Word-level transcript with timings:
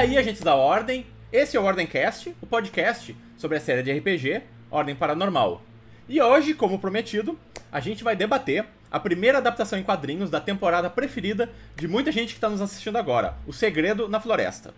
aí, 0.00 0.16
agentes 0.16 0.40
da 0.40 0.54
Ordem, 0.54 1.04
esse 1.30 1.58
é 1.58 1.60
o 1.60 1.64
Ordemcast, 1.64 2.34
o 2.40 2.46
podcast 2.46 3.14
sobre 3.36 3.58
a 3.58 3.60
série 3.60 3.82
de 3.82 3.92
RPG 3.92 4.40
Ordem 4.70 4.94
Paranormal. 4.94 5.60
E 6.08 6.22
hoje, 6.22 6.54
como 6.54 6.78
prometido, 6.78 7.38
a 7.70 7.80
gente 7.80 8.02
vai 8.02 8.16
debater 8.16 8.64
a 8.90 8.98
primeira 8.98 9.36
adaptação 9.36 9.78
em 9.78 9.82
quadrinhos 9.82 10.30
da 10.30 10.40
temporada 10.40 10.88
preferida 10.88 11.50
de 11.76 11.86
muita 11.86 12.10
gente 12.10 12.28
que 12.28 12.38
está 12.38 12.48
nos 12.48 12.62
assistindo 12.62 12.96
agora, 12.96 13.34
O 13.46 13.52
Segredo 13.52 14.08
na 14.08 14.18
Floresta. 14.18 14.72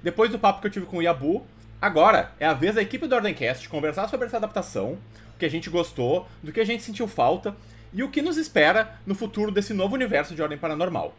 Depois 0.00 0.30
do 0.30 0.38
papo 0.38 0.60
que 0.60 0.68
eu 0.68 0.70
tive 0.70 0.86
com 0.86 0.98
o 0.98 1.02
Yabu, 1.02 1.44
agora 1.82 2.30
é 2.38 2.46
a 2.46 2.54
vez 2.54 2.76
da 2.76 2.82
equipe 2.82 3.08
do 3.08 3.14
Ordemcast 3.16 3.68
conversar 3.68 4.06
sobre 4.08 4.28
essa 4.28 4.36
adaptação, 4.36 4.96
o 5.34 5.38
que 5.38 5.46
a 5.46 5.50
gente 5.50 5.68
gostou, 5.68 6.28
do 6.40 6.52
que 6.52 6.60
a 6.60 6.64
gente 6.64 6.84
sentiu 6.84 7.08
falta 7.08 7.56
e 7.92 8.04
o 8.04 8.08
que 8.08 8.22
nos 8.22 8.36
espera 8.36 9.00
no 9.04 9.16
futuro 9.16 9.50
desse 9.50 9.74
novo 9.74 9.96
universo 9.96 10.32
de 10.32 10.40
Ordem 10.40 10.58
Paranormal. 10.58 11.12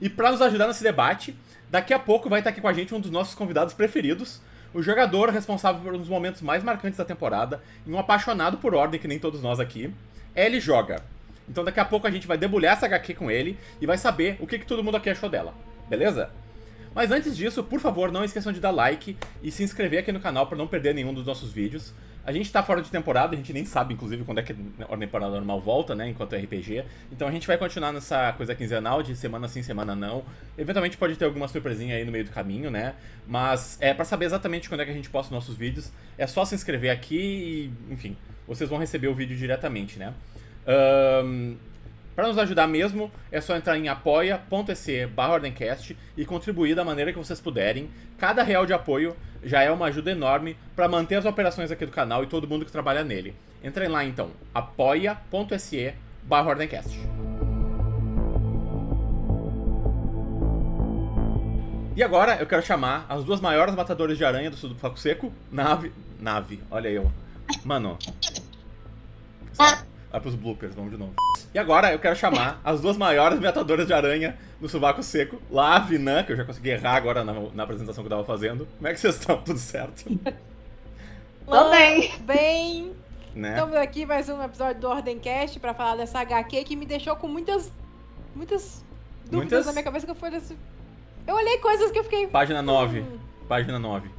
E 0.00 0.08
para 0.08 0.30
nos 0.30 0.40
ajudar 0.40 0.68
nesse 0.68 0.84
debate, 0.84 1.36
daqui 1.70 1.94
a 1.94 1.98
pouco 1.98 2.28
vai 2.28 2.40
estar 2.40 2.50
aqui 2.50 2.60
com 2.60 2.68
a 2.68 2.72
gente 2.72 2.94
um 2.94 3.00
dos 3.00 3.10
nossos 3.10 3.34
convidados 3.34 3.72
preferidos, 3.72 4.40
o 4.74 4.82
jogador 4.82 5.30
responsável 5.30 5.80
por 5.80 5.94
um 5.94 5.98
dos 5.98 6.08
momentos 6.08 6.42
mais 6.42 6.62
marcantes 6.62 6.98
da 6.98 7.04
temporada 7.04 7.62
e 7.86 7.90
um 7.90 7.98
apaixonado 7.98 8.58
por 8.58 8.74
Ordem, 8.74 9.00
que 9.00 9.08
nem 9.08 9.18
todos 9.18 9.42
nós 9.42 9.58
aqui, 9.58 9.92
ele 10.34 10.60
joga. 10.60 11.02
Então 11.48 11.64
daqui 11.64 11.80
a 11.80 11.84
pouco 11.84 12.06
a 12.06 12.10
gente 12.10 12.26
vai 12.26 12.38
debulhar 12.38 12.74
essa 12.74 12.86
HQ 12.86 13.14
com 13.14 13.30
ele 13.30 13.58
e 13.80 13.86
vai 13.86 13.98
saber 13.98 14.36
o 14.40 14.46
que, 14.46 14.58
que 14.58 14.66
todo 14.66 14.84
mundo 14.84 14.96
aqui 14.96 15.10
achou 15.10 15.28
dela, 15.28 15.54
beleza? 15.88 16.30
Mas 16.94 17.10
antes 17.10 17.36
disso, 17.36 17.62
por 17.62 17.80
favor, 17.80 18.10
não 18.10 18.24
esqueçam 18.24 18.52
de 18.52 18.60
dar 18.60 18.70
like 18.70 19.16
e 19.42 19.50
se 19.50 19.62
inscrever 19.62 20.00
aqui 20.00 20.12
no 20.12 20.20
canal 20.20 20.46
para 20.46 20.58
não 20.58 20.66
perder 20.66 20.94
nenhum 20.94 21.14
dos 21.14 21.24
nossos 21.24 21.52
vídeos. 21.52 21.94
A 22.24 22.32
gente 22.32 22.52
tá 22.52 22.62
fora 22.62 22.82
de 22.82 22.90
temporada, 22.90 23.34
a 23.34 23.36
gente 23.36 23.52
nem 23.52 23.64
sabe, 23.64 23.94
inclusive, 23.94 24.24
quando 24.24 24.38
é 24.38 24.42
que 24.42 24.52
a 24.52 24.92
Ordem 24.92 25.08
Paranormal 25.08 25.60
volta, 25.60 25.94
né, 25.94 26.08
enquanto 26.08 26.34
é 26.34 26.38
RPG. 26.38 26.84
Então 27.10 27.26
a 27.26 27.30
gente 27.30 27.46
vai 27.46 27.56
continuar 27.56 27.92
nessa 27.92 28.32
coisa 28.34 28.54
quinzenal, 28.54 29.02
de 29.02 29.16
semana 29.16 29.48
sim, 29.48 29.62
semana 29.62 29.94
não. 29.94 30.24
Eventualmente 30.58 30.96
pode 30.98 31.16
ter 31.16 31.24
alguma 31.24 31.48
surpresinha 31.48 31.96
aí 31.96 32.04
no 32.04 32.12
meio 32.12 32.24
do 32.24 32.30
caminho, 32.30 32.70
né? 32.70 32.94
Mas 33.26 33.78
é 33.80 33.94
para 33.94 34.04
saber 34.04 34.26
exatamente 34.26 34.68
quando 34.68 34.82
é 34.82 34.84
que 34.84 34.90
a 34.90 34.94
gente 34.94 35.08
posta 35.08 35.34
nossos 35.34 35.56
vídeos, 35.56 35.90
é 36.18 36.26
só 36.26 36.44
se 36.44 36.54
inscrever 36.54 36.90
aqui 36.90 37.72
e, 37.88 37.92
enfim, 37.92 38.16
vocês 38.46 38.68
vão 38.68 38.78
receber 38.78 39.08
o 39.08 39.14
vídeo 39.14 39.36
diretamente, 39.36 39.98
né? 39.98 40.12
Um, 41.24 41.56
para 42.20 42.28
nos 42.28 42.36
ajudar 42.36 42.66
mesmo, 42.66 43.10
é 43.32 43.40
só 43.40 43.56
entrar 43.56 43.78
em 43.78 43.88
apoia.se 43.88 45.08
ordemcast 45.16 45.96
e 46.14 46.26
contribuir 46.26 46.74
da 46.74 46.84
maneira 46.84 47.14
que 47.14 47.18
vocês 47.18 47.40
puderem. 47.40 47.88
Cada 48.18 48.42
real 48.42 48.66
de 48.66 48.74
apoio 48.74 49.16
já 49.42 49.62
é 49.62 49.70
uma 49.70 49.86
ajuda 49.86 50.10
enorme 50.10 50.54
para 50.76 50.86
manter 50.86 51.14
as 51.14 51.24
operações 51.24 51.70
aqui 51.70 51.86
do 51.86 51.90
canal 51.90 52.22
e 52.22 52.26
todo 52.26 52.46
mundo 52.46 52.66
que 52.66 52.70
trabalha 52.70 53.02
nele. 53.02 53.34
Entrem 53.64 53.88
lá 53.88 54.04
então, 54.04 54.32
apoia.se 54.52 55.94
ordemcast. 56.28 56.94
E 61.96 62.02
agora 62.02 62.36
eu 62.38 62.46
quero 62.46 62.62
chamar 62.62 63.06
as 63.08 63.24
duas 63.24 63.40
maiores 63.40 63.74
matadoras 63.74 64.18
de 64.18 64.26
aranha 64.26 64.50
do 64.50 64.58
sul 64.58 64.68
do 64.68 64.74
Faco 64.74 65.00
Seco, 65.00 65.32
Nave. 65.50 65.90
Nave, 66.20 66.60
olha 66.70 66.88
eu. 66.90 67.10
Mano. 67.64 67.98
Vai 70.10 70.20
pros 70.20 70.34
bloopers, 70.34 70.74
vamos 70.74 70.90
de 70.90 70.96
novo. 70.96 71.14
E 71.54 71.58
agora 71.58 71.92
eu 71.92 71.98
quero 71.98 72.16
chamar 72.16 72.60
as 72.64 72.80
duas 72.80 72.96
maiores 72.96 73.38
matadoras 73.38 73.86
de 73.86 73.92
aranha 73.92 74.36
no 74.60 74.68
sovaco 74.68 75.02
seco, 75.02 75.40
lá 75.50 75.76
a 75.76 75.78
Vinan, 75.78 76.24
que 76.24 76.32
eu 76.32 76.36
já 76.36 76.44
consegui 76.44 76.70
errar 76.70 76.96
agora 76.96 77.24
na, 77.24 77.32
na 77.32 77.62
apresentação 77.62 78.02
que 78.02 78.06
eu 78.08 78.16
tava 78.16 78.24
fazendo. 78.24 78.66
Como 78.76 78.88
é 78.88 78.92
que 78.92 78.98
vocês 79.00 79.14
estão? 79.14 79.38
Tudo 79.42 79.58
certo? 79.58 80.04
Tô 81.46 81.70
bem. 81.70 82.12
Bem. 82.20 82.92
Né? 83.34 83.50
Estamos 83.50 83.76
aqui 83.76 84.04
mais 84.04 84.28
um 84.28 84.42
episódio 84.42 84.80
do 84.80 84.88
Ordemcast 84.88 85.60
pra 85.60 85.72
falar 85.72 85.96
dessa 85.96 86.18
HQ 86.20 86.64
que 86.64 86.74
me 86.74 86.84
deixou 86.84 87.14
com 87.14 87.28
muitas. 87.28 87.70
Muitas 88.34 88.84
dúvidas 89.24 89.32
Muitas? 89.32 89.66
na 89.66 89.72
minha 89.72 89.84
cabeça 89.84 90.06
que 90.06 90.10
eu 90.10 90.16
fui 90.16 90.30
desse. 90.30 90.56
Eu 91.26 91.36
olhei 91.36 91.58
coisas 91.58 91.90
que 91.92 91.98
eu 91.98 92.04
fiquei. 92.04 92.26
Página 92.26 92.60
9. 92.62 93.00
Hum, 93.00 93.18
Página 93.48 93.78
9. 93.78 94.10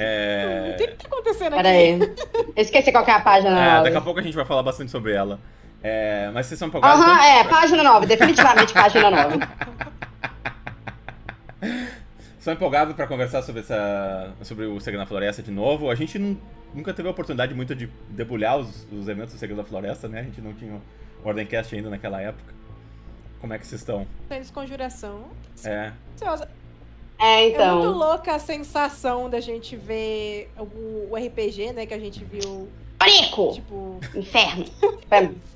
O 0.00 0.02
É... 0.02 0.74
que, 0.78 0.86
que 0.88 0.96
tá 0.96 1.06
acontecendo 1.08 1.56
Pera 1.56 1.68
aqui? 1.68 1.78
aí. 1.78 1.98
Eu 2.56 2.62
esqueci 2.62 2.90
qual 2.92 3.04
que 3.04 3.10
é 3.10 3.14
a 3.14 3.20
página 3.20 3.50
é, 3.60 3.70
nova. 3.70 3.82
daqui 3.84 3.96
a 3.96 4.00
pouco 4.00 4.20
a 4.20 4.22
gente 4.22 4.34
vai 4.34 4.44
falar 4.44 4.62
bastante 4.62 4.90
sobre 4.90 5.12
ela. 5.12 5.38
É, 5.82 6.30
mas 6.34 6.46
vocês 6.46 6.58
são 6.58 6.68
empolgados? 6.68 7.00
Aham, 7.04 7.12
então? 7.14 7.24
é, 7.24 7.44
página 7.44 7.82
9, 7.82 8.06
definitivamente 8.06 8.72
página 8.72 9.10
9. 9.10 9.38
São 12.38 12.54
empolgados 12.54 12.94
pra 12.96 13.06
conversar 13.06 13.42
sobre, 13.42 13.60
essa, 13.60 14.32
sobre 14.42 14.64
o 14.64 14.80
Segredo 14.80 15.00
na 15.00 15.06
Floresta 15.06 15.42
de 15.42 15.50
novo. 15.50 15.90
A 15.90 15.94
gente 15.94 16.18
não- 16.18 16.38
nunca 16.74 16.94
teve 16.94 17.06
a 17.06 17.10
oportunidade 17.10 17.52
muito 17.52 17.74
de 17.74 17.86
debulhar 18.08 18.56
os, 18.58 18.86
os 18.90 19.08
eventos 19.08 19.34
do 19.34 19.38
Segredo 19.38 19.58
da 19.58 19.64
Floresta, 19.64 20.08
né? 20.08 20.20
A 20.20 20.22
gente 20.22 20.40
não 20.40 20.54
tinha 20.54 20.72
o 21.22 21.28
Ordemcast 21.28 21.74
ainda 21.74 21.90
naquela 21.90 22.20
época. 22.20 22.54
Como 23.42 23.52
é 23.52 23.58
que 23.58 23.66
vocês 23.66 23.80
estão? 23.82 24.06
Tem 24.28 24.40
desconjuração. 24.40 25.24
É. 25.64 25.92
É, 27.20 27.50
É 27.50 27.72
muito 27.72 27.78
então. 27.86 27.92
louca 27.92 28.34
a 28.34 28.38
sensação 28.38 29.28
da 29.28 29.40
gente 29.40 29.76
ver 29.76 30.50
o, 30.58 31.08
o 31.10 31.16
RPG, 31.16 31.72
né? 31.72 31.84
Que 31.86 31.94
a 31.94 31.98
gente 31.98 32.24
viu, 32.24 32.68
Parico! 32.98 33.52
tipo, 33.54 34.00
Inferno. 34.14 34.64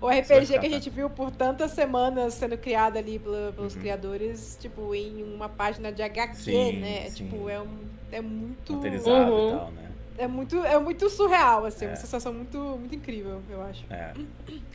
O 0.00 0.08
RPG 0.08 0.60
que 0.60 0.66
a 0.66 0.70
gente 0.70 0.88
viu 0.90 1.10
por 1.10 1.32
tantas 1.32 1.72
semanas 1.72 2.34
sendo 2.34 2.56
criado 2.56 2.96
ali 2.96 3.18
pelos 3.18 3.74
Uhum. 3.74 3.80
criadores, 3.80 4.56
tipo, 4.60 4.94
em 4.94 5.24
uma 5.24 5.48
página 5.48 5.90
de 5.90 6.00
HQ, 6.02 6.36
Sim, 6.36 6.72
né? 6.78 7.10
sim. 7.10 7.24
Tipo, 7.24 7.48
é, 7.48 7.60
um, 7.60 7.66
é 8.12 8.20
muito. 8.20 8.74
Roteirizado 8.74 9.32
Uhum. 9.32 9.48
e 9.48 9.58
tal, 9.58 9.70
né? 9.72 9.90
É 10.16 10.28
muito, 10.28 10.64
é 10.64 10.78
muito 10.78 11.10
surreal, 11.10 11.64
assim, 11.64 11.84
É. 11.84 11.88
uma 11.88 11.96
sensação 11.96 12.32
muito, 12.32 12.56
muito 12.58 12.94
incrível, 12.94 13.40
eu 13.50 13.60
acho. 13.62 13.84
É. 13.90 14.12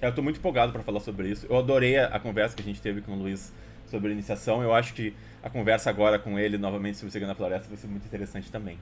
Eu 0.01 0.13
tô 0.13 0.21
muito 0.21 0.39
empolgado 0.39 0.73
pra 0.73 0.83
falar 0.83 0.99
sobre 0.99 1.29
isso. 1.29 1.47
Eu 1.49 1.57
adorei 1.57 1.97
a, 1.97 2.07
a 2.07 2.19
conversa 2.19 2.53
que 2.53 2.61
a 2.61 2.65
gente 2.65 2.81
teve 2.81 2.99
com 3.01 3.13
o 3.13 3.15
Luiz 3.15 3.53
sobre 3.89 4.09
a 4.09 4.11
iniciação. 4.11 4.61
Eu 4.61 4.73
acho 4.73 4.93
que 4.93 5.13
a 5.43 5.49
conversa 5.49 5.89
agora 5.89 6.17
com 6.17 6.39
ele 6.39 6.57
novamente 6.57 6.97
sobre 6.97 7.09
o 7.09 7.11
Segredo 7.11 7.29
na 7.29 7.35
Floresta 7.35 7.67
vai 7.67 7.77
ser 7.77 7.87
muito 7.87 8.05
interessante 8.05 8.49
também. 8.49 8.79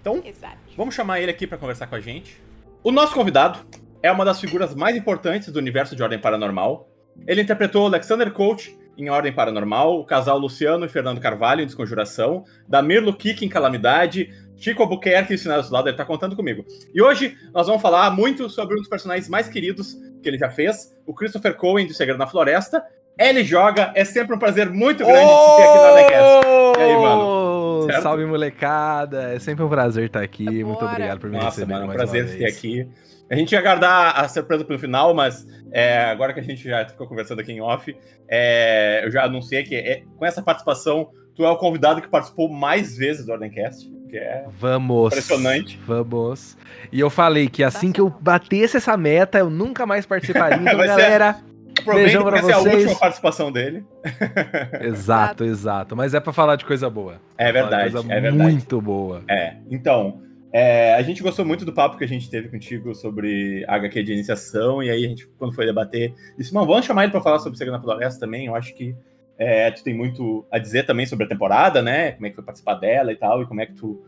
Então, 0.00 0.22
Exato. 0.24 0.56
Vamos 0.76 0.94
chamar 0.94 1.20
ele 1.20 1.30
aqui 1.30 1.46
pra 1.46 1.58
conversar 1.58 1.86
com 1.86 1.94
a 1.94 2.00
gente. 2.00 2.40
O 2.82 2.90
nosso 2.90 3.14
convidado 3.14 3.60
é 4.02 4.10
uma 4.10 4.24
das 4.24 4.40
figuras 4.40 4.74
mais 4.74 4.96
importantes 4.96 5.52
do 5.52 5.58
universo 5.58 5.94
de 5.94 6.02
Ordem 6.02 6.18
Paranormal. 6.18 6.88
Ele 7.26 7.42
interpretou 7.42 7.86
Alexander 7.86 8.32
Coach 8.32 8.76
em 8.96 9.08
Ordem 9.10 9.32
Paranormal, 9.32 10.00
o 10.00 10.04
casal 10.04 10.38
Luciano 10.38 10.84
e 10.84 10.88
Fernando 10.88 11.20
Carvalho 11.20 11.62
em 11.62 11.66
Desconjuração, 11.66 12.44
Damir 12.66 13.02
Lukic 13.02 13.44
em 13.44 13.48
Calamidade, 13.48 14.30
Chico 14.56 14.82
Albuquerque 14.82 15.34
em 15.34 15.36
Sinais 15.36 15.68
do 15.68 15.72
Lado, 15.72 15.88
ele 15.88 15.96
tá 15.96 16.04
contando 16.04 16.36
comigo. 16.36 16.64
E 16.94 17.02
hoje 17.02 17.36
nós 17.52 17.66
vamos 17.66 17.82
falar 17.82 18.10
muito 18.10 18.48
sobre 18.50 18.74
um 18.74 18.78
dos 18.78 18.88
personagens 18.88 19.28
mais 19.28 19.48
queridos 19.48 19.94
que 20.22 20.28
ele 20.28 20.38
já 20.38 20.50
fez, 20.50 20.96
o 21.06 21.14
Christopher 21.14 21.56
Cohen 21.56 21.86
de 21.86 21.94
Segredo 21.94 22.18
na 22.18 22.26
Floresta. 22.26 22.82
Ele 23.18 23.44
joga, 23.44 23.92
é 23.94 24.04
sempre 24.04 24.34
um 24.34 24.38
prazer 24.38 24.70
muito 24.70 25.04
grande 25.04 25.28
te 25.28 25.56
ter 25.56 25.62
aqui 25.62 25.78
no 25.78 25.84
Ordemcast. 25.84 26.46
E 26.78 26.82
aí, 26.82 26.96
mano? 26.96 27.82
Certo? 27.86 28.02
Salve, 28.02 28.24
molecada. 28.26 29.34
É 29.34 29.38
sempre 29.38 29.64
um 29.64 29.68
prazer 29.68 30.06
estar 30.06 30.22
aqui. 30.22 30.44
Bora. 30.44 30.66
Muito 30.66 30.84
obrigado 30.84 31.20
por 31.20 31.30
me 31.30 31.36
Nossa, 31.36 31.60
receber 31.60 31.72
mano, 31.74 31.86
é 31.86 31.88
um 31.88 31.92
prazer 31.92 32.38
ter 32.38 32.46
aqui. 32.46 32.88
A 33.30 33.34
gente 33.34 33.52
ia 33.52 33.58
aguardar 33.58 34.18
a 34.20 34.28
surpresa 34.28 34.64
pelo 34.64 34.78
final, 34.78 35.14
mas 35.14 35.46
é, 35.72 36.04
agora 36.04 36.32
que 36.34 36.40
a 36.40 36.42
gente 36.42 36.62
já 36.64 36.86
ficou 36.86 37.06
conversando 37.06 37.40
aqui 37.40 37.52
em 37.52 37.60
off, 37.60 37.94
é, 38.28 39.02
eu 39.04 39.10
já 39.10 39.24
anunciei 39.24 39.62
que 39.62 39.74
é, 39.74 40.02
com 40.16 40.24
essa 40.26 40.42
participação, 40.42 41.08
tu 41.34 41.44
é 41.44 41.50
o 41.50 41.56
convidado 41.56 42.00
que 42.02 42.08
participou 42.08 42.48
mais 42.48 42.96
vezes 42.96 43.24
do 43.24 43.32
Ordemcast, 43.32 43.90
que 44.10 44.18
é 44.18 44.44
Vamos. 44.58 45.12
Impressionante. 45.12 45.80
Vamos. 45.86 46.58
E 46.90 47.00
eu 47.00 47.08
falei 47.08 47.48
que 47.48 47.64
assim 47.64 47.90
que 47.90 48.00
eu 48.00 48.10
batesse 48.10 48.76
essa 48.76 48.96
meta, 48.96 49.38
eu 49.38 49.48
nunca 49.48 49.86
mais 49.86 50.04
participaria. 50.04 50.58
Então, 50.60 50.76
Vai 50.76 50.88
ser- 50.88 50.96
galera. 50.96 51.51
Aproveita 51.82 52.06
Beijão 52.06 52.24
pra 52.24 52.38
essa 52.38 52.50
é 52.50 52.54
a 52.54 52.58
vocês. 52.58 52.74
última 52.74 52.98
participação 52.98 53.52
dele. 53.52 53.84
Exato, 54.80 55.44
exato. 55.44 55.94
Mas 55.96 56.14
é 56.14 56.20
pra 56.20 56.32
falar 56.32 56.56
de 56.56 56.64
coisa 56.64 56.88
boa. 56.88 57.20
É 57.36 57.52
verdade, 57.52 57.92
coisa 57.92 58.12
é 58.12 58.20
verdade. 58.20 58.52
Muito 58.52 58.80
boa. 58.80 59.22
É, 59.28 59.56
então, 59.70 60.22
é, 60.52 60.94
a 60.94 61.02
gente 61.02 61.22
gostou 61.22 61.44
muito 61.44 61.64
do 61.64 61.72
papo 61.72 61.96
que 61.96 62.04
a 62.04 62.08
gente 62.08 62.28
teve 62.28 62.48
contigo 62.48 62.94
sobre 62.94 63.64
HQ 63.66 64.02
de 64.02 64.12
iniciação, 64.12 64.82
e 64.82 64.90
aí 64.90 65.04
a 65.04 65.08
gente, 65.08 65.26
quando 65.38 65.54
foi 65.54 65.64
debater, 65.64 66.14
disse, 66.36 66.52
não, 66.52 66.66
vamos 66.66 66.84
chamar 66.84 67.04
ele 67.04 67.12
pra 67.12 67.22
falar 67.22 67.38
sobre 67.38 67.56
Segredo 67.56 67.76
na 67.76 67.82
Floresta 67.82 68.20
também, 68.20 68.46
eu 68.46 68.54
acho 68.54 68.74
que 68.74 68.94
é, 69.38 69.70
tu 69.70 69.82
tem 69.82 69.94
muito 69.94 70.44
a 70.50 70.58
dizer 70.58 70.84
também 70.84 71.06
sobre 71.06 71.24
a 71.24 71.28
temporada, 71.28 71.80
né, 71.80 72.12
como 72.12 72.26
é 72.26 72.28
que 72.30 72.36
foi 72.36 72.44
participar 72.44 72.74
dela 72.74 73.10
e 73.12 73.16
tal, 73.16 73.42
e 73.42 73.46
como 73.46 73.62
é 73.62 73.66
que 73.66 73.72
tu 73.72 74.04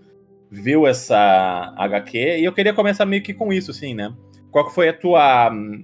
viu 0.51 0.87
essa 0.87 1.73
HQ, 1.79 2.19
e 2.39 2.45
eu 2.45 2.53
queria 2.53 2.75
começar 2.75 3.07
meio 3.07 3.23
que 3.23 3.33
com 3.33 3.51
isso, 3.51 3.71
assim, 3.71 3.95
né, 3.95 4.13
qual 4.51 4.67
que 4.67 4.75
foi 4.75 4.91
a 4.91 4.93
tua... 4.93 5.51
hum, 5.51 5.83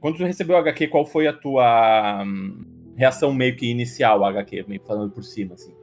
Quando 0.00 0.16
tu 0.18 0.24
recebeu 0.24 0.56
a 0.56 0.60
HQ, 0.60 0.88
qual 0.88 1.04
foi 1.06 1.26
a 1.26 1.32
tua 1.32 2.22
hum, 2.24 2.64
reação 2.96 3.32
meio 3.32 3.56
que 3.56 3.66
inicial 3.70 4.24
HQ, 4.24 4.64
meio 4.68 4.80
falando 4.86 5.10
por 5.10 5.22
cima, 5.24 5.54
assim? 5.54 5.74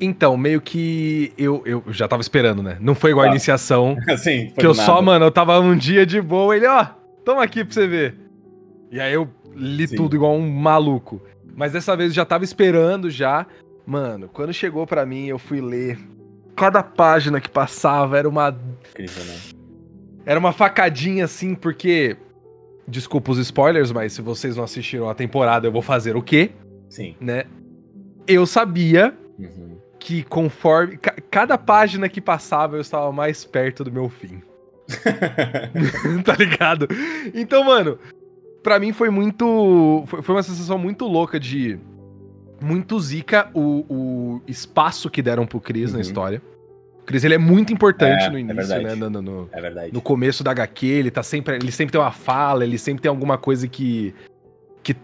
Então, 0.00 0.34
meio 0.36 0.60
que 0.62 1.32
eu, 1.36 1.62
eu 1.66 1.84
já 1.88 2.08
tava 2.08 2.22
esperando, 2.22 2.62
né? 2.62 2.78
Não 2.80 2.94
foi 2.94 3.10
igual 3.10 3.24
a 3.24 3.28
Tá. 3.28 3.34
iniciação. 3.34 3.96
assim, 4.08 4.46
foi 4.48 4.54
Que 4.60 4.66
eu 4.66 4.72
do 4.72 4.76
só, 4.76 4.92
nada. 4.94 5.02
mano, 5.02 5.24
eu 5.26 5.30
tava 5.30 5.60
um 5.60 5.76
dia 5.76 6.06
de 6.06 6.20
boa, 6.22 6.56
ele, 6.56 6.66
ó, 6.66 6.86
toma 7.24 7.42
aqui 7.42 7.64
pra 7.64 7.74
você 7.74 7.86
ver. 7.86 8.16
E 8.90 8.98
aí 8.98 9.12
eu 9.12 9.28
li 9.54 9.86
Sim. 9.86 9.96
tudo 9.96 10.16
igual 10.16 10.34
um 10.34 10.48
maluco. 10.50 11.20
Mas 11.54 11.72
dessa 11.72 11.94
vez 11.94 12.10
eu 12.10 12.14
já 12.14 12.24
tava 12.24 12.44
esperando 12.44 13.10
já. 13.10 13.46
Mano, 13.86 14.28
quando 14.32 14.52
chegou 14.54 14.86
pra 14.86 15.04
mim, 15.04 15.26
eu 15.26 15.38
fui 15.38 15.60
ler. 15.60 15.98
Cada 16.56 16.82
página 16.82 17.40
que 17.40 17.48
passava 17.50 18.18
era 18.18 18.28
uma 18.28 18.56
Incrível, 18.90 19.24
né? 19.24 19.36
era 20.24 20.38
uma 20.40 20.52
facadinha 20.52 21.24
assim, 21.26 21.54
porque 21.54 22.16
desculpa 22.90 23.30
os 23.32 23.38
spoilers, 23.38 23.92
mas 23.92 24.12
se 24.12 24.20
vocês 24.22 24.56
não 24.56 24.64
assistiram 24.64 25.08
a 25.08 25.14
temporada, 25.14 25.66
eu 25.68 25.72
vou 25.72 25.82
fazer 25.82 26.16
o 26.16 26.22
quê, 26.22 26.50
Sim. 26.88 27.14
né? 27.20 27.44
eu 28.26 28.44
sabia 28.46 29.14
Uhum. 29.38 29.78
que 29.98 30.22
conforme. 30.24 30.96
ca- 30.98 31.16
cada 31.30 31.56
página 31.56 32.08
que 32.08 32.20
passava, 32.20 32.76
eu 32.76 32.80
estava 32.80 33.10
mais 33.12 33.44
perto 33.44 33.82
do 33.84 33.90
meu 33.92 34.08
fim. 34.08 34.42
tá 36.24 36.34
ligado? 36.38 36.86
Então, 37.34 37.64
mano, 37.64 37.98
pra 38.62 38.78
mim 38.78 38.92
foi 38.92 39.08
muito. 39.10 40.04
Foi, 40.06 40.34
uma 40.34 40.42
sensação 40.42 40.78
muito 40.78 41.06
louca 41.06 41.38
de. 41.40 41.78
Muito 42.62 43.00
zica 43.00 43.48
o, 43.54 43.84
o 43.88 44.42
espaço 44.46 45.08
que 45.08 45.22
deram 45.22 45.46
pro 45.46 45.60
Chris 45.60 45.90
na 45.92 45.96
Uhum. 45.96 46.02
história. 46.02 46.42
O 47.02 47.06
Chris 47.06 47.24
ele 47.24 47.34
é 47.34 47.38
muito 47.38 47.72
importante 47.72 48.24
É, 48.24 48.30
no 48.30 48.36
é 48.36 48.40
início, 48.40 48.56
verdade. 48.56 48.84
né? 48.84 48.94
No, 48.94 49.10
no- 49.10 49.22
no- 49.22 49.48
É 49.52 49.60
verdade. 49.60 49.92
no 49.92 50.00
começo 50.00 50.44
da 50.44 50.50
HQ, 50.52 50.86
ele 50.86 51.10
tá 51.10 51.22
sempre. 51.22 51.56
Ele 51.56 51.72
sempre 51.72 51.92
tem 51.92 52.00
uma 52.00 52.12
fala, 52.12 52.64
ele 52.64 52.78
sempre 52.78 53.02
tem 53.02 53.08
alguma 53.08 53.36
coisa 53.38 53.66
que. 53.66 54.14
que 54.82 54.94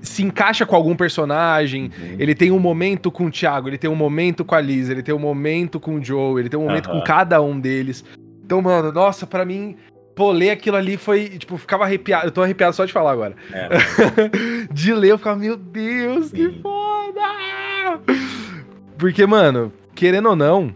se 0.00 0.22
encaixa 0.22 0.64
com 0.64 0.76
algum 0.76 0.94
personagem. 0.94 1.84
Uhum. 1.98 2.16
Ele 2.18 2.34
tem 2.34 2.50
um 2.52 2.58
momento 2.60 3.10
com 3.10 3.26
o 3.26 3.30
Thiago, 3.30 3.68
ele 3.68 3.78
tem 3.78 3.90
um 3.90 3.96
momento 3.96 4.44
com 4.44 4.54
a 4.54 4.60
Liz, 4.60 4.88
ele 4.88 5.02
tem 5.02 5.14
um 5.14 5.18
momento 5.18 5.80
com 5.80 5.96
o 5.96 6.04
Joe, 6.04 6.40
ele 6.40 6.48
tem 6.48 6.58
um 6.60 6.64
momento 6.64 6.88
Aham. 6.90 7.00
com 7.00 7.04
cada 7.04 7.42
um 7.42 7.58
deles. 7.58 8.04
Então, 8.44 8.62
mano, 8.62 8.92
nossa, 8.92 9.26
pra 9.26 9.44
mim, 9.44 9.76
pô, 10.14 10.30
ler 10.30 10.50
aquilo 10.50 10.76
ali 10.76 10.96
foi, 10.96 11.28
tipo, 11.30 11.56
ficava 11.56 11.84
arrepiado. 11.84 12.26
Eu 12.28 12.30
tô 12.30 12.42
arrepiado 12.42 12.76
só 12.76 12.84
de 12.84 12.92
falar 12.92 13.10
agora. 13.12 13.34
É. 13.52 13.68
de 14.72 14.94
ler, 14.94 15.10
eu 15.10 15.18
ficava, 15.18 15.36
meu 15.38 15.56
Deus, 15.56 16.30
que 16.30 16.48
Sim. 16.48 16.60
foda! 16.62 18.00
Porque, 18.96 19.26
mano, 19.26 19.72
querendo 19.94 20.28
ou 20.28 20.36
não, 20.36 20.74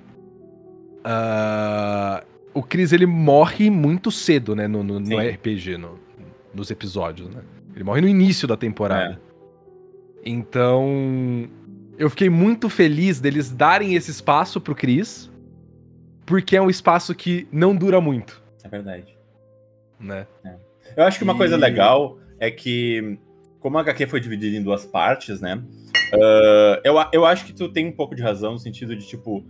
ah, 1.05 2.23
o 2.55 2.63
Chris, 2.63 2.93
ele 2.93 3.07
morre 3.07 3.71
muito 3.71 4.11
cedo, 4.11 4.55
né, 4.55 4.67
no, 4.69 4.83
no- 4.83 5.01
no. 5.01 5.19
RPG, 5.19 5.77
no- 5.79 5.99
nos 6.55 6.71
episódios, 6.71 7.29
né? 7.31 7.43
Ele 7.75 7.85
morre 7.85 8.01
no 8.03 8.09
início 8.09 8.47
da 8.47 8.57
temporada. 8.57 9.21
Então, 10.25 11.49
eu 11.99 12.09
fiquei 12.11 12.29
muito 12.31 12.69
feliz 12.69 13.21
deles 13.21 13.51
darem 13.51 13.95
esse 13.95 14.11
espaço 14.11 14.61
pro 14.61 14.75
Chris, 14.75 15.31
porque 16.27 16.57
é 16.57 16.63
um 16.63 16.71
espaço 16.71 17.15
que 17.15 17.47
não 17.51 17.75
dura 17.75 18.01
muito, 18.01 18.41
É 18.63 18.69
verdade. 18.69 19.17
né? 19.99 20.27
Eu 20.97 21.05
acho 21.05 21.19
que 21.19 21.25
uma 21.25 21.37
coisa 21.37 21.57
E- 21.57 21.59
legal 21.59 22.19
é 22.39 22.51
que, 22.51 23.19
como 23.61 23.79
a 23.79 23.81
HQ 23.81 24.07
foi 24.07 24.21
dividida 24.21 24.57
em 24.57 24.63
duas 24.63 24.85
partes, 24.85 25.41
né? 25.41 25.61
ah, 26.15 26.81
eu, 26.85 26.95
eu 27.13 27.25
acho 27.25 27.45
que 27.47 27.53
tu 27.53 27.69
tem 27.69 27.87
um 27.89 27.93
pouco 27.93 28.15
de 28.15 28.23
razão 28.23 28.53
no 28.53 28.59
sentido 28.59 28.95
de, 28.95 29.07
tipo. 29.07 29.45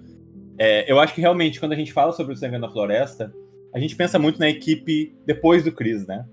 É, 0.59 0.91
eu 0.91 1.01
acho 1.01 1.15
que 1.15 1.21
realmente, 1.21 1.59
quando 1.59 1.73
a 1.73 1.77
gente 1.77 1.93
fala 1.93 2.13
sobre 2.13 2.33
o 2.33 2.37
Sangue 2.37 2.59
na 2.59 2.71
Floresta, 2.71 3.33
a 3.75 3.79
gente 3.79 3.97
pensa 3.97 4.19
muito 4.19 4.39
na 4.39 4.49
equipe 4.49 5.15
depois 5.27 5.65
do 5.65 5.73
Chris, 5.73 6.07
né? 6.07 6.25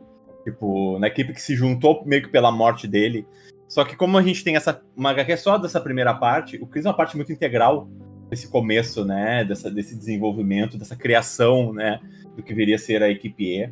Tipo, 0.43 0.99
na 0.99 1.07
equipe 1.07 1.33
que 1.33 1.41
se 1.41 1.55
juntou 1.55 2.03
meio 2.05 2.23
que 2.23 2.29
pela 2.29 2.51
morte 2.51 2.87
dele. 2.87 3.25
Só 3.67 3.85
que 3.85 3.95
como 3.95 4.17
a 4.17 4.21
gente 4.21 4.43
tem 4.43 4.55
essa 4.55 4.81
uma 4.95 5.11
HQ 5.11 5.37
só 5.37 5.57
dessa 5.57 5.79
primeira 5.79 6.13
parte, 6.13 6.57
o 6.61 6.67
Chris 6.67 6.85
é 6.85 6.89
uma 6.89 6.95
parte 6.95 7.15
muito 7.15 7.31
integral 7.31 7.87
desse 8.29 8.49
começo, 8.49 9.05
né? 9.05 9.43
Dessa, 9.45 9.69
desse 9.69 9.97
desenvolvimento, 9.97 10.77
dessa 10.77 10.95
criação, 10.95 11.73
né? 11.73 11.99
Do 12.35 12.43
que 12.43 12.53
viria 12.53 12.75
a 12.75 12.79
ser 12.79 13.01
a 13.03 13.09
equipe 13.09 13.43
E. 13.43 13.69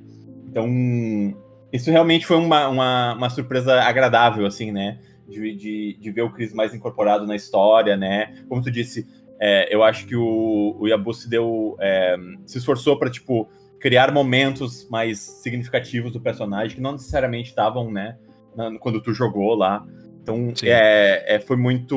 Então, 0.48 0.68
isso 1.72 1.92
realmente 1.92 2.26
foi 2.26 2.38
uma, 2.38 2.68
uma, 2.70 3.14
uma 3.16 3.30
surpresa 3.30 3.82
agradável, 3.82 4.46
assim, 4.46 4.72
né? 4.72 5.00
De, 5.28 5.56
de, 5.56 5.98
de 6.00 6.12
ver 6.12 6.22
o 6.22 6.32
Chris 6.32 6.54
mais 6.54 6.74
incorporado 6.74 7.26
na 7.26 7.36
história, 7.36 7.98
né? 7.98 8.44
Como 8.48 8.62
tu 8.62 8.72
disse, 8.72 9.06
é, 9.40 9.74
eu 9.74 9.84
acho 9.84 10.06
que 10.06 10.16
o, 10.16 10.76
o 10.80 10.88
Yabu 10.88 11.14
se 11.14 11.30
deu. 11.30 11.76
é, 11.80 12.16
se 12.46 12.58
esforçou 12.58 12.98
para 12.98 13.10
tipo, 13.10 13.48
criar 13.80 14.12
momentos 14.12 14.88
mais 14.90 15.20
significativos 15.20 16.12
do 16.12 16.20
personagem 16.20 16.76
que 16.76 16.82
não 16.82 16.94
necessariamente 16.94 17.50
estavam, 17.50 17.92
né? 17.92 18.18
na- 18.58 18.78
quando 18.80 19.00
tu 19.00 19.14
jogou 19.14 19.54
lá. 19.56 19.86
Então, 20.22 20.52
é, 20.64 21.36
é, 21.36 21.40
foi 21.40 21.56
muito. 21.56 21.96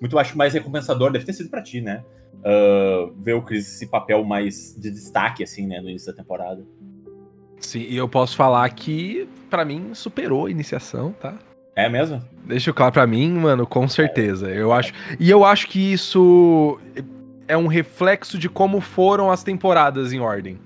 Muito, 0.00 0.18
acho, 0.18 0.38
mais 0.38 0.54
recompensador, 0.54 1.12
deve 1.12 1.26
ter 1.26 1.34
sido 1.34 1.50
pra 1.50 1.62
ti, 1.62 1.80
né? 1.82 2.02
Ah, 2.42 3.10
ver 3.18 3.34
o 3.34 3.42
Chris 3.42 3.66
esse 3.74 3.86
papel 3.86 4.24
mais 4.24 4.74
de 4.78 4.90
destaque, 4.90 5.42
assim, 5.42 5.66
né? 5.66 5.80
No 5.80 5.90
início 5.90 6.10
da 6.10 6.16
temporada. 6.16 6.64
Sim, 7.58 7.80
e 7.80 7.96
eu 7.96 8.08
posso 8.08 8.34
falar 8.36 8.66
que, 8.70 9.28
pra 9.50 9.64
mim, 9.64 9.92
superou 9.92 10.46
a 10.46 10.50
iniciação, 10.50 11.12
tá? 11.12 11.38
É 11.84 11.88
mesmo? 11.88 12.22
Deixa 12.44 12.72
claro 12.72 12.92
pra 12.92 13.06
mim, 13.06 13.30
mano, 13.32 13.66
com 13.66 13.86
certeza. 13.88 14.48
Eu 14.48 14.72
acho. 14.72 14.92
E 15.18 15.30
eu 15.30 15.44
acho 15.44 15.68
que 15.68 15.92
isso 15.92 16.78
é 17.46 17.56
um 17.56 17.66
reflexo 17.66 18.38
de 18.38 18.48
como 18.48 18.80
foram 18.80 19.30
as 19.30 19.42
temporadas 19.42 20.12
em 20.12 20.20
ordem. 20.20 20.58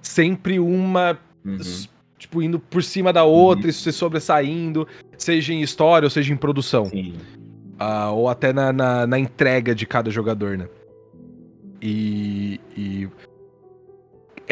Sempre 0.00 0.58
uma, 0.58 1.18
Uhum. 1.44 1.58
tipo, 2.18 2.42
indo 2.42 2.58
por 2.58 2.82
cima 2.82 3.12
da 3.12 3.24
outra, 3.24 3.68
e 3.68 3.72
se 3.72 3.92
sobressaindo, 3.92 4.86
seja 5.16 5.52
em 5.52 5.62
história 5.62 6.06
ou 6.06 6.10
seja 6.10 6.32
em 6.32 6.36
produção. 6.36 6.84
Sim. 6.86 7.14
Ah, 7.78 8.10
ou 8.10 8.28
até 8.28 8.52
na, 8.52 8.72
na, 8.72 9.06
na 9.06 9.18
entrega 9.18 9.74
de 9.74 9.86
cada 9.86 10.10
jogador, 10.10 10.56
né? 10.56 10.68
E. 11.80 12.60
e 12.76 13.08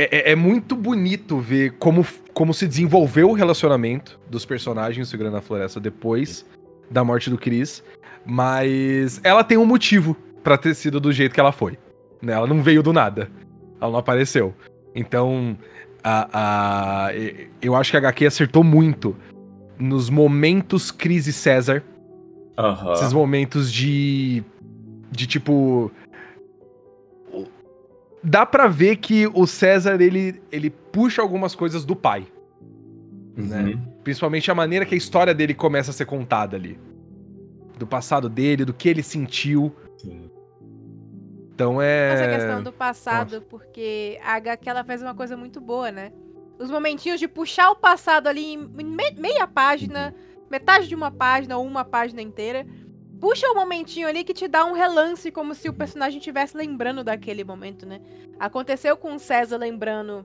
é, 0.04 0.30
é- 0.30 0.32
é 0.32 0.36
muito 0.36 0.74
bonito 0.76 1.38
ver 1.38 1.72
como, 1.78 2.06
como 2.32 2.52
se 2.54 2.66
desenvolveu 2.66 3.30
o 3.30 3.32
relacionamento 3.32 4.18
dos 4.28 4.44
personagens 4.44 5.08
segurando 5.08 5.36
a 5.36 5.40
floresta 5.40 5.78
depois 5.80 6.44
da 6.90 7.02
morte 7.04 7.28
do 7.30 7.38
Chris. 7.38 7.82
Mas 8.24 9.20
ela 9.24 9.42
tem 9.42 9.56
um 9.58 9.64
motivo 9.66 10.16
pra 10.42 10.56
ter 10.58 10.74
sido 10.74 11.00
do 11.00 11.12
jeito 11.12 11.32
que 11.34 11.40
ela 11.40 11.52
foi. 11.52 11.78
Né? 12.22 12.32
Ela 12.32 12.46
não 12.46 12.62
veio 12.62 12.82
do 12.82 12.92
nada. 12.92 13.30
Ela 13.80 13.90
não 13.92 13.98
apareceu. 13.98 14.54
Então, 14.94 15.56
a, 16.02 17.06
a, 17.08 17.14
eu 17.62 17.74
acho 17.74 17.90
que 17.90 17.96
a 17.96 18.00
HQ 18.00 18.26
acertou 18.26 18.62
muito 18.64 19.16
nos 19.78 20.10
momentos 20.10 20.90
Chris 20.90 21.26
e 21.26 21.32
César 21.32 21.82
esses 22.92 23.12
momentos 23.12 23.72
de. 23.72 24.42
De 25.10 25.26
tipo. 25.26 25.90
Dá 28.22 28.44
pra 28.44 28.66
ver 28.68 28.96
que 28.96 29.26
o 29.28 29.46
César 29.46 30.00
ele, 30.00 30.42
ele 30.52 30.68
puxa 30.70 31.22
algumas 31.22 31.54
coisas 31.54 31.84
do 31.84 31.96
pai. 31.96 32.26
né? 33.36 33.62
Uhum. 33.74 33.80
Principalmente 34.04 34.50
a 34.50 34.54
maneira 34.54 34.84
que 34.84 34.94
a 34.94 34.98
história 34.98 35.34
dele 35.34 35.54
começa 35.54 35.90
a 35.90 35.94
ser 35.94 36.04
contada 36.06 36.56
ali. 36.56 36.78
Do 37.78 37.86
passado 37.86 38.28
dele, 38.28 38.64
do 38.64 38.74
que 38.74 38.88
ele 38.88 39.02
sentiu. 39.02 39.74
Sim. 39.96 40.30
Então 41.54 41.80
é. 41.80 42.12
Essa 42.14 42.28
questão 42.28 42.62
do 42.62 42.72
passado, 42.72 43.42
porque 43.48 44.18
a 44.22 44.34
HQ 44.34 44.68
ela 44.68 44.84
fez 44.84 45.00
uma 45.02 45.14
coisa 45.14 45.36
muito 45.36 45.60
boa, 45.60 45.90
né? 45.90 46.12
Os 46.58 46.70
momentinhos 46.70 47.18
de 47.20 47.26
puxar 47.28 47.70
o 47.70 47.76
passado 47.76 48.26
ali 48.26 48.52
em 48.54 48.56
me- 48.58 49.12
meia 49.18 49.46
página, 49.46 50.14
metade 50.50 50.88
de 50.88 50.94
uma 50.94 51.10
página 51.10 51.56
ou 51.56 51.66
uma 51.66 51.84
página 51.84 52.20
inteira. 52.20 52.66
Puxa 53.20 53.46
um 53.50 53.54
momentinho 53.54 54.08
ali 54.08 54.24
que 54.24 54.32
te 54.32 54.48
dá 54.48 54.64
um 54.64 54.72
relance, 54.72 55.30
como 55.30 55.54
se 55.54 55.68
o 55.68 55.72
personagem 55.74 56.18
estivesse 56.18 56.56
lembrando 56.56 57.04
daquele 57.04 57.44
momento, 57.44 57.84
né? 57.86 58.00
Aconteceu 58.38 58.96
com 58.96 59.14
o 59.14 59.18
César 59.18 59.58
lembrando 59.58 60.24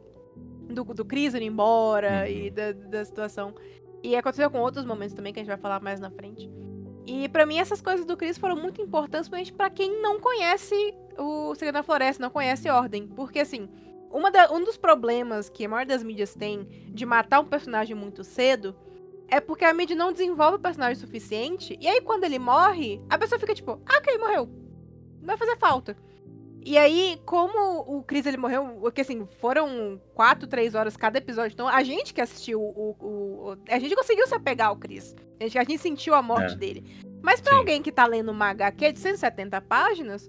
do, 0.70 0.84
do 0.86 1.04
Chris 1.06 1.34
indo 1.36 1.44
embora 1.44 2.22
Uhum. 2.22 2.26
e 2.28 2.50
da, 2.50 2.72
da 2.72 3.04
situação. 3.04 3.54
E 4.02 4.16
aconteceu 4.16 4.50
com 4.50 4.60
outros 4.60 4.86
momentos 4.86 5.14
também, 5.14 5.34
que 5.34 5.40
a 5.40 5.44
gente 5.44 5.50
vai 5.50 5.58
falar 5.58 5.82
mais 5.82 6.00
na 6.00 6.10
frente. 6.10 6.50
E 7.06 7.28
pra 7.30 7.46
mim 7.46 7.58
essas 7.60 7.82
coisas 7.82 8.06
do 8.06 8.16
Chris 8.16 8.38
foram 8.38 8.56
muito 8.56 8.82
importantes, 8.82 9.28
principalmente 9.30 9.54
pra 9.54 9.70
quem 9.70 10.02
não 10.02 10.20
conhece 10.20 10.76
o 11.18 11.54
Segredo 11.56 11.74
da 11.76 11.84
Floresta, 11.84 12.22
não 12.24 12.30
conhece 12.30 12.70
Ordem. 12.70 13.08
Porque 13.08 13.40
assim, 13.40 13.68
uma 14.12 14.32
da- 14.32 14.52
um 14.52 14.64
dos 14.64 14.78
problemas 14.78 15.50
que 15.50 15.66
a 15.66 15.70
maioria 15.70 15.96
das 15.96 16.04
mídias 16.04 16.34
tem 16.34 16.66
de 16.90 17.06
matar 17.06 17.42
um 17.42 17.46
personagem 17.46 17.96
muito 17.96 18.24
cedo 18.24 18.76
é 19.28 19.40
porque 19.40 19.66
a 19.66 19.74
mídia 19.74 19.96
não 19.96 20.12
desenvolve 20.12 20.58
o 20.58 20.60
personagem 20.60 20.96
o 20.98 21.00
suficiente. 21.00 21.78
E 21.82 21.88
aí 21.88 22.02
quando 22.02 22.24
ele 22.24 22.40
morre, 22.40 23.02
a 23.10 23.18
pessoa 23.18 23.40
fica 23.40 23.54
tipo, 23.54 23.80
ah, 23.86 23.98
ok, 23.98 24.18
morreu. 24.18 24.48
Não 25.20 25.28
vai 25.28 25.38
fazer 25.38 25.58
falta. 25.58 25.96
E 26.68 26.80
aí, 26.80 27.22
como 27.26 27.82
o 27.82 28.02
Chris 28.02 28.26
ele 28.26 28.38
morreu, 28.38 28.66
porque 28.82 29.02
assim, 29.02 29.28
foram 29.40 30.02
quatro, 30.16 30.48
três 30.48 30.74
horas 30.74 30.98
cada 30.98 31.20
episódio. 31.20 31.54
Então, 31.54 31.68
a 31.68 31.84
gente 31.84 32.12
que 32.12 32.20
assistiu 32.20 32.60
o. 32.60 32.96
o- 33.00 33.52
o- 33.52 33.58
a 33.70 33.78
gente 33.78 33.96
conseguiu 33.96 34.26
se 34.26 34.34
apegar 34.34 34.70
ao 34.70 34.76
Chris. 34.76 35.16
A 35.40 35.44
gente, 35.44 35.58
a 35.60 35.64
gente 35.64 35.78
sentiu 35.78 36.16
a 36.16 36.24
morte 36.24 36.54
É. 36.54 36.58
dele. 36.58 36.84
Mas 37.22 37.40
pra 37.40 37.52
Sim. 37.54 37.58
alguém 37.60 37.84
que 37.84 37.92
tá 37.92 38.08
lendo 38.08 38.32
uma 38.32 38.50
HQ 38.50 38.94
de 38.94 39.00
170 39.00 39.62
páginas, 39.62 40.28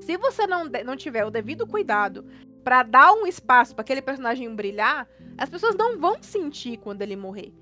se 0.00 0.16
você 0.16 0.46
não, 0.46 0.64
não 0.84 0.96
tiver 0.96 1.24
o 1.24 1.30
devido 1.30 1.66
cuidado 1.66 2.24
pra 2.62 2.84
dar 2.84 3.12
um 3.12 3.26
espaço 3.26 3.74
pra 3.74 3.82
aquele 3.82 4.00
personagem 4.02 4.54
brilhar, 4.54 5.08
as 5.36 5.48
pessoas 5.50 5.74
não 5.74 5.98
vão 5.98 6.22
sentir 6.22 6.76
quando 6.76 7.02
ele 7.02 7.16
morrer. 7.16 7.52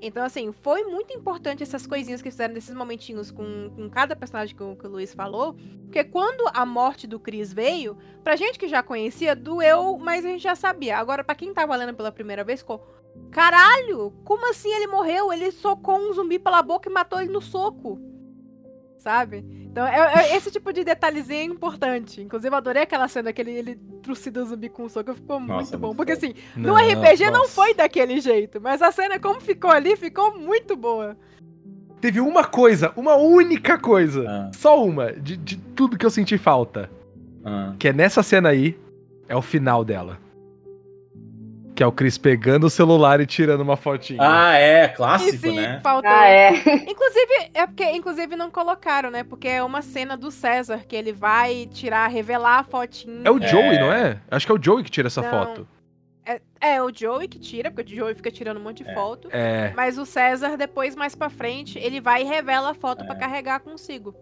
Então, 0.00 0.24
assim, 0.24 0.52
foi 0.52 0.84
muito 0.84 1.12
importante 1.12 1.62
essas 1.62 1.86
coisinhas 1.86 2.20
que 2.20 2.30
fizeram 2.30 2.54
nesses 2.54 2.74
momentinhos 2.74 3.30
com, 3.30 3.70
com 3.74 3.88
cada 3.88 4.14
personagem 4.14 4.54
que 4.54 4.62
o, 4.62 4.76
que 4.76 4.86
o 4.86 4.90
Luiz 4.90 5.14
falou. 5.14 5.54
Porque 5.84 6.04
quando 6.04 6.44
a 6.52 6.66
morte 6.66 7.06
do 7.06 7.18
Chris 7.18 7.52
veio, 7.52 7.96
pra 8.22 8.36
gente 8.36 8.58
que 8.58 8.68
já 8.68 8.82
conhecia, 8.82 9.34
doeu, 9.34 9.96
mas 9.98 10.24
a 10.24 10.28
gente 10.28 10.42
já 10.42 10.54
sabia. 10.54 10.98
Agora, 10.98 11.24
pra 11.24 11.34
quem 11.34 11.54
tava 11.54 11.76
lendo 11.76 11.94
pela 11.94 12.12
primeira 12.12 12.44
vez, 12.44 12.60
ficou. 12.60 12.86
Caralho! 13.30 14.12
Como 14.24 14.48
assim 14.50 14.72
ele 14.72 14.86
morreu? 14.86 15.32
Ele 15.32 15.50
socou 15.50 15.96
um 15.96 16.12
zumbi 16.12 16.38
pela 16.38 16.62
boca 16.62 16.88
e 16.88 16.92
matou 16.92 17.20
ele 17.20 17.32
no 17.32 17.40
soco. 17.40 18.13
Sabe? 19.04 19.44
Então, 19.70 19.86
é- 19.86 20.30
é- 20.30 20.36
esse 20.36 20.50
tipo 20.50 20.72
de 20.72 20.82
detalhezinho 20.82 21.40
é 21.40 21.44
importante. 21.44 22.22
Inclusive, 22.22 22.48
eu 22.50 22.56
adorei 22.56 22.84
aquela 22.84 23.06
cena 23.06 23.34
que 23.34 23.42
ele, 23.42 23.50
ele 23.50 23.74
trucida 24.02 24.42
o 24.42 24.46
zumbi 24.46 24.70
com 24.70 24.84
o 24.84 24.88
soco. 24.88 25.12
Ficou 25.12 25.38
Nossa, 25.38 25.76
muito 25.76 25.78
bom. 25.78 25.94
Porque, 25.94 26.12
assim, 26.12 26.32
no 26.56 26.74
RPG 26.74 27.26
não 27.26 27.40
nossa. 27.40 27.50
foi 27.50 27.74
daquele 27.74 28.18
jeito, 28.18 28.62
mas 28.62 28.80
a 28.80 28.90
cena 28.90 29.18
como 29.20 29.42
ficou 29.42 29.70
ali 29.70 29.94
ficou 29.94 30.38
muito 30.38 30.74
boa. 30.74 31.18
Teve 32.00 32.18
uma 32.18 32.44
coisa, 32.44 32.94
uma 32.96 33.14
única 33.14 33.76
coisa. 33.78 34.24
Ah, 34.26 34.50
Só 34.54 34.82
uma, 34.82 35.12
de, 35.12 35.36
de 35.36 35.58
tudo 35.58 35.98
que 35.98 36.06
eu 36.06 36.10
senti 36.10 36.38
falta. 36.38 36.90
ah. 37.44 37.74
Que 37.78 37.88
é 37.88 37.92
nessa 37.92 38.22
cena 38.22 38.48
aí, 38.48 38.74
é 39.28 39.36
o 39.36 39.42
final 39.42 39.84
dela. 39.84 40.18
Que 41.74 41.82
é 41.82 41.86
o 41.86 41.90
Chris 41.90 42.16
pegando 42.16 42.68
o 42.68 42.70
celular 42.70 43.20
e 43.20 43.26
tirando 43.26 43.60
uma 43.62 43.76
fotinha. 43.76 44.20
Ah, 44.22 44.56
é, 44.56 44.84
E 44.84 44.88
clássico, 44.90 45.38
sim, 45.38 45.56
né? 45.56 45.80
faltou. 45.82 46.08
Ah, 46.08 46.28
é. 46.28 46.50
Inclusive, 46.88 47.50
é 47.52 47.66
porque, 47.66 47.84
inclusive, 47.90 48.36
não 48.36 48.48
colocaram, 48.48 49.10
né? 49.10 49.24
Porque 49.24 49.48
é 49.48 49.60
uma 49.62 49.82
cena 49.82 50.16
do 50.16 50.30
César 50.30 50.84
que 50.86 50.94
ele 50.94 51.12
vai 51.12 51.66
tirar, 51.72 52.06
revelar 52.06 52.60
a 52.60 52.64
fotinha. 52.64 53.22
É 53.24 53.30
o 53.30 53.42
É. 53.42 53.46
Joey, 53.48 53.78
não 53.80 53.92
é? 53.92 54.18
Acho 54.30 54.46
que 54.46 54.52
é 54.52 54.54
o 54.54 54.62
Joey 54.62 54.84
que 54.84 54.90
tira 54.90 55.08
essa 55.08 55.20
Não. 55.20 55.30
foto. 55.30 55.66
É, 56.24 56.40
é 56.60 56.80
o 56.82 56.90
Joey 56.94 57.26
que 57.26 57.40
tira, 57.40 57.72
porque 57.72 57.92
o 57.92 57.96
Joey 57.96 58.14
fica 58.14 58.30
tirando 58.30 58.58
um 58.58 58.62
monte 58.62 58.84
de 58.84 58.90
É. 58.90 58.94
foto. 58.94 59.28
É. 59.32 59.72
Mas 59.74 59.98
o 59.98 60.06
César, 60.06 60.56
depois, 60.56 60.94
mais 60.94 61.16
pra 61.16 61.28
frente, 61.28 61.76
ele 61.78 62.00
vai 62.00 62.22
e 62.22 62.24
revela 62.24 62.70
a 62.70 62.74
foto 62.74 63.02
É. 63.02 63.06
pra 63.06 63.16
carregar 63.16 63.58
consigo. 63.60 64.14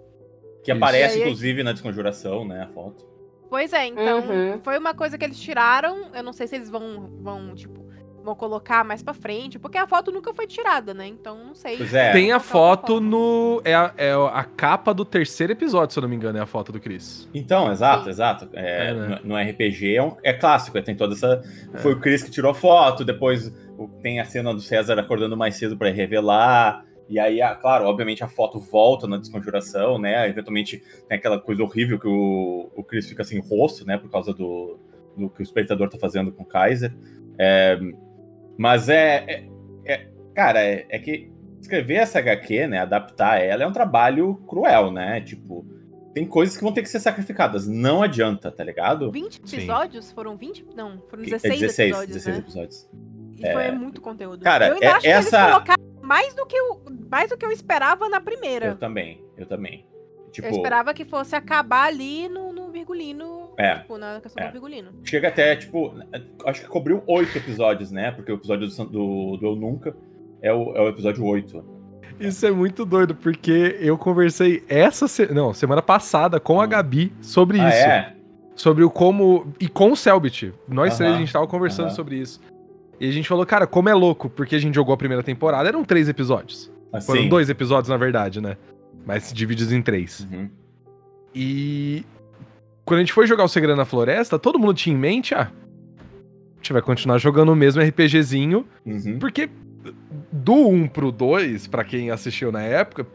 Que 0.64 0.70
aparece, 0.72 1.16
aí- 1.16 1.20
inclusive, 1.22 1.62
na 1.62 1.72
desconjuração, 1.72 2.46
né? 2.46 2.62
A 2.62 2.68
foto. 2.68 3.04
Pois 3.52 3.70
é, 3.74 3.86
então 3.88 4.20
Uhum. 4.20 4.60
foi 4.64 4.78
uma 4.78 4.94
coisa 4.94 5.18
que 5.18 5.24
eles 5.26 5.38
tiraram. 5.38 6.06
Eu 6.14 6.22
não 6.22 6.32
sei 6.32 6.46
se 6.46 6.56
eles 6.56 6.70
vão, 6.70 7.10
vão 7.20 7.54
tipo, 7.54 7.84
vão 8.24 8.34
colocar 8.34 8.82
mais 8.82 9.02
pra 9.02 9.12
frente, 9.12 9.58
porque 9.58 9.76
a 9.76 9.86
foto 9.86 10.10
nunca 10.10 10.32
foi 10.32 10.46
tirada, 10.46 10.94
né? 10.94 11.06
Então 11.06 11.36
não 11.48 11.54
sei. 11.54 11.76
Pois 11.76 11.92
é. 11.92 12.12
Tem 12.12 12.32
a 12.32 12.36
é 12.36 12.38
foto 12.40 12.98
no. 12.98 13.60
É 13.62 13.74
a, 13.74 13.92
é 13.98 14.12
a 14.14 14.42
capa 14.42 14.94
do 14.94 15.04
terceiro 15.04 15.52
episódio, 15.52 15.92
se 15.92 15.98
eu 15.98 16.00
não 16.00 16.08
me 16.08 16.16
engano, 16.16 16.38
é 16.38 16.40
a 16.40 16.46
foto 16.46 16.72
do 16.72 16.80
Chris. 16.80 17.28
Então, 17.34 17.70
exato, 17.70 18.04
Sim. 18.04 18.10
exato. 18.10 18.48
É, 18.54 18.88
É, 18.88 18.94
né? 18.94 19.18
no, 19.22 19.28
no 19.30 19.36
RPG 19.36 19.96
é, 19.96 20.02
um- 20.02 20.16
é 20.24 20.32
clássico, 20.32 20.80
tem 20.80 20.96
toda 20.96 21.12
essa. 21.12 21.42
Foi 21.82 21.92
o 21.92 22.00
Chris 22.00 22.22
que 22.22 22.30
tirou 22.30 22.52
a 22.52 22.54
foto, 22.54 23.04
depois 23.04 23.52
tem 24.00 24.18
a 24.18 24.24
cena 24.24 24.54
do 24.54 24.60
César 24.62 24.98
acordando 24.98 25.36
mais 25.36 25.56
cedo 25.56 25.76
pra 25.76 25.90
revelar. 25.90 26.86
E 27.08 27.18
aí, 27.18 27.42
a- 27.42 27.54
claro, 27.54 27.84
obviamente 27.86 28.22
a 28.24 28.28
foto 28.28 28.58
volta 28.58 29.06
na 29.06 29.18
desconjuração, 29.18 29.98
né? 29.98 30.28
Eventualmente 30.28 30.82
tem 31.08 31.18
aquela 31.18 31.38
coisa 31.40 31.62
horrível 31.62 31.98
que 31.98 32.08
o, 32.08 32.70
o 32.74 32.82
Chris 32.84 33.08
fica 33.08 33.22
sem 33.24 33.40
rosto, 33.40 33.84
né? 33.86 33.98
Por 33.98 34.10
causa 34.10 34.32
do, 34.32 34.78
do 35.16 35.28
que 35.28 35.40
o 35.40 35.42
espectador 35.42 35.88
tá 35.88 35.98
fazendo 35.98 36.32
com 36.32 36.42
o 36.42 36.46
Kaiser. 36.46 36.94
É, 37.38 37.78
mas 38.56 38.88
é, 38.88 39.24
é- 39.28 39.48
é- 39.84 40.08
Cara, 40.34 40.62
é, 40.64 40.86
é 40.88 40.98
que 40.98 41.30
escrever 41.60 41.96
essa 41.96 42.18
HQ, 42.18 42.66
né? 42.66 42.78
Adaptar 42.78 43.38
ela 43.38 43.62
é 43.64 43.66
um 43.66 43.72
trabalho 43.72 44.36
cruel, 44.48 44.90
né? 44.90 45.20
Tipo, 45.20 45.66
tem 46.14 46.24
coisas 46.26 46.56
que 46.56 46.62
vão 46.62 46.72
ter 46.72 46.80
que 46.82 46.88
ser 46.88 47.00
sacrificadas. 47.00 47.66
Não 47.68 48.02
adianta, 48.02 48.50
tá 48.50 48.64
ligado? 48.64 49.10
20 49.12 49.42
Sim. 49.44 49.56
episódios? 49.58 50.10
Foram 50.12 50.36
20? 50.36 50.64
Não, 50.74 51.02
foram 51.10 51.22
É 51.22 51.26
16, 51.26 51.60
16, 51.60 51.90
episódios, 51.90 52.14
16 52.14 52.36
né? 52.36 52.42
episódios. 52.42 52.90
E 53.38 53.52
foi 53.52 53.70
muito 53.72 54.00
conteúdo. 54.00 54.42
Cara, 54.42 54.68
eu 54.68 54.74
ainda 54.74 54.86
é- 54.86 54.88
acho 54.90 55.00
que 55.02 55.08
essa- 55.08 55.36
eles 55.40 55.52
colocaram 55.52 55.82
mais 56.02 56.34
do 56.34 56.44
que, 56.46 56.56
eu, 56.56 56.80
mais 57.10 57.30
do 57.30 57.36
que 57.36 57.44
eu 57.46 57.50
esperava 57.50 58.08
na 58.08 58.20
primeira. 58.20 58.66
Eu 58.66 58.76
também, 58.76 59.22
eu 59.36 59.46
também. 59.46 59.86
Tipo, 60.30 60.48
Eu 60.48 60.52
esperava 60.52 60.94
que 60.94 61.04
fosse 61.04 61.36
acabar 61.36 61.88
ali 61.88 62.26
no, 62.28 62.52
no 62.54 62.70
virgulino. 62.70 63.50
É, 63.58 63.76
Tipo, 63.80 63.98
na 63.98 64.18
questão 64.20 64.42
é. 64.42 64.46
do 64.48 64.52
virgulino. 64.52 64.90
chega 65.04 65.28
até, 65.28 65.54
tipo, 65.56 65.94
acho 66.46 66.62
que 66.62 66.68
cobriu 66.68 67.02
oito 67.06 67.36
episódios, 67.36 67.90
né? 67.90 68.10
Porque 68.12 68.32
o 68.32 68.36
episódio 68.36 68.66
do, 68.66 68.84
do, 68.86 69.36
do 69.36 69.46
Eu 69.46 69.56
Nunca 69.56 69.94
é 70.40 70.50
o, 70.52 70.74
é 70.74 70.80
o 70.80 70.88
episódio 70.88 71.22
8. 71.24 71.82
Isso 72.18 72.46
é 72.46 72.50
muito 72.50 72.84
doido, 72.86 73.14
porque 73.14 73.76
eu 73.80 73.98
conversei 73.98 74.64
essa 74.68 75.06
se... 75.06 75.26
não, 75.32 75.52
semana 75.52 75.82
passada 75.82 76.40
com 76.40 76.60
a 76.60 76.64
Hum. 76.64 76.68
Gabi 76.68 77.12
sobre 77.20 77.60
Ah, 77.60 77.68
isso. 77.68 77.78
é? 77.86 78.14
Sobre 78.54 78.84
o 78.84 78.90
como. 78.90 79.52
E 79.60 79.68
com 79.68 79.92
o 79.92 79.96
Selbit. 79.96 80.52
Nós 80.68 80.96
três 80.96 81.14
a 81.14 81.18
gente 81.18 81.32
tava 81.32 81.46
conversando 81.46 81.86
aham. 81.86 81.94
sobre 81.94 82.16
isso. 82.16 82.40
E 83.00 83.08
a 83.08 83.12
gente 83.12 83.28
falou, 83.28 83.44
cara, 83.44 83.66
como 83.66 83.88
é 83.88 83.94
louco, 83.94 84.28
porque 84.30 84.54
a 84.54 84.58
gente 84.58 84.74
jogou 84.74 84.94
a 84.94 84.96
primeira 84.96 85.22
temporada, 85.22 85.68
eram 85.68 85.84
três 85.84 86.08
episódios. 86.08 86.70
Foram 87.04 87.20
Assim. 87.20 87.28
dois 87.28 87.48
episódios, 87.48 87.88
na 87.88 87.96
verdade, 87.96 88.40
né? 88.40 88.56
Mas 89.06 89.32
divididos 89.32 89.72
em 89.72 89.82
três. 89.82 90.26
Uhum. 90.30 90.48
E 91.34 92.04
quando 92.84 92.98
a 92.98 93.02
gente 93.02 93.12
foi 93.12 93.26
jogar 93.26 93.44
o 93.44 93.48
Segredo 93.48 93.76
na 93.76 93.84
Floresta, 93.84 94.38
todo 94.38 94.58
mundo 94.58 94.74
tinha 94.74 94.94
em 94.94 94.98
mente, 94.98 95.34
ah, 95.34 95.50
a 95.50 96.56
gente 96.58 96.72
vai 96.72 96.82
continuar 96.82 97.18
jogando 97.18 97.50
o 97.50 97.56
mesmo 97.56 97.82
RPGzinho, 97.82 98.66
Uhum. 98.86 99.18
porque 99.18 99.48
do 100.30 100.68
1 100.68 100.86
pro 100.88 101.10
2, 101.10 101.66
pra 101.66 101.82
quem 101.82 102.10
assistiu 102.10 102.52
na 102.52 102.62
época, 102.62 103.06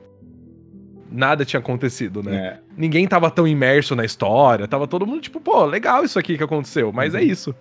nada 1.09 1.45
tinha 1.45 1.59
acontecido, 1.59 2.21
né? 2.21 2.35
É. 2.35 2.59
Ninguém 2.75 3.07
tava 3.07 3.31
tão 3.31 3.47
imerso 3.47 3.95
na 3.95 4.03
história, 4.03 4.67
tava 4.67 4.87
todo 4.87 5.05
mundo 5.07 5.21
tipo, 5.21 5.39
pô, 5.39 5.63
legal 5.65 6.03
isso 6.03 6.19
aqui 6.19 6.37
que 6.37 6.43
aconteceu, 6.43 6.91
mas 6.91 7.15
é 7.15 7.19
Uhum. 7.19 7.23
isso. 7.25 7.55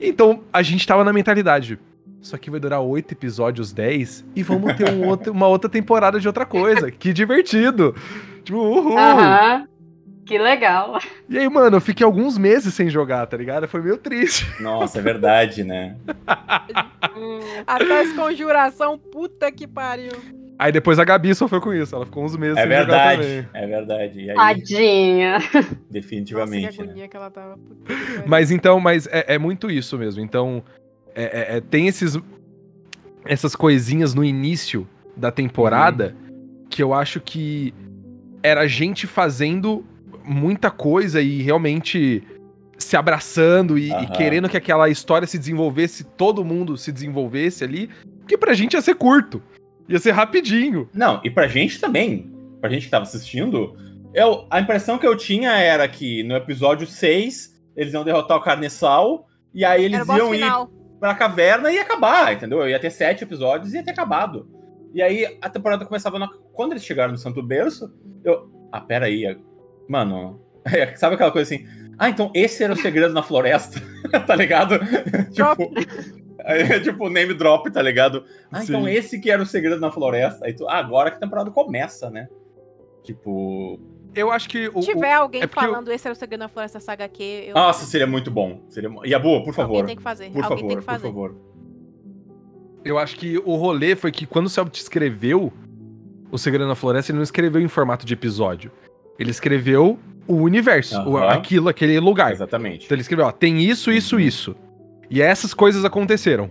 Então, 0.00 0.40
a 0.52 0.62
gente 0.62 0.86
tava 0.86 1.04
na 1.04 1.12
mentalidade. 1.12 1.78
Isso 2.22 2.34
aqui 2.34 2.50
vai 2.50 2.60
durar 2.60 2.80
8 2.80 3.12
episódios, 3.12 3.72
10, 3.72 4.24
e 4.36 4.42
vamos 4.42 4.74
ter 4.74 4.90
um 4.90 5.06
outro- 5.08 5.32
uma 5.32 5.46
outra 5.48 5.70
temporada 5.70 6.18
de 6.20 6.26
outra 6.26 6.44
coisa. 6.46 6.90
Que 6.90 7.12
divertido! 7.12 7.94
Tipo, 8.44 8.58
uhul! 8.58 8.98
Aham. 8.98 9.66
Que 10.26 10.38
legal. 10.38 10.98
E 11.28 11.36
aí, 11.38 11.48
mano, 11.48 11.78
eu 11.78 11.80
fiquei 11.80 12.04
alguns 12.06 12.38
meses 12.38 12.72
sem 12.72 12.88
jogar, 12.88 13.26
tá 13.26 13.36
ligado? 13.36 13.66
Foi 13.66 13.82
meio 13.82 13.96
triste. 13.96 14.46
Nossa, 14.62 14.98
é 14.98 15.02
verdade, 15.02 15.64
né? 15.64 15.96
Até 17.66 18.02
essa 18.02 18.14
conjuração, 18.14 18.96
puta 18.98 19.50
que 19.50 19.66
pariu. 19.66 20.12
Aí 20.62 20.70
depois 20.70 20.98
a 20.98 21.04
Gabi 21.04 21.34
sofreu 21.34 21.58
com 21.58 21.72
isso. 21.72 21.94
Ela 21.96 22.04
ficou 22.04 22.22
uns 22.22 22.36
meses 22.36 22.58
É 22.58 22.60
sem 22.62 22.70
jogar 22.70 22.84
verdade, 22.84 23.22
também. 23.22 23.48
é 23.54 23.66
verdade. 23.66 24.20
E 24.20 24.30
aí, 24.30 24.36
Tadinha. 24.36 25.38
definitivamente. 25.90 26.66
Nossa, 26.66 26.76
que 26.76 26.82
né? 26.82 26.84
agonia 26.90 27.08
que 27.08 27.16
ela 27.16 27.30
tava. 27.30 27.58
Que. 27.86 28.28
Mas 28.28 28.50
então, 28.50 28.78
mas 28.78 29.06
é, 29.06 29.24
é 29.34 29.38
muito 29.38 29.70
isso 29.70 29.96
mesmo. 29.96 30.22
Então, 30.22 30.62
é- 31.14 31.54
é- 31.54 31.56
é- 31.56 31.60
tem 31.62 31.86
esses, 31.88 32.18
essas 33.24 33.56
coisinhas 33.56 34.12
no 34.12 34.22
início 34.22 34.86
da 35.16 35.30
temporada 35.30 36.14
que 36.68 36.82
eu 36.82 36.92
acho 36.92 37.20
que 37.22 37.72
era 38.42 38.66
gente 38.68 39.06
fazendo 39.06 39.82
muita 40.22 40.70
coisa 40.70 41.22
e 41.22 41.40
realmente 41.40 42.22
se 42.76 42.98
abraçando 42.98 43.78
e, 43.78 43.88
e 43.88 43.92
Aham. 43.92 44.06
querendo 44.12 44.46
que 44.48 44.58
aquela 44.58 44.90
história 44.90 45.26
se 45.26 45.38
desenvolvesse, 45.38 46.04
todo 46.04 46.44
mundo 46.44 46.76
se 46.76 46.92
desenvolvesse 46.92 47.64
ali, 47.64 47.88
porque 48.18 48.36
pra 48.36 48.52
gente 48.52 48.74
ia 48.74 48.82
ser 48.82 48.94
curto. 48.94 49.42
Ia 49.90 49.98
ser 49.98 50.12
rapidinho. 50.12 50.88
Não, 50.94 51.20
e 51.24 51.30
pra 51.30 51.48
gente 51.48 51.80
também, 51.80 52.32
pra 52.60 52.70
gente 52.70 52.84
que 52.84 52.90
tava 52.90 53.02
assistindo, 53.02 53.76
eu, 54.14 54.46
a 54.48 54.60
impressão 54.60 54.98
que 54.98 55.06
eu 55.06 55.16
tinha 55.16 55.52
era 55.52 55.86
que 55.88 56.22
no 56.22 56.36
episódio 56.36 56.86
6 56.86 57.60
eles 57.76 57.92
iam 57.92 58.04
derrotar 58.04 58.36
o 58.36 58.40
Carniçal 58.40 59.26
e 59.52 59.64
aí 59.64 59.84
eles 59.84 60.06
iam 60.08 60.34
ir 60.34 60.44
pra 61.00 61.14
caverna 61.14 61.72
e 61.72 61.76
ia 61.76 61.82
acabar, 61.82 62.32
entendeu? 62.32 62.68
Ia 62.68 62.78
ter 62.78 62.90
sete 62.90 63.24
episódios 63.24 63.72
e 63.72 63.78
ia 63.78 63.82
ter 63.82 63.90
acabado. 63.90 64.48
E 64.94 65.02
aí 65.02 65.38
a 65.40 65.48
temporada 65.48 65.84
começava 65.84 66.18
na... 66.18 66.28
Quando 66.52 66.72
eles 66.72 66.84
chegaram 66.84 67.12
no 67.12 67.18
Santo 67.18 67.42
Berço, 67.42 67.92
eu. 68.24 68.50
Ah, 68.70 68.80
pera 68.80 69.06
aí. 69.06 69.36
Mano. 69.88 70.40
Sabe 70.96 71.14
aquela 71.14 71.30
coisa 71.30 71.54
assim? 71.54 71.66
Ah, 71.98 72.08
então 72.08 72.30
esse 72.34 72.62
era 72.62 72.72
o 72.72 72.76
segredo 72.76 73.12
na 73.12 73.22
floresta, 73.22 73.80
tá 74.26 74.34
ligado? 74.34 74.78
tipo. 75.32 75.72
É, 76.44 76.80
tipo, 76.80 77.08
name 77.08 77.34
drop, 77.34 77.70
tá 77.70 77.80
ligado? 77.82 78.24
Ah, 78.50 78.62
então 78.62 78.84
Sim. 78.84 78.90
esse 78.90 79.20
que 79.20 79.30
era 79.30 79.42
o 79.42 79.46
segredo 79.46 79.80
na 79.80 79.90
floresta. 79.90 80.46
Aí 80.46 80.52
tu, 80.54 80.68
ah, 80.68 80.76
agora 80.78 81.10
que 81.10 81.16
a 81.16 81.20
temporada 81.20 81.50
começa, 81.50 82.10
né? 82.10 82.28
Tipo. 83.02 83.78
Eu 84.14 84.30
acho 84.30 84.48
que 84.48 84.68
o, 84.74 84.82
Se 84.82 84.92
tiver 84.92 85.12
alguém 85.12 85.42
é 85.42 85.46
porque 85.46 85.64
eu- 85.64 85.70
falando 85.70 85.88
esse 85.92 86.06
era 86.06 86.12
o 86.12 86.16
segredo 86.16 86.40
na 86.40 86.48
floresta 86.48 86.80
saga 86.80 87.04
aqui, 87.04 87.44
eu. 87.46 87.54
Nossa, 87.54 87.86
seria 87.86 88.06
muito 88.06 88.30
bom. 88.30 88.60
Seria... 88.68 88.90
Yabu, 89.06 89.44
por 89.44 89.50
alguém 89.50 89.52
favor. 89.54 89.86
tem 89.86 89.96
que 89.96 90.02
fazer. 90.02 90.30
Por 90.30 90.42
alguém 90.42 90.48
favor, 90.48 90.58
tem 90.58 90.68
que 90.68 90.74
por 90.76 90.82
fazer. 90.92 91.06
favor. 91.06 91.36
Eu 92.84 92.98
acho 92.98 93.16
que 93.16 93.38
o 93.38 93.54
rolê 93.56 93.94
foi 93.94 94.10
que 94.10 94.26
quando 94.26 94.46
o 94.46 94.48
Selbit 94.48 94.80
escreveu 94.80 95.52
O 96.32 96.38
Segredo 96.38 96.66
na 96.66 96.74
Floresta, 96.74 97.10
ele 97.12 97.16
não 97.18 97.22
escreveu 97.24 97.60
em 97.60 97.68
formato 97.68 98.06
de 98.06 98.14
episódio. 98.14 98.70
Ele 99.18 99.30
escreveu 99.30 99.98
o 100.26 100.34
universo, 100.36 100.96
o- 101.02 101.16
Aham. 101.18 101.28
aquilo, 101.28 101.68
aquele 101.68 101.98
lugar. 102.00 102.32
Exatamente. 102.32 102.84
Então 102.86 102.94
ele 102.94 103.02
escreveu, 103.02 103.26
ó, 103.26 103.32
tem 103.32 103.60
isso, 103.60 103.90
isso, 103.92 104.14
Uhum. 104.16 104.22
isso. 104.22 104.56
E 105.10 105.20
essas 105.20 105.52
coisas 105.52 105.84
aconteceram. 105.84 106.48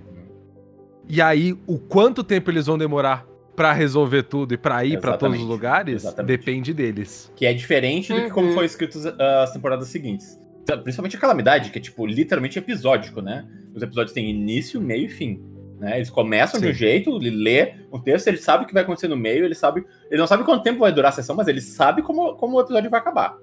E 1.08 1.22
aí, 1.22 1.58
o 1.66 1.80
quanto 1.80 2.24
tempo 2.24 2.52
eles 2.52 2.68
vão 2.68 2.78
demorar 2.78 3.26
pra 3.56 3.74
resolver 3.74 4.24
tudo 4.24 4.54
e 4.54 4.58
pra 4.58 4.86
ir 4.86 5.00
pra 5.00 5.18
todos 5.18 5.38
os 5.40 5.46
lugares, 5.46 6.04
Exatamente. 6.04 6.38
depende 6.38 6.74
deles. 6.74 7.32
Que 7.36 7.46
é 7.46 7.54
diferente 7.54 8.14
do 8.14 8.22
que 8.22 8.30
como 8.30 8.48
Uhum. 8.50 8.54
foi 8.54 8.66
escrito 8.66 8.98
as, 8.98 9.06
as 9.06 9.52
temporadas 9.52 9.88
seguintes. 9.88 10.40
Então, 10.64 10.82
Principalmente 10.82 11.16
a 11.18 11.20
Calamidade, 11.20 11.72
que 11.72 11.80
é, 11.80 11.82
tipo, 11.82 12.06
literalmente 12.06 12.60
episódico, 12.60 13.22
né? 13.22 13.46
Os 13.74 13.82
episódios 13.82 14.14
têm 14.14 14.30
início, 14.30 14.80
meio 14.80 15.06
e 15.06 15.10
fim. 15.10 15.42
Né? 15.80 15.96
Eles 15.98 16.10
começam 16.10 16.60
de 16.60 16.68
um 16.68 16.72
Sim. 16.72 16.76
jeito, 16.78 17.10
ele 17.18 17.32
lê 17.32 17.74
o 17.90 17.98
texto, 18.00 18.28
ele 18.28 18.38
sabe 18.38 18.64
o 18.64 18.68
que 18.68 18.74
vai 18.74 18.84
acontecer 18.84 19.08
no 19.08 19.18
meio, 19.18 19.44
ele 19.46 19.56
sabe. 19.56 19.84
Ele 20.12 20.20
não 20.20 20.28
sabe 20.28 20.44
quanto 20.44 20.62
tempo 20.64 20.80
vai 20.80 20.92
durar 20.94 21.10
a 21.10 21.14
sessão, 21.14 21.36
mas 21.36 21.48
ele 21.48 21.62
sabe 21.62 22.02
como, 22.02 22.36
como 22.36 22.58
o 22.58 22.62
episódio 22.62 22.90
vai 22.90 23.00
acabar. 23.00 23.36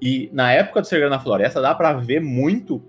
E 0.00 0.28
na 0.32 0.50
época 0.52 0.80
do 0.80 0.86
Segredo 0.86 1.10
na 1.10 1.20
Floresta, 1.20 1.60
dá 1.60 1.74
pra 1.74 1.92
ver 1.92 2.20
muito 2.20 2.82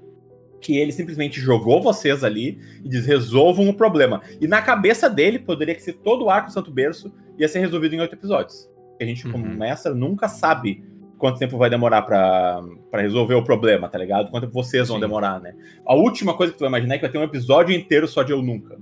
que 0.64 0.78
ele 0.78 0.92
simplesmente 0.92 1.40
jogou 1.40 1.82
vocês 1.82 2.24
ali 2.24 2.60
e 2.84 2.90
diz: 2.90 3.06
resolvam 3.06 3.68
o 3.70 3.74
problema. 3.74 4.22
E 4.40 4.48
na 4.48 4.62
cabeça 4.62 5.10
dele, 5.10 5.38
poderia 5.38 5.76
que 5.76 5.84
ser 5.84 5.94
todo 5.94 6.26
o 6.26 6.30
arco 6.30 6.48
do 6.48 6.54
Santo 6.54 6.72
Berço 6.72 7.14
ia 7.38 7.48
ser 7.48 7.60
resolvido 7.60 7.94
em 7.96 8.00
oito 8.00 8.16
episódios. 8.16 8.70
A 9.02 9.04
gente, 9.06 9.28
como 9.28 9.46
Uhum. 9.46 9.58
mestre, 9.58 9.94
nunca 9.94 10.28
sabe 10.28 10.84
quanto 11.18 11.40
tempo 11.40 11.58
vai 11.58 11.70
demorar 11.70 12.02
pra, 12.04 12.62
pra 12.92 13.02
resolver 13.02 13.34
o 13.36 13.44
problema, 13.44 13.90
tá 13.90 13.98
ligado? 13.98 14.30
Quanto 14.30 14.44
tempo 14.44 14.54
vocês 14.54 14.88
vão 14.88 14.98
Sim. 14.98 15.02
demorar, 15.02 15.40
né? 15.42 15.54
A 15.86 15.96
última 15.96 16.34
coisa 16.36 16.52
que 16.54 16.58
tu 16.58 16.62
vai 16.62 16.70
imaginar 16.70 16.96
é 16.96 16.98
que 16.98 17.04
vai 17.04 17.12
ter 17.12 17.18
um 17.18 17.24
episódio 17.24 17.76
inteiro 17.76 18.08
só 18.08 18.24
de 18.24 18.32
Eu 18.32 18.42
Nunca. 18.42 18.78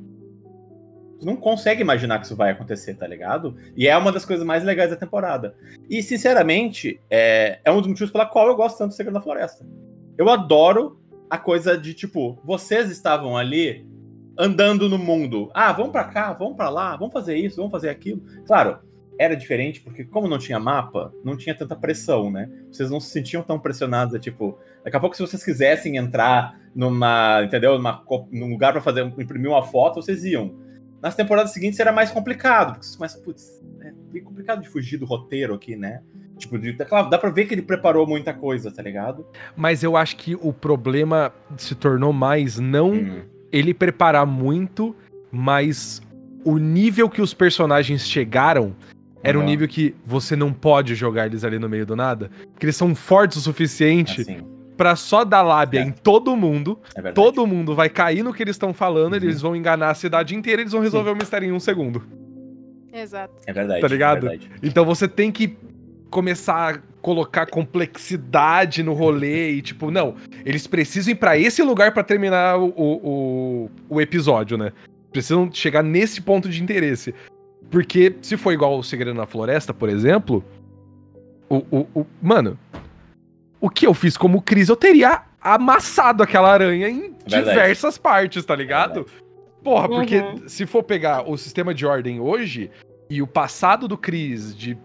Tu 1.20 1.26
não 1.26 1.36
consegue 1.36 1.82
imaginar 1.82 2.18
que 2.20 2.26
isso 2.26 2.36
vai 2.36 2.50
acontecer, 2.52 2.96
tá 2.96 3.06
ligado? 3.08 3.56
E 3.78 3.88
é 3.88 3.96
uma 3.96 4.12
das 4.12 4.26
coisas 4.26 4.44
mais 4.46 4.64
legais 4.64 4.90
da 4.90 4.96
temporada. 4.96 5.56
E, 5.88 6.02
sinceramente, 6.02 7.00
é, 7.12 7.60
é 7.64 7.72
um 7.72 7.78
dos 7.78 7.88
motivos 7.88 8.12
pela 8.12 8.26
qual 8.26 8.48
eu 8.48 8.56
gosto 8.56 8.80
tanto 8.80 8.90
do 8.90 8.96
Segredo 8.96 9.14
da 9.14 9.22
Floresta. 9.22 9.64
Eu 10.18 10.30
adoro 10.30 11.00
a 11.32 11.38
coisa 11.38 11.78
de, 11.78 11.94
tipo, 11.94 12.38
vocês 12.44 12.92
estavam 12.92 13.38
ali 13.38 13.88
andando 14.38 14.90
no 14.90 14.98
mundo. 14.98 15.50
Ah, 15.54 15.72
vamos 15.72 15.94
pra 15.94 16.04
cá, 16.04 16.34
vamos 16.34 16.58
pra 16.58 16.70
lá, 16.70 16.98
vamos 16.98 17.14
fazer 17.14 17.38
isso, 17.38 17.56
vamos 17.56 17.72
fazer 17.72 17.88
aquilo. 17.88 18.22
Claro, 18.46 18.80
era 19.18 19.34
diferente 19.34 19.80
porque, 19.80 20.04
como 20.04 20.28
não 20.28 20.38
tinha 20.38 20.60
mapa, 20.60 21.14
não 21.24 21.38
tinha 21.38 21.56
tanta 21.56 21.74
pressão, 21.74 22.30
né? 22.30 22.52
Vocês 22.70 22.92
não 22.92 23.00
se 23.00 23.12
sentiam 23.12 23.42
tão 23.42 23.58
pressionados, 23.58 24.20
tipo, 24.20 24.60
daqui 24.84 24.98
a 24.98 25.00
pouco, 25.00 25.16
se 25.16 25.22
vocês 25.22 25.42
quisessem 25.42 25.96
entrar 25.96 26.60
numa, 26.76 27.42
entendeu? 27.46 27.78
Numa, 27.78 28.04
num 28.30 28.50
lugar 28.50 28.74
pra 28.74 28.82
fazer, 28.82 29.06
imprimir 29.18 29.50
uma 29.50 29.64
foto, 29.64 30.02
vocês 30.02 30.26
iam. 30.26 30.54
Nas 31.02 31.16
temporadas 31.16 31.54
seguintes 31.54 31.80
era 31.80 31.94
mais 31.94 32.12
complicado, 32.12 32.74
porque 32.74 32.88
vocês 32.88 32.98
começam, 32.98 33.22
putz, 33.22 33.64
é 33.80 33.94
bem 34.12 34.22
complicado 34.22 34.62
de 34.62 34.68
fugir 34.68 34.98
do 34.98 35.06
roteiro 35.06 35.54
aqui, 35.54 35.78
né? 35.78 36.02
Tipo, 36.42 36.58
de, 36.58 36.74
claro, 36.74 37.08
dá 37.10 37.18
pra 37.20 37.30
ver 37.30 37.46
que 37.46 37.54
ele 37.54 37.62
preparou 37.62 38.06
muita 38.08 38.34
coisa, 38.34 38.72
tá 38.72 38.82
ligado? 38.82 39.26
Mas 39.56 39.84
eu 39.84 39.96
acho 39.96 40.18
que 40.18 40.36
o 40.42 40.52
problema 40.52 41.32
se 41.56 41.76
tornou 41.76 42.12
mais 42.12 42.58
não 42.60 42.92
Hum. 42.94 43.22
ele 43.52 43.74
preparar 43.74 44.26
muito, 44.26 44.96
mas 45.32 46.02
o 46.44 46.58
nível 46.58 47.08
que 47.08 47.22
os 47.22 47.34
personagens 47.34 48.08
chegaram 48.10 48.76
era 49.24 49.38
um 49.38 49.42
Aham. 49.42 49.50
nível 49.52 49.68
que 49.68 49.94
você 50.04 50.36
não 50.36 50.52
pode 50.52 50.96
jogar 50.96 51.28
eles 51.28 51.44
ali 51.44 51.60
no 51.60 51.70
meio 51.70 51.86
do 51.86 51.96
nada. 51.96 52.32
Porque 52.54 52.66
eles 52.66 52.76
são 52.76 52.96
fortes 52.96 53.38
o 53.38 53.42
suficiente 53.42 54.22
Assim, 54.22 54.40
pra 54.76 54.96
só 54.96 55.24
dar 55.24 55.44
lábia 55.44 55.82
É. 55.82 55.84
em 55.84 55.92
todo 55.92 56.36
mundo. 56.36 56.80
é. 56.96 57.12
Todo 57.12 57.46
mundo 57.46 57.76
vai 57.76 57.88
cair 57.88 58.24
no 58.24 58.34
que 58.34 58.42
eles 58.42 58.56
estão 58.56 58.74
falando, 58.74 59.12
Uhum. 59.14 59.20
eles 59.20 59.40
vão 59.40 59.56
enganar 59.56 59.92
a 59.92 59.94
cidade 59.94 60.36
inteira, 60.36 60.62
eles 60.64 60.72
vão 60.74 60.82
resolver 60.82 61.12
o 61.12 61.16
mistério 61.16 61.48
em 61.48 61.52
um 61.52 61.60
segundo. 61.60 62.02
Exato. 62.92 63.36
É 63.46 63.54
verdade. 63.54 63.80
Tá 63.82 63.88
ligado? 63.88 64.26
É 64.26 64.30
verdade. 64.32 64.52
Então 64.64 64.84
você 64.84 65.08
tem 65.08 65.32
que 65.32 65.56
começar 66.12 66.76
a 66.76 66.80
colocar 67.02 67.48
complexidade 67.48 68.84
no 68.84 68.94
rolê 68.94 69.52
e 69.54 69.62
tipo, 69.62 69.90
não, 69.90 70.16
eles 70.46 70.68
precisam 70.68 71.14
ir 71.14 71.16
pra 71.16 71.38
esse 71.38 71.64
lugar 71.64 71.92
pra 71.94 72.04
terminar 72.04 72.60
o, 72.60 72.66
o, 72.76 72.94
o, 73.04 73.72
o 73.90 74.02
episódio, 74.02 74.58
né? 74.58 74.72
Precisam 75.12 75.50
chegar 75.52 75.82
nesse 75.82 76.22
ponto 76.22 76.48
de 76.48 76.62
interesse. 76.62 77.16
Porque 77.72 78.16
se 78.22 78.38
for 78.38 78.52
igual 78.52 78.78
o 78.78 78.84
Segredo 78.84 79.16
na 79.16 79.26
Floresta, 79.26 79.74
por 79.74 79.90
exemplo, 79.90 80.44
o, 81.50 81.58
o, 81.72 81.88
o- 82.02 82.06
mano, 82.22 82.60
o 83.60 83.70
que 83.70 83.88
eu 83.88 83.94
fiz 83.94 84.18
como 84.18 84.42
Cris, 84.42 84.70
eu 84.70 84.76
teria 84.76 85.24
amassado 85.42 86.22
aquela 86.22 86.52
aranha 86.52 86.88
em 86.90 87.14
Verdade. 87.26 87.50
diversas 87.50 87.98
partes, 87.98 88.44
tá 88.46 88.56
ligado? 88.56 89.06
Porra, 89.64 89.88
porque 89.88 90.18
Uhum. 90.20 90.48
se 90.48 90.66
for 90.66 90.84
pegar 90.84 91.28
o 91.30 91.38
sistema 91.38 91.74
de 91.74 91.86
ordem 91.86 92.20
hoje 92.20 92.70
e 93.10 93.22
o 93.22 93.28
passado 93.28 93.88
do 93.88 93.98
Chris 93.98 94.56
de 94.56 94.78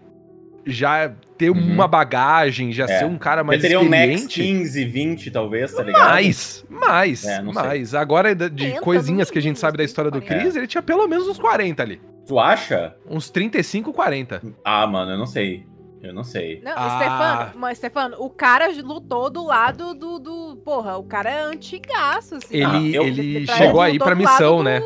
já 0.67 1.11
ter 1.37 1.49
Uhum. 1.49 1.73
uma 1.73 1.87
bagagem, 1.87 2.71
já 2.71 2.85
É. 2.85 2.99
ser 2.99 3.05
um 3.05 3.17
cara 3.17 3.43
mais 3.43 3.61
Já 3.61 3.67
teria 3.67 3.79
um 3.79 3.83
Max 3.89 4.01
experiente. 4.01 4.41
15, 4.41 4.85
20, 4.85 5.31
talvez, 5.31 5.73
tá 5.73 5.83
ligado? 5.83 6.09
mais, 6.09 6.65
mais, 6.69 7.23
É, 7.25 7.41
não 7.41 7.53
sei. 7.53 7.61
mais. 7.63 7.93
Agora, 7.95 8.33
de, 8.35 8.79
coisinhas 8.81 9.29
que 9.31 9.37
a 9.37 9.41
gente 9.41 9.59
sabe 9.59 9.77
da 9.77 9.83
história 9.83 10.09
do 10.11 10.21
40. 10.21 10.41
Chris, 10.41 10.55
ele 10.55 10.67
tinha 10.67 10.81
pelo 10.81 11.07
menos 11.07 11.27
uns 11.27 11.39
40 11.39 11.83
ali. 11.83 12.01
Tu 12.25 12.37
acha? 12.39 12.95
Uns 13.09 13.29
35, 13.29 13.93
40. 13.93 14.41
Ah, 14.65 14.85
mano, 14.87 15.11
eu 15.11 15.17
não 15.17 15.25
sei. 15.27 15.65
Eu 16.03 16.13
não 16.13 16.23
sei. 16.23 16.61
Não, 16.63 16.73
Ah. 16.75 16.97
Stefano, 16.99 17.59
mas, 17.59 17.77
Stefano, 17.79 18.15
o 18.19 18.29
cara 18.29 18.69
lutou 18.83 19.29
do 19.31 19.43
lado 19.45 19.93
do. 19.95 20.19
do 20.19 20.55
porra, 20.63 20.95
o 20.97 21.03
cara 21.03 21.29
é 21.29 21.41
antigaço, 21.41 22.35
assim. 22.35 22.55
Ele, 22.57 22.65
Ah, 22.65 22.81
eu- 22.97 23.03
ele 23.03 23.45
Pra- 23.45 23.55
chegou 23.55 23.83
ele 23.83 23.93
aí 23.93 23.99
pra 23.99 24.13
missão, 24.15 24.57
do- 24.57 24.63
né? 24.63 24.79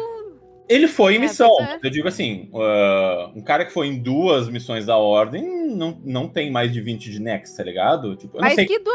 Ele 0.72 0.88
foi 0.88 1.14
em 1.14 1.18
É, 1.18 1.20
missão. 1.20 1.50
é. 1.62 1.80
Eu 1.84 1.90
digo 1.90 2.08
assim, 2.08 2.50
uh, 2.54 3.38
um 3.38 3.42
cara 3.42 3.66
que 3.66 3.74
foi 3.74 3.88
em 3.88 3.98
duas 4.02 4.48
missões 4.50 4.86
da 4.86 4.96
Ordem 4.98 5.68
não, 5.76 6.00
não 6.06 6.28
tem 6.28 6.50
mais 6.52 6.72
de 6.72 6.80
20 6.82 7.12
de 7.12 7.20
Nex, 7.20 7.54
tá 7.56 7.64
ligado? 7.64 8.16
Tipo, 8.16 8.38
eu 8.38 8.42
não 8.42 8.48
Mas, 8.48 8.56
sei. 8.56 8.66
que 8.66 8.80
du... 8.80 8.92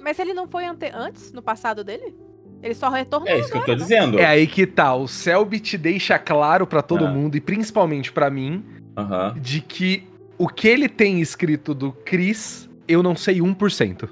mas- 0.00 0.18
ele 0.18 0.34
não 0.34 0.46
foi 0.46 0.64
ante... 0.66 0.90
antes, 0.94 1.32
no 1.32 1.40
passado 1.42 1.82
dele? 1.82 2.14
Ele 2.62 2.74
só 2.74 2.88
retornou 2.88 3.28
É 3.28 3.38
isso 3.38 3.50
que 3.50 3.56
eu 3.58 3.64
tô 3.64 3.72
agora, 3.72 3.78
né? 3.78 3.82
dizendo. 3.82 4.18
É 4.18 4.24
aí 4.26 4.46
que 4.46 4.66
tá. 4.66 4.94
O 4.94 5.06
Selbit 5.06 5.76
deixa 5.78 6.18
claro 6.18 6.66
pra 6.66 6.80
todo 6.82 7.04
Ah. 7.06 7.10
mundo, 7.10 7.36
e 7.36 7.40
principalmente 7.40 8.10
pra 8.12 8.30
mim, 8.30 8.64
Aham. 8.96 9.34
de 9.40 9.60
que 9.60 10.04
o 10.38 10.48
que 10.48 10.66
ele 10.68 10.88
tem 10.88 11.20
escrito 11.20 11.74
do 11.74 11.92
Chris, 11.92 12.68
eu 12.88 13.02
não 13.02 13.14
sei 13.16 13.40
1%. 13.40 14.08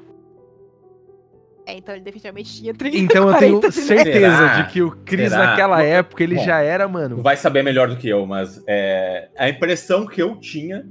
É, 1.65 1.77
então 1.77 1.95
ele 1.95 2.03
definitivamente 2.03 2.53
tinha 2.61 2.75
30, 2.75 2.97
Então 2.97 3.29
eu 3.31 3.39
tenho 3.39 3.61
40 3.61 3.71
de 3.71 3.77
Nex. 3.79 3.87
certeza 3.87 4.37
Será? 4.37 4.61
de 4.63 4.73
que 4.73 4.83
o 4.83 4.91
Chris 5.05 5.31
Será? 5.31 5.47
naquela 5.47 5.77
Bom, 5.77 5.83
época 5.83 6.23
ele 6.25 6.35
bom. 6.35 6.45
já 6.45 6.61
era, 6.61 6.87
Tu 6.89 6.93
mano. 6.93 7.23
vai 7.23 7.37
saber 7.37 7.63
melhor 7.63 7.89
do 7.89 7.97
que 7.97 8.09
eu, 8.09 8.27
mas 8.27 8.63
é, 8.67 9.29
a 9.37 9.49
impressão 9.49 10.05
que 10.07 10.21
eu 10.21 10.37
tinha 10.41 10.85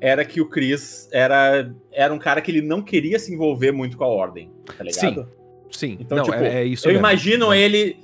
era 0.00 0.24
que 0.24 0.40
o 0.40 0.46
Chris 0.48 1.08
era, 1.12 1.72
era 1.92 2.12
um 2.12 2.18
cara 2.18 2.40
que 2.40 2.50
ele 2.50 2.62
não 2.62 2.82
queria 2.82 3.18
se 3.18 3.32
envolver 3.32 3.70
muito 3.72 3.96
com 3.96 4.04
a 4.04 4.08
Ordem, 4.08 4.50
tá 4.76 4.82
ligado? 4.84 5.28
Sim, 5.70 5.96
Então, 6.00 6.18
não, 6.18 6.24
tipo, 6.24 6.36
é, 6.36 6.62
é 6.62 6.64
isso 6.64 6.86
Eu 6.88 6.92
mesmo. 6.92 7.00
imagino 7.06 7.52
ele. 7.54 7.96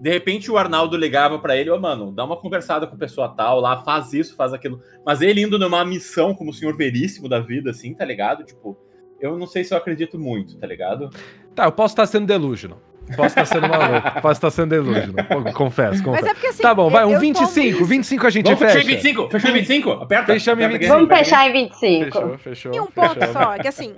De 0.00 0.10
repente 0.10 0.50
o 0.50 0.58
Arnaldo 0.58 0.96
ligava 0.96 1.38
pra 1.38 1.56
ele, 1.56 1.70
ô 1.70 1.78
mano, 1.78 2.10
dá 2.10 2.24
uma 2.24 2.36
conversada 2.36 2.86
com 2.88 2.96
a 2.96 2.98
pessoa 2.98 3.28
tal 3.28 3.60
lá, 3.60 3.82
faz 3.84 4.12
isso, 4.12 4.34
faz 4.34 4.52
aquilo. 4.52 4.80
Mas 5.06 5.22
ele 5.22 5.40
indo 5.40 5.58
numa 5.58 5.84
missão 5.84 6.34
como 6.34 6.50
o 6.50 6.54
senhor 6.54 6.76
veríssimo 6.76 7.28
da 7.28 7.38
vida, 7.38 7.70
assim, 7.70 7.94
tá 7.94 8.04
ligado? 8.04 8.42
Tipo, 8.44 8.76
eu 9.20 9.38
não 9.38 9.46
sei 9.46 9.62
se 9.62 9.72
eu 9.72 9.78
acredito 9.78 10.18
muito, 10.18 10.56
tá 10.58 10.66
ligado? 10.66 11.08
Tá, 11.54 11.64
eu 11.64 11.72
posso 11.72 11.92
estar 11.92 12.06
sendo 12.06 12.26
delusional. 12.26 12.80
Posso 13.16 13.26
estar 13.28 13.44
sendo 13.44 13.68
maluco. 13.68 14.10
posso 14.22 14.32
estar 14.38 14.50
sendo 14.50 14.70
delusional. 14.70 15.24
Pô, 15.26 15.52
Confesso, 15.52 15.90
Mas 15.90 16.00
confesso. 16.02 16.26
é 16.28 16.32
porque 16.34 16.46
assim. 16.46 16.62
Tá 16.62 16.74
bom, 16.74 16.88
vai, 16.88 17.04
um 17.04 17.12
eu 17.12 17.20
25. 17.20 17.72
tomo 17.74 17.86
25 17.86 18.26
a 18.26 18.30
gente 18.30 18.44
Vamos 18.46 18.58
fechar 18.60 18.72
fecha. 18.72 18.84
em 18.90 18.94
25? 18.94 19.28
Fechou 19.30 19.50
em 19.50 19.54
25? 19.54 19.90
Aperta. 19.90 20.32
Fechamos 20.32 20.62
em 20.62 20.66
aperta 20.66 20.78
25. 20.78 20.94
aqui, 20.94 21.06
Vamos 21.08 21.18
fechar 21.18 21.48
em 21.48 21.52
25. 21.52 22.04
Fechou, 22.04 22.38
fechou. 22.38 22.74
E 22.74 22.80
um 22.80 22.86
ponto 22.86 23.14
fechou. 23.20 23.32
só, 23.34 23.58
que 23.58 23.68
assim, 23.68 23.94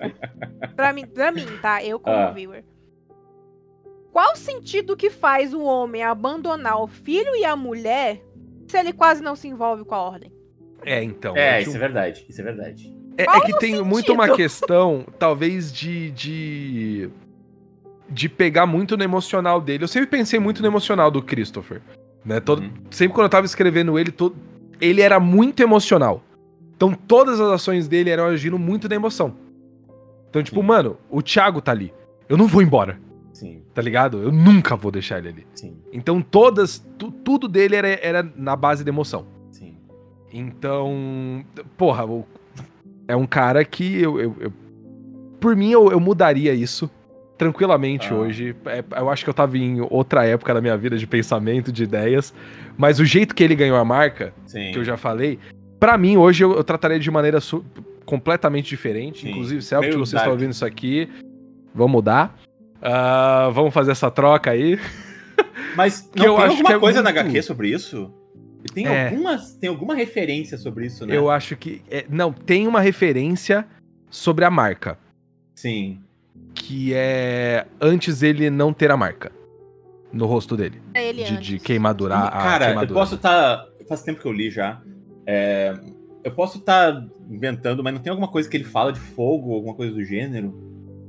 pra 0.75 0.93
mim, 0.93 1.07
pra 1.07 1.31
mim, 1.31 1.47
tá? 1.63 1.85
Eu 1.85 2.01
como 2.01 2.17
Ah. 2.17 2.31
viewer. 2.31 2.65
Qual 4.13 4.33
o 4.33 4.37
sentido 4.37 4.97
que 4.97 5.11
faz 5.11 5.53
o 5.53 5.63
homem 5.63 6.03
abandonar 6.03 6.81
o 6.81 6.87
filho 6.87 7.35
e 7.37 7.45
a 7.45 7.55
mulher 7.57 8.21
se 8.69 8.79
ele 8.79 8.93
quase 8.93 9.23
não 9.23 9.37
se 9.37 9.49
envolve 9.49 9.85
com 9.85 9.95
a 9.95 10.03
ordem? 10.03 10.33
É, 10.85 11.03
então. 11.03 11.37
É, 11.37 11.61
isso 11.61 11.71
é 11.71 11.73
tinha- 11.73 11.79
verdade. 11.81 12.27
Isso 12.29 12.41
é 12.41 12.45
verdade. 12.45 12.95
É, 13.17 13.23
é 13.25 13.41
que 13.41 13.53
tem 13.59 13.71
sentido? 13.73 13.85
muito 13.85 14.13
uma 14.13 14.35
questão, 14.35 15.05
talvez, 15.19 15.73
de, 15.73 16.11
de. 16.11 17.11
De 18.15 18.29
pegar 18.29 18.65
muito 18.67 18.97
no 18.97 19.03
emocional 19.03 19.61
dele. 19.61 19.83
Eu 19.85 19.89
sempre 19.89 20.07
pensei 20.09 20.39
muito 20.39 20.63
no 20.63 20.69
emocional 20.69 21.11
do 21.11 21.21
Christopher. 21.21 21.83
Né? 22.25 22.39
Todo, 22.41 22.63
Uhum. 22.63 22.71
Sempre 22.91 23.15
quando 23.15 23.25
eu 23.25 23.31
tava 23.31 23.45
escrevendo 23.45 23.99
ele, 23.99 24.11
to- 24.13 24.35
ele 24.81 25.01
era 25.01 25.19
muito 25.19 25.61
emocional. 25.63 26.23
Então 26.77 26.93
todas 26.95 27.41
as 27.41 27.51
ações 27.51 27.89
dele 27.89 28.11
eram 28.11 28.27
agindo 28.27 28.59
muito 28.59 28.89
na 28.89 28.95
emoção. 28.95 29.35
Então, 30.31 30.43
tipo, 30.43 30.61
Sim. 30.61 30.67
mano, 30.67 30.97
o 31.11 31.21
Thiago 31.23 31.61
tá 31.61 31.73
ali. 31.73 31.93
Eu 32.29 32.37
não 32.37 32.47
vou 32.47 32.63
embora, 32.63 32.99
Sim, 33.33 33.63
tá 33.75 33.83
ligado? 33.83 34.23
Eu 34.23 34.33
nunca 34.33 34.75
vou 34.77 34.91
deixar 34.91 35.19
ele 35.19 35.29
ali. 35.29 35.47
sim, 35.55 35.77
Então 35.93 36.21
todas. 36.23 36.79
tu- 36.99 37.11
tudo 37.11 37.47
dele 37.49 37.77
era, 37.77 37.89
era 37.89 38.23
na 38.37 38.55
base 38.57 38.83
da 38.85 38.91
emoção. 38.91 39.27
sim. 39.51 39.77
Então, 40.33 41.45
porra, 41.77 42.05
é 43.07 43.15
um 43.17 43.27
cara 43.27 43.65
que 43.65 44.01
eu. 44.01 44.21
eu- 44.21 44.37
eu- 44.41 44.53
por 45.41 45.55
mim, 45.55 45.71
eu, 45.71 45.91
eu 45.93 46.01
mudaria 46.01 46.55
isso 46.55 46.91
tranquilamente 47.39 48.09
Ah. 48.13 48.15
hoje. 48.17 48.55
É, 48.67 48.85
eu 49.01 49.11
acho 49.11 49.25
que 49.25 49.31
eu 49.31 49.35
tava 49.35 49.57
em 49.59 49.81
outra 49.91 50.25
época 50.27 50.53
da 50.55 50.61
minha 50.61 50.77
vida 50.77 50.97
de 50.97 51.07
pensamento, 51.07 51.73
de 51.73 51.83
ideias. 51.85 52.33
Mas 52.77 52.99
o 53.01 53.05
jeito 53.05 53.35
que 53.35 53.43
ele 53.43 53.55
ganhou 53.55 53.77
a 53.77 53.85
marca, 53.85 54.33
sim. 54.47 54.73
que 54.73 54.79
eu 54.79 54.85
já 54.85 54.97
falei, 54.97 55.39
pra 55.79 55.97
mim, 55.99 56.17
hoje 56.17 56.45
eu, 56.45 56.53
eu 56.55 56.65
trataria 56.65 56.99
de 56.99 57.11
maneira 57.11 57.39
completamente 58.05 58.69
diferente. 58.69 59.23
Sim. 59.23 59.31
Inclusive, 59.31 59.63
Celso, 59.63 59.89
Meio 59.89 59.99
vocês 59.99 60.21
estão 60.21 60.33
ouvindo 60.33 60.51
isso 60.53 60.65
aqui, 60.65 61.09
vamos 61.75 61.93
mudar. 61.93 62.39
Ah, 62.83 63.51
vamos 63.53 63.73
fazer 63.73 63.93
essa 63.93 64.11
troca 64.11 64.51
aí. 64.51 64.79
Mas 65.77 66.03
Que 66.03 66.19
não 66.21 66.27
eu 66.27 66.35
tem 66.37 66.45
acho 66.45 66.51
alguma 66.53 66.69
que 66.69 66.75
é 66.75 66.79
coisa 66.79 67.03
na 67.03 67.11
muito- 67.13 67.21
HQ 67.29 67.43
sobre 67.43 67.69
isso? 67.71 68.13
Tem, 68.73 68.87
É. 68.87 69.09
algumas, 69.09 69.55
tem 69.57 69.69
alguma 69.69 69.95
referência 69.95 70.57
sobre 70.57 70.87
isso, 70.87 71.05
né? 71.07 71.15
Eu 71.17 71.29
acho 71.31 71.55
que. 71.57 71.83
é, 71.91 72.07
não, 72.09 72.33
tem 72.33 72.67
uma 72.67 72.81
referência 72.81 73.67
sobre 74.09 74.45
a 74.45 74.51
marca. 74.51 74.97
Sim. 75.55 76.01
Que 76.55 76.93
é 76.95 77.67
antes 77.81 78.23
ele 78.23 78.51
não 78.51 78.73
ter 78.73 78.91
a 78.91 78.97
marca 78.97 79.31
no 80.13 80.27
rosto 80.27 80.57
dele. 80.57 80.81
É 80.95 81.09
ele 81.09 81.25
De, 81.25 81.35
antes. 81.35 81.47
de 81.47 81.59
queimadura. 81.59 82.17
a 82.17 82.31
Cara, 82.31 82.65
eu 82.65 82.69
queimadura. 82.69 83.01
posso 83.01 83.15
estar. 83.17 83.65
Faz 83.89 84.03
tempo 84.03 84.21
que 84.21 84.27
eu 84.27 84.33
li 84.33 84.51
já. 84.51 84.81
É, 85.27 85.75
eu 86.23 86.31
posso 86.33 86.59
estar 86.59 87.05
inventando, 87.29 87.83
mas 87.83 87.93
não 87.95 88.01
tem 88.01 88.11
alguma 88.11 88.29
coisa 88.29 88.49
que 88.49 88.57
ele 88.57 88.65
fala 88.65 88.93
de 88.93 89.01
fogo, 89.01 89.53
alguma 89.55 89.75
coisa 89.75 89.93
do 89.93 90.03
gênero? 90.05 90.55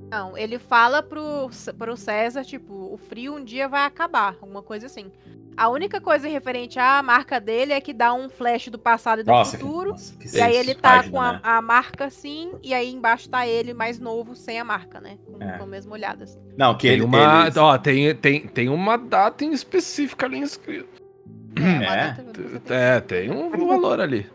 Não, 0.10 0.38
ele 0.38 0.60
fala 0.60 1.02
pro, 1.02 1.50
pro 1.78 1.98
César, 1.98 2.44
tipo, 2.44 2.74
o 2.74 2.98
frio 2.98 3.36
um 3.36 3.44
dia 3.44 3.68
vai 3.68 3.84
acabar, 3.86 4.36
alguma 4.39 4.62
coisa 4.62 4.86
assim. 4.86 5.12
A 5.58 5.70
única 5.70 6.02
coisa 6.02 6.28
referente 6.28 6.78
à 6.78 7.02
marca 7.02 7.39
dele 7.39 7.72
é 7.72 7.80
que 7.80 7.94
dá 7.94 8.13
um 8.13 8.30
flash 8.30 8.68
do 8.68 8.78
passado 8.78 9.22
e 9.22 9.24
do 9.24 9.32
Nossa, 9.32 9.56
que, 9.58 9.63
futuro. 9.63 9.91
nossa, 9.91 10.13
que 10.18 10.28
E 10.38 10.41
aí 10.41 10.56
ele 10.56 10.76
tá 10.76 10.98
página, 10.98 11.12
com 11.12 11.22
a, 11.22 11.34
né? 11.34 11.39
a 11.44 11.62
marca 11.62 12.06
assim, 12.06 12.52
e 12.62 12.74
aí 12.74 12.91
embaixo 12.91 13.30
tá 13.30 13.48
ele 13.48 13.74
mais 13.74 13.98
novo, 13.98 14.36
sem 14.36 14.60
a 14.60 14.65
marca, 14.65 15.00
né? 15.00 15.18
Com, 15.26 15.41
É. 15.41 15.58
com 15.58 15.63
a 15.63 15.68
mesma 15.68 15.94
olhada. 15.94 16.26
Assim. 16.26 16.39
Não, 16.58 16.76
que 16.76 16.88
Tem 16.88 16.91
ele. 16.98 17.04
uma, 17.04 17.48
ele- 17.48 17.58
ó, 17.60 17.78
tem, 17.78 18.13
tem, 18.15 18.48
tem 18.48 18.68
uma 18.70 18.98
data 18.98 19.46
em 19.46 19.54
específica 19.54 20.26
ali 20.26 20.41
escrita. 20.41 20.89
É. 21.58 22.98
É, 22.98 23.00
tem 23.00 23.32
um 23.32 23.50
valor 23.50 24.02
ali. 24.02 24.30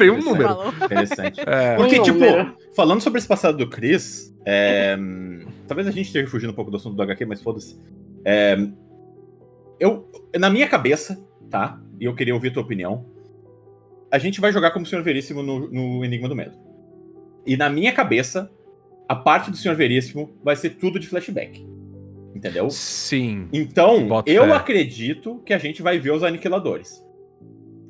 Tem 0.00 0.10
um 0.10 0.22
número. 0.22 0.50
Interessante. 0.84 1.40
É. 1.46 1.76
Porque, 1.76 2.00
Um 2.00 2.02
tipo, 2.02 2.18
número. 2.18 2.56
falando 2.74 3.00
sobre 3.00 3.18
esse 3.18 3.28
passado 3.28 3.58
do 3.58 3.68
Chris, 3.68 4.34
é, 4.46 4.96
talvez 5.68 5.86
a 5.86 5.90
gente 5.90 6.06
esteja 6.06 6.26
fugindo 6.28 6.50
um 6.50 6.54
pouco 6.54 6.70
do 6.70 6.76
assunto 6.76 6.96
do 6.96 7.02
HQ, 7.02 7.24
mas 7.26 7.42
foda-se. 7.42 7.78
É, 8.24 8.56
eu, 9.78 10.08
na 10.38 10.50
minha 10.50 10.68
cabeça, 10.68 11.22
tá? 11.48 11.80
E 12.00 12.04
eu 12.04 12.14
queria 12.14 12.34
ouvir 12.34 12.48
a 12.48 12.52
tua 12.52 12.62
opinião. 12.62 13.04
A 14.10 14.18
gente 14.18 14.40
vai 14.40 14.52
jogar 14.52 14.72
como 14.72 14.86
Senhor 14.86 15.02
Veríssimo 15.02 15.42
no, 15.42 15.70
no 15.70 16.04
Enigma 16.04 16.28
do 16.28 16.34
Medo. 16.34 16.56
E 17.46 17.56
na 17.56 17.68
minha 17.68 17.92
cabeça, 17.92 18.50
a 19.08 19.14
parte 19.14 19.50
do 19.50 19.56
Senhor 19.56 19.74
Veríssimo 19.74 20.30
vai 20.42 20.56
ser 20.56 20.70
tudo 20.70 20.98
de 20.98 21.06
flashback. 21.06 21.66
Entendeu? 22.34 22.70
Sim. 22.70 23.48
Então, 23.52 24.08
eu 24.26 24.44
fé. 24.44 24.52
acredito 24.52 25.42
que 25.44 25.52
a 25.52 25.58
gente 25.58 25.82
vai 25.82 25.98
ver 25.98 26.12
os 26.12 26.22
aniquiladores. 26.22 27.04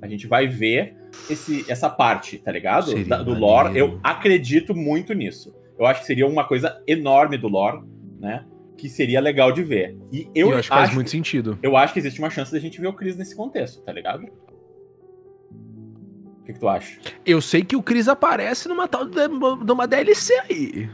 A 0.03 0.09
gente 0.09 0.27
vai 0.27 0.47
ver 0.47 0.97
esse, 1.29 1.65
essa 1.71 1.89
parte, 1.91 2.39
tá 2.39 2.53
ligado? 2.53 2.93
Da- 3.05 3.19
do 3.19 3.33
maneiro. 3.33 3.41
lore. 3.41 3.79
Eu 3.79 4.01
acredito 4.03 4.75
muito 4.75 5.13
nisso. 5.15 5.55
Eu 5.79 5.87
acho 5.87 6.01
que 6.01 6.07
seria 6.07 6.27
uma 6.27 6.45
coisa 6.45 6.83
enorme 6.87 7.39
do 7.39 7.49
lore, 7.49 7.83
né? 8.21 8.45
Que 8.77 8.89
seria 8.89 9.21
legal 9.21 9.53
de 9.53 9.63
ver. 9.63 9.97
E 10.13 10.29
eu, 10.35 10.51
Eu, 10.51 10.59
acho 10.59 10.69
que 10.71 10.77
faz 10.77 10.95
muito 10.95 11.11
sentido. 11.11 11.59
eu 11.63 11.77
acho 11.77 11.93
que 11.93 11.99
existe 11.99 12.19
uma 12.19 12.31
chance 12.31 12.53
da 12.53 12.59
gente 12.59 12.81
ver 12.81 12.87
o 12.89 12.93
Chris 12.93 13.17
nesse 13.17 13.35
contexto, 13.37 13.83
tá 13.83 13.93
ligado? 13.93 14.25
O 14.25 16.45
que, 16.45 16.53
que 16.55 16.59
tu 16.61 16.69
acha? 16.69 16.99
Eu 17.25 17.41
sei 17.41 17.63
que 17.63 17.77
o 17.77 17.83
Chris 17.83 18.09
aparece 18.09 18.69
numa 18.69 18.89
tal 18.89 19.05
de, 19.05 19.29
de 19.29 19.73
uma 19.73 19.87
DLC 19.87 20.35
aí. 20.49 20.89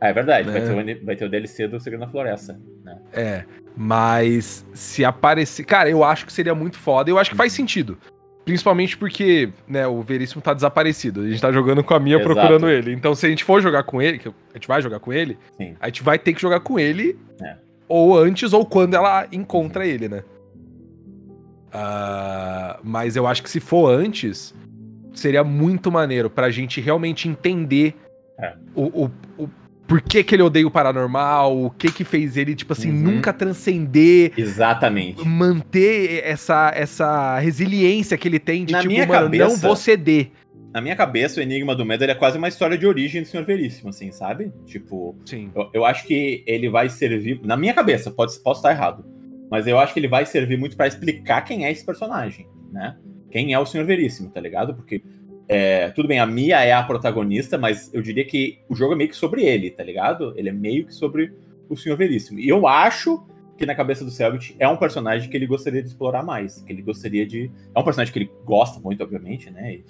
Ah, 0.00 0.08
é 0.08 0.12
verdade. 0.12 0.50
Vai, 0.50 0.60
É. 0.60 0.64
ter 0.64 0.72
o, 1.00 1.04
vai 1.04 1.16
ter 1.16 1.24
o 1.26 1.30
DLC 1.30 1.68
do 1.68 1.78
Segredo 1.78 2.00
na 2.00 2.08
Floresta. 2.08 2.58
Né? 2.82 2.98
É. 3.12 3.44
Mas 3.76 4.66
se 4.72 5.04
aparecer. 5.04 5.64
Cara, 5.64 5.90
eu 5.90 6.02
acho 6.02 6.24
que 6.26 6.32
seria 6.32 6.54
muito 6.54 6.78
foda. 6.78 7.10
Eu 7.10 7.18
acho 7.18 7.30
que 7.30 7.36
faz 7.36 7.52
sentido. 7.52 7.98
Principalmente 8.50 8.96
porque, 8.98 9.48
né, 9.68 9.86
o 9.86 10.02
Veríssimo 10.02 10.42
tá 10.42 10.52
desaparecido. 10.52 11.20
A 11.20 11.28
gente 11.28 11.40
tá 11.40 11.52
jogando 11.52 11.84
com 11.84 11.94
a 11.94 12.00
Mia 12.00 12.16
Exato. 12.16 12.34
procurando 12.34 12.68
ele. 12.68 12.92
Então, 12.92 13.14
se 13.14 13.24
a 13.24 13.28
gente 13.28 13.44
for 13.44 13.62
jogar 13.62 13.84
com 13.84 14.02
ele, 14.02 14.18
que 14.18 14.28
a 14.28 14.32
gente 14.54 14.66
vai 14.66 14.82
jogar 14.82 14.98
com 14.98 15.12
ele, 15.12 15.38
Sim. 15.56 15.76
a 15.80 15.86
gente 15.86 16.02
vai 16.02 16.18
ter 16.18 16.32
que 16.34 16.40
jogar 16.42 16.58
com 16.58 16.76
ele. 16.76 17.16
É. 17.40 17.54
Ou 17.88 18.18
antes, 18.18 18.52
ou 18.52 18.66
quando 18.66 18.94
ela 18.94 19.28
encontra 19.30 19.86
ele, 19.86 20.08
né? 20.08 20.24
Ah, 21.72 22.80
mas 22.82 23.14
eu 23.14 23.26
acho 23.26 23.40
que 23.42 23.50
se 23.50 23.60
for 23.60 23.92
antes, 23.92 24.52
seria 25.14 25.44
muito 25.44 25.90
maneiro 25.92 26.28
pra 26.28 26.50
gente 26.50 26.80
realmente 26.80 27.28
entender 27.28 27.94
É. 28.36 28.54
o, 28.74 29.04
o, 29.04 29.10
o 29.44 29.48
por 29.90 30.00
que, 30.00 30.22
que 30.22 30.34
ele 30.36 30.42
odeia 30.42 30.64
o 30.66 30.70
paranormal, 30.70 31.64
o 31.64 31.68
que 31.70 31.90
que 31.90 32.04
fez 32.04 32.36
ele, 32.36 32.54
tipo 32.54 32.72
assim, 32.72 32.90
Uhum. 32.90 32.96
nunca 33.16 33.32
transcender, 33.32 34.32
Exatamente. 34.36 35.26
manter 35.26 36.22
essa, 36.24 36.72
essa 36.74 37.38
resiliência 37.40 38.16
que 38.16 38.28
ele 38.28 38.38
tem 38.38 38.64
de, 38.64 38.72
Na 38.72 38.78
tipo, 38.80 38.92
minha 38.92 39.06
mano, 39.06 39.22
não 39.22 39.30
cabeça- 39.30 39.66
vou 39.66 39.74
ceder. 39.76 40.30
Na 40.72 40.80
minha 40.80 40.94
cabeça, 40.94 41.40
o 41.40 41.42
Enigma 41.42 41.74
do 41.74 41.84
Medo 41.84 42.04
é 42.04 42.14
quase 42.14 42.38
uma 42.38 42.46
história 42.46 42.78
de 42.78 42.86
origem 42.86 43.22
do 43.22 43.26
Senhor 43.28 43.44
Veríssimo, 43.44 43.88
assim, 43.90 44.12
sabe? 44.12 44.52
Tipo, 44.64 45.16
Sim. 45.26 45.50
eu, 45.56 45.68
eu 45.74 45.84
acho 45.84 46.06
que 46.06 46.44
ele 46.46 46.70
vai 46.70 46.88
servir. 46.88 47.40
Na 47.42 47.56
minha 47.56 47.74
cabeça, 47.74 48.08
pode, 48.12 48.38
posso 48.38 48.60
estar 48.60 48.70
errado. 48.70 49.04
Mas 49.50 49.66
eu 49.66 49.76
acho 49.80 49.92
que 49.92 49.98
ele 49.98 50.06
vai 50.06 50.24
servir 50.24 50.56
muito 50.56 50.76
pra 50.76 50.86
explicar 50.86 51.40
quem 51.42 51.64
é 51.64 51.72
esse 51.72 51.84
personagem, 51.84 52.46
né? 52.72 52.94
Quem 53.32 53.52
é 53.52 53.58
o 53.58 53.66
Senhor 53.66 53.84
Veríssimo, 53.84 54.30
tá 54.30 54.40
ligado? 54.40 54.74
Porque. 54.74 55.02
É, 55.52 55.90
tudo 55.90 56.06
bem, 56.06 56.20
a 56.20 56.26
Mia 56.26 56.60
é 56.60 56.72
a 56.72 56.80
protagonista, 56.80 57.58
mas 57.58 57.92
eu 57.92 58.00
diria 58.00 58.24
que 58.24 58.60
o 58.68 58.74
jogo 58.76 58.92
é 58.92 58.96
meio 58.96 59.10
que 59.10 59.16
sobre 59.16 59.42
ele, 59.42 59.68
tá 59.68 59.82
ligado? 59.82 60.32
Ele 60.36 60.48
é 60.48 60.52
meio 60.52 60.86
que 60.86 60.94
sobre 60.94 61.32
o 61.68 61.76
Senhor 61.76 61.96
Veríssimo. 61.96 62.38
E 62.38 62.48
eu 62.48 62.68
acho 62.68 63.26
que 63.58 63.66
na 63.66 63.74
cabeça 63.74 64.04
do 64.04 64.12
Selbit 64.12 64.54
é 64.60 64.68
um 64.68 64.76
personagem 64.76 65.28
que 65.28 65.36
ele 65.36 65.48
gostaria 65.48 65.82
de 65.82 65.88
explorar 65.88 66.22
mais. 66.22 66.62
Que 66.62 66.72
ele 66.72 66.82
gostaria 66.82 67.26
de. 67.26 67.50
É 67.74 67.80
um 67.80 67.82
personagem 67.82 68.12
que 68.12 68.18
ele 68.20 68.30
gosta 68.44 68.78
muito, 68.78 69.02
obviamente, 69.02 69.50
né? 69.50 69.80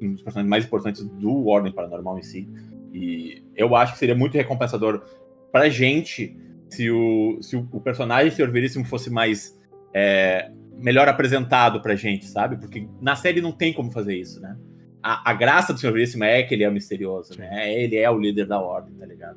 Um 0.00 0.12
dos 0.12 0.22
personagens 0.22 0.48
mais 0.48 0.64
importantes 0.64 1.04
do 1.04 1.48
Ordem 1.48 1.72
Paranormal 1.72 2.16
em 2.20 2.22
si. 2.22 2.48
E 2.94 3.42
eu 3.56 3.74
acho 3.74 3.94
que 3.94 3.98
seria 3.98 4.14
muito 4.14 4.34
recompensador 4.34 5.02
pra 5.50 5.68
gente 5.68 6.36
se 6.68 6.92
o, 6.92 7.38
se 7.42 7.56
o, 7.56 7.68
o 7.72 7.80
personagem 7.80 8.30
Senhor 8.30 8.52
Veríssimo 8.52 8.84
fosse 8.84 9.10
mais. 9.10 9.58
é, 9.92 10.52
melhor 10.78 11.08
apresentado 11.08 11.82
pra 11.82 11.96
gente, 11.96 12.24
sabe? 12.24 12.56
Porque 12.56 12.86
na 13.00 13.16
série 13.16 13.40
não 13.40 13.50
tem 13.50 13.72
como 13.72 13.90
fazer 13.90 14.14
isso, 14.14 14.40
né? 14.40 14.56
A, 15.02 15.30
a 15.30 15.34
graça 15.34 15.72
do 15.72 15.78
Senhor 15.78 15.92
Veríssimo 15.92 16.24
é 16.24 16.42
que 16.42 16.54
ele 16.54 16.64
é 16.64 16.70
misterioso, 16.70 17.38
né? 17.38 17.72
Ele 17.72 17.96
é 17.96 18.10
o 18.10 18.18
líder 18.18 18.46
da 18.46 18.60
Ordem, 18.60 18.94
tá 18.94 19.06
ligado? 19.06 19.36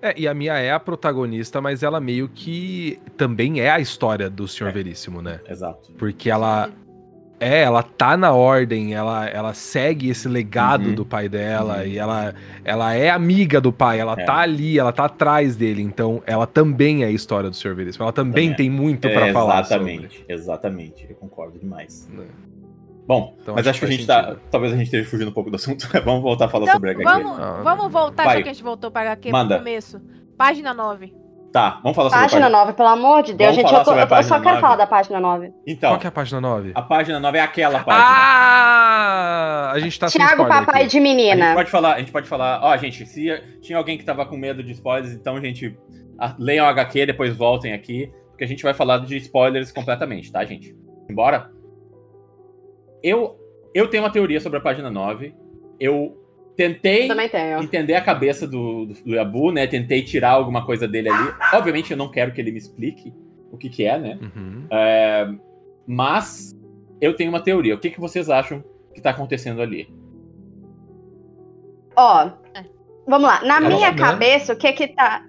É, 0.00 0.14
e 0.18 0.28
a 0.28 0.34
Mia 0.34 0.54
é 0.58 0.70
a 0.72 0.78
protagonista, 0.80 1.60
mas 1.60 1.82
ela 1.82 1.98
meio 2.00 2.28
que 2.28 2.98
também 3.16 3.60
é 3.60 3.70
a 3.70 3.80
história 3.80 4.28
do 4.28 4.46
Senhor 4.46 4.68
É. 4.70 4.72
Veríssimo, 4.72 5.22
né? 5.22 5.40
Exato. 5.48 5.92
Porque 5.98 6.30
ela. 6.30 6.70
É, 7.40 7.62
ela 7.62 7.82
tá 7.82 8.16
na 8.16 8.32
ordem, 8.32 8.94
ela, 8.94 9.26
ela 9.28 9.52
segue 9.52 10.08
esse 10.08 10.28
legado 10.28 10.86
Uhum. 10.90 10.94
do 10.94 11.04
pai 11.04 11.28
dela 11.28 11.78
Uhum. 11.78 11.86
e 11.86 11.98
ela, 11.98 12.34
ela 12.64 12.94
é 12.94 13.10
amiga 13.10 13.60
do 13.60 13.72
pai, 13.72 13.98
ela 13.98 14.14
É. 14.16 14.24
tá 14.24 14.36
ali, 14.36 14.78
ela 14.78 14.92
tá 14.92 15.06
atrás 15.06 15.56
dele, 15.56 15.82
então 15.82 16.22
ela 16.26 16.46
também 16.46 17.02
é 17.02 17.06
a 17.06 17.10
história 17.10 17.50
do 17.50 17.56
Senhor 17.56 17.74
Veríssimo. 17.74 18.04
Ela 18.04 18.12
também, 18.12 18.32
Também 18.32 18.50
é. 18.52 18.54
tem 18.54 18.70
muito 18.70 19.08
pra 19.10 19.32
falar. 19.32 19.60
exatamente, 19.60 20.24
exatamente. 20.28 21.06
Eu 21.10 21.16
concordo 21.16 21.58
demais. 21.58 22.06
sobre, 22.08 22.22
né? 22.22 22.28
Bom, 23.06 23.36
Então, 23.42 23.54
mas 23.54 23.66
acho 23.66 23.70
acho 23.70 23.80
que 23.80 23.84
a 23.84 23.88
que 23.88 23.94
gente 23.96 24.06
tá. 24.06 24.24
sentido. 24.24 24.40
Talvez 24.50 24.72
a 24.72 24.76
gente 24.76 24.86
esteja 24.86 25.08
fugindo 25.08 25.28
um 25.28 25.34
pouco 25.34 25.50
do 25.50 25.56
assunto. 25.56 25.86
vamos 26.04 26.22
voltar 26.22 26.46
a 26.46 26.48
falar 26.48 26.64
Então, 26.64 26.74
sobre 26.74 26.90
a 26.90 26.92
HQ. 26.94 27.04
vamos, 27.04 27.38
Ah, 27.40 27.60
vamos 27.62 27.92
voltar, 27.92 28.24
vai. 28.24 28.36
já 28.38 28.42
que 28.42 28.48
a 28.48 28.52
gente 28.52 28.64
voltou 28.64 28.90
pra 28.90 29.02
HQ 29.02 29.30
Manda. 29.30 29.54
no 29.56 29.60
começo. 29.60 30.00
Página 30.38 30.72
9. 30.72 31.12
Tá, 31.52 31.78
vamos 31.84 31.94
falar 31.94 32.10
sobre 32.10 32.24
a 32.24 32.28
Página 32.28 32.48
9, 32.50 32.72
pelo 32.72 32.88
amor 32.88 33.22
de 33.22 33.32
Deus, 33.32 33.54
Vamos 33.54 33.70
gente. 33.70 33.78
Eu, 33.78 33.84
tô- 33.84 33.92
eu 33.92 34.00
só 34.00 34.06
página 34.08 34.40
quero 34.40 34.44
9. 34.56 34.60
falar 34.60 34.76
da 34.76 34.86
página 34.88 35.20
9. 35.20 35.52
Então, 35.66 35.90
Qual 35.90 36.00
que 36.00 36.06
é 36.06 36.08
a 36.08 36.12
página 36.12 36.40
9? 36.40 36.72
a 36.74 36.82
página 36.82 37.20
9 37.20 37.38
é 37.38 37.40
aquela 37.42 37.78
página. 37.84 38.04
Ah! 38.04 39.70
A 39.72 39.78
gente 39.78 39.98
tá 40.00 40.08
sem 40.08 40.20
Tiago, 40.20 40.46
papai 40.48 40.58
aqui. 40.58 40.72
de 40.72 40.78
A 40.98 41.00
gente 41.00 41.00
menina. 41.00 41.54
pode 41.54 41.70
falar, 41.70 41.94
a 41.94 41.98
gente 41.98 42.10
pode 42.10 42.26
falar, 42.26 42.60
ó, 42.62 42.76
gente, 42.76 43.06
se 43.06 43.26
tinha 43.60 43.78
alguém 43.78 43.96
que 43.98 44.04
tava 44.04 44.26
com 44.26 44.36
medo 44.36 44.62
de 44.64 44.72
spoilers, 44.72 45.12
então, 45.12 45.40
gente, 45.40 45.76
a- 46.18 46.34
leiam 46.38 46.66
o 46.66 46.68
HQ, 46.68 47.06
depois 47.06 47.36
voltem 47.36 47.72
aqui, 47.72 48.10
porque 48.30 48.42
a 48.44 48.48
gente 48.48 48.62
vai 48.64 48.74
falar 48.74 48.98
de 48.98 49.16
spoilers 49.18 49.70
completamente, 49.70 50.32
tá, 50.32 50.44
gente? 50.44 50.74
Embora. 51.08 51.50
Eu, 53.04 53.38
eu 53.74 53.88
tenho 53.88 54.02
uma 54.02 54.10
teoria 54.10 54.40
sobre 54.40 54.58
a 54.58 54.62
página 54.62 54.90
9. 54.90 55.34
Eu 55.78 56.16
tentei 56.56 57.06
tenho. 57.28 57.62
entender 57.62 57.94
a 57.94 58.00
cabeça 58.00 58.46
do, 58.48 58.86
do, 58.86 58.94
do 58.94 59.14
Yabu, 59.14 59.52
né? 59.52 59.66
Tentei 59.66 60.02
tirar 60.02 60.30
alguma 60.30 60.64
coisa 60.64 60.88
dele 60.88 61.10
ali. 61.10 61.34
Obviamente, 61.52 61.90
eu 61.90 61.96
não 61.98 62.10
quero 62.10 62.32
que 62.32 62.40
ele 62.40 62.50
me 62.50 62.58
explique 62.58 63.12
o 63.52 63.58
que, 63.58 63.68
que 63.68 63.84
é, 63.84 63.98
né? 63.98 64.18
Uhum. 64.22 64.66
É, 64.70 65.28
mas 65.86 66.56
eu 66.98 67.14
tenho 67.14 67.28
uma 67.28 67.40
teoria. 67.42 67.74
O 67.74 67.78
que, 67.78 67.90
que 67.90 68.00
vocês 68.00 68.30
acham 68.30 68.64
que 68.94 69.02
tá 69.02 69.10
acontecendo 69.10 69.60
ali? 69.60 69.92
Ó, 71.96 72.30
É. 72.54 72.64
vamos 73.06 73.28
lá. 73.28 73.42
Na 73.44 73.60
Tá 73.60 73.68
minha 73.68 73.90
bom, 73.90 73.96
né? 73.96 74.02
cabeça, 74.02 74.52
o 74.52 74.56
que 74.56 74.72
que 74.72 74.88
tá. 74.88 75.24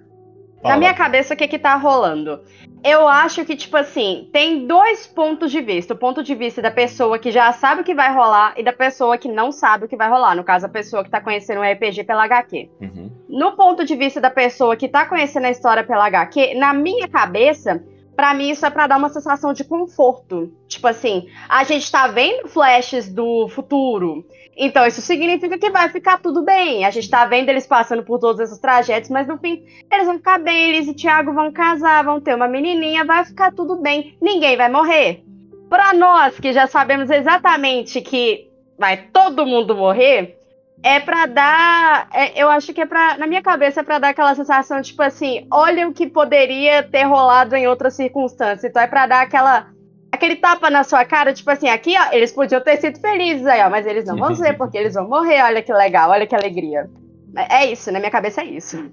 Na 0.62 0.70
Fala. 0.70 0.76
minha 0.76 0.94
cabeça, 0.94 1.34
o 1.34 1.36
que 1.36 1.48
que 1.48 1.58
tá 1.58 1.74
rolando? 1.76 2.40
Eu 2.82 3.08
acho 3.08 3.44
que, 3.44 3.56
tipo 3.56 3.76
assim, 3.76 4.28
tem 4.32 4.66
dois 4.66 5.06
pontos 5.06 5.50
de 5.50 5.60
vista. 5.60 5.94
O 5.94 5.96
ponto 5.96 6.22
de 6.22 6.34
vista 6.34 6.62
da 6.62 6.70
pessoa 6.70 7.18
que 7.18 7.30
já 7.30 7.52
sabe 7.52 7.80
o 7.80 7.84
que 7.84 7.94
vai 7.94 8.14
rolar 8.14 8.54
e 8.56 8.62
da 8.62 8.72
pessoa 8.72 9.18
que 9.18 9.28
não 9.28 9.50
sabe 9.50 9.84
o 9.84 9.88
que 9.88 9.96
vai 9.96 10.08
rolar. 10.08 10.34
No 10.36 10.44
caso, 10.44 10.66
a 10.66 10.68
pessoa 10.68 11.02
que 11.02 11.10
tá 11.10 11.20
conhecendo 11.20 11.60
o 11.60 11.64
RPG 11.64 12.04
pela 12.04 12.24
HQ. 12.24 12.70
Uhum. 12.80 13.10
No 13.28 13.56
ponto 13.56 13.84
de 13.84 13.96
vista 13.96 14.20
da 14.20 14.30
pessoa 14.30 14.76
que 14.76 14.88
tá 14.88 15.04
conhecendo 15.04 15.46
a 15.46 15.50
história 15.50 15.82
pela 15.84 16.06
HQ, 16.06 16.54
na 16.54 16.72
minha 16.72 17.08
cabeça, 17.08 17.82
pra 18.14 18.32
mim 18.32 18.50
isso 18.50 18.64
é 18.64 18.70
pra 18.70 18.86
dar 18.86 18.96
uma 18.96 19.08
sensação 19.08 19.52
de 19.52 19.64
conforto. 19.64 20.52
Tipo 20.68 20.86
assim, 20.86 21.28
a 21.48 21.64
gente 21.64 21.90
tá 21.90 22.06
vendo 22.06 22.48
flashes 22.48 23.12
do 23.12 23.48
futuro. 23.48 24.24
Então 24.56 24.86
isso 24.86 25.02
significa 25.02 25.58
que 25.58 25.70
vai 25.70 25.88
ficar 25.90 26.18
tudo 26.18 26.42
bem. 26.42 26.84
A 26.84 26.90
gente 26.90 27.10
tá 27.10 27.26
vendo 27.26 27.48
eles 27.50 27.66
passando 27.66 28.02
por 28.02 28.18
todos 28.18 28.40
esses 28.40 28.58
trajetos, 28.58 29.10
mas 29.10 29.26
no 29.26 29.36
fim 29.38 29.64
eles 29.92 30.06
vão 30.06 30.16
ficar 30.16 30.38
bem, 30.38 30.70
eles 30.70 30.88
e 30.88 30.94
Thiago 30.94 31.32
vão 31.32 31.52
casar, 31.52 32.04
vão 32.04 32.20
ter 32.20 32.34
uma 32.34 32.48
menininha, 32.48 33.04
vai 33.04 33.24
ficar 33.24 33.52
tudo 33.52 33.76
bem. 33.76 34.16
Ninguém 34.20 34.56
vai 34.56 34.70
morrer. 34.70 35.22
Pra 35.68 35.92
nós 35.92 36.38
que 36.40 36.52
já 36.52 36.66
sabemos 36.66 37.10
exatamente 37.10 38.00
que 38.00 38.48
vai 38.78 38.96
todo 38.96 39.46
mundo 39.46 39.74
morrer, 39.74 40.38
é 40.82 41.00
pra 41.00 41.26
dar. 41.26 42.08
é, 42.12 42.40
eu 42.40 42.48
acho 42.48 42.72
que 42.72 42.80
é 42.80 42.86
pra. 42.86 43.18
Na 43.18 43.26
minha 43.26 43.42
cabeça 43.42 43.80
é 43.80 43.82
pra 43.82 43.98
dar 43.98 44.10
aquela 44.10 44.34
sensação, 44.34 44.80
tipo 44.80 45.02
assim, 45.02 45.46
olha 45.50 45.88
o 45.88 45.92
que 45.92 46.06
poderia 46.06 46.82
ter 46.82 47.04
rolado 47.04 47.56
em 47.56 47.66
outras 47.66 47.94
circunstâncias. 47.94 48.64
Então 48.64 48.82
é 48.82 48.86
pra 48.86 49.06
dar 49.06 49.22
aquela. 49.22 49.68
Aquele 50.10 50.36
tapa 50.36 50.70
na 50.70 50.82
sua 50.84 51.04
cara, 51.04 51.32
tipo 51.32 51.50
assim, 51.50 51.68
aqui, 51.68 51.94
ó, 51.98 52.12
eles 52.12 52.32
podiam 52.32 52.60
ter 52.60 52.78
sido 52.78 52.98
felizes 53.00 53.46
aí, 53.46 53.60
ó, 53.62 53.68
mas 53.68 53.86
eles 53.86 54.04
não 54.04 54.16
vão 54.16 54.34
ser, 54.34 54.56
porque 54.58 54.78
eles 54.78 54.94
vão 54.94 55.08
morrer, 55.08 55.42
olha 55.42 55.62
que 55.62 55.72
legal, 55.72 56.10
olha 56.10 56.26
que 56.26 56.34
alegria. 56.34 56.88
É 57.36 57.64
é 57.64 57.72
isso, 57.72 57.92
na 57.92 57.98
minha 57.98 58.10
cabeça 58.10 58.40
é 58.40 58.44
isso. 58.44 58.90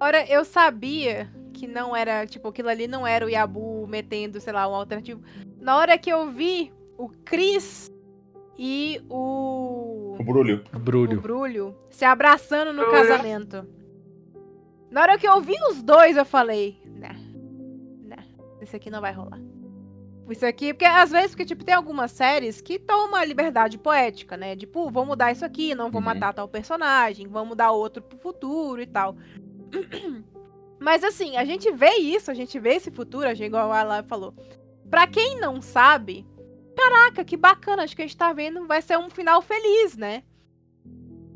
Ora, 0.00 0.24
eu 0.30 0.44
sabia 0.44 1.28
que 1.52 1.66
não 1.66 1.94
era, 1.94 2.26
tipo, 2.26 2.48
aquilo 2.48 2.68
ali 2.68 2.86
não 2.86 3.06
era 3.06 3.24
o 3.24 3.28
Yabu 3.28 3.86
metendo, 3.86 4.40
sei 4.40 4.52
lá, 4.52 4.68
um 4.68 4.74
alternativo. 4.74 5.22
Na 5.60 5.76
hora 5.76 5.96
que 5.98 6.10
eu 6.10 6.30
vi 6.30 6.72
o 6.98 7.08
Chris 7.24 7.92
e 8.58 9.00
o. 9.08 10.16
O 10.18 10.24
Brulho. 10.24 10.64
o 10.74 10.78
Brulho. 10.78 11.20
Brulho 11.20 11.74
se 11.90 12.04
abraçando 12.04 12.72
no 12.72 12.82
Brulho. 12.84 12.92
casamento. 12.92 13.66
Na 14.90 15.02
hora 15.02 15.18
que 15.18 15.26
eu 15.26 15.40
vi 15.40 15.54
os 15.70 15.82
dois, 15.82 16.16
eu 16.16 16.24
falei, 16.24 16.80
né, 16.84 17.16
né, 18.04 18.18
esse 18.60 18.76
aqui 18.76 18.90
não 18.90 19.00
vai 19.00 19.12
rolar. 19.12 19.40
Isso 20.32 20.46
aqui, 20.46 20.72
porque 20.72 20.84
às 20.84 21.10
vezes, 21.10 21.30
porque, 21.30 21.44
tipo, 21.44 21.64
tem 21.64 21.74
algumas 21.74 22.10
séries 22.10 22.60
que 22.60 22.78
tomam 22.78 23.16
a 23.16 23.24
liberdade 23.24 23.76
poética, 23.78 24.36
né? 24.36 24.56
Tipo, 24.56 24.90
vou 24.90 25.04
mudar 25.04 25.32
isso 25.32 25.44
aqui, 25.44 25.74
não 25.74 25.90
vou 25.90 26.00
Uhum. 26.00 26.06
matar 26.06 26.32
tal 26.32 26.48
personagem, 26.48 27.26
vou 27.28 27.44
mudar 27.44 27.70
outro 27.72 28.02
pro 28.02 28.16
futuro 28.18 28.80
e 28.80 28.86
tal. 28.86 29.16
Mas 30.80 31.02
assim, 31.04 31.36
a 31.36 31.44
gente 31.44 31.70
vê 31.72 31.96
isso, 31.96 32.30
a 32.30 32.34
gente 32.34 32.58
vê 32.58 32.74
esse 32.74 32.90
futuro, 32.90 33.26
a 33.28 33.34
gente, 33.34 33.46
igual 33.48 33.70
a 33.72 33.80
Ala 33.80 34.02
falou. 34.02 34.34
Pra 34.90 35.06
quem 35.06 35.38
não 35.40 35.60
sabe, 35.60 36.26
caraca, 36.76 37.24
que 37.24 37.36
bacana, 37.36 37.82
acho 37.82 37.96
que 37.96 38.02
a 38.02 38.06
gente 38.06 38.16
tá 38.16 38.32
vendo, 38.32 38.66
vai 38.66 38.82
ser 38.82 38.98
um 38.98 39.10
final 39.10 39.40
feliz, 39.42 39.96
né? 39.96 40.22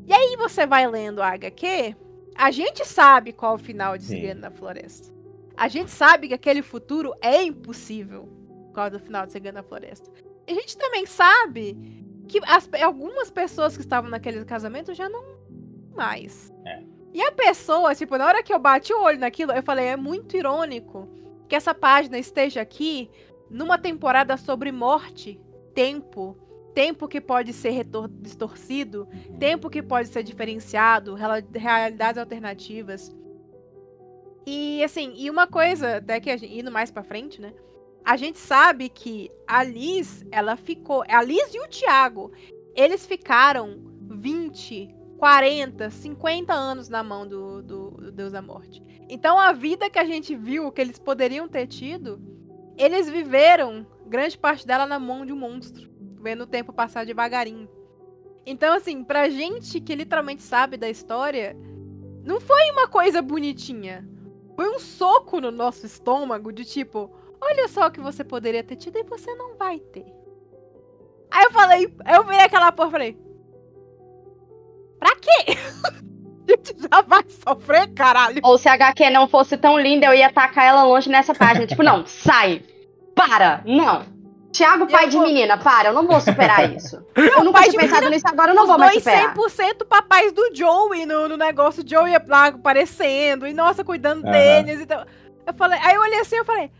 E 0.07 0.13
aí 0.13 0.35
você 0.37 0.65
vai 0.65 0.87
lendo 0.87 1.21
a 1.21 1.27
HQ, 1.29 1.95
a 2.35 2.51
gente 2.51 2.85
sabe 2.85 3.33
qual 3.33 3.53
é 3.53 3.55
o 3.55 3.59
final 3.59 3.97
de. 3.97 4.05
Segredo 4.05 4.39
na 4.39 4.51
Floresta. 4.51 5.13
A 5.55 5.67
gente 5.67 5.91
sabe 5.91 6.27
que 6.29 6.33
aquele 6.33 6.61
futuro 6.61 7.13
é 7.21 7.43
impossível 7.43 8.38
por 8.69 8.75
causa 8.75 8.91
do 8.91 8.99
final 8.99 9.25
de 9.25 9.31
Segredo 9.31 9.55
na 9.55 9.63
Floresta. 9.63 10.09
A 10.47 10.53
gente 10.53 10.77
também 10.77 11.05
sabe 11.05 11.77
que 12.27 12.39
as- 12.45 12.69
algumas 12.81 13.29
pessoas 13.29 13.75
que 13.75 13.81
estavam 13.81 14.09
naquele 14.09 14.43
casamento 14.45 14.93
já 14.93 15.09
não 15.09 15.23
mais. 15.95 16.51
É. 16.65 16.81
E 17.13 17.21
a 17.21 17.31
pessoa, 17.31 17.93
tipo, 17.95 18.17
na 18.17 18.25
hora 18.25 18.43
que 18.43 18.53
eu 18.53 18.59
bati 18.59 18.93
o 18.93 19.01
olho 19.01 19.19
naquilo, 19.19 19.51
eu 19.51 19.63
falei, 19.63 19.87
é 19.87 19.97
muito 19.97 20.37
irônico 20.37 21.09
que 21.47 21.55
essa 21.55 21.73
página 21.73 22.17
esteja 22.17 22.61
aqui 22.61 23.09
numa 23.49 23.77
temporada 23.79 24.37
sobre 24.37 24.71
morte, 24.71 25.39
tempo, 25.73 26.37
tempo 26.75 27.07
que 27.07 27.19
pode 27.19 27.51
ser 27.51 27.83
distorcido, 28.21 29.07
tempo 29.39 29.69
que 29.69 29.81
pode 29.81 30.09
ser 30.09 30.21
diferenciado, 30.21 31.15
realidades 31.15 32.19
alternativas. 32.19 33.11
E 34.45 34.83
assim, 34.83 35.13
e 35.15 35.29
uma 35.29 35.47
coisa, 35.47 35.97
até 35.97 36.19
que 36.19 36.29
a 36.29 36.37
gente, 36.37 36.59
indo 36.59 36.71
mais 36.71 36.91
pra 36.91 37.03
frente, 37.03 37.41
né? 37.41 37.53
A 38.09 38.17
gente 38.17 38.39
sabe 38.39 38.89
que 38.89 39.29
a 39.45 39.63
Liz, 39.63 40.25
ela 40.31 40.55
ficou. 40.55 41.03
A 41.07 41.21
Liz 41.21 41.53
e 41.53 41.59
o 41.59 41.67
Thiago, 41.67 42.31
eles 42.73 43.05
ficaram 43.05 43.83
20, 44.09 44.89
40, 45.19 45.91
50 45.91 46.51
anos 46.51 46.89
na 46.89 47.03
mão 47.03 47.27
do, 47.27 47.61
do, 47.61 47.91
do 47.91 48.11
Deus 48.11 48.31
da 48.31 48.41
Morte. 48.41 48.81
Então 49.07 49.37
a 49.37 49.51
vida 49.51 49.91
que 49.91 49.99
a 49.99 50.05
gente 50.05 50.35
viu, 50.35 50.71
que 50.71 50.81
eles 50.81 50.97
poderiam 50.97 51.47
ter 51.47 51.67
tido, 51.67 52.19
eles 52.75 53.07
viveram 53.07 53.85
grande 54.07 54.35
parte 54.35 54.65
dela 54.65 54.87
na 54.87 54.97
mão 54.97 55.23
de 55.23 55.31
um 55.31 55.37
monstro, 55.37 55.87
vendo 56.19 56.45
o 56.45 56.47
tempo 56.47 56.73
passar 56.73 57.05
devagarinho. 57.05 57.69
Então, 58.43 58.73
assim, 58.73 59.03
pra 59.03 59.29
gente 59.29 59.79
que 59.79 59.93
literalmente 59.93 60.41
sabe 60.41 60.77
da 60.77 60.89
história, 60.89 61.55
não 62.23 62.41
foi 62.41 62.71
uma 62.71 62.87
coisa 62.87 63.21
bonitinha. 63.21 64.03
Foi 64.55 64.67
um 64.67 64.79
soco 64.79 65.39
no 65.39 65.51
nosso 65.51 65.85
estômago 65.85 66.51
de 66.51 66.65
tipo, 66.65 67.18
olha 67.41 67.67
só 67.67 67.87
o 67.87 67.91
que 67.91 67.99
você 67.99 68.23
poderia 68.23 68.63
ter 68.63 68.75
tido 68.75 68.97
e 68.97 69.03
você 69.03 69.33
não 69.35 69.55
vai 69.55 69.79
ter. 69.79 70.05
Aí 71.31 71.43
eu 71.43 71.51
falei, 71.51 71.93
eu 72.11 72.23
virei 72.23 72.41
aquela 72.41 72.71
porra 72.71 72.89
e 72.89 72.91
falei, 72.91 73.17
pra 74.99 75.15
quê? 75.15 75.57
A 76.49 76.51
gente 76.51 76.75
já 76.81 77.01
vai 77.03 77.21
sofrer, 77.29 77.93
caralho. 77.93 78.39
Ou 78.43 78.57
se 78.57 78.67
a 78.67 78.73
HQ 78.73 79.07
não 79.11 79.27
fosse 79.27 79.55
tão 79.55 79.79
linda, 79.79 80.07
eu 80.07 80.15
ia 80.15 80.33
tacar 80.33 80.65
ela 80.65 80.81
longe 80.83 81.07
nessa 81.07 81.31
página. 81.35 81.67
tipo, 81.67 81.83
não, 81.83 82.03
sai. 82.09 82.63
Para. 83.13 83.61
Não. 83.67 84.03
Tiago, 84.51 84.87
pai 84.87 85.05
Eu 85.05 85.09
de 85.09 85.17
vou- 85.17 85.27
menina, 85.27 85.59
para. 85.59 85.89
Eu 85.89 85.93
não 85.93 86.07
vou 86.07 86.19
superar 86.19 86.67
isso. 86.75 87.05
Eu 87.15 87.43
nunca 87.43 87.61
tinha 87.69 87.79
pensado 87.79 88.09
nisso, 88.09 88.27
agora 88.27 88.49
eu 88.49 88.55
não 88.55 88.63
Os 88.63 88.69
vou 88.69 88.79
mais 88.79 88.93
dois 88.93 89.03
superar. 89.03 89.35
100% 89.35 89.85
papais 89.85 90.31
do 90.31 90.49
Joey 90.55 91.05
no, 91.05 91.29
no 91.29 91.37
negócio. 91.37 91.83
O 91.83 91.87
Joey 91.87 92.13
lá 92.27 92.47
aparecendo 92.47 93.45
e, 93.45 93.53
nossa, 93.53 93.83
cuidando 93.83 94.23
Aham. 94.25 94.31
deles. 94.31 94.81
Então, 94.81 95.05
eu 95.45 95.53
falei, 95.53 95.77
aí 95.83 95.93
eu 95.93 96.01
olhei 96.01 96.19
assim 96.19 96.37
e 96.37 96.43
falei, 96.45 96.71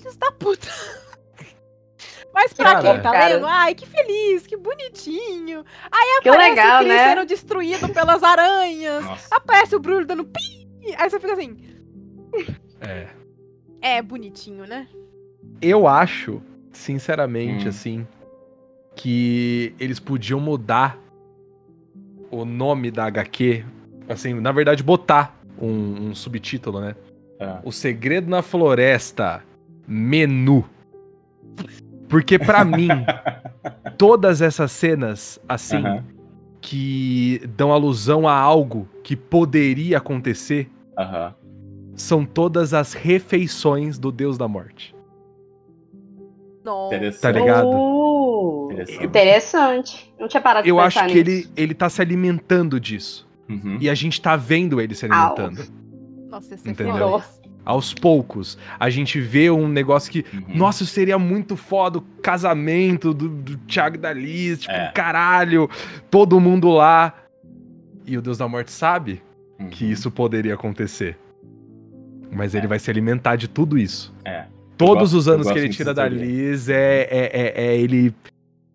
filhos 0.00 0.16
da 0.16 0.30
puta. 0.32 0.66
Mas 2.34 2.52
pra 2.54 2.74
Cara. 2.76 2.94
quem 2.94 3.02
tá 3.02 3.12
Cara. 3.12 3.34
lendo? 3.34 3.46
Ai, 3.46 3.74
que 3.74 3.86
feliz, 3.86 4.46
que 4.46 4.56
bonitinho. 4.56 5.62
Aí 5.90 6.20
Que 6.22 6.28
aparece 6.30 6.50
legal, 6.50 6.76
o 6.76 6.84
Chris 6.84 6.96
né? 6.96 7.08
sendo 7.14 7.26
destruído 7.26 7.88
pelas 7.90 8.22
aranhas. 8.22 9.04
Nossa. 9.04 9.34
Aparece 9.36 9.76
o 9.76 9.78
Bruno 9.80 10.06
dando 10.06 10.24
pi. 10.24 10.66
Aí 10.96 11.10
você 11.10 11.20
fica 11.20 11.34
assim, 11.34 11.56
É. 12.80 13.08
é 13.82 14.02
bonitinho, 14.02 14.66
né? 14.66 14.88
Eu 15.60 15.86
acho, 15.86 16.40
sinceramente, 16.72 17.66
Hum. 17.66 17.68
assim, 17.68 18.06
que 18.96 19.74
eles 19.78 20.00
podiam 20.00 20.40
mudar 20.40 20.98
o 22.30 22.44
nome 22.46 22.90
da 22.90 23.04
HQ. 23.04 23.62
Assim, 24.08 24.32
na 24.34 24.52
verdade, 24.52 24.82
botar 24.82 25.38
um, 25.60 26.08
um 26.08 26.14
subtítulo, 26.14 26.80
né? 26.80 26.96
É. 27.38 27.58
O 27.62 27.70
Segredo 27.70 28.30
na 28.30 28.40
Floresta 28.40 29.44
Menu. 29.86 30.64
Porque 32.08 32.38
pra 32.38 32.64
mim, 32.64 32.88
todas 33.96 34.40
essas 34.42 34.70
cenas, 34.72 35.40
assim, 35.48 35.82
que 36.60 37.40
dão 37.56 37.72
alusão 37.72 38.28
a 38.28 38.34
algo 38.34 38.88
que 39.02 39.16
poderia 39.16 39.98
acontecer, 39.98 40.70
são 41.94 42.24
todas 42.24 42.72
as 42.74 42.92
refeições 42.92 43.98
do 43.98 44.12
Deus 44.12 44.36
da 44.38 44.46
Morte. 44.48 44.94
Nossa. 46.64 47.20
Tá 47.20 47.32
ligado? 47.32 47.68
Uh, 47.68 48.68
Interessante. 48.72 49.04
interessante. 49.04 50.14
Não 50.18 50.28
tinha 50.28 50.40
parado 50.40 50.64
de 50.64 50.70
Eu 50.70 50.76
pensar 50.76 50.86
acho 50.86 51.12
que 51.14 51.24
nisso. 51.24 51.48
ele, 51.48 51.50
ele 51.56 51.74
tá 51.74 51.88
se 51.90 52.00
alimentando 52.00 52.78
disso. 52.78 53.28
Uhum. 53.48 53.78
E 53.80 53.90
a 53.90 53.94
gente 53.94 54.20
tá 54.22 54.36
vendo 54.36 54.80
ele 54.80 54.94
se 54.94 55.04
Au. 55.06 55.12
alimentando. 55.12 55.72
Nossa, 56.30 56.56
você 56.56 56.70
Entendeu? 56.70 57.20
Aos 57.64 57.94
poucos. 57.94 58.58
A 58.78 58.90
gente 58.90 59.20
vê 59.20 59.50
um 59.50 59.68
negócio 59.68 60.10
que. 60.10 60.24
Uhum. 60.34 60.56
Nossa, 60.56 60.84
seria 60.84 61.18
muito 61.18 61.56
foda 61.56 61.98
o 61.98 62.02
casamento 62.20 63.14
do, 63.14 63.28
do 63.28 63.56
Thiago 63.58 63.96
da 63.98 64.12
Liz. 64.12 64.60
Tipo, 64.60 64.72
É. 64.72 64.90
caralho. 64.92 65.70
Todo 66.10 66.40
mundo 66.40 66.70
lá. 66.70 67.14
E 68.04 68.18
o 68.18 68.22
Deus 68.22 68.38
da 68.38 68.48
Morte 68.48 68.72
sabe 68.72 69.22
Uhum. 69.60 69.68
que 69.68 69.84
isso 69.88 70.10
poderia 70.10 70.54
acontecer. 70.54 71.16
Mas 72.32 72.54
ele 72.54 72.64
É. 72.66 72.68
vai 72.68 72.78
se 72.78 72.90
alimentar 72.90 73.36
de 73.36 73.46
tudo 73.46 73.78
isso. 73.78 74.12
É. 74.24 74.46
Todos 74.76 75.12
gosto- 75.12 75.18
os 75.18 75.28
anos 75.28 75.50
que 75.50 75.58
ele 75.58 75.68
tira 75.68 75.94
da. 75.94 76.08
Liz 76.08 76.68
é, 76.68 77.02
é, 77.10 77.30
é, 77.32 77.64
é 77.66 77.76
ele 77.78 78.12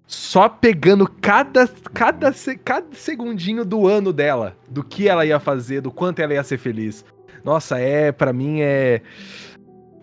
só 0.05 0.47
pegando 0.47 1.05
cada, 1.19 1.67
cada, 1.93 2.33
cada 2.63 2.87
segundinho 2.93 3.65
do 3.65 3.85
ano 3.87 4.13
dela, 4.13 4.55
do 4.69 4.81
que 4.81 5.09
ela 5.09 5.25
ia 5.25 5.37
fazer, 5.39 5.81
do 5.81 5.91
quanto 5.91 6.19
ela 6.19 6.33
ia 6.33 6.43
ser 6.43 6.57
feliz. 6.57 7.03
Nossa, 7.47 7.79
é, 7.79 8.11
pra 8.11 8.33
mim 8.33 8.59
é. 8.59 8.99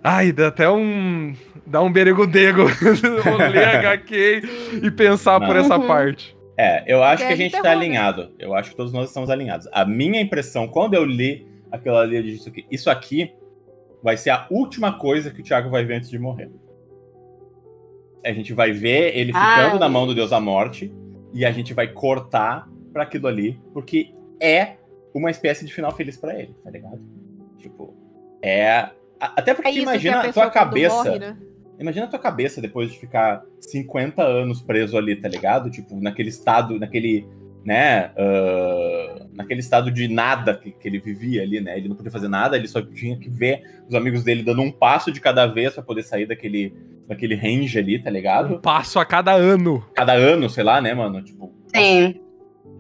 Ai, 0.03 0.33
dá 0.33 0.49
até 0.49 0.69
um. 0.71 1.35
Dá 1.67 1.83
um 1.83 1.93
beregudego 1.93 2.65
ler 3.53 3.69
HQ 3.85 4.43
e 4.83 4.91
pensar 4.91 5.39
por 5.41 5.55
Não. 5.55 5.57
essa 5.57 5.77
Uhum. 5.79 5.87
parte. 5.87 6.35
É, 6.57 6.85
eu 6.91 7.03
acho 7.03 7.23
Porque 7.23 7.27
que 7.37 7.43
a 7.43 7.47
é 7.47 7.49
gente 7.49 7.53
tá 7.53 7.63
terror, 7.63 7.77
né? 7.79 7.85
alinhado. 7.85 8.33
Eu 8.39 8.55
acho 8.55 8.71
que 8.71 8.77
todos 8.77 8.93
nós 8.95 9.09
estamos 9.09 9.29
alinhados. 9.29 9.69
A 9.73 9.85
minha 9.85 10.21
impressão, 10.23 10.67
quando 10.69 10.95
eu 10.95 11.05
li 11.05 11.47
aquilo 11.71 11.97
ali, 11.99 12.17
eu 12.17 12.23
disse 12.23 12.37
isso 12.39 12.49
aqui, 12.49 12.67
isso 12.71 12.91
aqui 12.91 13.33
vai 14.03 14.17
ser 14.17 14.31
a 14.31 14.47
última 14.51 14.93
coisa 14.99 15.31
que 15.31 15.41
o 15.41 15.45
Thiago 15.45 15.69
vai 15.69 15.85
ver 15.85 15.97
antes 15.97 16.09
de 16.09 16.19
morrer. 16.19 16.51
A 18.25 18.33
gente 18.33 18.55
vai 18.55 18.73
ver 18.73 19.15
ele 19.17 19.33
ficando 19.33 19.73
Ai. 19.75 19.79
na 19.79 19.89
mão 19.89 20.07
do 20.07 20.15
Deus 20.15 20.31
da 20.31 20.41
Morte 20.41 20.91
e 21.35 21.45
a 21.45 21.51
gente 21.53 21.75
vai 21.75 21.89
cortar 21.89 22.67
pra 22.93 23.03
aquilo 23.03 23.27
ali, 23.27 23.61
porque 23.75 24.15
é 24.41 24.77
uma 25.15 25.31
espécie 25.31 25.65
de 25.67 25.73
final 25.75 25.91
feliz 25.93 26.17
pra 26.17 26.39
ele, 26.39 26.55
tá 26.65 26.71
ligado? 26.71 27.01
Tipo, 27.65 27.95
é. 28.43 28.91
Até 29.19 29.55
porque 29.55 29.69
É 29.71 29.79
imagina 29.79 30.19
a 30.19 30.29
a 30.29 30.33
tua 30.33 30.51
cabeça. 30.51 30.95
morre, 30.97 31.19
né? 31.19 31.37
Imagina 31.81 32.05
a 32.05 32.09
tua 32.09 32.19
cabeça 32.19 32.61
depois 32.61 32.93
de 32.93 32.99
ficar 32.99 33.43
50 33.59 34.23
anos 34.23 34.61
preso 34.61 34.99
ali, 34.99 35.17
tá 35.17 35.29
ligado? 35.29 35.71
Tipo, 35.71 35.99
naquele 35.99 36.29
estado, 36.29 36.79
naquele, 36.79 37.27
né, 37.65 38.13
ah, 38.19 39.27
naquele 39.33 39.61
estado 39.61 39.91
de 39.91 40.07
nada 40.09 40.55
que, 40.57 40.73
que 40.73 40.87
ele 40.87 41.01
vivia 41.01 41.43
ali, 41.43 41.61
né? 41.61 41.77
Ele 41.79 41.89
não 41.89 41.97
podia 41.97 42.13
fazer 42.13 42.29
nada, 42.29 42.57
ele 42.57 42.69
só 42.69 42.83
tinha 42.83 43.19
que 43.19 43.31
ver 43.31 43.63
os 43.89 43.95
amigos 43.95 44.23
dele 44.23 44.43
dando 44.43 44.61
um 44.63 44.71
passo 44.71 45.11
de 45.11 45.21
cada 45.21 45.47
vez 45.47 45.73
pra 45.73 45.83
poder 45.83 46.03
sair 46.03 46.27
daquele, 46.27 46.75
daquele 47.09 47.35
range 47.35 47.79
ali, 47.79 47.99
tá 47.99 48.11
Um 48.11 48.13
ligado? 48.13 48.61
passo 48.61 48.99
a 49.01 49.07
cada 49.07 49.33
ano. 49.33 49.83
Cada 49.95 50.13
ano, 50.13 50.51
sei 50.51 50.63
lá, 50.65 50.81
né, 50.83 50.93
mano? 50.93 51.23
Tipo, 51.25 51.51
Sim. 51.75 52.21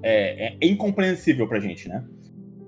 é, 0.02 0.54
é 0.60 0.66
incompreensível 0.68 1.48
pra 1.48 1.58
gente, 1.58 1.88
né? 1.88 2.04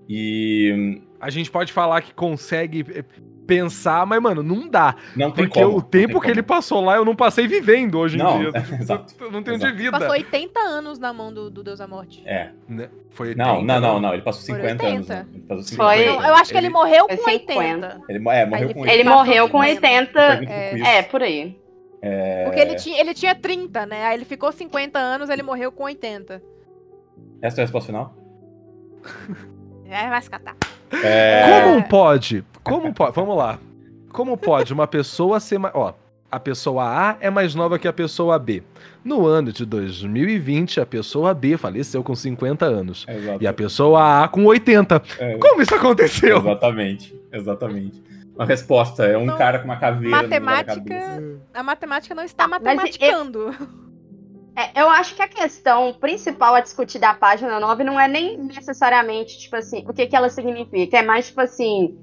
E 0.09 1.03
A 1.27 1.31
gente 1.31 1.51
pode 1.51 1.73
falar 1.73 2.03
que 2.03 2.15
consegue 2.15 2.85
eh, 2.95 3.05
pensar, 3.47 4.07
mas, 4.07 4.21
mano, 4.23 4.43
não 4.45 4.69
dá. 4.69 4.95
não 5.17 5.31
tem 5.33 5.45
Porque 5.45 5.61
como. 5.61 5.73
o 5.73 5.75
não 5.77 5.81
tem 5.81 6.01
tempo 6.03 6.15
que 6.21 6.27
como. 6.27 6.31
ele 6.35 6.43
passou 6.43 6.81
lá, 6.85 6.95
eu 6.97 7.05
não 7.05 7.17
passei 7.17 7.49
vivendo 7.49 7.99
hoje 7.99 8.17
Não, 8.17 8.37
em 8.43 8.51
dia. 8.51 8.53
exato, 8.81 9.13
Eu 9.21 9.31
não 9.33 9.43
tenho 9.43 9.57
exato. 9.57 9.73
de 9.73 9.79
vida. 9.79 9.91
Passou 9.99 10.11
80 10.13 10.61
anos 10.61 10.99
na 11.01 11.13
mão 11.13 11.33
do, 11.33 11.51
do 11.51 11.65
Deus 11.65 11.81
da 11.81 11.89
Morte. 11.89 12.23
É. 12.25 12.51
Né? 12.69 12.89
Foi 13.11 13.35
Não, 13.35 13.57
80, 13.61 13.67
não, 13.67 13.81
não, 13.81 13.95
né? 14.01 14.07
não. 14.07 14.15
Ele 14.15 14.23
passou 14.23 14.43
Foram 14.47 14.61
50 14.69 14.87
anos. 14.87 15.11
80. 15.11 15.15
Né? 15.15 15.27
Ele 15.35 15.43
passou 15.43 15.63
50 15.65 15.83
Foi. 15.85 16.07
Não, 16.07 16.27
eu 16.29 16.35
acho 16.37 16.53
que 16.53 16.59
ele, 16.59 16.67
Ele- 16.69 16.73
morreu 16.75 17.09
com 17.09 17.17
50. 17.17 17.53
80. 17.55 18.01
Ele, 18.09 18.19
é, 18.29 18.47
morreu 18.47 18.65
ele- 18.67 18.75
com 18.75 18.85
ele 18.87 18.93
Ele 18.93 19.05
passou 19.05 19.19
morreu 19.19 19.49
com 19.49 19.63
50. 19.65 20.29
80. 20.39 20.53
É, 20.53 20.99
É, 20.99 21.03
por 21.03 21.23
aí. 21.23 21.59
Porque 22.45 22.61
ele 22.61 22.77
tinha, 22.77 23.01
ele 23.01 23.15
tinha 23.15 23.35
30, 23.35 23.85
né? 23.85 24.05
Aí 24.05 24.17
ele 24.17 24.25
ficou 24.25 24.53
50 24.53 24.97
anos, 24.99 25.29
ele 25.29 25.43
morreu 25.43 25.73
com 25.73 25.83
80. 25.85 26.41
Essa 27.43 27.61
é 27.61 27.63
a 27.63 27.65
resposta 27.65 27.87
final? 27.89 28.15
É, 29.89 30.09
vai 30.09 30.21
se 30.21 30.29
catar. 30.29 30.57
É... 31.03 31.63
Como 31.63 31.83
pode? 31.89 32.45
Como 32.63 32.93
pode? 32.95 33.15
Vamos 33.15 33.37
lá. 33.37 33.59
Como 34.13 34.37
pode 34.37 34.73
uma 34.73 34.87
pessoa 34.87 35.39
ser. 35.41 35.59
ma- 35.59 35.71
Ó, 35.75 35.93
a 36.31 36.41
pessoa 36.41 36.85
A 36.85 37.17
é 37.21 37.31
mais 37.31 37.55
nova 37.55 37.79
que 37.79 37.87
a 37.87 37.93
pessoa 37.93 38.39
B. 38.39 38.63
No 39.05 39.25
ano 39.27 39.53
de 39.53 39.65
2020, 39.65 40.81
a 40.81 40.87
pessoa 40.87 41.33
B 41.33 41.57
faleceu 41.57 42.03
com 42.03 42.15
50 42.15 42.65
anos. 42.67 43.05
Exato. 43.09 43.43
E 43.43 43.47
a 43.47 43.53
pessoa 43.53 44.25
A 44.25 44.29
com 44.29 44.45
80. 44.45 45.03
É, 45.19 45.37
Como 45.39 45.63
isso 45.63 45.75
aconteceu? 45.75 46.39
exatamente, 46.39 47.15
exatamente. 47.33 48.03
Uma 48.35 48.45
resposta 48.45 49.05
é 49.07 49.17
um 49.17 49.23
Então, 49.25 49.39
cara 49.39 49.59
com 49.61 49.65
uma 49.67 49.77
caveira 49.77 50.17
matemática-. 50.17 51.23
A 51.55 51.63
matemática 51.63 52.15
não 52.15 52.25
está 52.25 52.45
Ah, 52.45 52.49
mas 52.49 52.63
matematicando. 52.63 53.55
É, 54.57 54.81
eu 54.81 54.89
acho 54.89 55.15
que 55.15 55.23
a 55.23 55.29
questão 55.29 55.93
principal 55.93 56.55
a 56.55 56.61
discutir 56.61 56.99
da 56.99 57.13
página 57.13 57.61
9 57.61 57.85
não 57.85 58.01
é 58.01 58.09
nem 58.09 58.39
necessariamente, 58.39 59.39
tipo 59.39 59.55
assim, 59.55 59.85
o 59.87 59.93
que, 59.93 60.07
que 60.07 60.17
ela 60.17 60.31
significa. 60.31 60.99
É 60.99 61.03
mais, 61.03 61.27
tipo 61.27 61.43
assim, 61.43 61.95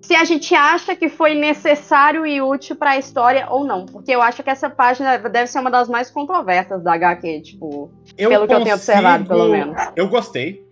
se 0.00 0.14
a 0.14 0.24
gente 0.24 0.54
acha 0.54 0.94
que 0.94 1.08
foi 1.08 1.34
necessário 1.34 2.24
e 2.24 2.40
útil 2.40 2.76
para 2.76 2.92
a 2.92 2.98
história 2.98 3.48
ou 3.50 3.64
não. 3.64 3.84
Porque 3.84 4.12
eu 4.12 4.22
acho 4.22 4.42
que 4.42 4.50
essa 4.50 4.70
página 4.70 5.18
deve 5.18 5.48
ser 5.48 5.58
uma 5.58 5.70
das 5.70 5.88
mais 5.88 6.10
controversas 6.10 6.82
da 6.82 6.94
HQ, 6.94 7.40
tipo. 7.42 7.90
Pelo 8.16 8.46
que 8.46 8.54
eu 8.54 8.62
tenho 8.62 8.74
observado, 8.74 9.26
pelo 9.26 9.48
menos. 9.48 9.76
Eu 9.96 10.08
gostei. 10.08 10.64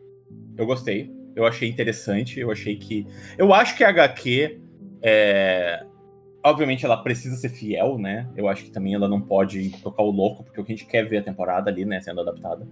Eu 0.57 0.65
gostei. 0.65 1.11
Eu 1.35 1.45
achei 1.45 1.69
interessante. 1.69 2.39
Eu 2.39 2.51
achei 2.51 2.77
que. 2.77 3.07
Eu 3.37 3.53
acho 3.53 3.77
que 3.77 3.85
a 3.85 3.89
HQ. 3.89 4.61
É... 5.03 5.85
Obviamente 6.47 6.85
ela 6.85 6.97
precisa 6.97 7.35
ser 7.35 7.49
fiel, 7.49 7.99
né? 7.99 8.29
Eu 8.37 8.47
acho 8.47 8.63
que 8.63 8.71
também 8.71 8.95
ela 8.95 9.09
não 9.09 9.21
pode 9.21 9.71
tocar 9.83 10.05
o 10.05 10.11
louco, 10.11 10.45
porque 10.45 10.61
o 10.61 10.65
que 10.65 10.73
a 10.73 10.77
gente 10.77 10.87
quer 10.87 11.05
ver 11.05 11.19
a 11.19 11.23
temporada 11.23 11.69
ali, 11.69 11.85
né, 11.85 12.01
sendo 12.01 12.21
adaptada. 12.21 12.65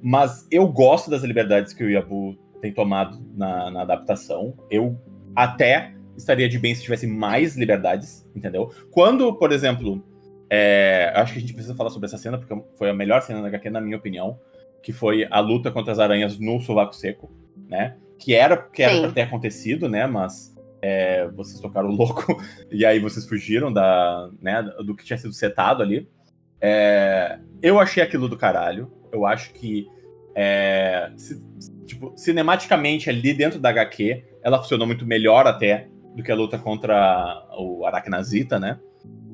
Mas 0.00 0.46
eu 0.50 0.66
gosto 0.66 1.10
das 1.10 1.22
liberdades 1.22 1.74
que 1.74 1.84
o 1.84 1.90
Yabu 1.90 2.34
tem 2.62 2.72
tomado 2.72 3.22
na, 3.36 3.70
na 3.70 3.82
adaptação. 3.82 4.54
Eu 4.70 4.98
até 5.36 5.92
estaria 6.16 6.48
de 6.48 6.58
bem 6.58 6.74
se 6.74 6.82
tivesse 6.82 7.06
mais 7.06 7.58
liberdades, 7.58 8.26
entendeu? 8.34 8.72
Quando, 8.90 9.34
por 9.34 9.52
exemplo, 9.52 10.02
é, 10.48 11.12
acho 11.14 11.34
que 11.34 11.38
a 11.38 11.42
gente 11.42 11.52
precisa 11.52 11.74
falar 11.74 11.90
sobre 11.90 12.06
essa 12.06 12.16
cena, 12.16 12.38
porque 12.38 12.58
foi 12.76 12.88
a 12.88 12.94
melhor 12.94 13.20
cena 13.20 13.42
da 13.42 13.48
HQ, 13.48 13.68
na 13.68 13.82
minha 13.82 13.98
opinião, 13.98 14.38
que 14.82 14.94
foi 14.94 15.26
a 15.30 15.40
luta 15.40 15.70
contra 15.70 15.92
as 15.92 15.98
aranhas 15.98 16.38
no 16.38 16.58
sovaco 16.58 16.96
seco, 16.96 17.30
né? 17.68 17.96
Que 18.18 18.34
era, 18.34 18.56
que 18.56 18.82
era 18.82 18.94
Sim. 18.94 19.02
pra 19.02 19.12
ter 19.12 19.20
acontecido, 19.22 19.90
né? 19.90 20.06
Mas 20.06 20.49
é, 20.82 21.28
vocês 21.28 21.60
tocaram 21.60 21.88
louco 21.92 22.42
e 22.70 22.84
aí 22.84 22.98
vocês 22.98 23.26
fugiram 23.26 23.72
da, 23.72 24.30
né, 24.40 24.62
do 24.84 24.94
que 24.94 25.04
tinha 25.04 25.18
sido 25.18 25.32
setado 25.32 25.82
ali. 25.82 26.08
É, 26.60 27.38
eu 27.62 27.78
achei 27.78 28.02
aquilo 28.02 28.28
do 28.28 28.36
caralho. 28.36 28.90
Eu 29.12 29.26
acho 29.26 29.52
que 29.52 29.88
é, 30.34 31.10
ci- 31.16 31.42
tipo, 31.86 32.12
cinematicamente 32.16 33.10
ali 33.10 33.34
dentro 33.34 33.58
da 33.58 33.70
HQ, 33.70 34.24
ela 34.42 34.58
funcionou 34.58 34.86
muito 34.86 35.06
melhor 35.06 35.46
até 35.46 35.88
do 36.14 36.22
que 36.22 36.30
a 36.30 36.34
luta 36.34 36.58
contra 36.58 37.46
o 37.56 37.84
Aracnazita, 37.86 38.58
né? 38.58 38.78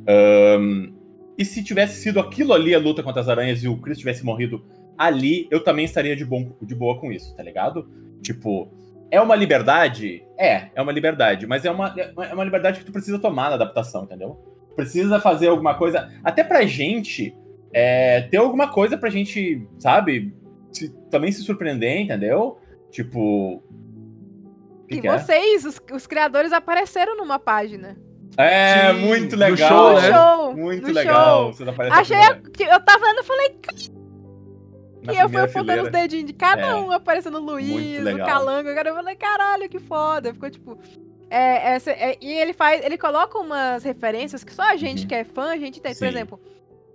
Ahn, 0.06 0.92
e 1.38 1.44
se 1.44 1.62
tivesse 1.62 2.00
sido 2.00 2.18
aquilo 2.18 2.52
ali, 2.52 2.74
a 2.74 2.78
luta 2.78 3.02
contra 3.02 3.20
as 3.20 3.28
aranhas, 3.28 3.62
e 3.62 3.68
o 3.68 3.76
Chris 3.76 3.98
tivesse 3.98 4.24
morrido 4.24 4.64
ali, 4.96 5.46
eu 5.50 5.62
também 5.62 5.84
estaria 5.84 6.16
de, 6.16 6.24
bom, 6.24 6.52
de 6.62 6.74
boa 6.74 6.98
com 6.98 7.12
isso, 7.12 7.34
tá 7.36 7.42
ligado? 7.42 7.88
Tipo, 8.22 8.72
é 9.10 9.20
uma 9.20 9.34
liberdade? 9.36 10.24
É, 10.38 10.68
é 10.74 10.82
uma 10.82 10.92
liberdade, 10.92 11.46
mas 11.46 11.64
é 11.64 11.70
uma, 11.70 11.94
é 11.98 12.34
uma 12.34 12.44
liberdade 12.44 12.78
que 12.80 12.84
tu 12.84 12.92
precisa 12.92 13.18
tomar 13.18 13.48
na 13.50 13.54
adaptação, 13.56 14.04
entendeu? 14.04 14.38
Precisa 14.74 15.18
fazer 15.20 15.48
alguma 15.48 15.74
coisa, 15.74 16.10
até 16.22 16.44
pra 16.44 16.64
gente, 16.66 17.34
é, 17.72 18.22
ter 18.22 18.36
alguma 18.36 18.68
coisa 18.70 18.98
pra 18.98 19.08
gente, 19.08 19.66
sabe, 19.78 20.34
se- 20.72 20.90
também 21.10 21.32
se 21.32 21.42
surpreender, 21.42 22.00
entendeu? 22.00 22.58
Tipo. 22.90 23.62
que 24.88 24.96
E 24.96 25.00
que 25.00 25.08
é? 25.08 25.18
vocês, 25.18 25.64
os, 25.64 25.80
os 25.92 26.06
criadores, 26.06 26.52
apareceram 26.52 27.16
numa 27.16 27.38
página. 27.38 27.96
É, 28.38 28.92
Sim, 28.92 29.00
muito 29.00 29.32
no 29.34 29.40
legal. 29.40 29.68
show, 29.68 29.92
No 29.94 30.00
né? 30.00 30.12
show. 30.12 30.56
Muito 30.56 30.86
no 30.88 30.92
legal. 30.92 31.52
show. 31.54 31.66
Achei. 31.90 32.16
que 32.52 32.64
Eu 32.64 32.80
tava 32.84 33.06
vendo 33.06 33.20
e 33.20 33.24
falei. 33.24 33.58
Na 35.06 35.12
E 35.12 35.16
eu 35.18 35.28
fui 35.28 35.40
apontando 35.40 35.82
os 35.84 35.90
dedinhos 35.90 36.26
de 36.26 36.32
cada 36.32 36.62
É. 36.62 36.74
um, 36.74 36.90
aparecendo 36.90 37.38
o 37.38 37.40
Luiz, 37.40 38.00
o. 38.06 38.18
Calango. 38.18 38.68
Agora 38.68 38.88
eu 38.90 38.94
falei, 38.94 39.14
caralho, 39.16 39.68
que 39.68 39.78
foda. 39.78 40.32
Ficou 40.34 40.50
tipo. 40.50 40.78
É, 41.28 41.74
essa- 41.74 41.90
é, 41.90 42.16
e 42.20 42.32
ele 42.32 42.52
faz. 42.52 42.84
Ele 42.84 42.96
coloca 42.98 43.38
umas 43.38 43.82
referências 43.82 44.44
que 44.44 44.54
só 44.54 44.62
a 44.62 44.76
gente 44.76 45.02
Uhum. 45.02 45.08
que 45.08 45.14
é 45.14 45.24
fã, 45.24 45.52
a 45.52 45.56
gente 45.56 45.80
tem. 45.80 45.92
Por 45.92 45.98
Sim. 45.98 46.06
exemplo, 46.06 46.40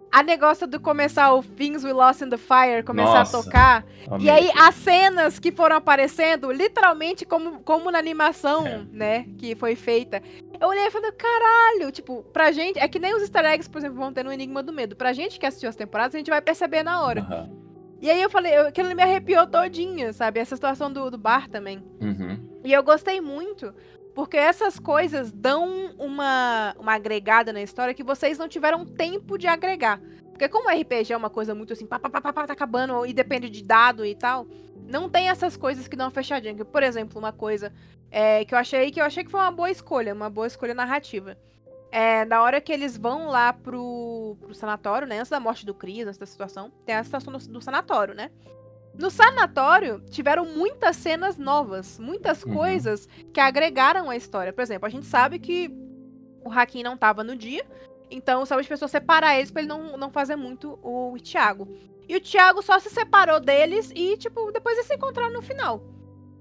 a 0.09 0.23
negócio 0.23 0.65
do 0.67 0.79
começar 0.79 1.33
o 1.33 1.41
Things 1.43 1.83
We 1.83 1.91
Lost 1.93 2.21
in 2.21 2.29
the 2.29 2.37
Fire, 2.37 2.83
começar 2.85 3.19
Nossa, 3.19 3.39
a 3.39 3.43
tocar. 3.43 3.85
Amei. 4.09 4.25
E 4.27 4.29
aí 4.29 4.51
as 4.57 4.75
cenas 4.75 5.39
que 5.39 5.51
foram 5.51 5.75
aparecendo, 5.77 6.51
literalmente 6.51 7.25
como, 7.25 7.59
como 7.61 7.89
na 7.91 7.99
animação, 7.99 8.65
É. 8.67 8.81
né, 8.91 9.25
que 9.37 9.55
foi 9.55 9.75
feita. 9.75 10.21
Eu 10.59 10.67
olhei 10.67 10.85
e 10.85 10.91
falei, 10.91 11.11
caralho, 11.13 11.91
tipo, 11.91 12.23
pra 12.31 12.51
gente, 12.51 12.77
é 12.77 12.87
que 12.87 12.99
nem 12.99 13.15
os 13.15 13.21
easter 13.21 13.43
eggs, 13.45 13.69
por 13.69 13.79
exemplo, 13.79 13.97
vão 13.97 14.13
ter 14.13 14.23
no 14.23 14.31
Enigma 14.31 14.61
do 14.61 14.71
Medo. 14.71 14.95
Pra 14.95 15.11
gente 15.11 15.39
que 15.39 15.45
assistiu 15.45 15.69
as 15.69 15.75
temporadas, 15.75 16.13
a 16.13 16.17
gente 16.19 16.29
vai 16.29 16.41
perceber 16.41 16.83
na 16.83 17.01
hora. 17.03 17.21
Aham. 17.21 17.49
E 18.01 18.09
aí 18.09 18.21
eu 18.21 18.29
falei, 18.29 18.57
eu- 18.57 18.67
aquilo 18.67 18.93
me 18.95 19.03
arrepiou 19.03 19.45
todinha, 19.45 20.11
sabe? 20.11 20.39
Essa 20.39 20.55
situação 20.55 20.91
do, 20.91 21.11
do 21.11 21.17
bar 21.17 21.47
também. 21.47 21.83
Uhum. 22.01 22.39
E 22.63 22.73
eu 22.73 22.81
gostei 22.83 23.21
muito, 23.21 23.73
porque 24.15 24.37
essas 24.37 24.79
coisas 24.79 25.31
dão 25.31 25.93
uma, 25.99 26.75
uma 26.79 26.93
agregada 26.95 27.53
na 27.53 27.61
história 27.61 27.93
que 27.93 28.03
vocês 28.03 28.37
não 28.37 28.47
tiveram 28.47 28.85
tempo 28.85 29.37
de 29.37 29.47
agregar. 29.47 30.01
Porque 30.31 30.49
como 30.49 30.69
RPG 30.69 31.13
é 31.13 31.17
uma 31.17 31.29
coisa 31.29 31.53
muito 31.53 31.73
assim, 31.73 31.85
pá, 31.85 31.99
pá, 31.99 32.09
pá, 32.09 32.19
pá, 32.21 32.33
pá, 32.33 32.47
tá 32.47 32.53
acabando, 32.53 33.05
e 33.05 33.13
depende 33.13 33.49
de 33.49 33.63
dado 33.63 34.03
e 34.03 34.15
tal, 34.15 34.47
não 34.87 35.07
tem 35.07 35.29
essas 35.29 35.55
coisas 35.55 35.87
que 35.87 35.95
dão 35.95 36.07
uma 36.07 36.11
fechadinha. 36.11 36.65
Por 36.65 36.81
exemplo, 36.81 37.19
uma 37.19 37.31
coisa 37.31 37.71
é, 38.09 38.43
que 38.43 38.53
eu 38.55 38.57
achei 38.57 38.89
que 38.89 38.99
eu 38.99 39.05
achei 39.05 39.23
que 39.23 39.29
foi 39.29 39.39
uma 39.39 39.51
boa 39.51 39.69
escolha, 39.69 40.13
uma 40.13 40.29
boa 40.29 40.47
escolha 40.47 40.73
narrativa. 40.73 41.37
É, 41.91 42.23
na 42.25 42.41
hora 42.41 42.61
que 42.61 42.71
eles 42.71 42.95
vão 42.97 43.27
lá 43.27 43.51
pro, 43.51 44.37
pro 44.39 44.53
sanatório, 44.55 45.07
né? 45.07 45.17
Antes 45.19 45.29
da 45.29 45.39
morte 45.39 45.65
do 45.65 45.73
Chris, 45.73 46.07
antes 46.07 46.17
da 46.17 46.25
situação, 46.25 46.71
tem 46.85 46.95
a 46.95 47.03
situação 47.03 47.33
do, 47.33 47.39
do 47.49 47.61
sanatório, 47.61 48.13
né? 48.15 48.31
No 48.97 49.09
sanatório, 49.09 50.01
tiveram 50.09 50.45
muitas 50.45 50.95
cenas 50.95 51.37
novas, 51.37 51.99
muitas 51.99 52.43
Uhum. 52.43 52.53
coisas 52.55 53.07
que 53.33 53.39
agregaram 53.39 54.09
a 54.09 54.15
história. 54.15 54.53
Por 54.53 54.61
exemplo, 54.61 54.85
a 54.85 54.89
gente 54.89 55.05
sabe 55.05 55.37
que 55.39 55.69
o 56.43 56.49
Hakim 56.51 56.83
não 56.83 56.95
tava 56.97 57.23
no 57.23 57.35
dia, 57.35 57.65
então 58.09 58.45
sabe 58.45 58.61
as 58.61 58.67
pessoas 58.67 58.91
separar 58.91 59.37
eles 59.37 59.51
pra 59.51 59.61
ele 59.61 59.69
não, 59.69 59.97
não 59.97 60.09
fazer 60.11 60.35
muito 60.35 60.79
o 60.81 61.15
Thiago. 61.21 61.67
E 62.07 62.15
o 62.15 62.21
Thiago 62.21 62.61
só 62.61 62.79
se 62.79 62.89
separou 62.89 63.39
deles 63.39 63.91
e, 63.95 64.17
tipo, 64.17 64.51
depois 64.51 64.75
eles 64.75 64.87
se 64.87 64.95
encontraram 64.95 65.31
no 65.31 65.41
final. 65.41 65.81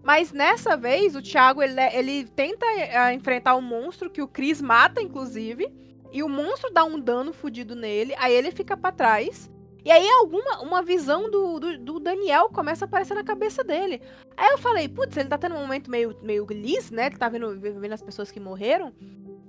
Mas 0.02 0.32
nessa 0.32 0.76
vez, 0.76 1.14
o 1.14 1.22
Thiago, 1.22 1.62
ele, 1.62 1.80
ele 1.92 2.24
tenta 2.24 2.64
eh, 2.66 3.12
enfrentar 3.12 3.54
o 3.54 3.60
monstro 3.60 4.10
que 4.10 4.22
o 4.22 4.28
Chris 4.28 4.60
mata, 4.60 5.00
inclusive. 5.00 5.70
E 6.12 6.22
o 6.22 6.28
monstro 6.28 6.72
dá 6.72 6.84
um 6.84 6.98
dano 6.98 7.32
fudido 7.32 7.76
nele, 7.76 8.14
aí 8.18 8.34
ele 8.34 8.50
fica 8.50 8.76
pra 8.76 8.90
trás. 8.90 9.50
E 9.84 9.90
aí 9.90 10.06
alguma 10.10 10.60
uma 10.60 10.82
visão 10.82 11.30
do, 11.30 11.58
do, 11.58 11.78
do 11.78 12.00
Daniel 12.00 12.50
começa 12.50 12.84
a 12.84 12.86
aparecer 12.86 13.14
na 13.14 13.24
cabeça 13.24 13.64
dele. 13.64 14.02
Aí 14.36 14.50
eu 14.50 14.58
falei, 14.58 14.88
putz, 14.88 15.16
ele 15.16 15.28
tá 15.28 15.38
tendo 15.38 15.54
um 15.54 15.60
momento 15.60 15.90
meio, 15.90 16.16
meio 16.22 16.46
lis, 16.50 16.90
né? 16.90 17.06
Ele 17.06 17.16
tá 17.16 17.28
vendo, 17.28 17.58
vendo 17.58 17.92
as 17.92 18.02
pessoas 18.02 18.30
que 18.30 18.40
morreram. 18.40 18.92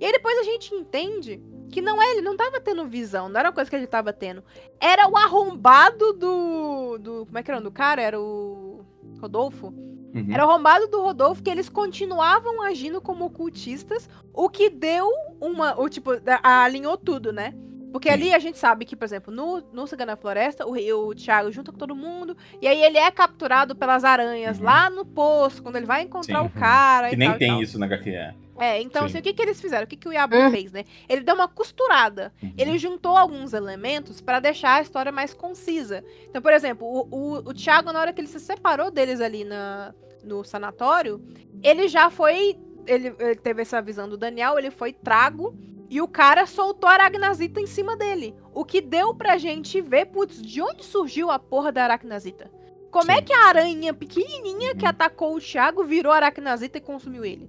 E 0.00 0.04
aí 0.04 0.12
depois 0.12 0.38
a 0.38 0.42
gente 0.42 0.74
entende 0.74 1.42
que 1.70 1.80
não 1.80 2.00
é, 2.00 2.12
ele 2.12 2.22
não 2.22 2.36
tava 2.36 2.60
tendo 2.60 2.86
visão, 2.86 3.28
não 3.28 3.40
era 3.40 3.48
uma 3.48 3.54
coisa 3.54 3.68
que 3.68 3.76
ele 3.76 3.86
tava 3.86 4.12
tendo. 4.12 4.42
Era 4.80 5.08
o 5.08 5.16
arrombado 5.16 6.12
do. 6.12 6.98
do 6.98 7.26
como 7.26 7.38
é 7.38 7.42
que 7.42 7.50
era 7.50 7.60
do 7.60 7.70
cara? 7.70 8.00
Era 8.00 8.20
o. 8.20 8.84
Rodolfo? 9.20 9.72
Uhum. 10.14 10.26
Era 10.30 10.42
arrombado 10.42 10.88
do 10.88 11.00
Rodolfo 11.00 11.42
que 11.42 11.50
eles 11.50 11.68
continuavam 11.68 12.62
agindo 12.62 13.00
como 13.00 13.24
ocultistas, 13.24 14.08
o 14.32 14.48
que 14.48 14.68
deu 14.68 15.08
uma. 15.40 15.78
O, 15.80 15.88
tipo, 15.88 16.10
alinhou 16.42 16.96
tudo, 16.96 17.32
né? 17.32 17.54
Porque 17.92 18.08
Sim. 18.08 18.14
ali 18.14 18.34
a 18.34 18.38
gente 18.38 18.58
sabe 18.58 18.84
que, 18.84 18.96
por 18.96 19.04
exemplo, 19.04 19.32
no, 19.32 19.62
no 19.72 19.86
Cigano 19.86 20.10
na 20.12 20.16
Floresta, 20.16 20.66
o, 20.66 20.72
o 21.08 21.14
Thiago 21.14 21.52
junta 21.52 21.70
com 21.70 21.78
todo 21.78 21.94
mundo, 21.94 22.36
e 22.60 22.66
aí 22.66 22.82
ele 22.82 22.96
é 22.98 23.10
capturado 23.10 23.76
pelas 23.76 24.02
aranhas 24.02 24.58
Uhum. 24.58 24.64
lá 24.64 24.88
no 24.90 25.04
poço, 25.04 25.62
quando 25.62 25.76
ele 25.76 25.86
vai 25.86 26.02
encontrar 26.02 26.40
Sim. 26.40 26.46
o 26.46 26.50
cara. 26.50 27.08
Que 27.10 27.14
e 27.14 27.18
nem 27.18 27.28
tal, 27.28 27.36
e 27.36 27.38
tem 27.38 27.48
tal. 27.50 27.62
isso 27.62 27.78
na 27.78 27.86
HQ. 27.86 28.10
É. 28.10 28.34
É, 28.58 28.80
então, 28.80 29.02
Sim. 29.02 29.06
assim, 29.08 29.18
o 29.18 29.22
que, 29.22 29.32
que 29.32 29.42
eles 29.42 29.60
fizeram? 29.60 29.84
O 29.84 29.86
que, 29.86 29.96
que 29.96 30.08
o 30.08 30.12
Yabu 30.12 30.36
Hum. 30.36 30.50
fez, 30.50 30.70
né? 30.72 30.84
Ele 31.08 31.22
deu 31.22 31.34
uma 31.34 31.48
costurada. 31.48 32.32
Uhum. 32.42 32.52
Ele 32.56 32.78
juntou 32.78 33.16
alguns 33.16 33.52
elementos 33.54 34.20
para 34.20 34.40
deixar 34.40 34.74
a 34.76 34.82
história 34.82 35.10
mais 35.10 35.34
concisa. 35.34 36.04
Então, 36.28 36.40
por 36.40 36.52
exemplo, 36.52 36.86
o, 36.86 37.08
o, 37.10 37.34
o 37.38 37.54
Thiago, 37.54 37.92
na 37.92 38.00
hora 38.00 38.12
que 38.12 38.20
ele 38.20 38.28
se 38.28 38.38
separou 38.38 38.90
deles 38.90 39.20
ali 39.20 39.42
na, 39.42 39.92
no 40.22 40.44
sanatório, 40.44 41.20
ele 41.62 41.88
já 41.88 42.08
foi. 42.10 42.56
Ele, 42.86 43.14
ele 43.18 43.36
teve 43.36 43.62
essa 43.62 43.80
visão 43.80 44.08
do 44.08 44.16
Daniel, 44.16 44.58
ele 44.58 44.70
foi 44.70 44.92
trago. 44.92 45.56
E 45.92 46.00
o 46.00 46.08
cara 46.08 46.46
soltou 46.46 46.88
a 46.88 46.94
Aracnazita 46.94 47.60
em 47.60 47.66
cima 47.66 47.94
dele. 47.94 48.34
O 48.54 48.64
que 48.64 48.80
deu 48.80 49.14
pra 49.14 49.36
gente 49.36 49.78
ver, 49.78 50.06
putz, 50.06 50.40
de 50.40 50.62
onde 50.62 50.82
surgiu 50.82 51.30
a 51.30 51.38
porra 51.38 51.70
da 51.70 51.84
Aracnazita? 51.84 52.50
Como 52.90 53.10
é 53.10 53.16
Sim. 53.16 53.24
que 53.24 53.32
a 53.34 53.48
aranha 53.48 53.92
pequenininha 53.92 54.74
que 54.74 54.86
atacou 54.86 55.36
o 55.36 55.38
Thiago 55.38 55.84
virou 55.84 56.10
Aracnazita 56.10 56.78
e 56.78 56.80
consumiu 56.80 57.26
ele? 57.26 57.46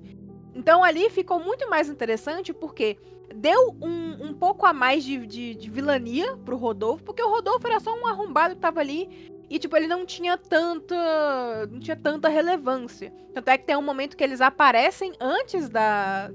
Então 0.54 0.84
ali 0.84 1.10
ficou 1.10 1.40
muito 1.40 1.70
mais 1.70 1.88
interessante 1.88 2.52
porque 2.52 2.98
deu 3.34 3.78
um, 3.82 4.28
um 4.28 4.34
pouco 4.34 4.66
a 4.66 4.74
mais 4.74 5.06
de, 5.06 5.26
de, 5.26 5.56
de 5.56 5.70
vilania 5.70 6.36
pro 6.44 6.58
Rodolfo, 6.58 7.02
porque 7.02 7.24
o 7.24 7.30
Rodolfo 7.30 7.66
era 7.66 7.80
só 7.80 7.98
um 7.98 8.06
arrombado 8.06 8.56
que 8.56 8.62
tava 8.62 8.82
ali 8.82 9.32
e, 9.50 9.58
tipo, 9.58 9.78
ele 9.78 9.88
não 9.88 10.06
tinha 10.06 10.38
tanta. 10.38 11.66
não 11.72 11.80
tinha 11.80 11.96
tanta 11.96 12.28
relevância. 12.28 13.14
Tanto 13.34 13.48
é 13.48 13.58
que 13.58 13.64
tem 13.64 13.78
um 13.78 13.82
momento 13.82 14.18
que 14.18 14.24
eles 14.24 14.42
aparecem 14.42 15.14
antes 15.18 15.70
da. 15.70 16.30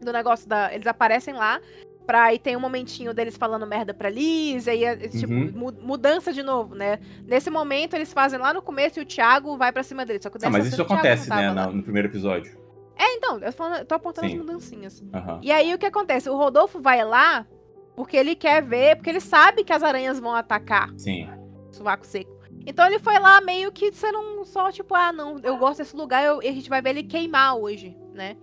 Do 0.00 0.12
negócio 0.12 0.48
da. 0.48 0.72
Eles 0.74 0.86
aparecem 0.86 1.34
lá. 1.34 1.60
Pra 2.06 2.24
aí 2.24 2.38
tem 2.40 2.56
um 2.56 2.60
momentinho 2.60 3.14
deles 3.14 3.36
falando 3.36 3.64
merda 3.66 3.94
pra 3.94 4.08
Liz, 4.10 4.66
aí 4.66 4.82
é, 4.84 4.96
tipo, 4.96 5.32
Uhum. 5.32 5.52
mu- 5.54 5.76
mudança 5.80 6.32
de 6.32 6.42
novo, 6.42 6.74
né? 6.74 6.98
Nesse 7.24 7.50
momento 7.50 7.94
eles 7.94 8.12
fazem 8.12 8.38
lá 8.38 8.52
no 8.52 8.60
começo 8.60 8.98
e 8.98 9.02
o 9.02 9.06
Thiago 9.06 9.56
vai 9.56 9.70
pra 9.70 9.82
cima 9.84 10.04
dele. 10.04 10.18
Só 10.20 10.28
que 10.28 10.44
Ah, 10.44 10.50
mas 10.50 10.66
isso 10.66 10.82
acontece, 10.82 11.28
né, 11.30 11.52
lá. 11.52 11.66
no 11.68 11.82
primeiro 11.82 12.08
episódio. 12.08 12.58
É, 12.96 13.14
então, 13.16 13.36
eu 13.38 13.46
tô, 13.46 13.52
falando- 13.52 13.84
tô 13.84 13.94
apontando 13.94 14.26
Sim. 14.28 14.34
as 14.34 14.40
mudancinhas. 14.40 15.04
Aham. 15.14 15.40
E 15.42 15.52
aí 15.52 15.72
o 15.72 15.78
que 15.78 15.86
acontece? 15.86 16.28
O 16.28 16.36
Rodolfo 16.36 16.80
vai 16.80 17.04
lá 17.04 17.46
porque 17.94 18.16
ele 18.16 18.34
quer 18.34 18.60
ver, 18.62 18.96
porque 18.96 19.10
ele 19.10 19.20
sabe 19.20 19.62
que 19.62 19.72
as 19.72 19.82
aranhas 19.82 20.18
vão 20.18 20.34
atacar 20.34 20.90
Sim. 20.96 21.28
sovaco 21.70 22.04
seco. 22.04 22.40
Então 22.66 22.84
ele 22.86 22.98
foi 22.98 23.18
lá 23.20 23.40
meio 23.40 23.70
que 23.70 23.92
sendo 23.92 24.18
um 24.18 24.44
só, 24.44 24.72
tipo, 24.72 24.94
ah, 24.94 25.12
não, 25.12 25.38
eu 25.44 25.56
gosto 25.58 25.78
desse 25.78 25.94
lugar 25.94 26.24
eu- 26.24 26.42
e 26.42 26.48
a 26.48 26.52
gente 26.52 26.68
vai 26.68 26.82
ver 26.82 26.90
ele 26.90 27.04
queimar 27.04 27.56
hoje, 27.56 27.96
né? 28.12 28.36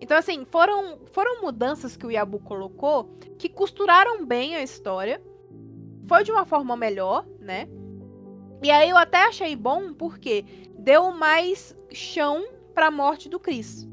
Então, 0.00 0.16
assim, 0.16 0.44
foram, 0.44 0.98
foram 1.12 1.42
mudanças 1.42 1.96
que 1.96 2.06
o 2.06 2.10
Yabu 2.10 2.40
colocou 2.40 3.16
que 3.38 3.48
costuraram 3.48 4.24
bem 4.24 4.56
a 4.56 4.62
história. 4.62 5.22
Foi 6.08 6.24
de 6.24 6.32
uma 6.32 6.44
forma 6.44 6.76
melhor, 6.76 7.26
né? 7.38 7.68
E 8.62 8.70
aí 8.70 8.90
eu 8.90 8.96
até 8.96 9.24
achei 9.24 9.54
bom 9.54 9.92
porque 9.94 10.44
deu 10.78 11.12
mais 11.12 11.76
chão 11.90 12.44
pra 12.74 12.90
morte 12.90 13.28
do 13.28 13.38
Chris. 13.38 13.88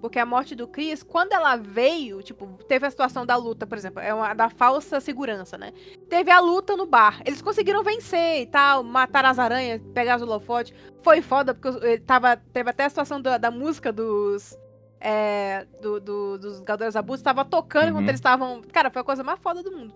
Porque 0.00 0.18
a 0.18 0.26
morte 0.26 0.54
do 0.54 0.68
Chris, 0.68 1.02
quando 1.02 1.32
ela 1.32 1.56
veio, 1.56 2.22
tipo, 2.22 2.46
teve 2.68 2.86
a 2.86 2.90
situação 2.90 3.26
da 3.26 3.34
luta, 3.34 3.66
por 3.66 3.76
exemplo, 3.76 4.00
é 4.00 4.14
uma 4.14 4.32
da 4.32 4.48
falsa 4.48 5.00
segurança, 5.00 5.58
né? 5.58 5.72
Teve 6.08 6.30
a 6.30 6.38
luta 6.38 6.76
no 6.76 6.86
bar. 6.86 7.20
Eles 7.24 7.42
conseguiram 7.42 7.82
vencer 7.82 8.42
e 8.42 8.46
tal, 8.46 8.84
matar 8.84 9.24
as 9.24 9.38
aranhas, 9.40 9.80
pegar 9.92 10.16
os 10.16 10.22
holofotes. 10.22 10.72
Foi 11.02 11.20
foda, 11.20 11.52
porque 11.52 11.98
tava, 11.98 12.36
teve 12.36 12.70
até 12.70 12.84
a 12.84 12.88
situação 12.88 13.20
da, 13.20 13.38
da 13.38 13.50
música 13.50 13.92
dos. 13.92 14.56
É, 15.00 15.64
do- 15.80 16.00
do- 16.00 16.38
dos 16.38 16.60
Galderos 16.60 16.96
Abusos, 16.96 17.22
tava 17.22 17.44
tocando 17.44 17.84
Uhum. 17.84 17.90
enquanto 17.90 18.08
eles 18.08 18.18
estavam. 18.18 18.62
Cara, 18.72 18.90
foi 18.90 19.00
a 19.02 19.04
coisa 19.04 19.22
mais 19.22 19.38
foda 19.40 19.62
do 19.62 19.70
mundo. 19.72 19.94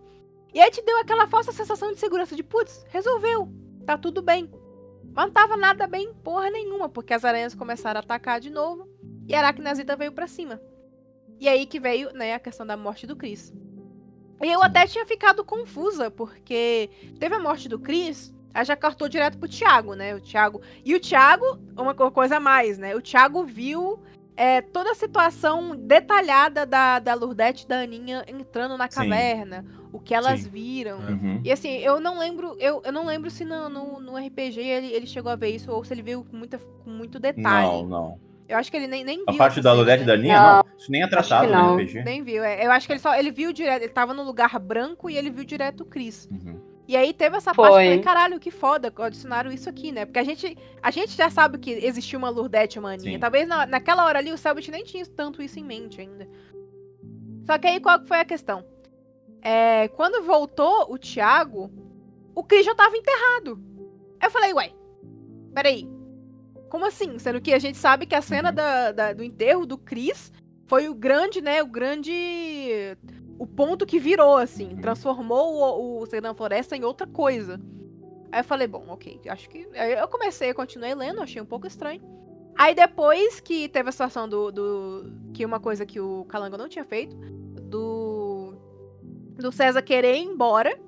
E 0.55 0.61
aí 0.61 0.70
te 0.70 0.82
deu 0.82 0.98
aquela 1.00 1.26
falsa 1.26 1.50
sensação 1.53 1.92
de 1.92 1.98
segurança 1.98 2.36
de, 2.36 2.42
putz, 2.42 2.84
resolveu, 2.88 3.48
tá 3.86 3.96
tudo 3.96 4.20
bem. 4.22 4.50
Mas 5.14 5.26
não 5.26 5.32
tava 5.32 5.57
nada 5.57 5.86
bem, 5.86 6.12
porra 6.22 6.50
nenhuma, 6.50 6.88
porque 6.88 7.12
as 7.14 7.24
aranhas 7.24 7.55
começaram 7.55 7.98
a 7.98 8.03
atacar 8.03 8.40
de 8.40 8.50
novo 8.50 8.88
e 9.28 9.34
a 9.34 9.38
Aracnazita 9.38 9.96
veio 9.96 10.12
pra 10.12 10.26
cima. 10.26 10.61
E 11.40 11.48
aí 11.48 11.66
que 11.66 11.80
veio, 11.80 12.12
né, 12.12 12.34
a 12.34 12.38
questão 12.38 12.66
da 12.66 12.76
morte 12.76 13.07
do 13.07 13.16
Chris. 13.16 13.53
E 14.42 14.46
eu 14.50 14.62
até 14.62 14.86
tinha 14.86 15.05
ficado 15.07 15.44
confusa, 15.44 16.11
porque 16.11 16.88
teve 17.18 17.34
a 17.34 17.40
morte 17.40 17.68
do 17.68 17.78
Chris, 17.78 18.32
aí 18.55 18.64
já 18.64 18.76
cartou 18.76 19.09
direto 19.09 19.38
pro 19.38 19.48
Thiago, 19.48 19.94
né? 19.94 20.14
O 20.14 20.20
Thiago. 20.20 20.61
E 20.84 20.94
o 20.94 21.00
Thiago, 21.00 21.59
uma 21.76 21.94
co- 21.94 22.11
coisa 22.11 22.36
a 22.36 22.40
mais, 22.40 22.76
né? 22.78 22.94
O 22.96 23.00
Thiago 23.03 23.44
viu 23.44 24.00
é, 24.37 24.61
toda 24.61 24.93
a 24.93 24.95
situação 24.95 25.76
detalhada 25.76 26.64
da, 26.64 26.99
da 26.99 27.14
Lourdete 27.14 27.64
e 27.64 27.68
da 27.68 27.80
Aninha 27.80 28.24
entrando 28.26 28.76
na 28.76 28.91
Sim. 28.91 28.97
caverna, 28.97 29.64
o 29.93 29.99
que 29.99 30.14
elas 30.14 30.41
Sim. 30.41 30.51
viram. 30.51 30.99
Uhum. 30.99 31.41
E 31.45 31.53
assim, 31.53 31.78
eu 31.78 32.01
não 32.01 32.18
lembro, 32.18 32.57
eu, 32.59 32.83
eu 32.85 32.93
não 32.93 33.05
lembro 33.05 33.30
se 33.30 33.45
no, 33.45 33.68
no, 33.68 34.01
no 34.01 34.16
RPG 34.16 34.61
ele, 34.61 34.87
ele 34.89 35.07
chegou 35.07 35.30
a 35.30 35.37
ver 35.37 35.51
isso 35.51 35.70
ou 35.70 35.85
se 35.85 35.93
ele 35.93 36.03
viu 36.03 36.24
com, 36.24 36.37
muita, 36.37 36.59
com 36.59 36.91
muito 36.91 37.18
detalhe. 37.20 37.83
Não, 37.83 37.87
não. 37.87 38.20
Eu 38.49 38.59
acho 38.59 38.70
que 38.70 38.76
ele 38.76 38.87
nem, 38.87 39.05
nem 39.05 39.18
viu. 39.18 39.24
A 39.28 39.35
parte 39.35 39.61
da 39.61 39.70
cena, 39.70 39.80
Lodete 39.80 40.03
e 40.03 40.07
né? 40.07 40.12
da 40.12 40.16
linha, 40.16 40.41
Não, 40.41 40.57
não. 40.57 40.64
Isso 40.76 40.91
nem 40.91 41.03
é 41.03 41.07
tratado 41.07 41.47
no 41.47 41.53
não. 41.53 41.76
RPG. 41.76 42.03
Nem 42.03 42.22
viu. 42.22 42.43
é, 42.45 42.66
eu 42.66 42.70
acho 42.70 42.87
que 42.87 42.93
ele 42.93 43.01
só 43.01 43.14
ele 43.14 43.30
viu 43.30 43.53
direto. 43.53 43.83
Ele 43.83 43.93
tava 43.93 44.12
no 44.12 44.22
lugar 44.22 44.59
branco 44.59 45.09
e 45.09 45.16
ele 45.16 45.30
viu 45.30 45.45
direto 45.45 45.83
o 45.83 45.87
Chris. 45.87 46.28
Uhum. 46.30 46.61
E 46.89 46.97
aí 46.97 47.12
teve 47.14 47.37
essa 47.37 47.55
Foi. 47.55 47.64
parte, 47.68 47.83
eu 47.85 47.91
falei, 47.91 48.01
caralho, 48.03 48.41
que 48.41 48.51
foda, 48.51 48.93
adicionaram 48.97 49.53
isso 49.53 49.68
aqui, 49.68 49.93
né? 49.93 50.05
Porque 50.05 50.18
a 50.18 50.24
gente, 50.24 50.57
a 50.83 50.91
gente 50.91 51.16
já 51.16 51.30
sabe 51.30 51.59
que 51.59 51.70
existiu 51.70 52.18
uma 52.18 52.28
Lourdete 52.28 52.76
e 52.76 52.80
uma 52.80 52.93
Aninha. 52.93 53.12
Sim. 53.12 53.18
Talvez 53.20 53.47
na, 53.49 53.64
naquela 53.66 54.05
hora 54.05 54.18
ali 54.18 54.33
o 54.33 54.37
Selbit 54.39 54.70
nem 54.70 54.83
tinha 54.85 55.07
tanto 55.07 55.41
isso 55.43 55.59
em 55.61 55.64
mente 55.64 56.01
ainda. 56.01 56.28
Só 57.47 57.57
que 57.57 57.66
aí 57.68 57.80
qual 57.80 58.01
que 58.01 58.09
foi 58.09 58.18
a 58.20 58.24
questão? 58.24 58.64
É, 59.41 59.89
quando 59.89 60.24
voltou 60.24 60.93
o 60.93 60.99
Thiago, 60.99 61.70
o 62.35 62.43
Chris 62.45 62.64
já 62.66 62.74
tava 62.74 62.97
enterrado. 62.97 63.61
Eu 64.20 64.30
falei, 64.30 64.53
ué, 64.53 64.72
peraí. 65.55 65.89
Como 66.68 66.87
assim? 66.87 67.18
Sendo 67.18 67.41
que 67.41 67.53
a 67.53 67.59
gente 67.59 67.76
sabe 67.78 68.07
que 68.07 68.14
a 68.14 68.22
cena 68.22 68.49
Uhum. 68.49 68.55
da, 68.55 68.93
da- 68.93 69.12
do 69.12 69.22
enterro 69.22 69.66
do 69.66 69.76
Chris 69.78 70.33
foi 70.66 70.89
o 70.89 70.95
grande, 70.95 71.41
né? 71.43 71.62
O 71.62 71.66
grande. 71.66 72.97
O 73.43 73.47
ponto 73.47 73.84
que 73.84 73.99
virou, 73.99 74.36
assim. 74.36 74.76
Transformou 74.76 75.55
o, 75.55 75.99
o 75.99 76.07
Segredo 76.07 76.28
da 76.28 76.34
Floresta 76.34 76.76
em 76.76 76.84
outra 76.84 77.09
coisa. 77.09 77.61
Aí 78.30 78.38
eu 78.38 78.45
falei, 78.45 78.68
bom, 78.68 78.84
ok, 78.88 79.20
acho 79.26 79.51
que. 79.51 79.68
Aí 79.74 79.95
eu 79.95 80.07
comecei, 80.07 80.55
continuei 80.55 80.95
lendo, 80.95 81.20
achei 81.20 81.43
um 81.43 81.45
pouco 81.45 81.66
estranho. 81.66 82.01
Aí 82.57 82.72
depois 82.72 83.40
que 83.40 83.68
teve 83.68 83.88
a 83.88 83.93
situação 83.93 84.28
do. 84.28 84.53
do 84.53 85.12
que 85.34 85.45
uma 85.45 85.59
coisa 85.59 85.84
que 85.84 85.99
o 85.99 86.24
Calango 86.26 86.57
não 86.57 86.68
tinha 86.68 86.84
feito, 86.84 87.16
do. 87.16 88.55
Do 89.34 89.51
César 89.51 89.82
querer 89.82 90.14
ir 90.14 90.22
embora. 90.22 90.78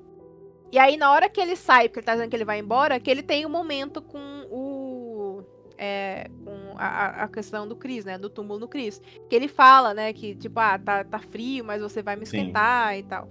E 0.71 0.79
aí, 0.79 0.97
na 0.97 1.11
hora 1.11 1.29
que 1.29 1.41
ele 1.41 1.57
sai, 1.57 1.89
porque 1.89 1.99
ele 1.99 2.07
tá 2.07 2.13
dizendo 2.13 2.31
que 2.31 2.37
ele 2.37 2.45
vai 2.45 2.61
embora, 2.61 3.01
que 3.01 3.11
ele 3.11 3.25
tem 3.25 3.45
um 3.45 3.51
momento 3.51 4.01
com 4.01 4.47
o. 4.49 5.43
É, 5.77 6.31
com 6.45 6.64
a, 6.79 7.25
a- 7.25 7.29
questão 7.29 7.67
do 7.67 7.77
Cris, 7.77 8.05
né? 8.05 8.19
Do 8.19 8.29
túmulo 8.31 8.61
do 8.61 8.69
Cris. 8.69 9.01
Que 9.29 9.37
ele 9.37 9.49
fala, 9.49 9.93
né? 9.95 10.13
Que, 10.13 10.35
tipo, 10.35 10.59
ah, 10.61 10.79
tá, 10.79 11.05
tá 11.05 11.19
frio, 11.19 11.65
mas 11.65 11.81
você 11.83 12.03
vai 12.03 12.17
me 12.17 12.25
Sim. 12.27 12.39
esquentar 12.39 12.97
e 12.99 13.03
tal. 13.03 13.29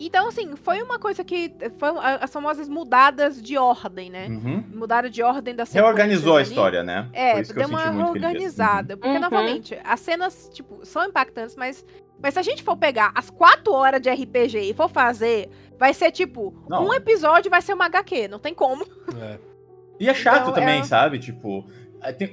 Então, 0.00 0.28
assim, 0.28 0.54
foi 0.54 0.80
uma 0.80 0.96
coisa 0.98 1.24
que. 1.24 1.52
Foi 1.76 1.88
as 2.20 2.32
famosas 2.32 2.68
mudadas 2.68 3.42
de 3.42 3.58
ordem, 3.58 4.08
né? 4.10 4.28
Uhum. 4.28 4.64
Mudaram 4.72 5.08
de 5.10 5.22
ordem 5.24 5.56
da 5.56 5.64
Reorganizou 5.64 6.36
a 6.36 6.42
história, 6.42 6.84
né? 6.84 7.08
É, 7.12 7.42
deu 7.42 7.66
uma 7.66 8.08
organizada. 8.08 8.96
Porque, 8.96 9.12
Uhum. 9.14 9.20
novamente, 9.20 9.76
as 9.82 9.98
cenas, 9.98 10.48
tipo, 10.52 10.86
são 10.86 11.04
impactantes, 11.04 11.56
mas, 11.56 11.84
mas 12.22 12.34
se 12.34 12.38
a 12.38 12.42
gente 12.42 12.62
for 12.62 12.76
pegar 12.76 13.10
as 13.12 13.28
quatro 13.28 13.72
horas 13.72 14.00
de 14.00 14.08
RPG 14.08 14.70
e 14.70 14.72
for 14.74 14.88
fazer, 14.88 15.50
vai 15.76 15.92
ser 15.92 16.12
tipo, 16.12 16.54
Não. 16.68 16.86
um 16.86 16.94
episódio 16.94 17.50
vai 17.50 17.60
ser 17.60 17.74
uma 17.74 17.86
HQ, 17.86 18.28
não 18.28 18.38
tem 18.38 18.54
como. 18.54 18.84
É. 19.20 19.38
E 19.98 20.08
é 20.08 20.14
chato 20.14 20.42
Então, 20.42 20.52
também, 20.54 20.78
é- 20.78 20.84
sabe? 20.84 21.18
Tipo, 21.18 21.66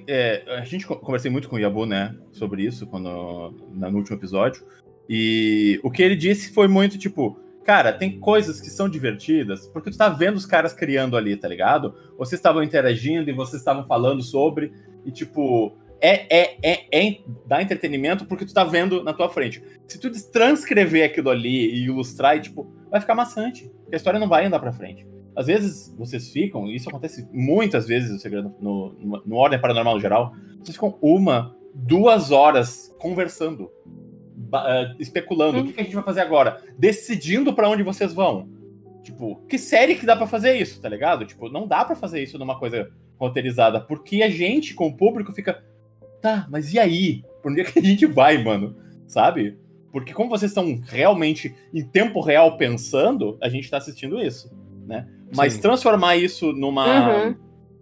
é, 0.08 0.44
a 0.48 0.64
gente 0.64 0.86
co- 0.86 0.98
conversei 0.98 1.30
muito 1.32 1.50
com 1.50 1.56
o 1.56 1.60
Yabu, 1.60 1.86
né, 1.86 2.16
sobre 2.32 2.64
isso 2.64 2.86
quando, 2.88 3.54
no 3.72 3.98
último 3.98 4.18
episódio. 4.18 4.66
E 5.10 5.80
o 5.84 5.92
que 5.92 6.02
ele 6.02 6.16
disse 6.16 6.54
foi 6.54 6.68
muito 6.68 6.98
tipo, 6.98 7.40
cara, 7.64 7.94
tem 7.94 8.20
coisas 8.20 8.60
que 8.60 8.70
são 8.70 8.90
divertidas 8.90 9.68
porque 9.68 9.92
tu 9.92 9.98
tá 9.98 10.10
vendo 10.10 10.36
os 10.36 10.46
caras 10.46 10.74
criando 10.74 11.16
ali, 11.16 11.36
tá 11.38 11.48
ligado? 11.48 11.96
Vocês 12.18 12.40
estavam 12.40 12.64
interagindo 12.64 13.30
e 13.30 13.34
vocês 13.34 13.62
estavam 13.62 13.86
falando 13.86 14.24
sobre, 14.24 14.72
e 15.06 15.12
tipo, 15.12 15.76
é, 16.02 16.26
é, 16.30 16.58
é, 16.64 17.08
é 17.08 17.20
dá 17.48 17.62
entretenimento 17.62 18.26
porque 18.26 18.46
tu 18.46 18.54
tá 18.54 18.64
vendo 18.64 19.04
na 19.04 19.14
tua 19.14 19.30
frente. 19.30 19.64
Se 19.88 20.00
tu 20.00 20.12
transcrever 20.32 21.06
aquilo 21.06 21.30
ali 21.30 21.72
e 21.72 21.86
ilustrar, 21.86 22.38
e, 22.38 22.42
tipo, 22.42 22.72
vai 22.90 23.00
ficar 23.00 23.16
maçante, 23.16 23.70
porque 23.82 23.96
a 23.96 23.98
história 23.98 24.20
não 24.20 24.28
vai 24.28 24.46
andar 24.46 24.60
pra 24.60 24.74
frente. 24.74 25.06
Às 25.36 25.48
vezes 25.48 25.94
vocês 25.98 26.30
ficam, 26.30 26.68
e 26.68 26.76
isso 26.76 26.90
acontece 26.90 27.28
muitas 27.32 27.88
vezes 27.88 28.24
no, 28.60 28.94
no, 28.94 29.24
no, 29.26 29.36
Ordem 29.36 29.60
Paranormal 29.60 29.96
no 29.96 30.02
geral, 30.02 30.34
vocês 30.60 30.76
ficam 30.76 30.98
uma, 31.02 31.56
duas 31.74 32.32
horas 32.32 32.96
conversando, 32.98 33.70
eh, 34.54 34.96
especulando, 35.00 35.60
o 35.60 35.66
que, 35.66 35.74
que 35.74 35.82
a 35.82 35.84
gente 35.84 35.96
vai 35.96 36.04
fazer 36.04 36.22
agora? 36.22 36.62
Decidindo 36.78 37.54
pra 37.54 37.70
onde 37.70 37.84
vocês 37.84 38.14
vão. 38.14 38.48
Tipo, 39.04 39.42
que 39.48 39.58
série 39.58 39.96
que 39.96 40.06
dá 40.06 40.16
pra 40.16 40.26
fazer 40.26 40.56
isso, 40.56 40.82
tá 40.82 40.90
ligado? 40.90 41.26
Tipo, 41.26 41.50
não 41.50 41.68
dá 41.68 41.84
pra 41.86 41.96
fazer 41.96 42.24
isso 42.24 42.40
numa 42.40 42.58
coisa 42.58 42.90
roteirizada, 43.20 43.80
porque 43.80 44.24
a 44.24 44.30
gente, 44.30 44.74
com 44.74 44.88
o 44.88 44.96
público, 44.96 45.32
fica, 45.32 45.64
tá, 46.22 46.48
mas 46.50 46.74
e 46.74 46.80
aí? 46.80 47.24
Por 47.42 47.52
onde 47.52 47.62
é 47.62 47.64
que 47.66 47.78
a 47.78 47.84
gente 47.84 48.06
vai, 48.06 48.42
mano? 48.44 48.76
Sabe? 49.06 49.58
Porque 49.92 50.14
como 50.14 50.30
vocês 50.30 50.52
estão 50.52 50.82
realmente 50.88 51.56
em 51.74 51.84
tempo 51.84 52.20
real 52.20 52.58
pensando, 52.58 53.38
a 53.42 53.48
gente 53.48 53.70
tá 53.70 53.78
assistindo 53.78 54.20
isso, 54.20 54.52
né? 54.88 55.08
Mas 55.36 55.54
Sim. 55.54 55.62
transformar 55.62 56.16
isso 56.16 56.52
numa. 56.54 57.26
Uhum. 57.28 57.36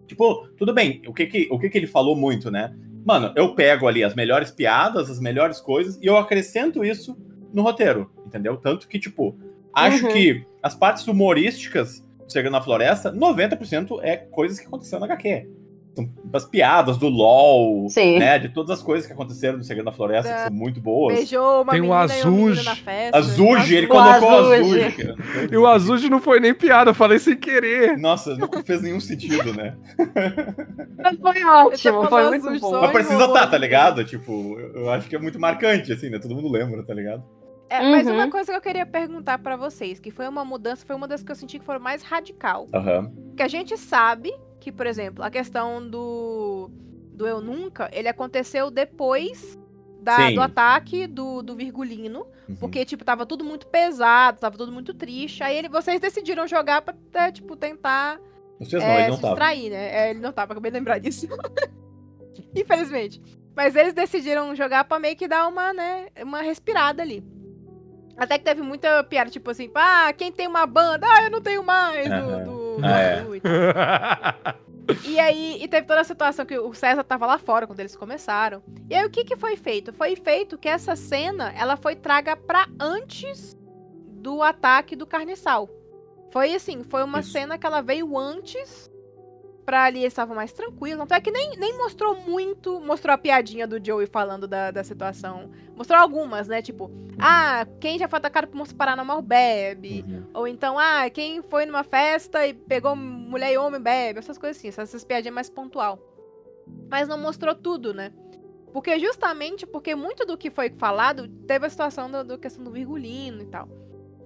Tipo, 0.07 0.47
tudo 0.57 0.73
bem, 0.73 1.01
o 1.07 1.13
que 1.13 1.25
que, 1.25 1.47
o 1.49 1.57
que 1.57 1.69
que 1.69 1.77
ele 1.77 1.87
falou 1.87 2.15
muito, 2.15 2.51
né? 2.51 2.75
Mano, 3.05 3.31
eu 3.35 3.53
pego 3.55 3.87
ali 3.87 4.03
as 4.03 4.15
melhores 4.15 4.51
piadas, 4.51 5.09
as 5.09 5.19
melhores 5.19 5.59
coisas, 5.59 5.97
e 6.01 6.05
eu 6.05 6.17
acrescento 6.17 6.83
isso 6.83 7.17
no 7.53 7.61
roteiro, 7.61 8.09
entendeu? 8.25 8.57
Tanto 8.57 8.87
que, 8.87 8.99
tipo, 8.99 9.37
acho 9.73 10.05
Uhum. 10.05 10.11
que 10.13 10.45
as 10.61 10.75
partes 10.75 11.07
humorísticas 11.07 11.99
do 12.25 12.31
Segredo 12.31 12.51
na 12.53 12.61
Floresta, 12.61 13.11
90% 13.11 13.99
é 14.01 14.15
coisas 14.17 14.59
que 14.59 14.65
aconteceram 14.67 15.01
na 15.01 15.05
HQ. 15.13 15.49
São 15.95 16.09
as 16.33 16.43
piadas 16.45 16.97
do 16.97 17.07
LOL, 17.07 17.87
Sim. 17.89 18.17
né? 18.17 18.39
De 18.39 18.49
todas 18.49 18.71
as 18.79 18.83
coisas 18.83 19.05
que 19.05 19.13
aconteceram 19.13 19.57
no 19.59 19.63
Segredo 19.63 19.85
na 19.85 19.91
Floresta, 19.91 20.27
que 20.29 20.35
Da- 20.35 20.43
são 20.47 20.53
muito 20.53 20.81
boas. 20.81 21.15
Beijou 21.15 21.61
uma 21.61 21.71
Tem 21.71 21.81
um 21.81 21.85
e 21.85 21.87
um 21.87 21.91
menino 21.91 22.47
Azuj. 22.49 22.65
na 22.65 22.75
festa. 22.75 23.17
Azuge, 23.19 23.75
ele 23.75 23.85
O 23.85 23.89
colocou 23.89 24.49
cara. 24.49 25.15
E 25.51 25.55
o 25.57 25.67
Azuji 25.67 26.09
não 26.09 26.19
foi 26.19 26.39
nem 26.39 26.53
piada, 26.53 26.89
eu 26.89 26.95
falei 26.95 27.19
sem 27.19 27.35
querer. 27.37 27.95
Nossa, 27.97 28.35
não 28.35 28.49
fez 28.65 28.81
nenhum 28.81 28.99
sentido, 28.99 29.53
né? 29.53 29.75
Mas 30.97 31.17
Foi 31.19 31.43
ótimo, 31.43 32.07
foi 32.09 32.29
muito 32.29 32.49
azul 32.49 32.59
bom. 32.71 32.81
Mas 32.81 32.91
precisa 32.91 33.25
estar, 33.25 33.47
tá 33.47 33.57
ligado? 33.57 34.03
Tipo, 34.03 34.57
eu 34.73 34.89
acho 34.91 35.07
que 35.07 35.15
é 35.15 35.19
muito 35.19 35.39
marcante, 35.39 35.91
assim, 35.93 36.09
né? 36.09 36.17
Todo 36.19 36.35
mundo 36.35 36.49
lembra, 36.51 36.83
tá 36.83 36.93
ligado? 36.93 37.23
É, 37.69 37.79
mas 37.81 38.05
Uhum. 38.07 38.13
uma 38.13 38.29
coisa 38.29 38.51
que 38.51 38.57
eu 38.57 38.61
queria 38.61 38.85
perguntar 38.85 39.39
pra 39.39 39.55
vocês, 39.55 39.99
que 39.99 40.11
foi 40.11 40.27
uma 40.27 40.45
mudança, 40.45 40.85
foi 40.85 40.95
uma 40.95 41.07
das 41.07 41.23
que 41.23 41.31
eu 41.31 41.35
senti 41.35 41.57
que 41.57 41.65
foi 41.65 41.79
mais 41.79 42.03
radical. 42.03 42.67
Aham. 42.73 43.11
Que 43.35 43.41
a 43.41 43.47
gente 43.47 43.75
sabe 43.77 44.31
que, 44.63 44.71
por 44.71 44.87
exemplo, 44.87 45.23
a 45.23 45.29
questão 45.29 45.85
do, 45.85 46.69
do 47.13 47.27
Eu 47.27 47.41
Nunca, 47.41 47.89
ele 47.91 48.07
aconteceu 48.07 48.71
depois 48.71 49.59
da- 50.01 50.31
do 50.31 50.41
ataque 50.41 51.05
do, 51.05 51.41
do 51.41 51.53
Virgulino. 51.55 52.25
Uhum. 52.47 52.55
Porque, 52.55 52.85
tipo, 52.85 53.03
tava 53.05 53.25
tudo 53.25 53.43
muito 53.43 53.67
pesado, 53.67 54.39
tava 54.39 54.57
tudo 54.57 54.71
muito 54.71 54.93
triste. 54.93 55.43
Aí 55.43 55.57
ele, 55.57 55.67
vocês 55.69 55.99
decidiram 55.99 56.47
jogar 56.47 56.81
pra, 56.81 57.31
tipo, 57.31 57.55
tentar 57.55 58.19
Vocês 58.59 58.81
não, 58.81 58.89
é, 58.89 58.99
ele 59.01 59.07
não 59.09 59.15
se 59.15 59.21
tava. 59.21 59.33
distrair, 59.35 59.69
né? 59.69 59.95
É, 59.95 60.09
ele 60.11 60.19
não 60.19 60.31
tava, 60.31 60.53
acabei 60.53 60.71
de 60.71 60.77
lembrar 60.77 60.97
disso. 60.99 61.27
Infelizmente. 62.55 63.21
Mas 63.55 63.75
eles 63.75 63.93
decidiram 63.93 64.55
jogar 64.55 64.83
pra 64.85 64.99
meio 64.99 65.15
que 65.15 65.27
dar 65.27 65.47
uma, 65.47 65.73
né, 65.73 66.07
uma 66.21 66.41
respirada 66.41 67.01
ali. 67.03 67.23
Até 68.17 68.37
que 68.37 68.43
teve 68.45 68.61
muita 68.61 69.03
piada, 69.03 69.29
tipo 69.29 69.49
assim, 69.51 69.69
ah, 69.75 70.11
quem 70.13 70.31
tem 70.31 70.47
uma 70.47 70.65
banda? 70.65 71.05
Ah, 71.09 71.23
eu 71.23 71.31
não 71.31 71.41
tenho 71.41 71.63
mais 71.63 72.07
do, 72.07 72.13
Aham. 72.13 72.43
do, 72.43 72.62
Ah, 72.81 72.99
é. 72.99 73.23
e. 73.23 74.63
E 75.05 75.17
aí, 75.17 75.63
e 75.63 75.67
teve 75.67 75.87
toda 75.87 76.01
a 76.01 76.03
situação 76.03 76.45
que 76.45 76.57
o 76.59 76.73
César 76.73 77.05
tava 77.05 77.25
lá 77.25 77.37
fora 77.37 77.65
quando 77.65 77.79
eles 77.79 77.95
começaram. 77.95 78.61
E 78.89 78.95
aí, 78.95 79.05
o 79.05 79.09
que 79.09 79.23
que 79.23 79.37
foi 79.37 79.55
feito? 79.55 79.93
Foi 79.93 80.13
feito 80.15 80.57
que 80.57 80.67
essa 80.67 80.93
cena, 80.93 81.53
ela 81.57 81.77
foi 81.77 81.95
traga 81.95 82.35
pra 82.35 82.67
antes 82.79 83.55
do 84.23 84.41
ataque 84.41 84.95
do 84.95 85.07
carniçal. 85.07 85.69
Foi 86.31 86.53
assim, 86.53 86.83
foi 86.83 87.03
uma 87.03 87.21
Isso. 87.21 87.31
cena 87.31 87.57
que 87.57 87.65
ela 87.65 87.81
veio 87.81 88.17
antes 88.17 88.91
pra 89.65 89.85
ali 89.85 89.99
eles 89.99 90.13
estavam 90.13 90.35
mais 90.35 90.51
tranquilos. 90.51 90.99
Tanto 90.99 91.13
é 91.13 91.21
que 91.21 91.31
nem, 91.31 91.57
nem 91.57 91.77
mostrou 91.77 92.15
muito, 92.21 92.79
mostrou 92.79 93.13
a 93.13 93.17
piadinha 93.17 93.65
do 93.65 93.83
Joey 93.83 94.07
falando 94.07 94.47
da, 94.47 94.71
da 94.71 94.83
situação. 94.83 95.49
Mostrou 95.75 95.99
algumas, 95.99 96.47
né? 96.47 96.61
Tipo, 96.61 96.91
ah, 97.19 97.65
quem 97.79 97.97
já 97.97 98.07
foi 98.07 98.17
atacado 98.17 98.47
por 98.47 98.57
monstro 98.57 98.77
paranormal 98.77 99.21
bebe. 99.21 100.05
Uhum. 100.07 100.23
Ou 100.33 100.47
então, 100.47 100.77
ah, 100.77 101.09
quem 101.09 101.41
foi 101.41 101.65
numa 101.65 101.83
festa 101.83 102.45
e 102.45 102.53
pegou 102.53 102.95
mulher 102.95 103.53
e 103.53 103.57
homem 103.57 103.81
bebe, 103.81 104.19
essas 104.19 104.37
coisas 104.37 104.57
assim, 104.57 104.67
essas, 104.67 105.03
piadinhas 105.03 105.35
mais 105.35 105.49
pontual. 105.49 105.99
Mas 106.89 107.07
não 107.07 107.17
mostrou 107.17 107.55
tudo, 107.55 107.93
né? 107.93 108.11
Porque 108.71 108.97
justamente 108.99 109.65
porque 109.67 109.95
muito 109.95 110.25
do 110.25 110.37
que 110.37 110.49
foi 110.49 110.69
falado 110.71 111.27
teve 111.47 111.65
a 111.65 111.69
situação 111.69 112.09
da 112.09 112.37
questão 112.37 112.63
do 112.63 112.71
virgulino 112.71 113.41
e 113.41 113.45
tal. 113.45 113.67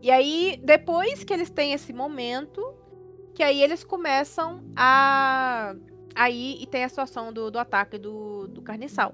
E 0.01 0.11
aí, 0.11 0.59
depois 0.63 1.23
que 1.23 1.33
eles 1.33 1.49
têm 1.49 1.73
esse 1.73 1.91
momento, 1.91 2.73
que 3.37 3.43
aí 3.43 3.61
eles 3.61 3.83
começam 3.83 4.63
a. 4.75 5.75
Aí 6.15 6.57
e 6.59 6.65
tem 6.65 6.83
a 6.83 6.89
situação 6.89 7.31
do, 7.31 7.51
do 7.51 7.59
ataque 7.59 7.99
do, 7.99 8.47
do 8.47 8.63
carniçal. 8.63 9.13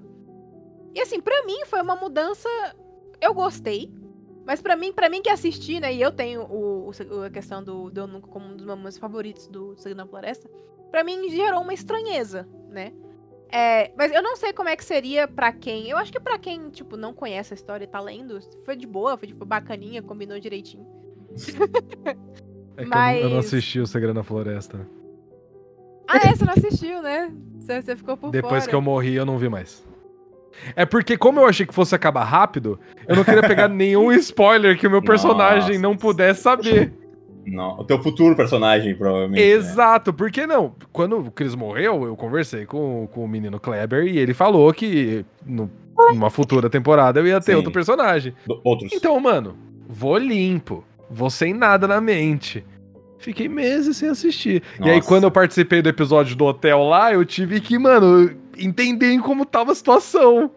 E 0.94 1.00
assim, 1.02 1.20
pra 1.20 1.44
mim 1.44 1.66
foi 1.66 1.82
uma 1.82 1.94
mudança. 1.94 2.48
Eu 3.20 3.34
gostei. 3.34 3.92
Mas 4.46 4.62
pra 4.62 4.76
mim, 4.76 4.94
para 4.94 5.10
mim 5.10 5.20
que 5.20 5.28
assisti, 5.28 5.78
né, 5.78 5.92
e 5.92 6.00
eu 6.00 6.10
tenho 6.10 6.42
o, 6.44 6.88
o- 6.88 7.22
a 7.22 7.28
questão 7.30 7.62
do, 7.62 7.90
do 7.90 8.00
Eunuco 8.00 8.28
como 8.30 8.46
um 8.46 8.56
dos 8.56 8.64
meus 8.78 8.96
favoritos 8.96 9.46
do 9.48 9.76
Segredo 9.76 9.98
na 9.98 10.06
Floresta, 10.06 10.48
pra 10.90 11.04
mim 11.04 11.28
gerou 11.28 11.60
uma 11.60 11.72
estranheza, 11.74 12.48
né? 12.70 12.92
É, 13.50 13.92
mas 13.96 14.10
eu 14.10 14.22
não 14.22 14.36
sei 14.36 14.54
como 14.54 14.70
é 14.70 14.76
que 14.76 14.84
seria 14.84 15.28
pra 15.28 15.52
quem. 15.52 15.88
Eu 15.90 15.98
acho 15.98 16.10
que 16.12 16.20
pra 16.20 16.38
quem, 16.38 16.70
tipo, 16.70 16.96
não 16.96 17.12
conhece 17.12 17.52
a 17.52 17.56
história 17.56 17.84
e 17.84 17.88
tá 17.88 18.00
lendo, 18.00 18.38
foi 18.64 18.74
de 18.74 18.86
boa, 18.86 19.18
foi 19.18 19.28
tipo 19.28 19.44
bacaninha, 19.44 20.02
combinou 20.02 20.40
direitinho. 20.40 20.86
É 22.76 22.82
que 22.84 22.88
eu 22.88 22.90
não- 22.90 23.10
eu, 23.12 23.28
não 23.30 23.36
Mas- 23.36 23.46
assisti 23.46 23.80
o 23.80 23.86
Segredo 23.86 24.14
na 24.14 24.22
Floresta. 24.22 24.86
Ah, 26.08 26.18
é, 26.18 26.34
você 26.34 26.44
não 26.44 26.52
assistiu, 26.52 27.02
né? 27.02 27.30
Você, 27.58 27.80
você 27.82 27.96
ficou 27.96 28.16
por 28.16 28.30
Depois 28.30 28.64
fora. 28.64 28.68
que 28.68 28.74
eu 28.74 28.80
morri, 28.82 29.14
eu 29.14 29.24
não 29.24 29.38
vi 29.38 29.48
mais. 29.48 29.82
É 30.76 30.84
porque, 30.84 31.16
como 31.16 31.40
eu 31.40 31.46
achei 31.46 31.66
que 31.66 31.74
fosse 31.74 31.94
acabar 31.94 32.24
rápido, 32.24 32.78
eu 33.08 33.16
não 33.16 33.24
queria 33.24 33.42
pegar 33.42 33.68
nenhum 33.68 34.12
spoiler 34.12 34.78
que 34.78 34.86
o 34.86 34.90
meu 34.90 35.02
personagem 35.02 35.70
Nossa. 35.78 35.80
não 35.82 35.96
pudesse 35.96 36.42
saber. 36.42 36.92
Não, 37.46 37.78
o 37.78 37.84
teu 37.84 38.02
futuro 38.02 38.34
personagem, 38.36 38.94
provavelmente. 38.94 39.38
né? 39.40 39.46
Exato, 39.46 40.12
porque 40.14 40.46
não? 40.46 40.74
Quando 40.92 41.18
o 41.18 41.30
Chris 41.30 41.54
morreu, 41.54 42.04
eu 42.04 42.16
conversei 42.16 42.64
com, 42.64 43.06
com 43.12 43.24
o 43.24 43.28
menino 43.28 43.58
Kleber 43.60 44.06
e 44.06 44.18
ele 44.18 44.32
falou 44.32 44.72
que 44.72 45.24
no- 45.44 45.70
numa 46.12 46.30
futura 46.30 46.70
temporada 46.70 47.20
eu 47.20 47.26
ia 47.26 47.40
ter 47.40 47.52
Sim. 47.52 47.56
outro 47.56 47.70
personagem. 47.72 48.34
Do- 48.46 48.60
Outros. 48.64 48.92
Então, 48.92 49.18
mano, 49.20 49.56
vou 49.88 50.16
limpo, 50.16 50.84
vou 51.10 51.30
sem 51.30 51.52
nada 51.54 51.86
na 51.88 52.00
mente. 52.00 52.64
Fiquei 53.18 53.48
meses 53.48 53.96
sem 53.96 54.08
assistir. 54.10 54.62
E 54.80 54.88
aí, 54.90 54.96
Nossa. 54.96 55.08
quando 55.08 55.24
eu 55.24 55.30
participei 55.30 55.80
do 55.80 55.88
episódio 55.88 56.36
do 56.36 56.44
hotel 56.44 56.82
lá, 56.84 57.12
eu 57.12 57.24
tive 57.24 57.60
que, 57.60 57.78
mano, 57.78 58.36
entender 58.58 59.12
em 59.12 59.20
como 59.20 59.46
tava 59.46 59.72
a 59.72 59.74
situação. 59.74 60.50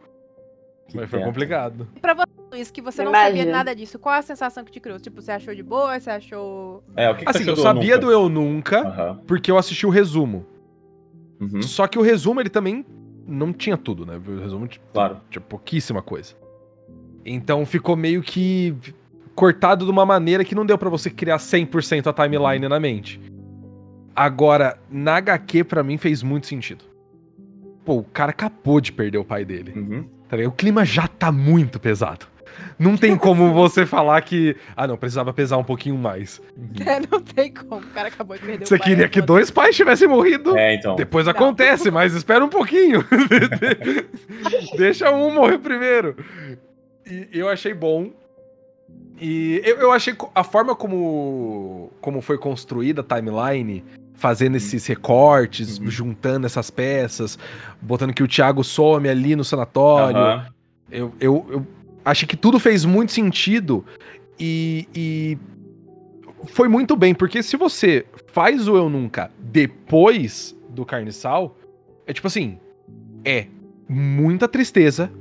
Que 0.89 0.97
Mas 0.97 1.09
foi 1.09 1.21
complicado. 1.21 1.87
Pra 2.01 2.13
você, 2.13 2.25
Luiz, 2.51 2.71
que 2.71 2.81
você 2.81 3.03
não 3.03 3.11
sabia 3.11 3.29
Imagina. 3.29 3.51
nada 3.51 3.75
disso, 3.75 3.97
qual 3.99 4.15
a 4.15 4.21
sensação 4.21 4.63
que 4.63 4.71
te 4.71 4.79
criou? 4.79 4.99
Tipo, 4.99 5.21
você 5.21 5.31
achou 5.31 5.53
de 5.55 5.63
boa? 5.63 5.97
Você 5.99 6.09
achou. 6.09 6.83
É, 6.95 7.09
o 7.09 7.15
que, 7.15 7.23
que 7.25 7.29
Assim, 7.29 7.47
eu 7.47 7.55
sabia 7.57 7.95
Nunca? 7.95 8.05
do 8.05 8.11
Eu 8.11 8.29
Nunca, 8.29 8.79
Aham. 8.81 9.21
porque 9.27 9.49
eu 9.51 9.57
assisti 9.57 9.85
o 9.85 9.89
resumo. 9.89 10.45
Uhum, 11.39 11.61
Só 11.61 11.87
que 11.87 11.99
o 11.99 12.01
resumo, 12.01 12.39
ele 12.41 12.49
também 12.49 12.85
não 13.25 13.51
tinha 13.53 13.77
tudo, 13.77 14.05
né? 14.05 14.17
O 14.17 14.39
resumo 14.41 14.67
tinha 14.67 14.81
Claro. 14.93 15.17
tinha 15.29 15.41
pouquíssima 15.41 16.01
coisa. 16.01 16.33
Então 17.25 17.65
ficou 17.65 17.95
meio 17.95 18.21
que 18.21 18.73
cortado 19.37 19.85
de 19.85 19.91
uma 19.91 20.03
maneira 20.03 20.43
que 20.43 20.55
não 20.55 20.65
deu 20.65 20.79
pra 20.79 20.89
você 20.89 21.11
criar 21.11 21.37
100% 21.37 22.07
a 22.07 22.11
timeline 22.13 22.67
na 22.67 22.79
mente. 22.79 23.21
Agora, 24.15 24.79
na 24.89 25.17
HQ, 25.17 25.63
pra 25.63 25.83
mim, 25.83 25.95
fez 25.95 26.23
muito 26.23 26.47
sentido. 26.47 26.83
Pô, 27.85 27.97
o 27.99 28.03
cara 28.03 28.31
acabou 28.31 28.81
de 28.81 28.91
perder 28.91 29.19
o 29.19 29.23
pai 29.23 29.45
dele. 29.45 29.73
Uhum. 29.75 30.09
tá? 30.27 30.37
O 30.37 30.51
clima 30.51 30.83
já 30.83 31.07
tá 31.07 31.31
muito 31.31 31.79
pesado. 31.79 32.25
Não 32.79 32.97
tem 32.97 33.15
como 33.15 33.53
você 33.53 33.85
falar 33.85 34.19
que. 34.21 34.55
Ah, 34.75 34.87
não, 34.87 34.97
precisava 34.97 35.31
pesar 35.31 35.57
um 35.57 35.63
pouquinho 35.63 35.95
mais. 35.95 36.41
É, 36.83 36.99
não 36.99 37.21
tem 37.21 37.53
como. 37.53 37.85
O 37.85 37.89
cara 37.91 38.07
acabou 38.07 38.35
de 38.35 38.41
perder 38.41 38.63
o 38.63 38.67
Você 38.67 38.79
pai, 38.79 38.87
queria 38.87 39.05
é 39.05 39.07
que 39.07 39.19
foda. 39.19 39.27
dois 39.33 39.51
pais 39.51 39.75
tivessem 39.75 40.07
morrido? 40.07 40.57
É, 40.57 40.73
então. 40.73 40.95
Depois 40.95 41.27
Não. 41.27 41.31
acontece, 41.31 41.91
mas 41.91 42.15
espera 42.15 42.43
um 42.43 42.49
pouquinho. 42.49 43.05
Deixa 44.75 45.11
um 45.11 45.31
morrer 45.31 45.59
primeiro. 45.59 46.15
E 47.05 47.29
eu 47.31 47.47
achei 47.47 47.75
bom. 47.75 48.11
E 49.19 49.61
eu, 49.63 49.77
eu 49.77 49.91
achei 49.91 50.15
a 50.35 50.43
forma 50.43 50.75
como, 50.75 51.91
como 52.01 52.21
foi 52.21 52.37
construída 52.37 53.01
a 53.01 53.15
timeline, 53.15 53.83
fazendo 54.13 54.57
esses 54.57 54.85
recortes, 54.85 55.79
Uhum. 55.79 55.89
juntando 55.89 56.45
essas 56.45 56.69
peças, 56.69 57.37
botando 57.81 58.13
que 58.13 58.23
o 58.23 58.27
Thiago 58.27 58.63
some 58.63 59.07
ali 59.09 59.35
no 59.35 59.43
sanatório. 59.43 60.19
Aham. 60.19 60.45
Eu, 60.89 61.13
eu, 61.19 61.45
eu 61.49 61.67
achei 62.05 62.27
que 62.27 62.37
tudo 62.37 62.59
fez 62.59 62.85
muito 62.85 63.11
sentido 63.11 63.83
e, 64.39 64.87
e 64.95 65.37
foi 66.47 66.67
muito 66.67 66.95
bem, 66.95 67.13
porque 67.13 67.43
se 67.43 67.57
você 67.57 68.05
faz 68.27 68.67
o 68.67 68.77
Eu 68.77 68.89
Nunca 68.89 69.31
depois 69.39 70.55
do 70.69 70.85
Carniçal, 70.85 71.57
é 72.05 72.13
tipo 72.13 72.27
assim, 72.27 72.57
é 73.25 73.47
muita 73.89 74.47
tristeza, 74.47 75.11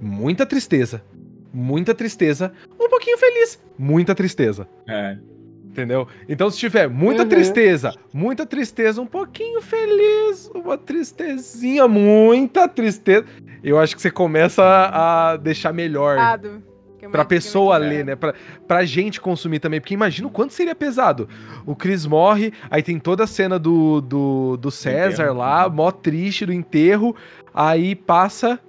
muita 0.00 0.46
tristeza, 0.46 1.04
muita 1.52 1.94
tristeza, 1.94 2.52
um 2.80 2.88
pouquinho 2.88 3.18
feliz, 3.18 3.60
muita 3.78 4.14
tristeza. 4.14 4.66
É. 4.88 5.16
Entendeu? 5.64 6.06
Então, 6.28 6.50
se 6.50 6.58
tiver 6.58 6.86
muita 6.88 7.22
Uhum. 7.22 7.28
tristeza, 7.30 7.94
muita 8.12 8.44
tristeza, 8.44 9.00
um 9.00 9.06
pouquinho 9.06 9.62
feliz, 9.62 10.50
uma 10.54 10.76
tristezinha, 10.76 11.88
muita 11.88 12.68
tristeza, 12.68 13.24
eu 13.64 13.78
acho 13.78 13.96
que 13.96 14.02
você 14.02 14.10
começa 14.10 14.62
a 14.62 15.36
deixar 15.38 15.72
melhor 15.72 16.16
Pesado. 16.16 16.62
É 17.00 17.08
pra 17.08 17.22
é 17.22 17.24
pessoa 17.24 17.76
ler, 17.78 18.04
né? 18.04 18.14
Pra, 18.14 18.32
pra 18.68 18.84
gente 18.84 19.20
consumir 19.20 19.58
também. 19.58 19.80
Porque 19.80 19.94
imagina 19.94 20.28
o 20.28 20.30
quanto 20.30 20.52
seria 20.52 20.72
pesado. 20.74 21.28
O 21.66 21.74
Chris 21.74 22.06
morre, 22.06 22.52
aí 22.70 22.80
tem 22.80 22.96
toda 22.98 23.24
a 23.24 23.26
cena 23.26 23.58
do, 23.58 24.00
do, 24.00 24.56
do 24.56 24.70
César 24.70 25.24
enterro. 25.24 25.38
lá, 25.38 25.68
mó 25.68 25.90
triste 25.90 26.46
do 26.46 26.52
enterro. 26.52 27.16
Aí 27.52 27.96
passa 27.96 28.60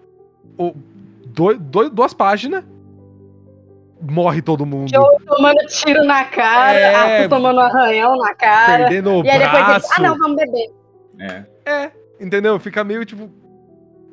o, 0.57 0.73
dois, 1.27 1.59
dois, 1.59 1.89
duas 1.91 2.11
páginas, 2.13 2.63
morre 4.09 4.41
todo 4.41 4.65
mundo. 4.65 4.89
Joe 4.93 5.25
tomando 5.25 5.59
tiro 5.67 6.03
na 6.03 6.25
cara, 6.25 6.77
É. 6.79 6.95
Arthur 6.95 7.29
tomando 7.29 7.59
arranhão 7.59 8.17
na 8.17 8.33
cara. 8.35 8.83
Perdendo 8.85 9.11
o 9.21 9.25
E 9.25 9.29
aí 9.29 9.39
depois 9.39 9.55
ele, 9.57 9.65
braço. 9.65 9.87
ah 9.97 10.01
não, 10.01 10.17
vamos 10.17 10.35
beber. 10.37 10.69
É. 11.19 11.45
É, 11.65 11.91
entendeu? 12.19 12.59
Fica 12.59 12.83
meio 12.83 13.05
tipo. 13.05 13.29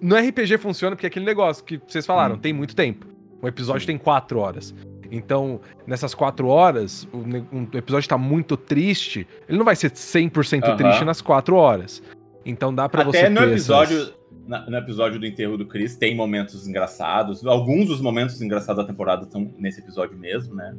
No 0.01 0.17
RPG 0.17 0.57
funciona 0.59 0.97
porque 0.97 1.07
é 1.07 1.09
aquele 1.09 1.27
negócio 1.27 1.63
que 1.65 1.79
vocês 1.87 2.07
falaram, 2.07 2.37
Hum. 2.37 2.39
tem 2.39 2.53
muito 2.53 2.75
tempo. 2.75 3.07
Um 3.43 3.49
episódio 3.49 3.87
tem 3.87 3.99
quatro 3.99 4.39
horas. 4.39 4.75
Então, 5.11 5.61
nessas 5.87 6.15
quatro 6.15 6.47
horas, 6.49 7.07
o 7.13 7.19
um 7.19 7.67
episódio 7.75 8.09
tá 8.09 8.17
muito 8.17 8.57
triste, 8.57 9.27
ele 9.49 9.59
não 9.59 9.65
vai 9.65 9.75
ser 9.75 9.91
100% 9.91 10.65
Aham. 10.69 10.77
triste 10.77 11.05
nas 11.05 11.21
quatro 11.21 11.57
horas. 11.57 12.01
Então 12.47 12.73
dá 12.75 12.89
pra 12.89 13.03
você 13.05 13.19
Até 13.19 13.29
no 13.29 13.41
ter 13.41 13.49
episódio, 13.49 13.97
essas- 14.03 14.15
na- 14.51 14.69
no 14.69 14.77
episódio 14.77 15.19
do 15.21 15.25
enterro 15.27 15.57
do 15.57 15.65
Chris 15.65 15.97
tem 15.97 16.15
momentos 16.15 16.67
engraçados. 16.69 17.47
Alguns 17.47 17.87
dos 17.87 18.01
momentos 18.01 18.43
engraçados 18.43 18.83
da 18.83 18.87
temporada 18.87 19.23
estão 19.25 19.55
nesse 19.57 19.81
episódio 19.81 20.19
mesmo, 20.19 20.55
né? 20.55 20.75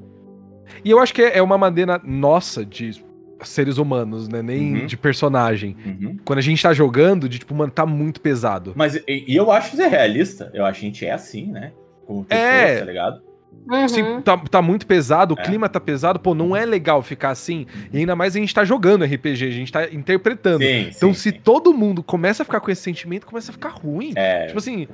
E 0.85 0.91
eu 0.91 0.99
acho 0.99 1.13
que 1.13 1.21
é 1.21 1.37
é 1.37 1.41
uma 1.41 1.57
maneira 1.57 1.99
nossa 2.03 2.63
de 2.65 3.03
seres 3.43 3.77
humanos, 3.77 4.27
né? 4.27 4.41
Nem 4.43 4.81
Uhum. 4.81 4.85
de 4.85 4.95
personagem. 4.95 5.75
Uhum. 5.85 6.17
Quando 6.23 6.39
a 6.39 6.43
gente 6.43 6.61
tá 6.61 6.73
jogando, 6.73 7.27
de 7.27 7.39
tipo, 7.39 7.55
mano, 7.55 7.71
tá 7.71 7.85
muito 7.85 8.21
pesado. 8.21 8.73
Mas 8.75 8.95
e, 8.95 9.03
e 9.27 9.35
eu 9.35 9.49
acho 9.51 9.73
isso 9.73 9.81
é 9.81 9.87
realista. 9.87 10.51
Eu 10.53 10.63
acho 10.65 10.79
que 10.81 10.85
a 10.85 10.89
gente 10.89 11.05
é 11.05 11.11
assim, 11.11 11.47
né? 11.51 11.71
Como 12.05 12.23
pessoas, 12.23 12.45
É. 12.45 12.79
tá 12.79 12.85
ligado? 12.85 13.21
Uhum. 13.51 14.21
Tá, 14.21 14.37
tá 14.37 14.61
muito 14.61 14.85
pesado, 14.85 15.33
o 15.35 15.39
É. 15.39 15.43
clima 15.43 15.69
tá 15.69 15.79
pesado, 15.79 16.19
pô, 16.19 16.33
não 16.33 16.55
é 16.55 16.65
legal 16.65 17.01
ficar 17.01 17.29
assim. 17.29 17.65
E 17.93 17.99
ainda 17.99 18.15
mais 18.15 18.35
a 18.35 18.39
gente 18.39 18.53
tá 18.53 18.65
jogando 18.65 19.05
RPG, 19.05 19.45
a 19.47 19.51
gente 19.51 19.71
tá 19.71 19.85
interpretando. 19.91 20.61
Sim, 20.63 20.89
Então, 20.95 21.13
sim, 21.13 21.13
se 21.13 21.29
sim. 21.29 21.39
todo 21.43 21.73
mundo 21.73 22.03
começa 22.03 22.43
a 22.43 22.45
ficar 22.45 22.59
com 22.59 22.69
esse 22.71 22.81
sentimento, 22.81 23.25
começa 23.25 23.51
a 23.51 23.53
ficar 23.53 23.69
ruim. 23.69 24.11
É, 24.15 24.47
Tipo 24.47 24.59
assim, 24.59 24.87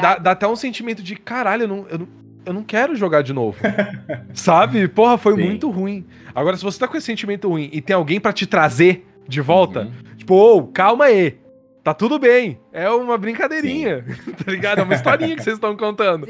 dá, 0.00 0.16
dá 0.16 0.30
até 0.30 0.46
um 0.46 0.56
sentimento 0.56 1.02
de 1.02 1.16
caralho, 1.16 1.64
eu 1.64 1.68
não, 1.68 1.86
eu 1.90 1.98
não, 1.98 2.08
eu 2.46 2.52
não 2.54 2.62
quero 2.62 2.94
jogar 2.96 3.22
de 3.22 3.32
novo. 3.32 3.58
Sabe? 4.32 4.86
Porra, 4.88 5.18
foi 5.18 5.34
Sim. 5.34 5.42
muito 5.42 5.70
ruim. 5.70 6.06
Agora, 6.34 6.56
se 6.56 6.62
você 6.62 6.78
tá 6.78 6.88
com 6.88 6.96
esse 6.96 7.06
sentimento 7.06 7.48
ruim 7.48 7.68
e 7.72 7.80
tem 7.80 7.94
alguém 7.94 8.20
pra 8.20 8.32
te 8.32 8.46
trazer 8.46 9.06
de 9.28 9.40
volta, 9.40 9.80
Uhum. 9.82 9.92
tipo, 10.16 10.34
ô, 10.34 10.62
calma 10.68 11.06
aí. 11.06 11.36
Tá 11.84 11.92
tudo 11.92 12.18
bem. 12.18 12.58
É 12.72 12.88
uma 12.88 13.18
brincadeirinha. 13.18 14.02
tá 14.42 14.50
ligado? 14.50 14.78
É 14.78 14.82
uma 14.82 14.94
historinha 14.94 15.36
que 15.36 15.42
vocês 15.42 15.56
estão 15.56 15.76
contando. 15.76 16.26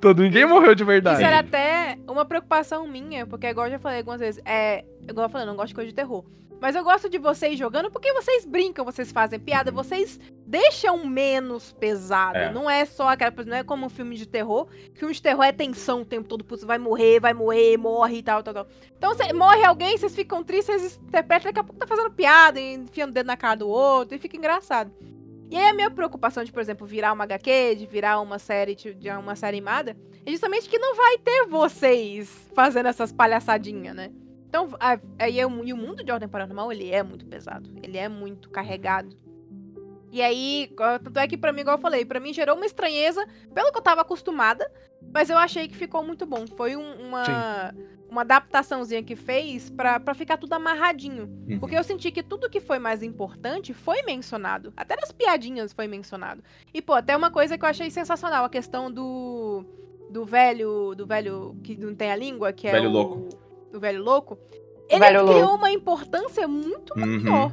Todo, 0.00 0.20
ninguém 0.20 0.44
morreu 0.44 0.74
de 0.74 0.82
verdade. 0.82 1.18
Isso 1.18 1.26
era 1.26 1.38
até 1.38 1.96
uma 2.08 2.24
preocupação 2.24 2.88
minha, 2.88 3.24
porque 3.24 3.46
igual 3.46 3.68
eu 3.68 3.72
já 3.72 3.78
falei 3.78 3.98
algumas 3.98 4.18
vezes, 4.18 4.42
é. 4.44 4.84
Igual 5.08 5.26
eu 5.26 5.30
falei, 5.30 5.46
eu 5.46 5.50
não 5.50 5.56
gosto 5.56 5.68
de 5.68 5.74
coisa 5.76 5.88
de 5.88 5.94
terror. 5.94 6.24
Mas 6.60 6.76
eu 6.76 6.84
gosto 6.84 7.08
de 7.08 7.18
vocês 7.18 7.58
jogando 7.58 7.90
porque 7.90 8.12
vocês 8.12 8.44
brincam, 8.44 8.84
vocês 8.84 9.10
fazem 9.10 9.40
piada, 9.40 9.72
vocês 9.72 10.20
deixam 10.46 11.06
menos 11.06 11.72
pesado. 11.72 12.36
É. 12.36 12.52
Não 12.52 12.68
é 12.68 12.84
só 12.84 13.08
aquela 13.08 13.32
coisa, 13.32 13.48
não 13.48 13.56
é 13.56 13.64
como 13.64 13.86
um 13.86 13.88
filme 13.88 14.14
de 14.14 14.26
terror. 14.26 14.68
Filme 14.94 15.14
de 15.14 15.22
terror 15.22 15.44
é 15.44 15.52
tensão 15.52 16.02
o 16.02 16.04
tempo 16.04 16.28
todo, 16.28 16.44
putz, 16.44 16.62
vai 16.62 16.78
morrer, 16.78 17.18
vai 17.18 17.32
morrer, 17.32 17.78
morre 17.78 18.18
e 18.18 18.22
tal, 18.22 18.42
tal, 18.42 18.52
tal. 18.52 18.66
Então 18.96 19.14
cê, 19.14 19.32
morre 19.32 19.64
alguém, 19.64 19.96
vocês 19.96 20.14
ficam 20.14 20.44
tristes, 20.44 20.66
vocês 20.66 21.00
interpretam, 21.02 21.50
daqui 21.50 21.60
a 21.60 21.64
pouco 21.64 21.78
tá 21.78 21.86
fazendo 21.86 22.10
piada, 22.10 22.60
enfiando 22.60 23.10
o 23.10 23.14
dedo 23.14 23.26
na 23.26 23.36
cara 23.36 23.56
do 23.56 23.68
outro, 23.68 24.14
e 24.14 24.18
fica 24.18 24.36
engraçado. 24.36 24.92
E 25.50 25.56
aí 25.56 25.68
a 25.68 25.74
minha 25.74 25.90
preocupação 25.90 26.44
de, 26.44 26.52
por 26.52 26.60
exemplo, 26.60 26.86
virar 26.86 27.12
uma 27.12 27.24
HQ, 27.24 27.76
de 27.76 27.86
virar 27.86 28.20
uma 28.20 28.38
série, 28.38 28.74
de 28.74 28.94
de 28.94 29.10
uma 29.10 29.34
série 29.34 29.56
animada, 29.56 29.96
é 30.24 30.30
justamente 30.30 30.68
que 30.68 30.78
não 30.78 30.94
vai 30.94 31.18
ter 31.18 31.46
vocês 31.46 32.48
fazendo 32.54 32.86
essas 32.86 33.10
palhaçadinhas, 33.10 33.96
né? 33.96 34.12
Então, 34.50 34.68
aí 35.16 35.38
é 35.38 35.42
e 35.44 35.44
o 35.72 35.76
mundo 35.76 36.02
de 36.02 36.10
Ordem 36.10 36.28
Paranormal, 36.28 36.72
ele 36.72 36.90
é 36.90 37.04
muito 37.04 37.24
pesado. 37.24 37.70
Ele 37.84 37.96
é 37.96 38.08
muito 38.08 38.50
carregado. 38.50 39.16
E 40.10 40.20
aí, 40.20 40.68
tanto 41.04 41.16
é 41.20 41.28
que 41.28 41.38
pra 41.38 41.52
mim, 41.52 41.60
igual 41.60 41.76
eu 41.76 41.80
falei, 41.80 42.04
pra 42.04 42.18
mim 42.18 42.32
gerou 42.34 42.56
uma 42.56 42.66
estranheza, 42.66 43.24
pelo 43.54 43.70
que 43.70 43.78
eu 43.78 43.82
tava 43.82 44.00
acostumada, 44.00 44.68
mas 45.14 45.30
eu 45.30 45.38
achei 45.38 45.68
que 45.68 45.76
ficou 45.76 46.02
muito 46.04 46.26
bom. 46.26 46.48
Foi 46.48 46.74
um- 46.74 46.94
uma, 47.00 47.72
uma 48.10 48.22
adaptaçãozinha 48.22 49.04
que 49.04 49.14
fez 49.14 49.70
pra, 49.70 50.00
pra 50.00 50.14
ficar 50.14 50.36
tudo 50.36 50.52
amarradinho. 50.52 51.30
Uhum. 51.48 51.60
Porque 51.60 51.76
eu 51.78 51.84
senti 51.84 52.10
que 52.10 52.24
tudo 52.24 52.50
que 52.50 52.58
foi 52.58 52.80
mais 52.80 53.04
importante 53.04 53.72
foi 53.72 54.02
mencionado. 54.02 54.72
Até 54.76 54.96
nas 54.96 55.12
piadinhas 55.12 55.72
foi 55.72 55.86
mencionado. 55.86 56.42
E, 56.74 56.82
pô, 56.82 56.94
até 56.94 57.16
uma 57.16 57.30
coisa 57.30 57.56
que 57.56 57.64
eu 57.64 57.68
achei 57.68 57.88
sensacional, 57.88 58.44
a 58.44 58.50
questão 58.50 58.90
do. 58.90 59.64
Do 60.10 60.24
velho. 60.24 60.92
Do 60.96 61.06
velho 61.06 61.56
que 61.62 61.76
não 61.76 61.94
tem 61.94 62.10
a 62.10 62.16
língua, 62.16 62.52
que 62.52 62.66
é. 62.66 62.72
Velho 62.72 62.88
o, 62.88 62.92
louco. 62.92 63.28
Do 63.72 63.80
velho 63.80 64.02
louco. 64.02 64.38
Ele 64.88 65.00
velho 65.00 65.24
criou 65.24 65.40
louco. 65.42 65.54
uma 65.56 65.70
importância 65.70 66.46
muito 66.48 66.92
Uhum. 66.98 67.20
maior 67.22 67.52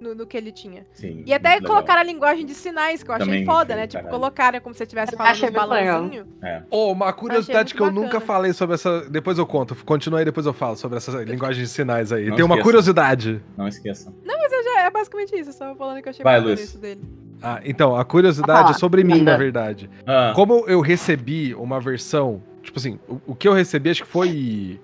no, 0.00 0.14
no 0.14 0.26
que 0.26 0.36
ele 0.36 0.52
tinha. 0.52 0.86
Sim, 0.92 1.22
E 1.26 1.34
até 1.34 1.60
colocaram 1.60 2.00
a 2.00 2.04
linguagem 2.04 2.46
de 2.46 2.54
sinais, 2.54 3.02
que 3.02 3.10
eu 3.10 3.14
achei 3.14 3.26
Também 3.26 3.44
foda, 3.44 3.74
né? 3.76 3.86
Tipo, 3.86 4.08
colocaram 4.08 4.60
como 4.60 4.72
se 4.72 4.78
você 4.78 4.84
estivesse 4.84 5.12
Eu 5.12 5.18
falando 5.18 5.38
muito 5.40 5.52
legal. 5.52 5.68
balãozinhos. 6.00 6.26
Ô, 6.70 6.92
uma 6.92 7.12
curiosidade 7.12 7.74
que 7.74 7.80
eu 7.82 7.90
nunca 7.90 8.04
bacana. 8.20 8.24
falei 8.26 8.52
sobre 8.52 8.74
essa. 8.76 9.02
Depois 9.10 9.36
eu 9.38 9.46
conto. 9.46 9.74
Continua 9.84 10.20
aí, 10.20 10.24
depois 10.24 10.46
eu 10.46 10.52
falo 10.54 10.76
sobre 10.76 10.96
essa 10.98 11.10
linguagem 11.24 11.62
de 11.64 11.68
sinais 11.68 12.12
aí. 12.12 12.26
Não 12.28 12.36
Tem 12.36 12.44
uma 12.44 12.54
esqueça. 12.54 12.64
curiosidade. 12.64 13.42
Não 13.56 13.66
esqueçam. 13.68 14.14
Mas 14.24 14.52
eu 14.52 14.62
já, 14.64 14.80
é 14.86 14.90
basicamente 14.90 15.36
isso, 15.38 15.50
eu 15.50 15.52
só 15.54 15.74
falando 15.74 16.00
que 16.00 16.08
eu 16.08 16.10
achei 16.10 16.22
Vai, 16.24 16.40
Luiz. 16.40 16.60
isso 16.60 16.78
dele. 16.78 17.02
Ah, 17.42 17.60
então, 17.64 17.94
a 17.94 18.04
curiosidade 18.04 18.68
Ah, 18.68 18.70
é 18.70 18.78
sobre 18.78 19.04
mim, 19.04 19.20
na 19.22 19.36
verdade. 19.36 19.90
Ah, 20.06 20.32
Como 20.34 20.64
eu 20.68 20.80
recebi 20.80 21.54
uma 21.54 21.78
versão. 21.80 22.42
Tipo 22.62 22.78
assim, 22.78 22.98
o, 23.08 23.20
o 23.28 23.34
que 23.34 23.46
eu 23.48 23.52
recebi 23.52 23.90
acho 23.90 24.04
que 24.04 24.08
foi. 24.08 24.80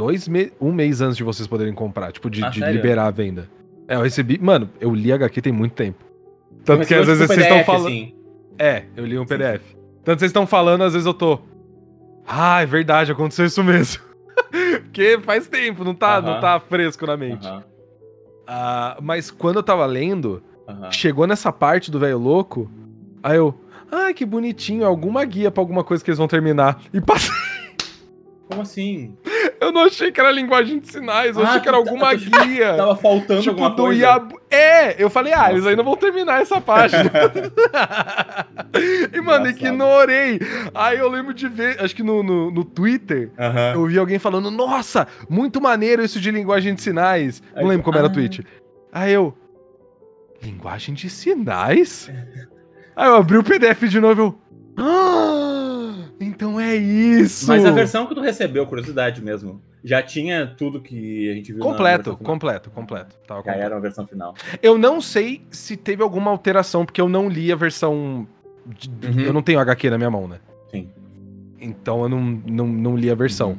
Dois 0.00 0.26
me 0.28 0.50
um 0.58 0.72
mês 0.72 1.02
antes 1.02 1.14
de 1.18 1.22
vocês 1.22 1.46
poderem 1.46 1.74
comprar, 1.74 2.10
tipo, 2.10 2.30
de, 2.30 2.42
Ah, 2.42 2.48
de 2.48 2.58
liberar 2.60 3.04
a 3.06 3.10
venda. 3.10 3.50
É, 3.86 3.96
eu 3.96 4.00
recebi. 4.00 4.38
Mano, 4.40 4.70
eu 4.80 4.94
li 4.94 5.12
HQ 5.12 5.42
tem 5.42 5.52
muito 5.52 5.74
tempo. 5.74 6.02
Tanto 6.64 6.86
que 6.86 6.94
às 6.94 7.06
vezes 7.06 7.26
vocês 7.26 7.38
estão 7.42 7.62
falando. 7.64 7.86
assim. 7.88 8.14
É, 8.58 8.84
eu 8.96 9.04
li 9.04 9.18
um 9.18 9.26
PDF. 9.26 9.60
Tanto 10.02 10.16
que 10.16 10.20
vocês 10.20 10.30
estão 10.30 10.46
falando, 10.46 10.84
às 10.84 10.94
vezes 10.94 11.04
eu 11.04 11.12
tô. 11.12 11.38
Ah, 12.26 12.62
é 12.62 12.66
verdade, 12.66 13.12
aconteceu 13.12 13.44
isso 13.44 13.62
mesmo. 13.62 14.02
Porque 14.84 15.18
faz 15.22 15.46
tempo, 15.48 15.84
não 15.84 15.94
tá, 15.94 16.18
não 16.22 16.32
Aham. 16.32 16.40
tá 16.40 16.60
fresco 16.60 17.06
na 17.06 17.18
mente. 17.18 17.46
Aham, 17.46 17.62
Ah, 18.46 18.96
mas 19.02 19.30
quando 19.30 19.56
eu 19.56 19.62
tava 19.62 19.84
lendo, 19.84 20.42
aham. 20.66 20.90
chegou 20.90 21.26
nessa 21.26 21.52
parte 21.52 21.90
do 21.90 21.98
velho 21.98 22.16
louco, 22.18 22.70
aí 23.22 23.36
eu. 23.36 23.54
Ai, 23.92 24.14
que 24.14 24.24
bonitinho, 24.24 24.86
alguma 24.86 25.22
guia 25.26 25.50
pra 25.50 25.60
alguma 25.60 25.84
coisa 25.84 26.02
que 26.02 26.08
eles 26.10 26.16
vão 26.18 26.26
terminar. 26.26 26.80
E 26.90 27.02
passei. 27.02 27.34
Como 28.48 28.62
assim? 28.62 29.14
Eu 29.60 29.70
não 29.70 29.82
achei 29.82 30.10
que 30.10 30.18
era 30.18 30.30
linguagem 30.30 30.78
de 30.78 30.90
sinais, 30.90 31.36
eu 31.36 31.44
Ah, 31.44 31.48
achei 31.50 31.60
que 31.60 31.68
era 31.68 31.76
tu 31.76 31.84
tá- 31.84 31.90
alguma 31.90 32.16
tu- 32.16 32.44
guia. 32.46 32.74
Tava 32.76 32.96
faltando 32.96 33.42
Tipo, 33.42 33.62
alguma 33.62 33.74
coisa. 33.76 34.00
Yabu... 34.00 34.40
É, 34.50 35.02
eu 35.02 35.10
falei, 35.10 35.34
ah, 35.34 35.50
eles 35.52 35.66
ainda 35.66 35.82
vão 35.82 35.96
terminar 35.96 36.40
essa 36.40 36.58
página. 36.60 37.10
e, 39.12 39.20
mano, 39.20 39.46
Engraçado. 39.46 39.66
ignorei. 39.66 40.40
Aí 40.74 40.98
eu 40.98 41.08
lembro 41.08 41.34
de 41.34 41.48
ver, 41.48 41.80
acho 41.82 41.94
que 41.94 42.02
no, 42.02 42.22
no, 42.22 42.50
no 42.50 42.64
Twitter, 42.64 43.30
Aham. 43.38 43.72
eu 43.74 43.86
vi 43.86 43.98
alguém 43.98 44.18
falando, 44.18 44.50
nossa, 44.50 45.06
muito 45.28 45.60
maneiro 45.60 46.02
isso 46.02 46.20
de 46.20 46.30
linguagem 46.30 46.74
de 46.74 46.80
sinais. 46.82 47.42
Aí 47.54 47.62
Não 47.62 47.68
lembro 47.68 47.84
como 47.84 47.96
era 47.98 48.06
o 48.06 48.10
ah. 48.10 48.12
tweet. 48.12 48.44
Aí 48.92 49.12
eu, 49.12 49.36
linguagem 50.42 50.94
de 50.94 51.08
sinais? 51.10 52.10
Aí 52.96 53.08
eu 53.08 53.16
abri 53.16 53.36
o 53.38 53.44
PDF 53.44 53.88
de 53.88 54.00
novo 54.00 54.20
e 54.20 54.24
eu, 54.24 54.38
ah, 54.80 55.94
então 56.20 56.58
é 56.60 56.74
isso. 56.74 57.46
Mas 57.48 57.64
a 57.64 57.70
versão 57.70 58.06
que 58.06 58.14
tu 58.14 58.20
recebeu, 58.20 58.66
curiosidade 58.66 59.22
mesmo, 59.22 59.60
já 59.84 60.02
tinha 60.02 60.46
tudo 60.46 60.80
que 60.80 61.30
a 61.30 61.34
gente 61.34 61.52
viu 61.52 61.62
Completo, 61.62 62.16
completo, 62.16 62.70
completo. 62.70 63.16
Tava 63.26 63.40
Já 63.40 63.44
completo. 63.44 63.64
era 63.66 63.76
a 63.76 63.80
versão 63.80 64.06
final. 64.06 64.34
Eu 64.62 64.76
não 64.78 65.00
sei 65.00 65.42
se 65.50 65.76
teve 65.76 66.02
alguma 66.02 66.30
alteração, 66.30 66.84
porque 66.84 67.00
eu 67.00 67.08
não 67.08 67.28
li 67.28 67.50
a 67.52 67.56
versão. 67.56 68.26
de- 68.66 68.90
Uhum. 69.08 69.20
Eu 69.20 69.32
não 69.32 69.42
tenho 69.42 69.58
HQ 69.58 69.88
na 69.90 69.96
minha 69.98 70.10
mão, 70.10 70.28
né? 70.28 70.38
Sim. 70.70 70.88
Então 71.60 72.02
eu 72.02 72.08
não, 72.08 72.20
não, 72.46 72.66
não 72.66 72.96
li 72.96 73.10
a 73.10 73.14
versão 73.14 73.50
Uhum. 73.52 73.58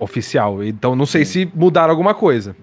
oficial. 0.00 0.62
Então 0.64 0.96
não 0.96 1.06
sei 1.06 1.24
Sim. 1.24 1.46
se 1.46 1.52
mudaram 1.54 1.90
alguma 1.90 2.14
coisa. 2.14 2.56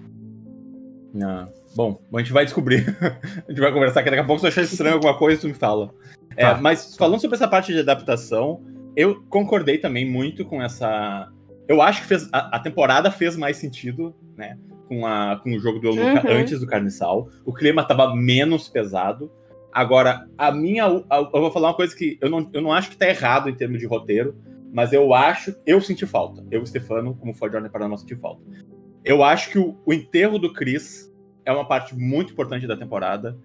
Ah, 1.22 1.46
bom, 1.76 2.00
a 2.14 2.18
gente 2.18 2.32
vai 2.32 2.44
descobrir. 2.44 2.84
a 3.46 3.50
gente 3.50 3.60
vai 3.60 3.72
conversar, 3.72 4.02
que 4.02 4.10
daqui 4.10 4.22
a 4.22 4.24
pouco 4.26 4.40
se 4.40 4.46
eu 4.46 4.48
achar 4.48 4.62
estranho 4.62 4.94
alguma 4.94 5.16
coisa, 5.16 5.40
tu 5.40 5.46
me 5.48 5.54
fala. 5.54 5.94
É, 6.36 6.46
Tá. 6.46 6.60
mas 6.60 6.96
falando 6.96 7.20
sobre 7.20 7.36
essa 7.36 7.48
parte 7.48 7.72
de 7.72 7.78
adaptação, 7.80 8.62
eu 8.96 9.22
concordei 9.28 9.78
também 9.78 10.08
muito 10.10 10.44
com 10.44 10.62
essa. 10.62 11.28
Eu 11.68 11.80
acho 11.80 12.02
que 12.02 12.06
fez, 12.08 12.28
a, 12.32 12.56
a 12.56 12.58
temporada 12.60 13.10
fez 13.10 13.36
mais 13.36 13.56
sentido, 13.56 14.14
né? 14.36 14.58
Com, 14.88 15.06
a, 15.06 15.40
com 15.42 15.52
o 15.54 15.58
jogo 15.58 15.78
do 15.78 15.88
Eunuca 15.88 16.28
Uhum. 16.28 16.36
antes 16.36 16.60
do 16.60 16.66
Carniçal. 16.66 17.28
O 17.46 17.52
clima 17.52 17.82
tava 17.84 18.14
menos 18.14 18.68
pesado. 18.68 19.30
Agora, 19.72 20.28
a 20.36 20.52
minha. 20.52 20.84
a- 20.84 21.16
eu 21.32 21.40
vou 21.40 21.50
falar 21.50 21.68
uma 21.68 21.74
coisa 21.74 21.96
que 21.96 22.18
eu 22.20 22.28
não, 22.28 22.50
eu 22.52 22.60
não 22.60 22.72
acho 22.72 22.90
que 22.90 22.96
tá 22.96 23.08
errado 23.08 23.48
em 23.48 23.54
termos 23.54 23.78
de 23.80 23.86
roteiro, 23.86 24.36
mas 24.72 24.92
eu 24.92 25.14
acho. 25.14 25.54
Eu 25.64 25.80
senti 25.80 26.04
falta. 26.06 26.44
Eu, 26.50 26.64
Stefano, 26.66 27.14
como 27.14 27.32
foi 27.32 27.48
de 27.48 27.56
Ordem 27.56 27.70
Paranormal, 27.72 27.96
senti 27.98 28.16
falta. 28.16 28.42
Eu 29.04 29.24
acho 29.24 29.50
que 29.50 29.58
o, 29.58 29.78
o 29.86 29.92
enterro 29.94 30.38
do 30.38 30.52
Chris 30.52 31.10
é 31.46 31.52
uma 31.52 31.66
parte 31.66 31.96
muito 31.96 32.32
importante 32.34 32.66
da 32.66 32.76
temporada. 32.76 33.38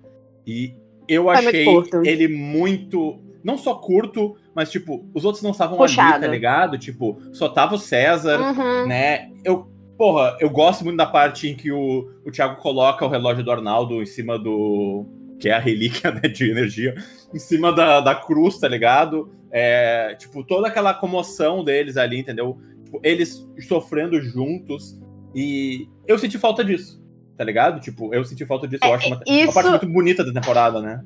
E 0.46 0.76
eu 1.08 1.30
achei 1.30 1.66
ele 2.04 2.28
muito. 2.28 3.20
Não 3.44 3.58
só 3.58 3.76
curto, 3.76 4.36
mas, 4.54 4.70
tipo, 4.70 5.06
os 5.14 5.24
outros 5.24 5.42
não 5.44 5.52
estavam 5.52 5.82
ali, 5.82 5.96
tá 5.96 6.28
ligado? 6.28 6.78
Tipo, 6.78 7.18
só 7.32 7.48
tava 7.48 7.76
o 7.76 7.80
César, 7.80 8.40
Uhum. 8.40 8.88
né? 8.88 9.32
Eu, 9.44 9.68
porra, 9.98 10.36
eu 10.42 10.50
gosto 10.50 10.84
muito 10.84 10.98
da 10.98 11.06
parte 11.06 11.48
em 11.48 11.56
que 11.56 11.72
o, 11.72 12.12
o 12.26 12.32
Thiago 12.32 12.60
coloca 12.62 13.06
o 13.06 13.10
relógio 13.10 13.44
do 13.44 13.52
Arnaldo 13.52 14.02
em 14.02 14.06
cima 14.06 14.38
do. 14.38 15.06
Que 15.40 15.50
é 15.50 15.54
a 15.54 15.60
relíquia 15.60 16.12
né, 16.12 16.22
de 16.22 16.50
energia, 16.50 16.96
em 17.34 17.40
cima 17.40 17.72
da, 17.72 18.02
da 18.02 18.16
cruz, 18.16 18.58
tá 18.60 18.68
ligado? 18.68 19.32
É, 19.52 20.16
tipo, 20.16 20.44
toda 20.44 20.68
aquela 20.68 20.94
comoção 20.94 21.64
deles 21.64 21.96
ali, 21.96 22.20
entendeu? 22.20 22.58
Tipo, 22.84 23.00
eles 23.04 23.48
sofrendo 23.68 24.20
juntos. 24.22 25.00
E 25.34 25.88
eu 26.08 26.18
senti 26.18 26.38
falta 26.38 26.66
disso, 26.66 27.02
tá 27.38 27.44
ligado? 27.44 27.80
Tipo, 27.80 28.14
eu 28.14 28.24
senti 28.26 28.46
falta 28.46 28.68
disso. 28.68 28.84
eu 28.84 28.94
acho 28.94 29.08
uma, 29.08 29.18
uma 29.18 29.24
isso- 29.28 29.54
parte 29.54 29.70
muito 29.70 29.88
bonita 29.88 30.24
da 30.26 30.34
temporada, 30.34 30.82
né? 30.82 31.02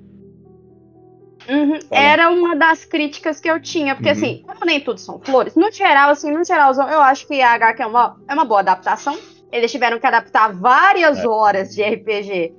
Uhum. 1.50 1.80
Era 1.90 2.30
uma 2.30 2.56
das 2.56 2.86
críticas 2.86 3.40
que 3.40 3.50
eu 3.50 3.60
tinha, 3.60 3.96
porque 3.96 4.10
Uhum. 4.10 4.16
assim, 4.16 4.44
como 4.46 4.64
nem 4.66 4.80
tudo 4.80 5.00
são 5.00 5.20
flores, 5.20 5.56
no 5.56 5.72
geral, 5.72 6.12
assim, 6.12 6.32
no 6.32 6.46
geral, 6.46 6.72
eu 6.74 7.02
acho 7.02 7.28
que 7.28 7.42
a 7.42 7.54
HQ 7.54 7.82
é 7.82 7.86
uma, 7.88 8.16
é 8.28 8.34
uma 8.34 8.46
boa 8.46 8.60
adaptação. 8.60 9.18
Eles 9.52 9.72
tiveram 9.72 10.00
que 10.00 10.06
adaptar 10.08 10.54
várias 10.54 11.20
É. 11.20 11.28
horas 11.28 11.76
de 11.76 11.82
RPG 11.84 12.54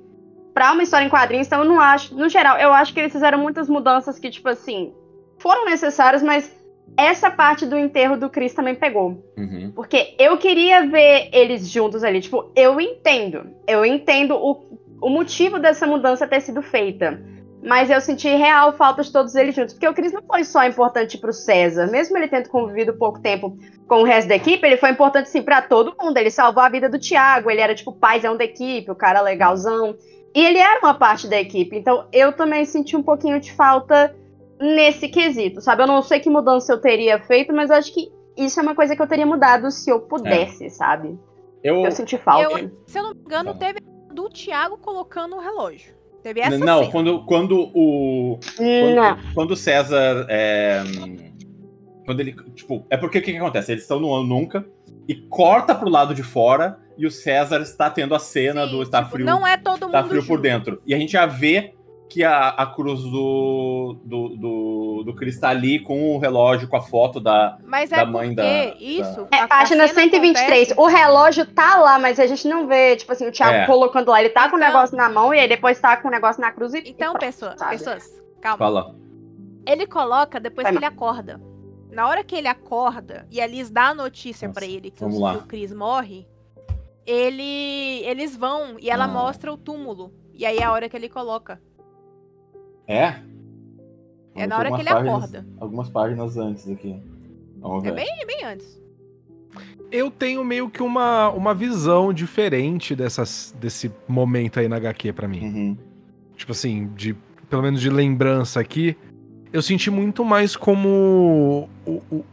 pra 0.53 0.73
uma 0.73 0.83
história 0.83 1.05
em 1.05 1.09
quadrinhos, 1.09 1.47
então 1.47 1.63
eu 1.63 1.65
não 1.67 1.79
acho, 1.79 2.13
no 2.13 2.29
geral, 2.29 2.57
eu 2.59 2.71
acho 2.73 2.93
que 2.93 2.99
eles 2.99 3.11
fizeram 3.11 3.39
muitas 3.39 3.67
mudanças 3.69 4.19
que, 4.19 4.29
tipo 4.29 4.47
assim, 4.49 4.93
foram 5.39 5.65
necessárias, 5.65 6.21
mas 6.21 6.51
essa 6.95 7.31
parte 7.31 7.65
do 7.65 7.77
enterro 7.77 8.17
do 8.17 8.29
Chris 8.29 8.53
também 8.53 8.75
pegou. 8.75 9.23
Uhum. 9.37 9.71
Porque 9.75 10.15
eu 10.19 10.37
queria 10.37 10.85
ver 10.85 11.29
eles 11.31 11.67
juntos 11.67 12.03
ali. 12.03 12.21
Tipo, 12.21 12.51
eu 12.55 12.79
entendo. 12.79 13.47
Eu 13.67 13.83
entendo 13.83 14.35
o, 14.35 14.79
o 15.01 15.09
motivo 15.09 15.57
dessa 15.59 15.87
mudança 15.87 16.27
ter 16.27 16.41
sido 16.41 16.61
feita. 16.61 17.19
mas 17.63 17.89
eu 17.89 18.01
senti 18.01 18.27
real 18.27 18.73
falta 18.73 19.01
de 19.01 19.11
todos 19.11 19.33
eles 19.35 19.55
juntos. 19.55 19.73
Porque 19.73 19.87
o 19.87 19.93
Chris 19.93 20.11
não 20.11 20.21
foi 20.21 20.43
só 20.43 20.65
importante 20.65 21.17
pro 21.17 21.31
César. 21.31 21.87
Mesmo 21.87 22.17
ele 22.17 22.27
tendo 22.27 22.49
convivido 22.49 22.93
pouco 22.93 23.19
tempo 23.21 23.57
com 23.87 24.01
o 24.01 24.03
resto 24.03 24.27
da 24.27 24.35
equipe, 24.35 24.65
ele 24.65 24.77
foi 24.77 24.89
importante, 24.89 25.29
sim, 25.29 25.41
pra 25.41 25.61
todo 25.61 25.95
mundo. 25.99 26.17
Ele 26.17 26.29
salvou 26.29 26.61
a 26.61 26.69
vida 26.69 26.89
do 26.89 26.99
Thiago, 26.99 27.49
ele 27.49 27.61
era, 27.61 27.73
tipo, 27.73 27.91
paizão 27.91 28.35
da 28.35 28.43
equipe, 28.43 28.91
o 28.91 28.95
cara 28.95 29.21
legalzão. 29.21 29.95
E 30.35 30.45
ele 30.45 30.57
era 30.57 30.79
uma 30.79 30.93
parte 30.93 31.27
da 31.27 31.39
equipe. 31.39 31.77
Então, 31.77 32.07
eu 32.11 32.33
também 32.33 32.65
senti 32.65 32.97
um 32.97 33.03
pouquinho 33.03 33.39
de 33.39 33.51
falta 33.53 34.13
nesse 34.59 35.07
quesito, 35.09 35.61
sabe? 35.61 35.83
Eu 35.83 35.87
não 35.87 36.01
sei 36.01 36.19
que 36.19 36.29
mudança 36.29 36.71
eu 36.73 36.79
teria 36.81 37.19
feito, 37.19 37.53
mas 37.53 37.69
eu 37.69 37.75
acho 37.75 37.93
que 37.93 38.11
isso 38.37 38.59
é 38.59 38.63
uma 38.63 38.75
coisa 38.75 38.95
que 38.95 39.01
eu 39.01 39.07
teria 39.07 39.25
mudado 39.25 39.69
se 39.71 39.89
eu 39.89 40.01
pudesse, 40.01 40.69
sabe? 40.69 41.17
Eu, 41.63 41.83
Eu 41.85 41.91
senti 41.91 42.17
falta. 42.17 42.59
Eu- 42.59 42.71
se 42.85 42.97
eu 42.97 43.03
não 43.03 43.13
me 43.13 43.21
engano, 43.21 43.53
Fala. 43.53 43.59
teve 43.59 43.79
a 44.09 44.13
do 44.13 44.29
Thiago 44.29 44.77
colocando 44.77 45.35
o 45.35 45.39
relógio. 45.39 45.93
Teve 46.21 46.39
essa 46.39 46.57
não, 46.57 46.79
cena. 46.79 46.91
quando, 46.91 47.25
quando 47.25 47.71
o. 47.73 48.39
Não. 48.59 49.15
Quando, 49.17 49.33
quando 49.33 49.51
o 49.51 49.55
César. 49.57 50.25
É, 50.29 50.81
quando 52.05 52.19
ele. 52.21 52.33
Tipo, 52.55 52.85
é 52.89 52.95
porque 52.95 53.17
o 53.17 53.21
que, 53.21 53.31
que 53.31 53.37
acontece? 53.37 53.71
Eles 53.71 53.83
estão 53.83 53.99
no 53.99 54.13
ano 54.13 54.25
nunca 54.25 54.65
e 55.07 55.15
corta 55.15 55.75
pro 55.75 55.89
lado 55.89 56.15
de 56.15 56.23
fora 56.23 56.79
e 56.97 57.05
o 57.05 57.11
César 57.11 57.61
está 57.61 57.89
tendo 57.89 58.15
a 58.15 58.19
cena 58.19 58.65
Sim, 58.65 58.71
do 58.71 58.83
está 58.83 58.99
tipo, 58.99 59.11
frio. 59.11 59.25
Não 59.25 59.45
é 59.45 59.57
todo 59.57 59.81
mundo 59.81 59.91
tá 59.91 60.03
frio 60.03 60.21
por 60.21 60.37
junto. 60.37 60.41
dentro. 60.41 60.81
E 60.85 60.93
a 60.93 60.97
gente 60.97 61.11
já 61.11 61.25
vê 61.25 61.73
que 62.13 62.23
a, 62.23 62.49
a 62.49 62.67
cruz 62.67 63.01
do, 63.01 63.97
do, 64.03 64.29
do, 64.37 65.03
do 65.05 65.15
Chris 65.15 65.39
tá 65.39 65.49
ali 65.49 65.79
com 65.79 66.15
o 66.15 66.19
relógio, 66.19 66.67
com 66.67 66.77
a 66.77 66.81
foto 66.81 67.19
da. 67.19 67.57
Mas 67.65 67.89
da 67.89 68.01
é 68.01 68.05
mãe 68.05 68.35
da- 68.35 68.43
isso. 68.79 69.27
É, 69.31 69.39
a- 69.39 69.43
a 69.45 69.47
página 69.47 69.87
cena 69.87 70.01
123. 70.01 70.71
acontece- 70.71 70.73
O 70.79 70.85
relógio 70.85 71.45
tá 71.47 71.77
lá, 71.77 71.97
mas 71.97 72.19
a 72.19 72.27
gente 72.27 72.47
não 72.47 72.67
vê, 72.67 72.95
tipo 72.95 73.11
assim, 73.11 73.27
o 73.27 73.31
Thiago 73.31 73.55
É. 73.55 73.65
colocando 73.65 74.09
lá. 74.11 74.19
Ele 74.19 74.29
tá 74.29 74.47
com 74.47 74.55
o 74.55 74.59
Então- 74.59 74.67
negócio 74.71 74.95
na 74.95 75.09
mão 75.09 75.33
e 75.33 75.39
aí 75.39 75.47
depois 75.47 75.79
tá 75.79 75.97
com 75.97 76.07
o 76.07 76.11
negócio 76.11 76.39
na 76.39 76.51
cruz 76.51 76.73
e. 76.75 76.79
Então, 76.79 76.91
e 76.91 76.95
pronto, 76.95 77.19
pessoa, 77.19 77.55
pessoas, 77.69 78.21
calma. 78.39 78.57
Fala. 78.59 78.95
Ele 79.65 79.87
coloca 79.87 80.39
depois 80.39 80.63
Vai 80.65 80.71
que 80.73 80.77
ele 80.77 80.85
acorda. 80.85 81.41
Na 81.91 82.07
hora 82.07 82.23
que 82.23 82.35
ele 82.35 82.47
acorda 82.47 83.25
e 83.31 83.41
a 83.41 83.47
Liz 83.47 83.69
dá 83.71 83.87
a 83.89 83.93
notícia 83.95 84.49
pra 84.49 84.65
ele 84.65 84.91
que, 84.91 85.03
o, 85.03 85.19
lá. 85.19 85.31
que 85.33 85.37
o 85.39 85.41
Chris 85.47 85.73
morre, 85.73 86.27
ele, 87.05 88.01
eles 88.05 88.35
vão 88.35 88.77
e 88.79 88.89
ela 88.89 89.05
Ah. 89.05 89.07
mostra 89.07 89.51
o 89.51 89.57
túmulo. 89.57 90.11
E 90.33 90.45
aí 90.45 90.57
é 90.57 90.63
a 90.63 90.71
hora 90.71 90.89
que 90.89 90.95
ele 90.97 91.09
coloca. 91.09 91.61
É? 92.87 93.15
É 94.35 94.47
na 94.47 94.57
hora 94.57 94.71
que 94.71 94.81
ele 94.81 94.89
páginas- 94.89 95.15
acorda. 95.23 95.45
Algumas 95.59 95.89
páginas 95.89 96.37
antes 96.37 96.67
aqui. 96.69 96.99
Vamos 97.59 97.83
ver. 97.83 97.89
É 97.89 97.93
bem, 97.93 98.25
bem 98.25 98.43
antes. 98.45 98.81
Eu 99.91 100.09
tenho 100.09 100.43
meio 100.43 100.69
que 100.69 100.81
uma, 100.81 101.29
uma 101.29 101.53
visão 101.53 102.11
diferente 102.11 102.95
dessas, 102.95 103.55
desse 103.59 103.91
momento 104.07 104.59
aí 104.59 104.67
na 104.67 104.77
HQ 104.77 105.13
pra 105.13 105.27
mim. 105.27 105.43
Uhum. 105.45 105.77
Tipo 106.35 106.51
assim, 106.51 106.89
de 106.95 107.15
pelo 107.49 107.61
menos 107.61 107.79
de 107.79 107.89
lembrança 107.91 108.59
aqui, 108.59 108.97
eu 109.51 109.61
senti 109.61 109.91
muito 109.91 110.25
mais 110.25 110.55
como 110.55 111.69
o, 111.85 112.01
o- 112.11 112.25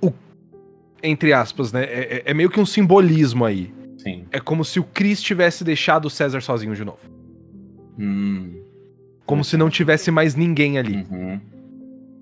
o- 0.00 0.12
entre 1.02 1.34
aspas, 1.34 1.70
né? 1.72 1.84
É, 1.84 2.16
é- 2.16 2.22
é 2.30 2.34
meio 2.34 2.48
que 2.48 2.58
um 2.58 2.64
simbolismo 2.64 3.44
aí. 3.44 3.72
Sim. 3.98 4.24
É 4.32 4.40
como 4.40 4.64
se 4.64 4.80
o 4.80 4.84
Chris 4.84 5.20
tivesse 5.22 5.62
deixado 5.62 6.06
o 6.06 6.10
César 6.10 6.40
sozinho 6.40 6.74
de 6.74 6.84
novo. 6.84 6.98
Hum. 7.98 8.61
Como 9.26 9.44
se 9.44 9.56
não 9.56 9.70
tivesse 9.70 10.10
mais 10.10 10.34
ninguém 10.34 10.78
ali, 10.78 11.06
Uhum. 11.10 11.40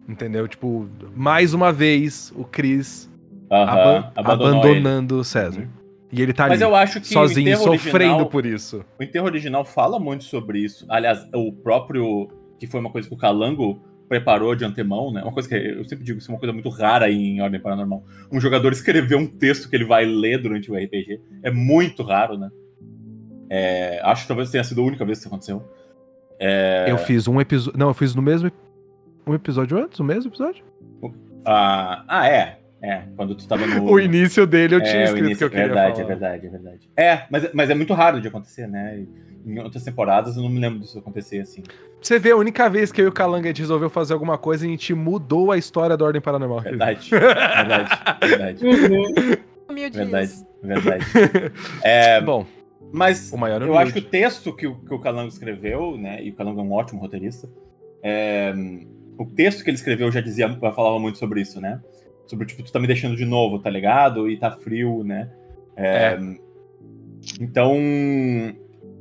entendeu? 0.09 0.46
Tipo, 0.46 0.88
mais 1.14 1.55
uma 1.55 1.72
vez 1.72 2.32
o 2.36 2.44
Chris 2.44 3.11
Aham. 3.51 3.62
aban- 3.70 4.12
Abandonou 4.14 4.51
ele. 4.66 4.78
abandonando 4.78 5.18
o 5.18 5.24
César. 5.24 5.66
E 6.12 6.20
ele 6.20 6.32
tá 6.32 6.48
Mas 6.48 6.61
ali, 6.61 6.70
eu 6.70 6.74
acho 6.74 7.01
que 7.01 7.07
sozinho, 7.09 7.57
sofrendo 7.57 8.26
por 8.26 8.44
isso. 8.44 8.84
O 8.98 9.03
enterro 9.03 9.26
original 9.26 9.64
fala 9.64 9.98
muito 9.98 10.24
sobre 10.24 10.59
isso. 10.59 10.84
Aliás, 10.88 11.26
o 11.34 11.53
próprio. 11.53 12.28
Que 12.59 12.66
foi 12.66 12.80
uma 12.80 12.90
coisa 12.90 13.09
que 13.09 13.14
o 13.14 13.16
Calango 13.16 13.80
preparou 14.09 14.55
de 14.57 14.64
antemão, 14.64 15.12
né? 15.12 15.22
Uma 15.22 15.32
coisa 15.32 15.48
que 15.48 15.55
eu 15.55 15.84
sempre 15.84 16.05
digo, 16.05 16.18
isso 16.18 16.30
é 16.30 16.34
uma 16.34 16.38
coisa 16.40 16.53
muito 16.53 16.68
rara 16.68 17.09
em 17.11 17.40
Ordem 17.40 17.61
Paranormal. 17.61 18.05
Um 18.30 18.40
jogador 18.40 18.72
escrever 18.72 19.14
um 19.14 19.26
texto 19.26 19.70
que 19.70 19.76
ele 19.76 19.84
vai 19.84 20.05
ler 20.05 20.42
durante 20.42 20.68
o 20.70 20.74
RPG. 20.74 21.20
É 21.44 21.51
muito 21.51 22.03
raro, 22.03 22.36
né? 22.36 22.51
É, 23.48 24.01
acho 24.05 24.22
que 24.22 24.28
talvez 24.28 24.51
tenha 24.51 24.62
sido 24.64 24.80
a 24.80 24.84
única 24.84 25.05
vez 25.05 25.18
que 25.18 25.22
isso 25.22 25.28
aconteceu. 25.28 25.62
É, 26.41 26.86
Eu 26.88 26.97
fiz 26.99 27.28
um 27.28 27.41
episódio. 27.41 27.78
Não, 27.78 27.88
eu 27.88 27.95
fiz 27.95 28.14
no 28.14 28.22
mesmo. 28.22 28.51
Um 29.26 29.34
episódio 29.34 29.78
antes? 29.78 30.01
O 30.01 30.05
mesmo 30.05 30.30
episódio? 30.30 30.64
ah, 31.45 32.03
ah, 32.09 32.26
é. 32.28 32.57
É, 32.82 33.03
quando 33.14 33.34
tu 33.34 33.47
tava 33.47 33.66
no. 33.66 33.84
O 33.93 34.01
início 34.01 34.47
dele 34.47 34.76
eu 34.76 34.80
tinha 34.82 34.95
é, 34.95 35.03
o 35.03 35.05
escrito 35.05 35.24
início, 35.26 35.38
que 35.38 35.45
eu 35.45 35.51
queria 35.51 35.66
verdade, 35.66 35.97
falar. 35.97 36.05
é 36.05 36.09
verdade, 36.09 36.47
é 36.47 36.51
verdade. 36.51 36.91
É, 36.97 37.22
mas, 37.30 37.53
mas 37.53 37.68
é 37.68 37.74
muito 37.74 37.93
raro 37.93 38.20
de 38.22 38.28
acontecer, 38.28 38.66
né? 38.66 39.05
Em 39.45 39.59
outras 39.59 39.84
temporadas 39.84 40.36
eu 40.36 40.43
não 40.43 40.49
me 40.49 40.59
lembro 40.59 40.78
disso 40.80 40.99
acontecer 40.99 41.41
assim. 41.41 41.62
Você 42.01 42.18
vê, 42.18 42.30
a 42.30 42.36
única 42.36 42.68
vez 42.70 42.91
que 42.91 43.01
eu 43.03 43.05
e 43.05 43.09
o 43.09 43.12
Calanga 43.12 43.47
a 43.47 43.49
gente 43.49 43.61
resolveu 43.61 43.91
fazer 43.91 44.14
alguma 44.14 44.38
coisa, 44.38 44.64
a 44.64 44.68
gente 44.68 44.95
mudou 44.95 45.53
a 45.53 45.59
história 45.59 45.95
da 45.97 46.05
Ordem 46.05 46.22
Paranormal. 46.22 46.61
Verdade, 46.61 47.09
verdade, 47.12 47.91
verdade, 48.22 48.64
Uhum. 48.66 49.36
Verdade, 49.93 50.32
verdade. 50.62 51.05
É, 51.84 52.20
Bom, 52.20 52.47
mas 52.93 53.32
o 53.32 53.36
maior 53.36 53.62
eu 53.62 53.76
acho 53.78 53.93
que 53.93 53.99
o 53.99 54.03
texto 54.03 54.55
que 54.55 54.66
o, 54.66 54.76
que 54.76 54.95
o 54.95 54.99
Calango 54.99 55.28
escreveu, 55.28 55.97
né? 55.97 56.22
E 56.22 56.30
o 56.30 56.34
Calango 56.34 56.61
é 56.61 56.62
um 56.62 56.72
ótimo 56.72 57.01
roteirista. 57.01 57.49
é, 58.03 58.53
o 59.18 59.26
texto 59.26 59.62
que 59.62 59.68
ele 59.68 59.76
escreveu 59.76 60.11
já 60.11 60.20
dizia, 60.22 60.49
já 60.49 60.72
falava 60.72 60.99
muito 60.99 61.18
sobre 61.18 61.43
isso, 61.43 61.61
né? 61.61 61.78
Sobre, 62.26 62.47
tipo, 62.47 62.62
tu 62.62 62.72
tá 62.72 62.78
me 62.78 62.86
deixando 62.86 63.16
de 63.16 63.26
novo, 63.26 63.59
tá 63.59 63.68
ligado? 63.68 64.30
E 64.30 64.38
tá 64.38 64.51
frio, 64.51 65.05
né? 65.05 65.30
É, 65.76 66.18
Então, 67.38 67.76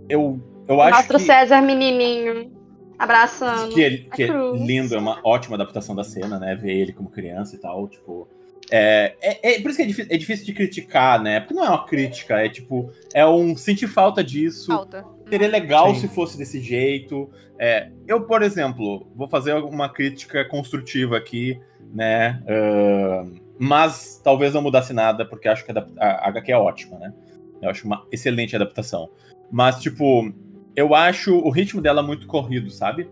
eu, 0.09 0.41
eu 0.67 0.81
acho 0.81 0.97
Mostra 0.97 1.17
o 1.17 1.19
que, 1.19 1.25
César 1.25 1.61
menininho, 1.61 2.51
abraçando. 2.97 3.73
que, 3.73 3.79
ele, 3.79 3.97
que 4.13 4.23
é 4.23 4.27
lindo, 4.55 4.93
é 4.93 4.97
uma 4.97 5.21
ótima 5.23 5.55
adaptação 5.55 5.95
da 5.95 6.03
cena, 6.03 6.37
né? 6.37 6.53
Ver 6.53 6.73
ele 6.73 6.91
como 6.91 7.09
criança 7.09 7.55
e 7.55 7.59
tal, 7.59 7.87
tipo... 7.87 8.27
É, 8.71 9.15
é, 9.21 9.55
é 9.55 9.61
por 9.61 9.69
isso 9.69 9.77
que 9.77 9.83
é 9.83 9.87
difícil, 9.87 10.13
é 10.13 10.17
difícil 10.17 10.45
de 10.45 10.53
criticar, 10.53 11.21
né? 11.21 11.39
Porque 11.39 11.53
não 11.53 11.65
é 11.65 11.69
uma 11.69 11.85
crítica, 11.85 12.39
é 12.39 12.49
tipo... 12.49 12.91
É 13.13 13.25
um 13.25 13.55
sentir 13.55 13.87
falta 13.87 14.23
disso, 14.23 14.67
Falta. 14.67 15.05
Seria 15.29 15.47
legal 15.47 15.93
Sim. 15.93 16.01
se 16.01 16.07
fosse 16.07 16.37
desse 16.37 16.59
jeito. 16.59 17.29
É, 17.57 17.89
eu, 18.07 18.21
por 18.21 18.41
exemplo, 18.41 19.07
vou 19.15 19.27
fazer 19.27 19.53
uma 19.53 19.89
crítica 19.89 20.43
construtiva 20.45 21.17
aqui, 21.17 21.59
né? 21.93 22.41
ahn, 22.47 23.39
mas 23.59 24.19
talvez 24.23 24.53
não 24.53 24.61
mudasse 24.61 24.93
nada, 24.93 25.25
porque 25.25 25.47
acho 25.47 25.65
que 25.65 25.71
a, 25.71 25.85
a 25.99 26.29
HQ 26.29 26.51
é 26.51 26.57
ótima, 26.57 26.97
né? 26.97 27.13
Eu 27.61 27.69
acho 27.69 27.85
uma 27.85 28.05
excelente 28.11 28.55
adaptação. 28.55 29.09
Mas, 29.51 29.81
tipo, 29.81 30.31
eu 30.75 30.95
acho 30.95 31.35
o 31.35 31.49
ritmo 31.49 31.81
dela 31.81 32.01
muito 32.01 32.25
corrido, 32.25 32.69
sabe? 32.69 33.09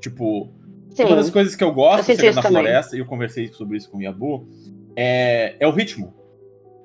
Tipo, 0.00 0.50
Sim. 0.90 1.04
uma 1.04 1.16
das 1.16 1.30
coisas 1.30 1.54
que 1.54 1.62
eu 1.62 1.72
gosto 1.72 2.10
Eu 2.10 2.16
de 2.16 2.30
na 2.32 2.42
também. 2.42 2.62
Floresta, 2.62 2.96
e 2.96 2.98
eu 2.98 3.06
conversei 3.06 3.48
sobre 3.52 3.76
isso 3.78 3.90
com 3.90 3.98
o 3.98 4.02
Yabu, 4.02 4.48
é, 4.96 5.56
é 5.58 5.66
o 5.66 5.70
ritmo. 5.70 6.14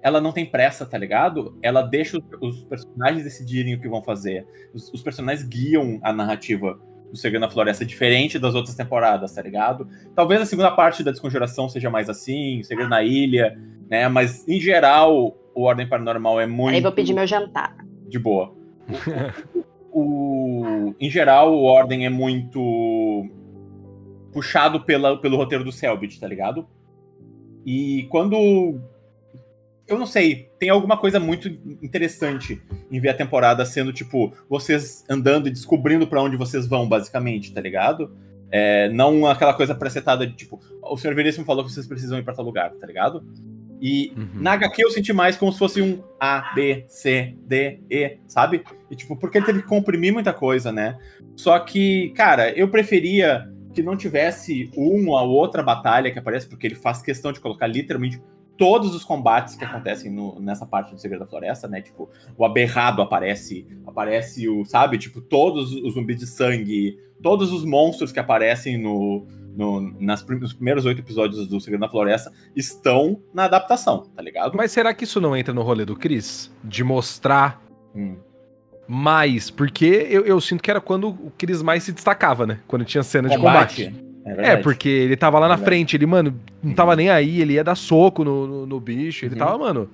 Ela 0.01 0.21
não 0.21 0.31
tem 0.31 0.45
pressa, 0.45 0.85
tá 0.85 0.97
ligado? 0.97 1.57
Ela 1.61 1.81
deixa 1.81 2.17
os, 2.17 2.23
os 2.41 2.63
personagens 2.65 3.23
decidirem 3.23 3.75
o 3.75 3.81
que 3.81 3.89
vão 3.89 4.01
fazer. 4.01 4.45
Os, 4.73 4.91
os 4.93 5.01
personagens 5.01 5.45
guiam 5.47 5.99
a 6.01 6.13
narrativa 6.13 6.79
do 7.11 7.17
Segredo 7.17 7.41
na 7.41 7.49
Floresta, 7.49 7.83
diferente 7.83 8.39
das 8.39 8.55
outras 8.55 8.75
temporadas, 8.75 9.33
tá 9.33 9.41
ligado? 9.41 9.87
Talvez 10.15 10.41
a 10.41 10.45
segunda 10.45 10.71
parte 10.71 11.03
da 11.03 11.11
Desconjuração 11.11 11.67
seja 11.67 11.89
mais 11.89 12.09
assim, 12.09 12.59
o 12.59 12.63
Segredo 12.63 12.89
na 12.89 13.03
Ilha, 13.03 13.59
né? 13.89 14.07
Mas, 14.07 14.47
em 14.47 14.59
geral, 14.59 15.35
o 15.53 15.63
Ordem 15.63 15.87
Paranormal 15.87 16.39
é 16.39 16.45
muito 16.45 16.75
Aí 16.75 16.81
vou 16.81 16.91
pedir 16.91 17.13
meu 17.13 17.27
jantar. 17.27 17.75
de 18.07 18.19
boa. 18.19 18.55
O, 19.91 20.93
em 20.99 21.09
geral, 21.09 21.51
o 21.51 21.63
Ordem 21.63 22.05
é 22.05 22.09
muito 22.09 23.27
puxado 24.31 24.81
pela, 24.81 25.19
pelo 25.19 25.35
roteiro 25.35 25.63
do 25.63 25.71
Selbit, 25.71 26.19
tá 26.19 26.27
ligado? 26.27 26.67
E 27.65 28.07
quando. 28.09 28.79
Eu 29.87 29.97
não 29.97 30.05
sei, 30.05 30.49
tem 30.59 30.69
alguma 30.69 30.97
coisa 30.97 31.19
muito 31.19 31.47
interessante 31.81 32.61
em 32.91 32.99
ver 32.99 33.09
a 33.09 33.13
temporada 33.13 33.65
sendo, 33.65 33.91
tipo, 33.91 34.31
vocês 34.47 35.03
andando 35.09 35.47
e 35.47 35.51
descobrindo 35.51 36.05
pra 36.05 36.21
onde 36.21 36.37
vocês 36.37 36.67
vão, 36.67 36.87
basicamente, 36.87 37.51
tá 37.51 37.59
ligado? 37.59 38.11
É, 38.51 38.87
não 38.89 39.25
aquela 39.25 39.53
coisa 39.53 39.73
presetada 39.73 40.27
de, 40.27 40.33
tipo, 40.33 40.59
o 40.83 40.95
Sr. 40.95 41.15
Veríssimo 41.15 41.43
falou 41.45 41.65
que 41.65 41.71
vocês 41.71 41.87
precisam 41.87 42.19
ir 42.19 42.23
pra 42.23 42.35
tal 42.35 42.45
lugar, 42.45 42.71
tá 42.73 42.85
ligado? 42.85 43.23
E 43.81 44.13
Uhum. 44.15 44.41
na 44.41 44.53
HQ 44.53 44.83
eu 44.83 44.91
senti 44.91 45.11
mais 45.13 45.37
como 45.37 45.51
se 45.51 45.57
fosse 45.57 45.81
um 45.81 46.03
A, 46.19 46.51
B, 46.53 46.83
C, 46.87 47.35
D, 47.47 47.79
E, 47.89 48.17
sabe? 48.27 48.63
E 48.91 48.95
tipo, 48.95 49.15
porque 49.15 49.37
ele 49.39 49.45
teve 49.45 49.61
que 49.63 49.67
comprimir 49.67 50.13
muita 50.13 50.33
coisa, 50.33 50.71
né? 50.71 50.99
Só 51.35 51.57
que, 51.59 52.09
cara, 52.15 52.51
eu 52.51 52.67
preferia 52.67 53.49
que 53.79 53.83
não 53.83 53.95
tivesse 53.95 54.69
uma 54.75 55.21
ou 55.21 55.29
outra 55.29 55.63
batalha 55.63 56.11
que 56.11 56.19
aparece, 56.19 56.47
porque 56.49 56.67
ele 56.67 56.75
faz 56.75 57.01
questão 57.01 57.31
de 57.31 57.39
colocar 57.39 57.65
literalmente 57.65 58.21
todos 58.57 58.93
os 58.93 59.05
combates 59.05 59.55
que 59.55 59.63
acontecem 59.63 60.11
no- 60.11 60.37
nessa 60.41 60.65
parte 60.65 60.93
do 60.93 60.99
Segredo 60.99 61.21
da 61.21 61.27
Floresta, 61.27 61.65
né? 61.65 61.81
Tipo, 61.81 62.09
o 62.37 62.43
aberrado 62.43 63.01
aparece, 63.01 63.65
aparece 63.87 64.49
o, 64.49 64.65
sabe? 64.65 64.97
Tipo, 64.97 65.21
todos 65.21 65.73
os 65.73 65.93
zumbis 65.93 66.17
de 66.19 66.27
sangue, 66.27 66.99
todos 67.23 67.53
os 67.53 67.63
monstros 67.63 68.11
que 68.11 68.19
aparecem 68.19 68.77
no, 68.77 69.25
no- 69.55 69.79
nas, 69.97 70.25
nos 70.27 70.51
primeiros 70.51 70.85
oito 70.85 70.99
episódios 70.99 71.47
do 71.47 71.61
Segredo 71.61 71.79
da 71.81 71.89
Floresta 71.89 72.33
estão 72.53 73.21
na 73.33 73.45
adaptação, 73.45 74.09
tá 74.13 74.21
ligado? 74.21 74.57
Mas 74.57 74.73
será 74.73 74.93
que 74.93 75.05
isso 75.05 75.21
não 75.21 75.37
entra 75.37 75.53
no 75.53 75.61
rolê 75.61 75.85
do 75.85 75.95
Chris? 75.95 76.51
De 76.61 76.83
mostrar 76.83 77.61
Hum. 77.95 78.17
Mais, 78.91 79.51
porque 79.51 80.07
eu, 80.09 80.25
eu 80.25 80.41
sinto 80.41 80.63
que 80.63 80.71
era 80.71 80.81
quando 80.81 81.09
o 81.09 81.31
Chris 81.37 81.61
mais 81.61 81.83
se 81.83 81.91
destacava, 81.91 82.47
né? 82.47 82.57
Quando 82.67 82.83
tinha 82.83 83.03
cena 83.03 83.29
de 83.29 83.37
combate. 83.37 83.93
É, 84.25 84.53
É, 84.53 84.57
porque 84.57 84.89
ele 84.89 85.15
tava 85.15 85.37
lá 85.39 85.47
na 85.47 85.55
Verdade. 85.55 85.69
frente, 85.69 85.95
ele, 85.95 86.05
mano, 86.07 86.39
não 86.61 86.73
tava 86.73 86.95
nem 86.95 87.09
aí, 87.09 87.39
ele 87.41 87.53
ia 87.53 87.63
dar 87.63 87.75
soco 87.75 88.23
no, 88.23 88.47
no, 88.47 88.65
no 88.65 88.79
bicho, 88.79 89.25
ele 89.25 89.33
Uhum. 89.35 89.39
tava, 89.39 89.57
mano. 89.59 89.89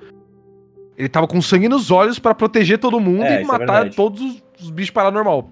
Ele 0.98 1.10
tava 1.10 1.28
com 1.28 1.42
sangue 1.42 1.68
nos 1.68 1.92
olhos 1.92 2.18
pra 2.20 2.34
proteger 2.34 2.78
todo 2.80 3.00
mundo 3.00 3.24
É, 3.26 3.42
e 3.42 3.44
é 3.44 3.46
matar 3.46 3.90
todos 3.90 4.22
os, 4.22 4.44
os 4.62 4.70
bichos 4.72 4.92
paranormal. 4.92 5.50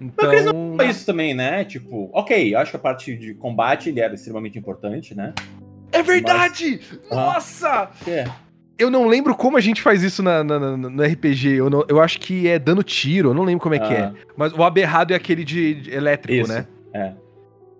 Mas 0.00 0.10
o 0.26 0.30
Chris 0.30 0.46
Então. 0.46 0.74
Foi 0.76 0.88
isso 0.88 1.04
também, 1.04 1.34
né? 1.34 1.64
Tipo, 1.64 2.08
ok, 2.14 2.54
eu 2.54 2.58
acho 2.58 2.70
que 2.70 2.76
a 2.78 2.80
parte 2.80 3.14
de 3.14 3.34
combate 3.34 3.90
ele 3.90 4.00
era 4.00 4.14
extremamente 4.14 4.58
importante, 4.58 5.14
né? 5.14 5.34
É 5.92 6.02
verdade! 6.02 6.80
Ah. 7.10 7.14
Nossa! 7.14 7.90
Que? 8.02 8.24
Eu 8.80 8.90
não 8.90 9.06
lembro 9.06 9.34
como 9.34 9.56
a 9.56 9.60
gente 9.60 9.82
faz 9.82 10.02
isso 10.02 10.22
na, 10.22 10.42
na- 10.42 10.58
na- 10.58 10.76
no 10.76 11.02
RPG. 11.02 11.50
Eu, 11.56 11.68
não- 11.70 11.84
eu 11.88 12.00
acho 12.00 12.18
que 12.18 12.48
é 12.48 12.58
dando 12.58 12.82
tiro, 12.82 13.30
eu 13.30 13.34
não 13.34 13.44
lembro 13.44 13.62
como 13.62 13.74
é 13.74 13.78
que 13.78 13.92
é. 13.92 14.00
Ah, 14.04 14.12
Mas 14.36 14.52
o 14.52 14.62
aberrado 14.64 15.12
é 15.12 15.16
aquele 15.16 15.44
de, 15.44 15.74
de 15.74 15.90
elétrico, 15.94 16.42
Isso. 16.46 16.52
né? 16.52 16.66
É. 16.94 17.12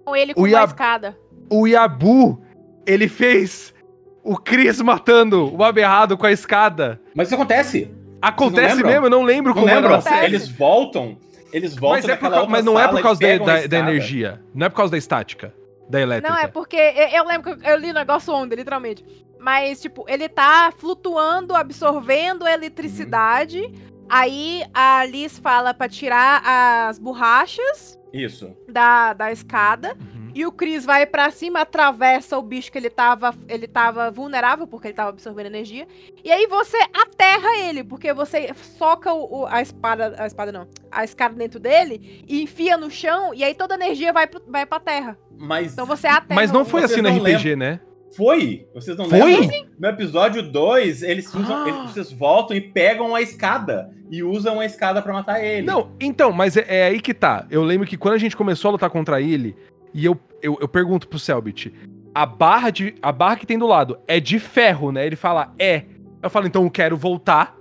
Com 0.05 0.15
ele 0.15 0.35
com 0.35 0.41
O 0.41 0.45
uma 0.45 0.51
Iab- 0.51 0.69
escada. 0.69 1.17
O 1.49 1.67
Yabu, 1.67 2.41
ele 2.87 3.09
fez 3.09 3.75
o 4.23 4.37
Chris 4.37 4.81
matando 4.81 5.55
o 5.57 5.65
aberrado 5.65 6.17
com 6.17 6.27
a 6.27 6.33
escada. 6.33 7.01
Mas 7.15 7.29
isso 7.29 7.35
acontece. 7.35 7.91
Acontece 8.23 8.75
lembram? 8.77 8.91
mesmo? 8.93 9.07
Eu 9.07 9.11
não 9.11 9.23
lembro 9.23 9.55
Não 9.55 9.63
como 9.63 9.67
lembra? 9.67 9.91
era. 9.95 9.99
Acontece. 9.99 10.25
Eles 10.27 10.49
voltam. 10.49 11.17
Eles 11.53 11.75
voltam 11.75 12.03
Mas, 12.03 12.09
é 12.09 12.17
por 12.17 12.49
mas 12.49 12.65
não 12.65 12.79
é 12.79 12.87
por 12.87 13.01
causa 13.03 13.21
da, 13.21 13.39
da- 13.39 13.67
da 13.67 13.79
energia. 13.79 14.41
Não 14.55 14.67
é 14.67 14.69
por 14.69 14.77
causa 14.77 14.93
da 14.93 14.99
estática. 14.99 15.53
Da 15.89 16.01
elétrica. 16.01 16.33
Não, 16.33 16.39
é 16.41 16.47
porque 16.47 16.77
eu, 16.77 17.09
eu 17.09 17.25
lembro 17.27 17.57
que 17.57 17.67
eu 17.69 17.77
li 17.77 17.91
o 17.91 17.95
negócio 17.95 18.33
ontem, 18.33 18.55
literalmente. 18.55 19.05
Mas, 19.41 19.81
tipo, 19.81 20.05
ele 20.07 20.29
tá 20.29 20.71
flutuando, 20.77 21.55
absorvendo 21.55 22.45
a 22.45 22.53
eletricidade. 22.53 23.73
Aí 24.09 24.63
a 24.75 25.05
Liz 25.07 25.39
fala 25.39 25.73
pra 25.73 25.89
tirar 25.89 26.43
as 26.45 26.99
borrachas 26.99 27.99
Isso. 28.13 28.55
da, 28.69 29.13
da 29.13 29.33
escada. 29.33 29.97
Uhum. 29.99 30.31
E 30.35 30.45
o 30.47 30.53
Chris 30.53 30.85
vai 30.85 31.07
pra 31.07 31.31
cima, 31.31 31.61
atravessa 31.63 32.37
o 32.39 32.43
bicho 32.43 32.71
que 32.71 32.79
ele 32.79 32.91
tava, 32.91 33.35
ele 33.49 33.67
tava 33.67 34.11
vulnerável, 34.11 34.67
porque 34.67 34.89
ele 34.89 34.95
tava 34.95 35.11
absorvendo 35.11 35.47
energia. 35.47 35.89
E 36.23 36.31
aí 36.31 36.47
você 36.47 36.77
aterra 36.95 37.57
ele, 37.69 37.83
porque 37.83 38.13
você 38.13 38.51
soca 38.79 39.13
o, 39.13 39.41
o- 39.43 39.47
a 39.47 39.61
espada. 39.63 40.15
A 40.19 40.27
espada 40.27 40.53
não. 40.53 40.69
A 40.91 41.03
escada 41.03 41.35
dentro 41.35 41.59
dele 41.59 42.25
e 42.29 42.43
enfia 42.43 42.77
no 42.77 42.91
chão, 42.91 43.33
e 43.35 43.43
aí 43.43 43.55
toda 43.55 43.75
a 43.75 43.77
energia 43.77 44.13
vai, 44.13 44.27
pro, 44.27 44.43
vai 44.47 44.67
pra 44.67 44.79
terra. 44.81 45.17
Mas 45.39 45.73
Então 45.73 45.87
você 45.87 46.07
aterra. 46.07 46.35
Mas 46.39 46.53
não 46.53 46.65
foi 46.65 46.85
assim 46.85 47.01
no 47.03 47.09
RPG, 47.09 47.57
né? 47.57 47.81
Foi? 48.17 48.67
Vocês 48.75 48.97
não 48.97 49.05
Foi? 49.09 49.19
lembram? 49.19 49.67
No 49.79 49.89
episódio 49.89 50.43
2, 50.43 51.03
eles 51.03 51.33
usam. 51.35 51.65
Ah. 51.65 51.69
eles- 51.69 51.91
vocês 51.93 52.13
voltam 52.13 52.57
e 52.57 52.61
pegam 52.61 53.15
a 53.15 53.23
escada. 53.23 53.91
E 54.11 54.23
usam 54.23 54.59
a 54.59 54.67
escada 54.67 55.01
pra 55.01 55.13
matar 55.13 55.43
ele. 55.43 55.67
Não, 55.67 55.93
então, 56.01 56.33
mas 56.33 56.57
é, 56.57 56.65
é 56.69 56.85
aí 56.87 57.01
que 57.01 57.15
tá. 57.15 57.47
Eu 57.51 57.63
lembro 57.63 57.87
que 57.87 57.97
quando 57.97 58.15
a 58.15 58.19
gente 58.19 58.37
começou 58.37 58.71
a 58.71 58.73
lutar 58.73 58.91
contra 58.91 59.21
ele, 59.21 59.55
e 59.95 60.05
eu, 60.05 60.19
eu, 60.43 60.59
eu 60.61 60.67
pergunto 60.69 61.07
pro 61.07 61.19
Selbit, 61.19 61.73
a 62.13 62.27
barra, 62.27 62.71
de, 62.71 62.95
a 63.01 63.13
barra 63.13 63.37
que 63.37 63.47
tem 63.47 63.57
do 63.59 63.67
lado 63.69 63.99
é 64.09 64.19
de 64.19 64.39
ferro, 64.41 64.91
né? 64.91 65.07
Ele 65.07 65.17
fala, 65.17 65.55
é. 65.59 65.85
Eu 66.23 66.29
falo, 66.29 66.47
então 66.49 66.65
eu 66.65 66.71
quero 66.71 66.97
voltar 66.97 67.57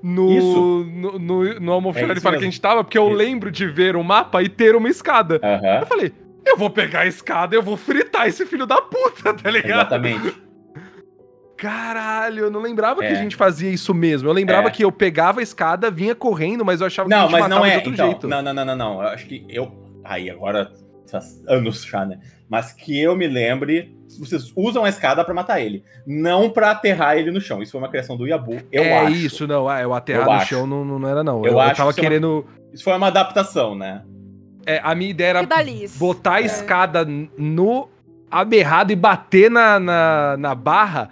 no, 0.00 0.30
Isso. 0.32 0.86
no, 0.94 1.18
no, 1.18 1.60
no 1.60 1.72
almoxarifado 1.72 2.18
isso 2.18 2.28
que 2.30 2.36
a 2.36 2.40
gente 2.40 2.60
tava, 2.60 2.84
porque 2.84 2.96
eu 2.96 3.08
Isso. 3.08 3.16
lembro 3.16 3.50
de 3.50 3.66
ver 3.66 3.96
o 3.96 4.04
mapa 4.04 4.40
e 4.42 4.48
ter 4.48 4.76
uma 4.76 4.88
escada. 4.88 5.40
Eu 5.80 5.86
falei, 5.86 6.12
eu 6.46 6.56
vou 6.56 6.70
pegar 6.70 7.00
a 7.00 7.06
escada, 7.06 7.54
eu 7.54 7.62
vou 7.62 7.76
fritar 7.76 8.26
esse 8.26 8.44
filho 8.46 8.66
da 8.66 8.80
puta, 8.80 9.34
tá 9.34 9.50
ligado? 9.50 9.80
Exatamente. 9.80 10.34
Caralho, 11.56 12.44
eu 12.44 12.50
não 12.50 12.60
lembrava 12.60 13.00
que 13.00 13.06
É. 13.06 13.12
a 13.12 13.14
gente 13.16 13.34
fazia 13.34 13.68
isso 13.68 13.92
mesmo. 13.92 14.28
Eu 14.28 14.32
lembrava 14.32 14.68
É. 14.68 14.70
que 14.70 14.84
eu 14.84 14.92
pegava 14.92 15.40
a 15.40 15.42
escada, 15.42 15.90
vinha 15.90 16.14
correndo, 16.14 16.64
mas 16.64 16.80
eu 16.80 16.86
achava 16.86 17.08
que 17.08 17.14
a 17.14 17.18
Não, 17.18 17.28
gente 17.28 17.40
mas 17.40 17.48
não 17.50 17.62
de 17.62 17.68
é. 17.70 17.74
outro 17.76 17.92
Então, 17.92 18.06
jeito. 18.06 18.28
não, 18.28 18.40
não, 18.42 18.54
não, 18.54 18.64
não, 18.64 18.76
não. 18.76 19.02
Eu 19.02 19.08
acho 19.08 19.26
que 19.26 19.44
eu. 19.48 19.72
Aí, 20.04 20.30
agora 20.30 20.70
anos 21.48 21.84
já, 21.84 22.04
né? 22.06 22.20
Mas 22.48 22.72
que 22.72 22.98
eu 23.02 23.16
me 23.16 23.26
lembre, 23.26 23.94
vocês 24.20 24.52
usam 24.54 24.84
a 24.84 24.88
escada 24.88 25.24
pra 25.24 25.34
matar 25.34 25.60
ele. 25.60 25.82
Não 26.06 26.48
pra 26.48 26.70
aterrar 26.70 27.16
ele 27.18 27.30
no 27.30 27.40
chão. 27.40 27.60
Isso 27.62 27.72
foi 27.72 27.80
uma 27.80 27.88
criação 27.88 28.16
do 28.16 28.26
Yabu. 28.26 28.56
Eu 28.70 28.84
é 28.84 28.98
acho. 29.06 29.16
isso, 29.16 29.46
não. 29.46 29.68
Ah, 29.68 29.80
eu 29.82 29.92
aterrar 29.92 30.22
Eu 30.22 30.26
no 30.26 30.32
acho. 30.32 30.46
chão 30.48 30.66
não, 30.66 30.84
não 30.84 30.98
não 30.98 31.08
era, 31.08 31.24
não. 31.24 31.38
Eu 31.44 31.52
Eu, 31.52 31.60
eu 31.60 31.74
tava 31.74 31.74
que 31.74 31.74
isso 31.74 31.80
é 31.80 31.84
uma- 31.84 31.94
querendo. 31.94 32.46
Isso 32.72 32.84
foi 32.84 32.92
uma 32.94 33.06
adaptação, 33.08 33.74
né? 33.74 34.02
É, 34.68 34.80
a 34.84 34.94
minha 34.94 35.10
ideia 35.10 35.28
era 35.30 35.48
botar 35.98 36.34
a 36.34 36.42
É. 36.42 36.44
escada 36.46 37.04
no 37.36 37.88
aberrado 38.30 38.92
e 38.92 38.96
bater 38.96 39.50
na, 39.50 39.80
na, 39.80 40.36
na 40.38 40.54
barra 40.54 41.08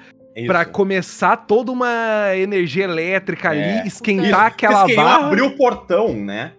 pra 0.47 0.65
começar 0.67 1.37
toda 1.39 1.73
uma 1.73 2.35
energia 2.37 2.85
elétrica 2.85 3.55
É. 3.55 3.79
ali, 3.79 3.89
esquentar 3.89 4.27
Isso. 4.27 4.35
aquela 4.55 4.73
Vocês 4.81 4.87
queriam 4.97 5.05
barra. 5.05 5.27
abrir 5.27 5.43
o 5.43 5.57
portão, 5.57 6.13
né? 6.13 6.53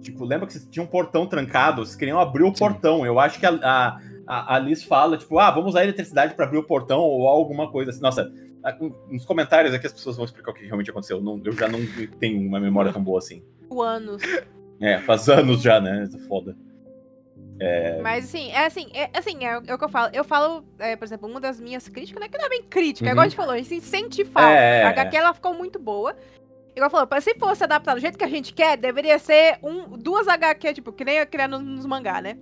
Tipo, 0.00 0.24
lembra 0.24 0.46
que 0.46 0.52
vocês 0.52 0.66
tinham 0.70 0.84
um 0.84 0.88
portão 0.88 1.26
trancado? 1.26 1.84
Vocês 1.84 1.96
queriam 1.96 2.18
abrir 2.20 2.44
o 2.44 2.52
portão. 2.52 3.04
Eu 3.06 3.18
acho 3.20 3.38
que 3.38 3.46
a, 3.46 3.50
a, 3.62 3.98
a- 4.26 4.54
a 4.56 4.58
Liz 4.58 4.82
fala, 4.84 5.16
tipo, 5.16 5.38
ah, 5.38 5.50
vamos 5.50 5.70
usar 5.70 5.80
a 5.80 5.84
eletricidade 5.84 6.34
pra 6.34 6.44
abrir 6.46 6.58
o 6.58 6.62
portão 6.64 7.00
ou 7.00 7.26
alguma 7.28 7.70
coisa 7.70 7.90
assim. 7.90 8.00
Nossa, 8.00 8.32
nos 9.10 9.24
comentários 9.24 9.74
aqui 9.74 9.86
as 9.86 9.92
pessoas 9.92 10.16
vão 10.16 10.24
explicar 10.24 10.50
o 10.52 10.54
que 10.54 10.64
realmente 10.64 10.90
aconteceu. 10.90 11.20
Não- 11.20 11.40
eu 11.44 11.52
já 11.52 11.68
não 11.68 11.80
tenho 12.20 12.40
uma 12.40 12.58
memória 12.60 12.92
tão 12.92 13.02
boa 13.02 13.18
assim. 13.18 13.42
anos. 13.80 14.22
É, 14.82 14.98
faz 14.98 15.28
anos 15.28 15.62
já, 15.62 15.80
né? 15.80 16.02
Isso 16.04 16.16
é 16.16 16.20
Foda. 16.20 16.56
Mas 18.02 18.24
assim, 18.24 18.50
é 18.50 18.66
assim, 18.66 18.88
é, 18.92 19.08
assim, 19.16 19.44
é, 19.44 19.56
o- 19.58 19.62
é 19.68 19.74
o 19.74 19.78
que 19.78 19.84
eu 19.84 19.88
falo. 19.88 20.10
Eu 20.12 20.24
falo, 20.24 20.64
é, 20.80 20.96
por 20.96 21.04
exemplo, 21.04 21.28
uma 21.28 21.40
das 21.40 21.60
minhas 21.60 21.88
críticas, 21.88 22.18
não 22.20 22.26
é 22.26 22.28
que 22.28 22.36
não 22.36 22.46
é 22.46 22.48
bem 22.48 22.62
crítica, 22.64 23.06
Uhum. 23.06 23.12
igual 23.12 23.24
a 23.24 23.28
gente 23.28 23.36
falou, 23.36 23.52
a 23.52 23.58
gente 23.58 23.80
sente 23.82 24.24
falta. 24.24 24.50
É, 24.50 24.82
a 24.82 24.86
é, 24.88 24.90
HQ 24.90 25.16
ela 25.16 25.32
ficou 25.32 25.54
muito 25.54 25.78
boa. 25.78 26.16
Igual 26.74 26.90
falou, 26.90 27.06
se 27.20 27.34
fosse 27.34 27.62
adaptado 27.62 27.98
do 27.98 28.00
jeito 28.00 28.18
que 28.18 28.24
a 28.24 28.28
gente 28.28 28.52
quer, 28.52 28.76
deveria 28.76 29.18
ser 29.18 29.58
um, 29.62 29.96
duas 29.96 30.26
HQ, 30.26 30.72
tipo, 30.74 30.92
que 30.92 31.04
nem 31.04 31.24
criar 31.26 31.46
nos, 31.46 31.86
mangá, 31.86 32.20
né? 32.20 32.36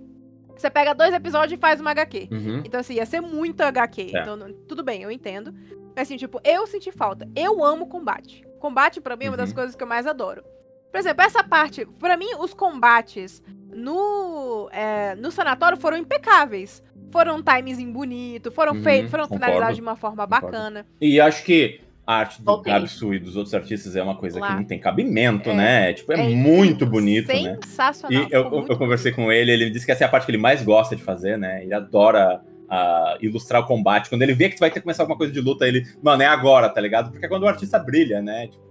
Você 0.57 0.69
pega 0.69 0.95
dois 0.95 1.13
episódios 1.13 1.57
e 1.57 1.61
faz 1.61 1.79
uma 1.81 1.91
HQ. 1.91 2.29
Uhum. 2.31 2.61
Então, 2.65 2.79
assim, 2.79 2.93
ia 2.95 3.05
ser 3.05 3.19
muito 3.21 3.61
HQ. 3.61 4.11
É. 4.15 4.21
Então, 4.21 4.37
tudo 4.67 4.83
bem, 4.83 5.01
eu 5.03 5.11
entendo. 5.11 5.53
Mas, 5.95 6.07
assim, 6.07 6.17
tipo, 6.17 6.39
eu 6.43 6.65
senti 6.65 6.91
falta. 6.91 7.27
Eu 7.35 7.63
amo 7.63 7.87
combate. 7.87 8.43
Combate, 8.59 9.01
pra 9.01 9.15
mim, 9.15 9.25
é 9.25 9.29
uma 9.29 9.37
das 9.37 9.49
Uhum. 9.49 9.55
coisas 9.55 9.75
que 9.75 9.83
eu 9.83 9.87
mais 9.87 10.07
adoro. 10.07 10.43
Por 10.91 10.99
exemplo, 10.99 11.23
essa 11.23 11.43
parte, 11.43 11.85
pra 11.99 12.17
mim, 12.17 12.27
os 12.39 12.53
combates 12.53 13.41
no, 13.73 14.69
é, 14.71 15.15
no 15.15 15.31
sanatório 15.31 15.77
foram 15.77 15.97
impecáveis. 15.97 16.83
Foram 17.11 17.37
um 17.37 17.41
timezinho 17.43 17.91
bonito, 17.91 18.51
foram 18.51 18.73
Uhum, 18.73 18.83
feitos, 18.83 19.11
foram 19.11 19.23
concordo, 19.25 19.43
finalizados 19.45 19.75
de 19.75 19.81
uma 19.81 19.95
forma 19.97 20.23
concordo. 20.25 20.47
bacana. 20.47 20.85
E 20.99 21.19
acho 21.19 21.43
que 21.43 21.81
a 22.07 22.15
arte 22.15 22.41
do 22.41 22.51
Ok. 22.51 22.71
Gabsu 22.71 23.13
e 23.13 23.19
dos 23.19 23.35
outros 23.35 23.53
artistas 23.53 23.95
é 23.97 24.01
uma 24.03 24.15
coisa 24.15 24.39
Lá. 24.39 24.47
que 24.47 24.53
não 24.55 24.63
tem 24.63 24.79
cabimento, 24.79 25.49
É. 25.49 25.53
né? 25.53 25.93
Tipo, 25.93 26.13
é, 26.13 26.15
incrível, 26.21 26.37
muito 26.37 26.85
bonito, 26.85 27.27
né? 27.27 27.57
Sensacional. 27.65 28.23
E 28.29 28.33
eu, 28.33 28.43
eu, 28.43 28.67
eu 28.69 28.77
conversei 28.77 29.11
com 29.11 29.29
ele, 29.31 29.51
ele 29.51 29.69
disse 29.69 29.85
que 29.85 29.91
essa 29.91 30.05
é 30.05 30.07
a 30.07 30.09
parte 30.09 30.25
que 30.25 30.31
ele 30.31 30.37
mais 30.37 30.63
gosta 30.63 30.95
de 30.95 31.03
fazer, 31.03 31.37
né? 31.37 31.63
Ele 31.63 31.73
adora 31.73 32.41
ah, 32.69 33.17
ilustrar 33.21 33.61
o 33.61 33.65
combate. 33.65 34.07
Quando 34.09 34.21
ele 34.21 34.33
vê 34.33 34.47
que 34.49 34.57
vai 34.57 34.69
ter 34.69 34.75
que 34.79 34.83
começar 34.83 35.03
alguma 35.03 35.17
coisa 35.17 35.33
de 35.33 35.41
luta, 35.41 35.67
ele, 35.67 35.85
mano, 36.01 36.23
é 36.23 36.27
agora, 36.27 36.69
tá 36.69 36.79
ligado? 36.79 37.11
Porque 37.11 37.25
é 37.25 37.29
quando 37.29 37.43
o 37.43 37.47
artista 37.47 37.77
brilha, 37.77 38.21
né? 38.21 38.47
Tipo, 38.47 38.70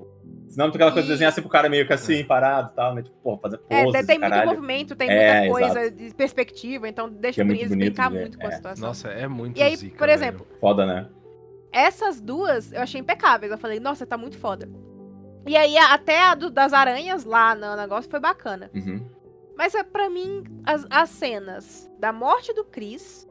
senão 0.51 0.67
fica 0.67 0.77
aquela 0.79 0.93
coisa 0.93 1.07
de 1.07 1.13
desenhar 1.15 1.33
sempre 1.33 1.49
o 1.49 1.51
cara 1.51 1.69
meio 1.69 1.87
que 1.87 1.93
assim, 1.93 2.25
parado 2.25 2.71
e 2.73 2.77
tal, 2.77 2.95
né? 2.95 3.03
Tipo, 3.03 3.17
pô, 3.23 3.39
fazer 3.39 3.61
É, 3.71 3.85
poses, 3.85 4.07
tem 4.07 4.19
muito 4.19 4.31
caralho. 4.31 4.51
movimento, 4.51 4.95
tem 4.97 5.09
É, 5.11 5.41
muita 5.41 5.53
coisa 5.53 5.81
exato. 5.83 5.97
de 5.97 6.15
perspectiva, 6.15 6.89
então 6.89 7.09
deixa 7.09 7.41
é 7.41 7.45
o 7.45 7.47
bonito 7.47 7.71
brincar 7.71 8.11
muito 8.11 8.39
com 8.39 8.47
a 8.47 8.51
é. 8.51 8.57
situação. 8.57 8.87
Nossa, 8.89 9.09
é 9.09 9.27
muito 9.29 9.59
E 9.59 9.63
aí, 9.63 9.77
zica, 9.77 9.97
por 9.97 10.07
velho. 10.09 10.13
exemplo, 10.19 10.47
Foda, 10.61 10.85
né? 10.85 11.09
essas 11.73 12.21
duas 12.21 12.73
eu 12.73 12.81
achei 12.83 13.01
impecáveis. 13.01 13.51
Eu 13.53 13.59
falei, 13.59 13.79
nossa, 13.81 14.05
tá 14.05 14.19
muito 14.19 14.37
foda. 14.39 14.69
E 15.47 15.57
aí, 15.57 15.79
até 15.79 16.21
a 16.27 16.35
do- 16.35 16.51
das 16.51 16.73
aranhas 16.73 17.25
lá 17.25 17.55
no 17.55 17.75
negócio 17.77 18.11
foi 18.11 18.21
bacana. 18.21 18.71
Uhum. 18.75 19.01
Mas 19.57 19.75
é 19.75 19.83
para 19.83 20.11
mim, 20.11 20.43
as, 20.67 20.87
as 20.91 21.11
cenas 21.11 21.91
da 21.99 22.13
morte 22.13 22.53
do 22.55 22.65
Chris. 22.65 23.27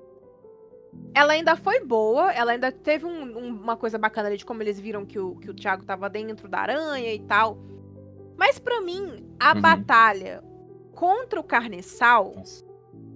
Ela 1.14 1.34
ainda 1.34 1.56
foi 1.56 1.84
boa, 1.84 2.32
ela 2.32 2.52
ainda 2.52 2.72
teve 2.72 3.06
um- 3.06 3.38
um- 3.38 3.50
uma 3.62 3.76
coisa 3.76 3.98
bacana 3.98 4.28
ali 4.30 4.38
de 4.38 4.46
como 4.46 4.62
eles 4.62 4.80
viram 4.80 5.06
que 5.06 5.20
o, 5.20 5.36
que 5.36 5.50
o 5.50 5.54
Thiago 5.54 5.84
tava 5.84 6.10
dentro 6.10 6.48
da 6.48 6.60
aranha 6.60 7.14
e 7.14 7.20
tal. 7.20 7.58
Mas 8.38 8.58
pra 8.60 8.80
mim, 8.82 9.26
a 9.40 9.54
Uhum. 9.54 9.62
batalha 9.62 10.44
contra 10.94 11.40
o 11.40 11.44
Nossa. 11.44 12.66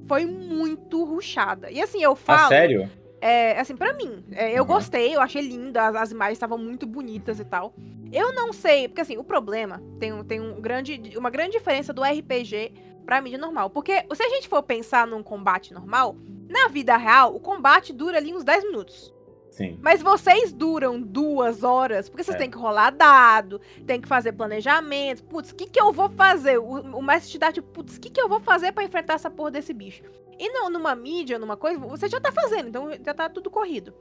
foi 0.07 0.25
muito 0.25 1.03
ruchada. 1.03 1.71
E 1.71 1.81
assim, 1.81 2.01
eu 2.03 2.11
Ah, 2.13 2.15
falo. 2.15 2.47
sério? 2.49 2.89
É, 3.21 3.57
assim, 3.57 3.75
pra 3.75 3.93
mim, 3.93 4.21
é, 4.31 4.51
eu 4.51 4.63
Uhum. 4.63 4.67
gostei, 4.67 5.15
eu 5.15 5.21
achei 5.21 5.41
lindo, 5.41 5.77
as, 5.79 5.95
as 5.95 6.11
imagens 6.11 6.33
estavam 6.37 6.57
muito 6.57 6.85
bonitas 6.85 7.39
e 7.39 7.45
tal. 7.45 7.73
Eu 8.11 8.33
não 8.33 8.51
sei, 8.51 8.87
porque 8.89 8.99
assim, 9.01 9.17
o 9.17 9.23
problema 9.23 9.81
tem, 9.97 10.11
um- 10.11 10.23
tem 10.23 10.41
um 10.41 10.59
grande, 10.59 11.17
uma 11.17 11.29
grande 11.29 11.51
diferença 11.57 11.93
do 11.93 12.03
RPG 12.03 12.73
pra 13.05 13.21
mídia 13.21 13.37
normal. 13.39 13.69
Porque 13.69 13.93
se 14.13 14.23
a 14.23 14.29
gente 14.29 14.47
for 14.49 14.61
pensar 14.61 15.07
num 15.07 15.23
combate 15.23 15.73
normal, 15.73 16.15
na 16.53 16.67
vida 16.69 16.95
real, 16.95 17.35
o 17.35 17.39
combate 17.39 17.91
dura 17.91 18.17
ali 18.17 18.33
uns 18.33 18.43
10 18.43 18.63
minutos. 18.65 19.13
Sim. 19.51 19.77
Mas 19.81 20.01
vocês 20.01 20.51
duram 20.51 20.99
duas 20.99 21.63
horas, 21.63 22.09
porque 22.09 22.23
vocês 22.23 22.35
É. 22.35 22.39
têm 22.39 22.49
que 22.49 22.57
rolar 22.57 22.89
dado, 22.89 23.61
tem 23.85 24.01
que 24.01 24.07
fazer 24.07 24.31
planejamento. 24.31 25.23
Putz, 25.25 25.51
o 25.51 25.55
que, 25.55 25.67
que 25.67 25.79
eu 25.79 25.91
vou 25.91 26.09
fazer? 26.09 26.57
O, 26.57 26.71
o 26.97 27.01
mestre 27.03 27.31
te 27.33 27.37
dá, 27.37 27.51
tipo, 27.51 27.67
putz, 27.67 27.97
o 27.97 27.99
que, 27.99 28.09
que 28.09 28.19
eu 28.21 28.27
vou 28.27 28.39
fazer 28.39 28.71
pra 28.71 28.83
enfrentar 28.83 29.13
essa 29.13 29.29
porra 29.29 29.51
desse 29.51 29.71
bicho? 29.71 30.03
E 30.39 30.49
não, 30.49 30.69
numa 30.71 30.95
mídia, 30.95 31.37
numa 31.37 31.55
coisa, 31.55 31.79
você 31.79 32.07
já 32.07 32.19
tá 32.19 32.31
fazendo, 32.31 32.69
então 32.69 32.89
já 33.05 33.13
tá 33.13 33.29
tudo 33.29 33.51
corrido. 33.51 33.93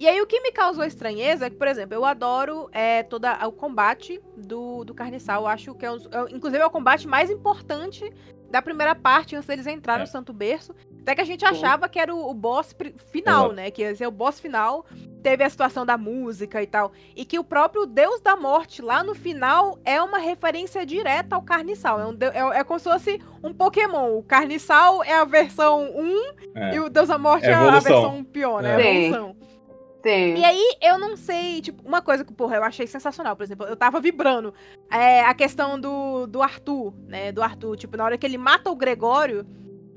E 0.00 0.08
aí 0.08 0.20
o 0.20 0.26
que 0.26 0.40
me 0.40 0.50
causou 0.50 0.82
estranheza 0.82 1.46
é 1.46 1.50
que, 1.50 1.56
por 1.56 1.68
exemplo, 1.68 1.94
eu 1.94 2.04
adoro 2.06 2.68
é, 2.72 3.02
todo 3.02 3.26
o 3.46 3.52
combate 3.52 4.18
do, 4.34 4.82
do 4.82 4.94
Carniçal. 4.94 5.42
Eu 5.42 5.46
acho 5.46 5.74
que 5.74 5.84
é, 5.84 5.92
um, 5.92 5.96
é, 5.96 6.34
inclusive 6.34 6.62
é 6.62 6.66
o 6.66 6.70
combate 6.70 7.06
mais 7.06 7.30
importante 7.30 8.10
da 8.50 8.60
primeira 8.60 8.94
parte, 8.94 9.36
antes 9.36 9.46
deles 9.46 9.66
entrarem 9.66 10.02
é. 10.02 10.06
no 10.06 10.10
Santo 10.10 10.32
Berço. 10.32 10.74
Até 11.00 11.14
que 11.14 11.20
a 11.20 11.24
gente 11.24 11.44
achava 11.44 11.88
que 11.88 11.98
era 11.98 12.14
o, 12.14 12.30
o 12.30 12.34
boss 12.34 12.74
final, 13.10 13.46
Exato. 13.46 13.54
né? 13.54 13.70
Que 13.70 13.82
ia 13.82 13.94
ser 13.94 14.06
o 14.06 14.10
boss 14.10 14.38
final. 14.38 14.84
Teve 15.22 15.44
a 15.44 15.48
situação 15.48 15.86
da 15.86 15.96
música 15.96 16.62
e 16.62 16.66
tal. 16.66 16.92
E 17.16 17.24
que 17.24 17.38
o 17.38 17.44
próprio 17.44 17.86
Deus 17.86 18.20
da 18.20 18.36
Morte, 18.36 18.82
lá 18.82 19.02
no 19.02 19.14
final, 19.14 19.78
é 19.84 20.02
uma 20.02 20.18
referência 20.18 20.84
direta 20.84 21.36
ao 21.36 21.42
Carniçal. 21.42 22.00
É, 22.00 22.06
um, 22.06 22.52
é, 22.52 22.60
é 22.60 22.64
como 22.64 22.78
se 22.78 22.90
fosse 22.90 23.20
um 23.42 23.52
Pokémon. 23.52 24.18
O 24.18 24.22
Carniçal 24.22 25.02
é 25.02 25.14
a 25.14 25.24
versão 25.24 25.90
1 25.94 26.22
é. 26.54 26.74
e 26.74 26.80
o 26.80 26.88
Deus 26.90 27.08
da 27.08 27.18
Morte 27.18 27.46
é, 27.46 27.50
é 27.50 27.54
a 27.54 27.70
versão 27.78 28.24
pior, 28.24 28.62
né? 28.62 28.82
É. 28.82 29.06
evolução. 29.06 29.36
Sim. 30.02 30.34
E 30.36 30.44
aí, 30.44 30.76
eu 30.80 30.98
não 30.98 31.16
sei, 31.16 31.60
tipo, 31.60 31.86
uma 31.86 32.00
coisa 32.00 32.24
que, 32.24 32.32
porra, 32.32 32.56
eu 32.56 32.64
achei 32.64 32.86
sensacional, 32.86 33.36
por 33.36 33.42
exemplo, 33.42 33.66
eu 33.66 33.76
tava 33.76 34.00
vibrando. 34.00 34.54
É 34.90 35.20
a 35.20 35.34
questão 35.34 35.78
do, 35.78 36.26
do 36.26 36.42
Arthur, 36.42 36.94
né? 37.06 37.32
Do 37.32 37.42
Arthur, 37.42 37.76
tipo, 37.76 37.96
na 37.96 38.04
hora 38.04 38.16
que 38.16 38.26
ele 38.26 38.38
mata 38.38 38.70
o 38.70 38.76
Gregório, 38.76 39.46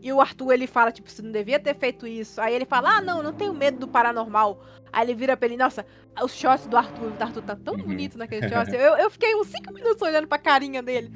e 0.04 0.12
o 0.12 0.20
Arthur, 0.20 0.52
ele 0.52 0.68
fala, 0.68 0.92
tipo, 0.92 1.10
você 1.10 1.22
não 1.22 1.32
devia 1.32 1.58
ter 1.58 1.74
feito 1.74 2.06
isso. 2.06 2.42
Aí 2.42 2.54
ele 2.54 2.66
fala, 2.66 2.98
ah, 2.98 3.02
não, 3.02 3.24
não 3.24 3.32
tenho 3.32 3.54
medo 3.54 3.80
do 3.80 3.88
paranormal. 3.88 4.62
Aí 4.92 5.06
ele 5.06 5.16
vira 5.16 5.38
pra 5.38 5.48
ele, 5.48 5.56
nossa, 5.56 5.86
os 6.22 6.34
shots 6.34 6.68
do 6.68 6.76
Arthur, 6.76 7.14
o 7.18 7.24
Arthur 7.24 7.42
tá 7.42 7.56
tão 7.56 7.76
uhum. 7.76 7.84
bonito 7.84 8.18
naquele 8.18 8.48
shot. 8.52 8.70
Eu, 8.76 8.98
eu 8.98 9.10
fiquei 9.10 9.34
uns 9.34 9.48
5 9.48 9.74
minutos 9.74 10.02
olhando 10.02 10.28
pra 10.28 10.38
carinha 10.38 10.84
dele. 10.84 11.10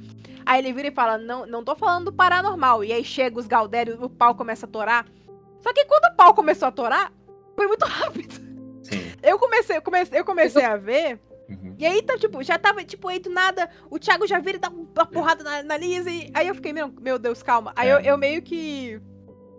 Aí 0.46 0.62
ele 0.62 0.72
vira 0.72 0.88
e 0.88 0.92
fala, 0.92 1.18
não, 1.18 1.46
não 1.46 1.66
tô 1.66 1.76
falando 1.76 2.06
do 2.06 2.14
paranormal. 2.14 2.82
E 2.82 2.94
aí 2.94 3.04
chega 3.04 3.38
os 3.38 3.46
Galdérios, 3.46 4.02
o 4.02 4.10
pau 4.10 4.34
começa 4.34 4.66
a 4.66 4.70
torar. 4.70 5.06
Só 5.60 5.74
que 5.74 5.84
quando 5.84 6.06
o 6.06 6.16
pau 6.16 6.34
começou 6.34 6.70
a 6.70 6.72
torar, 6.72 7.12
foi 7.58 7.68
muito 7.68 7.84
rápido. 7.86 8.47
Sim. 8.90 9.12
Eu 9.22 9.38
comecei, 9.38 9.78
eu 9.78 9.82
comecei, 9.82 10.20
eu 10.20 10.26
comecei 10.26 10.64
a 10.64 10.78
ver. 10.78 11.20
Uhum. 11.50 11.76
E 11.78 11.86
aí, 11.86 12.02
tá, 12.02 12.18
tipo, 12.18 12.44
já 12.44 12.58
tava, 12.58 12.84
tipo, 12.84 13.08
aí 13.08 13.20
do 13.20 13.30
nada, 13.30 13.70
o 13.90 13.98
Thiago 13.98 14.28
já 14.28 14.40
vira 14.40 14.58
e 14.58 14.60
dá 14.60 14.70
uma 14.70 15.06
porrada 15.06 15.44
na, 15.44 15.64
na 15.64 15.78
Lisa. 15.78 16.10
E 16.10 16.30
aí 16.34 16.48
eu 16.48 16.56
fiquei, 16.56 16.74
meu, 16.74 16.90
meu 17.00 17.18
Deus, 17.18 17.42
calma. 17.42 17.74
Aí 17.76 17.90
é. 17.90 17.94
eu, 17.94 18.00
eu 18.00 18.18
meio 18.18 18.42
que. 18.42 19.00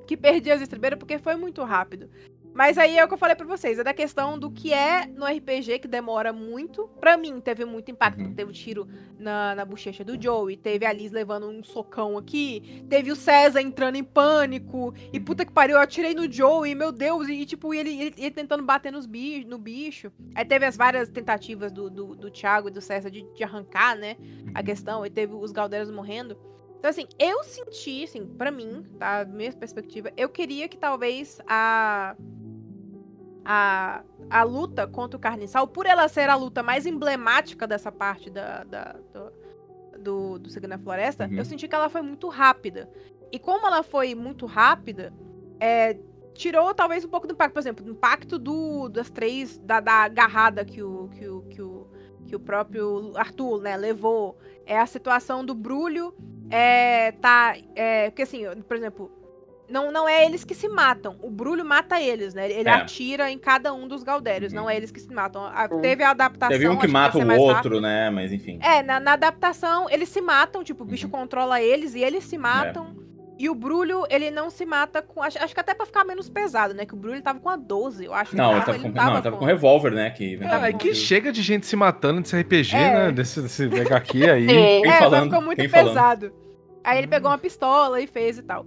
que 0.07 0.17
perdi 0.17 0.51
as 0.51 0.61
estribeiras 0.61 0.99
porque 0.99 1.19
foi 1.19 1.37
muito 1.37 1.63
rápido. 1.65 2.11
Mas 2.59 2.77
aí 2.77 2.99
é 2.99 3.05
o 3.05 3.07
que 3.07 3.15
eu 3.15 3.19
falei 3.19 3.37
pra 3.37 3.47
vocês, 3.47 3.79
é 3.79 3.85
da 3.85 3.95
questão 3.95 4.37
do 4.37 4.51
que 4.51 4.75
é 4.75 5.07
no 5.07 5.25
RPG 5.25 5.79
que 5.79 5.87
demora 5.87 6.33
muito. 6.33 6.89
Pra 6.99 7.17
mim, 7.17 7.41
teve 7.41 7.65
muito 7.65 7.89
impacto. 7.89 8.21
Uhum. 8.21 8.35
Teve 8.35 8.49
o 8.49 8.51
um 8.51 8.53
tiro 8.53 8.89
na, 9.17 9.55
na 9.55 9.65
bochecha 9.65 10.05
do 10.05 10.21
Joey, 10.21 10.57
teve 10.57 10.85
a 10.85 10.93
Liz 10.93 11.13
levando 11.13 11.49
um 11.49 11.63
socão 11.63 12.19
aqui, 12.19 12.85
teve 12.89 13.13
o 13.13 13.17
César 13.17 13.61
entrando 13.61 13.95
em 13.95 14.03
pânico, 14.03 14.93
e 15.13 15.21
puta 15.21 15.45
que 15.45 15.53
pariu, 15.53 15.77
eu 15.77 15.81
atirei 15.81 16.15
no 16.15 16.29
Joey, 16.29 16.75
meu 16.75 16.91
Deus, 16.91 17.29
e 17.29 17.47
tipo, 17.47 17.73
ele, 17.73 17.91
ele, 17.91 18.15
ele 18.19 18.31
tentando 18.33 18.65
bater 18.65 18.91
nos 18.91 19.07
bicho, 19.07 19.47
no 19.47 19.57
bicho. 19.57 20.11
Aí 20.35 20.45
teve 20.45 20.67
as 20.67 20.77
várias 20.77 21.09
tentativas 21.09 21.71
do, 21.71 21.89
do, 21.89 22.17
do 22.17 22.29
Thiago 22.29 22.67
e 22.67 22.73
do 22.73 22.81
César 22.81 23.09
de, 23.09 23.23
de 23.35 23.45
arrancar, 23.45 23.97
né, 23.97 24.17
a 24.53 24.65
questão, 24.65 25.07
e 25.07 25.11
teve 25.11 25.33
os 25.33 25.53
Galderos 25.53 25.93
morrendo. 25.93 26.37
Então, 26.77 26.91
assim, 26.91 27.07
eu 27.21 27.45
senti, 27.45 28.03
assim, 28.03 28.27
pra 28.27 28.51
mim, 28.51 28.85
tá? 28.99 29.25
Minha 29.25 29.53
perspectiva, 29.53 30.13
eu 30.17 30.29
queria 30.29 30.69
que 30.69 30.77
talvez 30.77 31.41
a 31.47 32.17
a, 33.51 34.03
a 34.29 34.43
luta 34.43 34.87
contra 34.87 35.17
o 35.17 35.21
Carniçal, 35.21 35.67
por 35.67 35.87
ela 35.87 36.07
ser 36.07 36.29
a 36.29 36.35
luta 36.35 36.63
mais 36.63 36.85
emblemática 36.85 37.67
dessa 37.67 37.91
parte 37.91 38.29
da, 38.29 38.63
da 38.65 38.97
do, 39.11 39.33
do, 39.99 40.39
do 40.41 40.51
Segredo 40.51 40.73
na 40.73 40.79
Floresta, 40.79 41.25
uhum. 41.25 41.33
eu 41.33 41.45
senti 41.47 41.67
que 41.67 41.75
ela 41.75 41.89
foi 41.89 42.03
muito 42.03 42.29
rápida. 42.29 42.91
E 43.33 43.39
como 43.39 43.67
ela 43.67 43.83
foi 43.83 44.15
muito 44.15 44.45
rápida, 44.45 45.15
é, 45.59 45.97
tirou 46.35 46.75
talvez 46.75 47.07
um 47.07 47.09
pouco 47.09 47.27
do 47.27 47.33
impacto. 47.33 47.55
Por 47.55 47.61
exemplo, 47.61 47.87
o 47.87 47.91
impacto 47.91 48.39
do, 48.39 48.91
das 48.91 49.09
três, 49.09 49.57
da, 49.61 49.81
da 49.81 49.93
agarrada 49.93 50.63
que 50.63 50.83
o, 50.83 51.09
que, 51.09 51.27
o, 51.27 51.41
que, 51.41 51.63
o, 51.63 51.87
que 52.27 52.37
o 52.37 52.41
próprio 52.41 53.17
Arthur 53.17 53.63
né, 53.63 53.79
levou. 53.79 54.37
É 54.67 54.79
a 54.79 54.85
situação 54.85 55.43
do 55.43 55.55
Brulho. 55.55 56.15
É, 56.51 57.13
tá, 57.13 57.57
é, 57.75 58.11
porque 58.11 58.23
assim, 58.23 58.43
por 58.67 58.77
exemplo, 58.77 59.11
não, 59.69 59.93
não 59.93 60.09
é 60.09 60.25
eles 60.25 60.45
que 60.45 60.55
se 60.55 60.69
matam. 60.69 61.17
O 61.23 61.31
Brulho 61.31 61.65
mata 61.65 62.01
eles, 62.01 62.33
né? 62.35 62.51
Ele 62.51 62.69
é. 62.69 62.73
atira 62.73 63.31
em 63.31 63.39
cada 63.39 63.73
um 63.73 63.87
dos 63.87 64.03
Galdérios, 64.03 64.53
uhum. 64.53 64.61
não 64.61 64.71
é 64.71 64.77
eles 64.77 64.91
que 64.91 65.01
se 65.01 65.13
matam. 65.13 65.45
A, 65.45 65.69
teve 65.69 66.03
a 66.03 66.11
adaptação. 66.11 66.53
Teve 66.53 66.69
um 66.69 66.77
que 66.77 66.89
mata 66.89 67.19
o 67.19 67.39
outro, 67.39 67.55
rápido. 67.55 67.81
né? 67.81 68.11
Mas 68.11 68.33
enfim. 68.33 68.59
É, 68.63 68.83
na, 68.83 68.99
na, 68.99 69.13
adaptação, 69.13 69.89
eles 69.91 70.09
se 70.09 70.21
matam, 70.21 70.65
tipo, 70.65 70.85
o 70.85 70.87
bicho 70.87 71.07
uhum. 71.07 71.13
controla 71.13 71.61
eles 71.61 71.95
e 71.95 72.03
eles 72.03 72.25
se 72.25 72.39
matam. 72.39 72.97
É. 73.05 73.09
E 73.39 73.49
o 73.49 73.55
Brulho, 73.55 74.05
ele 74.11 74.33
não 74.33 74.51
se 74.51 74.67
mata 74.67 75.01
com. 75.01 75.23
Acho, 75.23 75.39
acho, 75.39 75.55
que 75.55 75.61
até 75.61 75.73
pra 75.73 75.87
ficar 75.87 76.05
menos 76.05 76.29
pesado, 76.29 76.75
né? 76.75 76.85
Que 76.85 76.95
o 76.95 76.97
Brulho 76.97 77.15
ele 77.15 77.23
tava 77.23 77.39
com 77.39 77.49
a 77.49 77.57
12, 77.57 78.05
eu 78.05 78.13
acho. 78.13 78.37
Não, 78.37 78.51
ele 78.51 78.61
tava, 78.61 78.77
ele 78.77 78.83
com, 78.83 78.93
tava, 78.93 79.07
não, 79.07 79.15
ele 79.15 79.23
tava 79.23 79.37
com, 79.37 79.41
com 79.41 79.47
revólver, 79.47 79.93
né? 79.93 80.11
Que, 80.11 80.41
é, 80.43 80.73
que 80.73 80.93
chega 80.93 81.31
de 81.31 81.41
gente 81.41 81.65
se 81.65 81.77
matando 81.77 82.21
desse 82.21 82.37
RPG, 82.37 82.75
é. 82.75 82.95
né? 82.95 83.13
Desse, 83.13 83.41
desse 83.41 83.63
HQ 83.63 84.29
aí. 84.29 84.49
é, 84.85 84.99
falando, 84.99 85.31
ficou 85.31 85.43
muito 85.43 85.71
pesado. 85.71 86.31
Falando. 86.31 86.49
Aí 86.83 86.99
ele 86.99 87.07
pegou 87.07 87.31
uma 87.31 87.39
pistola 87.39 88.01
e 88.01 88.09
fez 88.09 88.39
e 88.39 88.43
tal. 88.43 88.67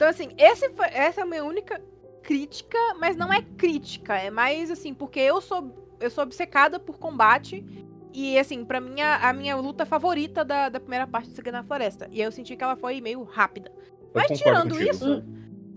Então, 0.00 0.08
assim, 0.08 0.30
esse 0.38 0.70
foi, 0.70 0.86
essa 0.86 1.20
é 1.20 1.24
a 1.24 1.26
minha 1.26 1.44
única 1.44 1.78
crítica, 2.22 2.78
mas 2.98 3.16
não 3.16 3.30
é 3.30 3.42
crítica, 3.42 4.16
é 4.16 4.30
mais 4.30 4.70
assim, 4.70 4.94
porque 4.94 5.20
eu 5.20 5.42
sou, 5.42 5.74
eu 6.00 6.08
sou 6.08 6.24
obcecada 6.24 6.80
por 6.80 6.98
combate. 6.98 7.62
E, 8.10 8.38
assim, 8.38 8.64
pra 8.64 8.80
mim, 8.80 8.98
a, 9.02 9.28
a 9.28 9.32
minha 9.34 9.54
luta 9.56 9.84
favorita 9.84 10.42
da, 10.42 10.70
da 10.70 10.80
primeira 10.80 11.06
parte 11.06 11.28
de 11.28 11.34
Segredo 11.34 11.56
na 11.56 11.64
Floresta. 11.64 12.08
E 12.10 12.18
eu 12.18 12.32
senti 12.32 12.56
que 12.56 12.64
ela 12.64 12.76
foi 12.76 12.98
meio 13.02 13.22
rápida. 13.24 13.70
Eu 14.00 14.08
mas 14.14 14.38
tirando 14.38 14.70
contigo. 14.70 14.90
isso, 14.90 15.22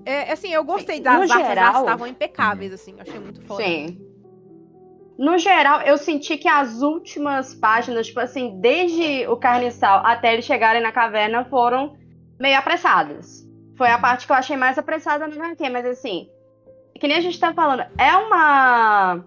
é, 0.06 0.32
assim, 0.32 0.54
eu 0.54 0.64
gostei 0.64 1.02
das 1.02 1.28
no 1.28 1.34
artes, 1.34 1.50
geral, 1.50 1.82
estavam 1.82 2.08
impecáveis, 2.08 2.72
assim, 2.72 2.96
achei 2.98 3.20
muito 3.20 3.42
foda. 3.42 3.62
Sim. 3.62 4.00
No 5.18 5.38
geral, 5.38 5.82
eu 5.82 5.98
senti 5.98 6.38
que 6.38 6.48
as 6.48 6.82
últimas 6.82 7.54
páginas, 7.56 8.08
tipo 8.08 8.22
assim, 8.22 8.58
desde 8.62 9.28
o 9.28 9.36
carniçal 9.36 10.02
até 10.06 10.32
eles 10.32 10.46
chegarem 10.46 10.82
na 10.82 10.94
caverna, 10.94 11.44
foram 11.44 11.98
meio 12.40 12.58
apressadas. 12.58 13.43
Foi 13.84 13.92
a 13.92 13.98
parte 13.98 14.26
que 14.26 14.32
eu 14.32 14.38
achei 14.38 14.56
mais 14.56 14.78
apressada 14.78 15.28
no 15.28 15.34
HQ, 15.34 15.70
mas 15.70 15.86
assim, 15.86 16.30
que 16.98 17.06
nem 17.06 17.18
a 17.18 17.20
gente 17.20 17.38
tá 17.38 17.54
falando, 17.54 17.84
é 17.98 18.16
uma. 18.16 19.26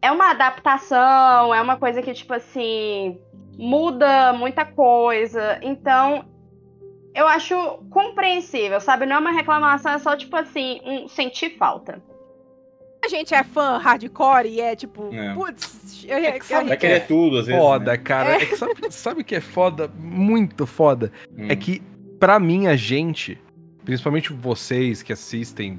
É 0.00 0.10
uma 0.10 0.30
adaptação, 0.30 1.54
é 1.54 1.60
uma 1.60 1.76
coisa 1.76 2.00
que, 2.00 2.14
tipo 2.14 2.32
assim, 2.32 3.20
muda 3.58 4.32
muita 4.32 4.64
coisa. 4.64 5.58
Então, 5.60 6.24
eu 7.14 7.28
acho 7.28 7.54
compreensível, 7.90 8.80
sabe? 8.80 9.04
Não 9.04 9.16
é 9.16 9.18
uma 9.18 9.32
reclamação, 9.32 9.92
é 9.92 9.98
só, 9.98 10.16
tipo 10.16 10.34
assim, 10.34 10.80
um 10.82 11.06
sentir 11.06 11.58
falta. 11.58 12.02
A 13.04 13.08
gente 13.08 13.34
é 13.34 13.44
fã 13.44 13.76
hardcore 13.76 14.48
e 14.48 14.62
é 14.62 14.74
tipo, 14.74 15.14
é. 15.14 15.34
putz, 15.34 16.06
eu, 16.08 16.16
é 16.16 16.38
que 16.38 16.54
vai 16.54 16.76
querer 16.78 17.06
tudo, 17.06 17.40
às 17.40 17.46
vezes. 17.46 17.60
Foda, 17.60 17.90
né? 17.90 17.98
cara. 17.98 18.30
É. 18.30 18.36
é 18.36 18.46
que 18.46 18.56
sabe, 18.90 19.20
o 19.20 19.24
que 19.26 19.34
é 19.34 19.42
foda? 19.42 19.88
Muito 19.94 20.66
foda. 20.66 21.12
Hum. 21.36 21.48
É 21.50 21.54
que, 21.54 21.82
pra 22.18 22.40
mim, 22.40 22.66
a 22.66 22.76
gente, 22.76 23.38
principalmente 23.84 24.32
vocês 24.32 25.02
que 25.02 25.12
assistem, 25.12 25.78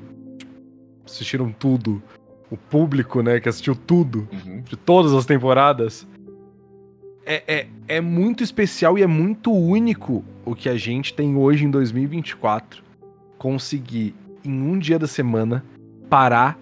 assistiram 1.06 1.52
tudo, 1.52 2.02
o 2.50 2.58
público, 2.58 3.22
né, 3.22 3.40
que 3.40 3.48
assistiu 3.48 3.76
tudo, 3.76 4.28
uhum. 4.32 4.62
de 4.62 4.76
todas 4.76 5.14
as 5.14 5.26
temporadas, 5.26 6.08
é, 7.26 7.44
é, 7.48 7.68
é 7.88 8.02
muito 8.02 8.44
especial 8.44 8.98
e 8.98 9.04
é 9.04 9.08
muito 9.08 9.52
único 9.54 10.24
o 10.44 10.56
que 10.56 10.68
a 10.68 10.76
gente 10.76 11.14
tem 11.14 11.36
hoje 11.36 11.66
em 11.66 11.72
2024 11.72 12.84
conseguir, 13.38 14.14
em 14.44 14.62
um 14.62 14.78
dia 14.78 15.00
da 15.00 15.08
semana, 15.08 15.64
parar 16.10 16.60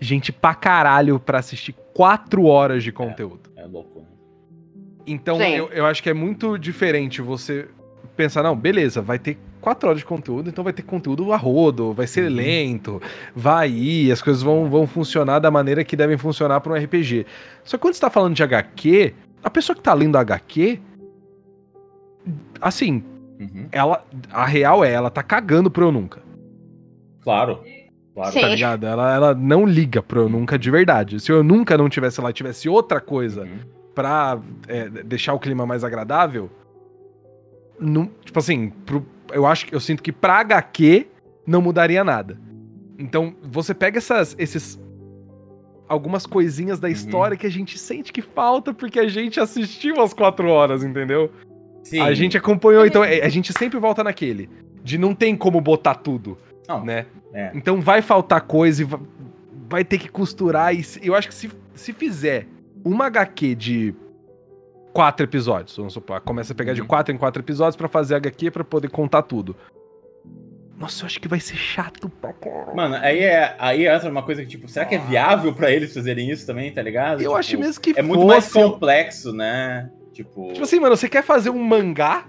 gente 0.00 0.30
pra 0.30 0.54
caralho 0.54 1.18
pra 1.18 1.38
assistir 1.38 1.74
quatro 1.94 2.44
horas 2.44 2.84
de 2.84 2.92
conteúdo. 2.92 3.50
É, 3.56 3.62
é 3.62 3.66
louco. 3.66 4.00
Né? 4.00 4.06
Então, 5.06 5.40
eu, 5.42 5.68
eu 5.68 5.86
acho 5.86 6.02
que 6.02 6.10
é 6.10 6.14
muito 6.14 6.58
diferente 6.58 7.22
você 7.22 7.68
pensar, 8.16 8.42
não, 8.42 8.56
beleza, 8.56 9.00
vai 9.00 9.18
ter 9.18 9.38
quatro 9.64 9.88
horas 9.88 10.00
de 10.00 10.04
conteúdo, 10.04 10.50
então 10.50 10.62
vai 10.62 10.74
ter 10.74 10.82
conteúdo 10.82 11.32
a 11.32 11.38
rodo, 11.38 11.94
vai 11.94 12.06
ser 12.06 12.28
uhum. 12.28 12.36
lento, 12.36 13.02
vai 13.34 13.70
ir, 13.70 14.12
as 14.12 14.20
coisas 14.20 14.42
vão, 14.42 14.68
vão 14.68 14.86
funcionar 14.86 15.38
da 15.38 15.50
maneira 15.50 15.82
que 15.82 15.96
devem 15.96 16.18
funcionar 16.18 16.60
para 16.60 16.74
um 16.74 16.76
RPG. 16.76 17.24
Só 17.64 17.78
que 17.78 17.80
quando 17.80 17.94
você 17.94 18.00
tá 18.02 18.10
falando 18.10 18.34
de 18.34 18.42
HQ, 18.42 19.14
a 19.42 19.48
pessoa 19.48 19.74
que 19.74 19.80
tá 19.80 19.94
lendo 19.94 20.18
HQ, 20.18 20.78
assim, 22.60 23.02
uhum. 23.40 23.66
ela, 23.72 24.04
a 24.30 24.44
real 24.44 24.84
é, 24.84 24.92
ela 24.92 25.08
tá 25.08 25.22
cagando 25.22 25.70
pro 25.70 25.86
Eu 25.86 25.92
Nunca. 25.92 26.20
Claro. 27.22 27.60
Claro, 28.12 28.32
Sim. 28.32 28.40
tá 28.42 28.48
ligado? 28.48 28.86
Ela, 28.86 29.14
ela 29.14 29.34
não 29.34 29.64
liga 29.64 30.02
pro 30.02 30.20
Eu 30.20 30.28
Nunca 30.28 30.58
de 30.58 30.70
verdade. 30.70 31.18
Se 31.20 31.32
Eu 31.32 31.42
Nunca 31.42 31.78
não 31.78 31.88
tivesse 31.88 32.20
lá, 32.20 32.30
tivesse 32.34 32.68
outra 32.68 33.00
coisa 33.00 33.44
uhum. 33.44 33.60
pra 33.94 34.38
é, 34.68 34.90
deixar 34.90 35.32
o 35.32 35.38
clima 35.38 35.64
mais 35.64 35.82
agradável, 35.82 36.50
não, 37.80 38.10
tipo 38.24 38.38
assim, 38.38 38.68
pro, 38.68 39.04
eu 39.32 39.46
acho 39.46 39.66
que 39.66 39.74
eu 39.74 39.80
sinto 39.80 40.02
que 40.02 40.12
pra 40.12 40.40
HQ 40.40 41.06
não 41.46 41.60
mudaria 41.60 42.04
nada. 42.04 42.38
Então, 42.98 43.34
você 43.42 43.74
pega 43.74 43.98
essas, 43.98 44.34
esses 44.38 44.80
algumas 45.88 46.26
coisinhas 46.26 46.78
da 46.78 46.88
uhum. 46.88 46.94
história 46.94 47.36
que 47.36 47.46
a 47.46 47.50
gente 47.50 47.78
sente 47.78 48.12
que 48.12 48.22
falta 48.22 48.72
porque 48.72 48.98
a 48.98 49.08
gente 49.08 49.38
assistiu 49.38 50.00
as 50.00 50.14
quatro 50.14 50.48
horas, 50.48 50.82
entendeu? 50.82 51.30
Sim. 51.82 52.00
A 52.00 52.14
gente 52.14 52.36
acompanhou, 52.36 52.86
então 52.86 53.04
é, 53.04 53.20
a 53.20 53.28
gente 53.28 53.52
sempre 53.52 53.78
volta 53.78 54.02
naquele 54.02 54.48
de 54.82 54.98
não 54.98 55.14
tem 55.14 55.36
como 55.36 55.60
botar 55.60 55.94
tudo, 55.94 56.38
não, 56.68 56.84
né? 56.84 57.06
É. 57.32 57.50
Então 57.54 57.80
vai 57.80 58.02
faltar 58.02 58.42
coisa 58.42 58.82
e 58.82 58.86
vai, 59.68 59.84
ter 59.84 59.98
que 59.98 60.08
costurar. 60.08 60.74
E 60.74 60.84
eu 61.02 61.14
acho 61.14 61.28
que 61.28 61.34
se, 61.34 61.50
se 61.74 61.92
fizer 61.92 62.46
uma 62.84 63.06
HQ 63.06 63.54
de 63.54 63.94
quatro 64.94 65.24
episódios, 65.26 65.76
vamos 65.76 65.92
supor, 65.92 66.20
começa 66.22 66.52
a 66.54 66.56
pegar 66.56 66.72
de 66.72 66.80
Uhum. 66.80 66.86
quatro 66.86 67.12
em 67.12 67.18
quatro 67.18 67.42
episódios 67.42 67.76
pra 67.76 67.88
fazer 67.88 68.14
HQ 68.14 68.50
pra 68.50 68.64
poder 68.64 68.88
contar 68.88 69.22
tudo. 69.22 69.54
Nossa, 70.78 71.02
eu 71.02 71.06
acho 71.06 71.20
que 71.20 71.28
vai 71.28 71.38
ser 71.38 71.56
chato 71.56 72.08
pra 72.08 72.32
caralho. 72.32 72.74
Mano, 72.74 72.96
aí, 72.96 73.20
é, 73.20 73.54
aí 73.58 73.86
entra 73.86 74.10
uma 74.10 74.22
coisa 74.22 74.42
que, 74.42 74.48
tipo, 74.48 74.66
será 74.68 74.84
que 74.84 74.94
é 74.96 74.98
viável 74.98 75.52
pra 75.54 75.70
eles 75.70 75.92
fazerem 75.94 76.30
isso 76.30 76.46
também, 76.46 76.72
tá 76.72 76.82
ligado? 76.82 77.14
Eu 77.20 77.28
Tipo, 77.30 77.36
acho 77.36 77.58
mesmo 77.58 77.80
que 77.80 77.92
É 77.96 78.02
muito 78.02 78.26
mais 78.26 78.52
complexo, 78.52 79.32
né? 79.32 79.88
Tipo. 80.12 80.48
Tipo 80.52 80.64
assim, 80.64 80.80
mano, 80.80 80.96
você 80.96 81.08
quer 81.08 81.22
fazer 81.22 81.50
um 81.50 81.62
mangá, 81.62 82.26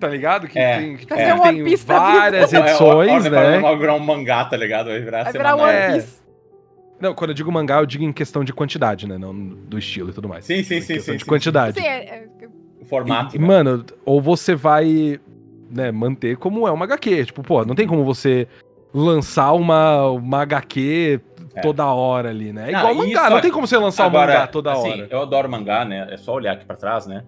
tá 0.00 0.08
ligado? 0.08 0.48
Que 0.48 0.58
É, 0.58 0.78
tem, 0.78 0.96
que 0.96 1.06
Fazer 1.06 1.38
tem 1.40 1.76
várias 1.76 2.52
é, 2.54 2.58
edições, 2.58 3.10
Ordem 3.26 3.30
né? 3.30 3.58
Vai 3.60 3.76
virar 3.78 3.94
um 3.94 3.98
mangá, 4.00 4.44
tá 4.46 4.56
ligado? 4.56 4.86
Vai 4.86 5.00
virar 5.00 5.24
Vai 5.24 5.32
virar. 5.32 5.56
One 5.56 5.72
É. 5.72 5.92
Piece. 5.92 6.25
Não, 7.00 7.14
quando 7.14 7.30
eu 7.30 7.34
digo 7.34 7.52
mangá, 7.52 7.78
eu 7.80 7.86
digo 7.86 8.04
em 8.04 8.12
questão 8.12 8.42
de 8.42 8.52
quantidade, 8.52 9.06
né? 9.06 9.18
Não 9.18 9.34
do 9.36 9.78
estilo 9.78 10.10
e 10.10 10.12
tudo 10.12 10.28
mais. 10.28 10.44
Sim, 10.44 10.62
sim, 10.62 10.76
Em 10.76 10.80
sim, 10.80 10.94
questão 10.94 11.12
sim, 11.14 11.18
de 11.18 11.24
sim, 11.24 11.28
quantidade. 11.28 11.78
Sim, 11.80 11.86
é- 11.86 12.04
é- 12.04 12.28
O 12.80 12.84
formato. 12.84 13.34
E, 13.36 13.38
né? 13.38 13.46
mano, 13.46 13.84
ou 14.04 14.20
você 14.20 14.54
vai 14.54 15.20
né, 15.70 15.90
manter 15.90 16.36
como 16.36 16.66
é 16.66 16.70
uma 16.70 16.84
HQ. 16.84 17.26
Tipo, 17.26 17.42
pô, 17.42 17.64
não 17.64 17.74
tem 17.74 17.86
como 17.86 18.04
você 18.04 18.46
lançar 18.94 19.52
uma, 19.52 20.08
uma 20.10 20.42
HQ 20.42 21.20
É. 21.54 21.60
toda 21.60 21.84
hora 21.86 22.30
ali, 22.30 22.52
né? 22.52 22.68
É 22.70 22.72
Não, 22.72 22.78
igual 22.90 22.94
mangá, 22.94 23.28
não 23.30 23.38
é- 23.38 23.40
tem 23.40 23.50
como 23.50 23.66
você 23.66 23.76
lançar 23.76 24.04
um 24.04 24.06
Agora, 24.06 24.32
mangá 24.32 24.46
toda 24.46 24.72
assim, 24.72 24.90
hora. 24.92 25.08
Eu 25.10 25.20
adoro 25.22 25.50
mangá, 25.50 25.84
né? 25.84 26.06
É 26.10 26.16
só 26.16 26.32
olhar 26.34 26.52
aqui 26.52 26.64
pra 26.64 26.76
trás, 26.76 27.06
né? 27.06 27.24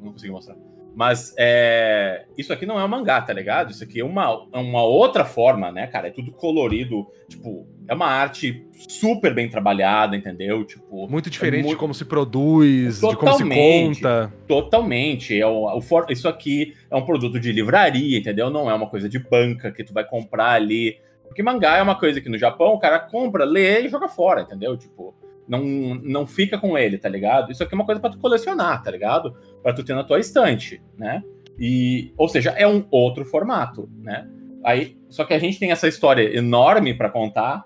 Não 0.00 0.12
consegui 0.12 0.32
mostrar. 0.32 0.56
Mas 0.98 1.32
é, 1.38 2.24
isso 2.36 2.52
aqui 2.52 2.66
não 2.66 2.76
é 2.80 2.84
um 2.84 2.88
mangá, 2.88 3.20
tá 3.22 3.32
ligado? 3.32 3.70
Isso 3.70 3.84
aqui 3.84 4.00
é 4.00 4.04
uma, 4.04 4.48
é 4.52 4.58
uma 4.58 4.82
outra 4.82 5.24
forma, 5.24 5.70
né, 5.70 5.86
cara? 5.86 6.08
É 6.08 6.10
tudo 6.10 6.32
colorido. 6.32 7.06
Tipo, 7.28 7.68
é 7.86 7.94
uma 7.94 8.06
arte 8.08 8.66
super 8.88 9.32
bem 9.32 9.48
trabalhada, 9.48 10.16
entendeu? 10.16 10.64
Tipo, 10.64 11.06
Muito 11.08 11.30
diferente 11.30 11.62
muito- 11.62 11.76
de 11.76 11.78
como 11.78 11.94
se 11.94 12.04
produz, 12.04 12.96
de 12.96 13.00
como 13.00 13.12
se 13.12 13.18
Totalmente. 13.20 14.00
conta. 14.00 14.32
totalmente. 14.48 15.40
É 15.40 15.46
o, 15.46 15.76
o 15.76 15.80
for- 15.80 16.06
isso 16.10 16.26
aqui 16.26 16.74
é 16.90 16.96
um 16.96 17.02
produto 17.06 17.38
de 17.38 17.52
livraria, 17.52 18.18
entendeu? 18.18 18.50
Não 18.50 18.68
é 18.68 18.74
uma 18.74 18.88
coisa 18.88 19.08
de 19.08 19.20
banca 19.20 19.70
que 19.70 19.84
tu 19.84 19.92
vai 19.94 20.02
comprar 20.04 20.50
ali. 20.54 20.98
Porque 21.28 21.44
mangá 21.44 21.76
é 21.76 21.82
uma 21.82 21.94
coisa 21.94 22.20
que 22.20 22.28
no 22.28 22.36
Japão 22.36 22.72
o 22.74 22.80
cara 22.80 22.98
compra, 22.98 23.44
lê 23.44 23.82
e 23.82 23.88
joga 23.88 24.08
fora, 24.08 24.40
entendeu? 24.42 24.76
Tipo, 24.76 25.14
não, 25.48 25.64
não 26.02 26.26
fica 26.26 26.58
com 26.58 26.76
ele, 26.76 26.98
tá 26.98 27.08
ligado? 27.08 27.50
Isso 27.50 27.62
aqui 27.62 27.74
é 27.74 27.76
uma 27.76 27.86
coisa 27.86 28.00
pra 28.00 28.10
tu 28.10 28.18
colecionar, 28.18 28.82
tá 28.82 28.90
ligado? 28.90 29.34
Pra 29.62 29.72
tu 29.72 29.82
ter 29.82 29.94
na 29.94 30.04
tua 30.04 30.20
estante, 30.20 30.82
né? 30.96 31.22
E, 31.58 32.12
ou 32.16 32.28
seja, 32.28 32.50
é 32.50 32.66
um 32.66 32.86
outro 32.90 33.24
formato, 33.24 33.88
né? 33.98 34.28
Aí, 34.64 34.96
só 35.08 35.24
que 35.24 35.34
a 35.34 35.38
gente 35.38 35.58
tem 35.58 35.70
essa 35.70 35.88
história 35.88 36.36
enorme 36.36 36.94
pra 36.94 37.08
contar 37.08 37.64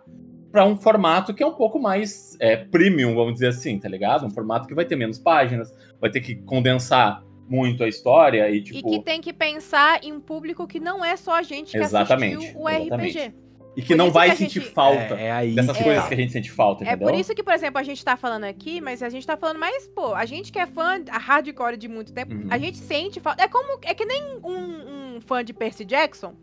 pra 0.50 0.64
um 0.66 0.76
formato 0.76 1.32
que 1.32 1.42
é 1.42 1.46
um 1.46 1.54
pouco 1.54 1.78
mais 1.78 2.36
é, 2.38 2.56
premium, 2.56 3.14
vamos 3.14 3.34
dizer 3.34 3.48
assim, 3.48 3.78
tá 3.78 3.88
ligado? 3.88 4.26
Um 4.26 4.30
formato 4.30 4.68
que 4.68 4.74
vai 4.74 4.84
ter 4.84 4.96
menos 4.96 5.18
páginas, 5.18 5.74
vai 6.00 6.10
ter 6.10 6.20
que 6.20 6.36
condensar 6.36 7.24
muito 7.48 7.82
a 7.82 7.88
história 7.88 8.48
e, 8.50 8.62
tipo. 8.62 8.78
E 8.78 8.82
que 8.82 9.04
tem 9.04 9.20
que 9.20 9.32
pensar 9.32 10.04
em 10.04 10.12
um 10.12 10.20
público 10.20 10.66
que 10.66 10.78
não 10.78 11.04
é 11.04 11.16
só 11.16 11.38
a 11.38 11.42
gente 11.42 11.72
que 11.72 11.78
Exatamente, 11.78 12.36
assistiu 12.36 12.60
o 12.60 12.68
exatamente. 12.68 13.18
RPG. 13.18 13.41
E 13.76 13.80
que 13.82 13.88
por 13.88 13.96
não 13.96 14.10
vai 14.10 14.30
que 14.30 14.36
sentir 14.36 14.60
gente- 14.60 14.72
falta 14.72 15.14
É, 15.18 15.24
é 15.26 15.32
aí. 15.32 15.54
dessas 15.54 15.76
que 15.76 15.82
coisas 15.82 16.02
tá. 16.02 16.08
que 16.08 16.14
a 16.14 16.16
gente 16.18 16.32
sente 16.32 16.50
falta, 16.50 16.84
É 16.84 16.88
entendeu? 16.88 17.08
por 17.08 17.18
isso 17.18 17.34
que, 17.34 17.42
por 17.42 17.54
exemplo, 17.54 17.78
a 17.78 17.82
gente 17.82 18.04
tá 18.04 18.16
falando 18.16 18.44
aqui, 18.44 18.80
mas 18.82 19.02
a 19.02 19.08
gente 19.08 19.26
tá 19.26 19.36
falando 19.36 19.58
mais, 19.58 19.86
pô, 19.88 20.14
a 20.14 20.26
gente 20.26 20.52
que 20.52 20.58
é 20.58 20.66
fã 20.66 21.02
a 21.10 21.16
hardcore 21.18 21.76
de 21.78 21.88
muito 21.88 22.12
tempo, 22.12 22.34
Uhum. 22.34 22.48
a 22.50 22.58
gente 22.58 22.76
sente 22.76 23.18
falta. 23.20 23.42
É 23.42 23.48
como. 23.48 23.78
É 23.82 23.94
que 23.94 24.04
nem 24.04 24.22
um, 24.44 25.16
um 25.16 25.20
fã 25.22 25.42
de 25.42 25.52
Percy 25.54 25.84
Jackson 25.86 26.34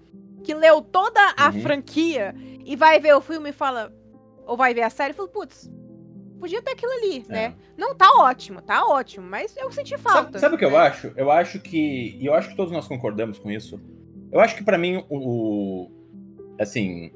que 0.43 0.53
leu 0.55 0.82
toda 0.82 1.19
a 1.38 1.49
Uhum. 1.49 1.61
franquia 1.61 2.34
e 2.65 2.75
vai 2.75 2.99
ver 2.99 3.13
o 3.15 3.21
filme 3.21 3.49
e 3.49 3.53
fala. 3.53 3.93
Ou 4.47 4.57
vai 4.57 4.73
ver 4.73 4.82
a 4.82 4.89
série 4.89 5.11
e 5.11 5.15
fala, 5.15 5.27
putz, 5.30 5.69
podia 6.39 6.61
ter 6.63 6.71
aquilo 6.71 6.91
ali, 6.93 7.23
É. 7.30 7.32
né? 7.32 7.53
Não, 7.77 7.93
tá 7.93 8.09
ótimo, 8.17 8.59
tá 8.61 8.84
ótimo, 8.88 9.27
mas 9.30 9.55
eu 9.55 9.71
senti 9.71 9.95
falta. 9.99 10.23
Sabe, 10.23 10.39
sabe 10.39 10.55
o 10.55 10.57
que 10.57 10.65
eu 10.65 10.71
né? 10.71 10.77
acho? 10.77 11.13
Eu 11.15 11.30
acho 11.30 11.59
que. 11.59 12.17
E 12.19 12.25
eu 12.25 12.34
acho 12.34 12.49
que 12.49 12.55
todos 12.55 12.71
nós 12.73 12.88
concordamos 12.88 13.38
com 13.38 13.51
isso. 13.51 13.80
Eu 14.32 14.39
acho 14.39 14.55
que 14.55 14.63
pra 14.63 14.80
mim, 14.80 15.05
o- 15.09 15.91
Assim. 16.59 17.11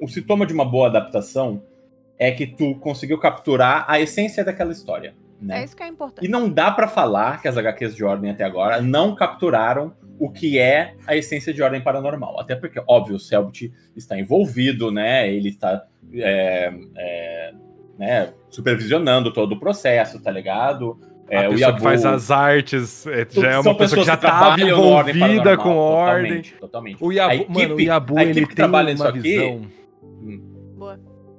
O 0.00 0.08
sintoma 0.08 0.46
de 0.46 0.52
uma 0.52 0.64
boa 0.64 0.88
adaptação 0.88 1.62
é 2.18 2.30
que 2.32 2.46
tu 2.46 2.74
conseguiu 2.76 3.18
capturar 3.18 3.84
a 3.88 4.00
essência 4.00 4.44
daquela 4.44 4.72
história. 4.72 5.14
Né? 5.40 5.60
É 5.60 5.64
isso 5.64 5.76
que 5.76 5.82
é 5.82 5.86
importante. 5.86 6.24
E 6.24 6.28
não 6.28 6.48
dá 6.50 6.70
pra 6.70 6.88
falar 6.88 7.40
que 7.40 7.46
as 7.46 7.56
HQs 7.56 7.94
de 7.94 8.04
Ordem 8.04 8.30
até 8.30 8.42
agora 8.44 8.80
não 8.82 9.14
capturaram 9.14 9.92
o 10.18 10.28
que 10.30 10.58
é 10.58 10.94
a 11.06 11.14
essência 11.16 11.54
de 11.54 11.62
Ordem 11.62 11.80
Paranormal. 11.80 12.40
Até 12.40 12.56
porque, 12.56 12.82
óbvio, 12.88 13.14
o 13.14 13.20
Selbit 13.20 13.72
está 13.94 14.18
envolvido, 14.18 14.90
né? 14.90 15.32
Ele 15.32 15.50
está 15.50 15.84
é, 16.12 16.72
é, 16.96 17.52
né, 17.96 18.32
supervisionando 18.48 19.32
todo 19.32 19.52
o 19.52 19.60
processo, 19.60 20.20
tá 20.20 20.30
ligado? 20.30 20.98
É, 21.30 21.44
a 21.44 21.48
o 21.48 21.52
pessoa 21.52 21.60
Yabu- 21.60 21.76
que 21.76 21.82
faz 21.84 22.04
as 22.06 22.30
artes 22.32 23.06
é, 23.06 23.26
já 23.30 23.50
é 23.52 23.58
uma 23.60 23.76
pessoa 23.76 24.00
que 24.00 24.06
já 24.06 24.16
que 24.16 24.22
tava 24.26 24.56
trabalham 24.56 24.76
no 24.78 24.88
Ordem 24.88 25.14
envolvida 25.16 25.56
com 25.58 25.76
ordem. 25.76 26.22
Totalmente, 26.22 26.54
totalmente. 26.54 27.04
O 27.04 27.12
Yabu, 27.12 27.30
A 27.30 27.34
equipe- 27.36 27.52
mano, 27.62 27.74
o 27.76 27.80
Yabu 27.80 28.18
a 28.18 28.24
equipe 28.24 28.46
que 28.48 28.54
trabalha 28.56 28.86
uma 28.86 28.92
nisso 28.92 29.06
aqui- 29.06 29.20
visão. 29.20 29.56
Boa. 29.58 29.77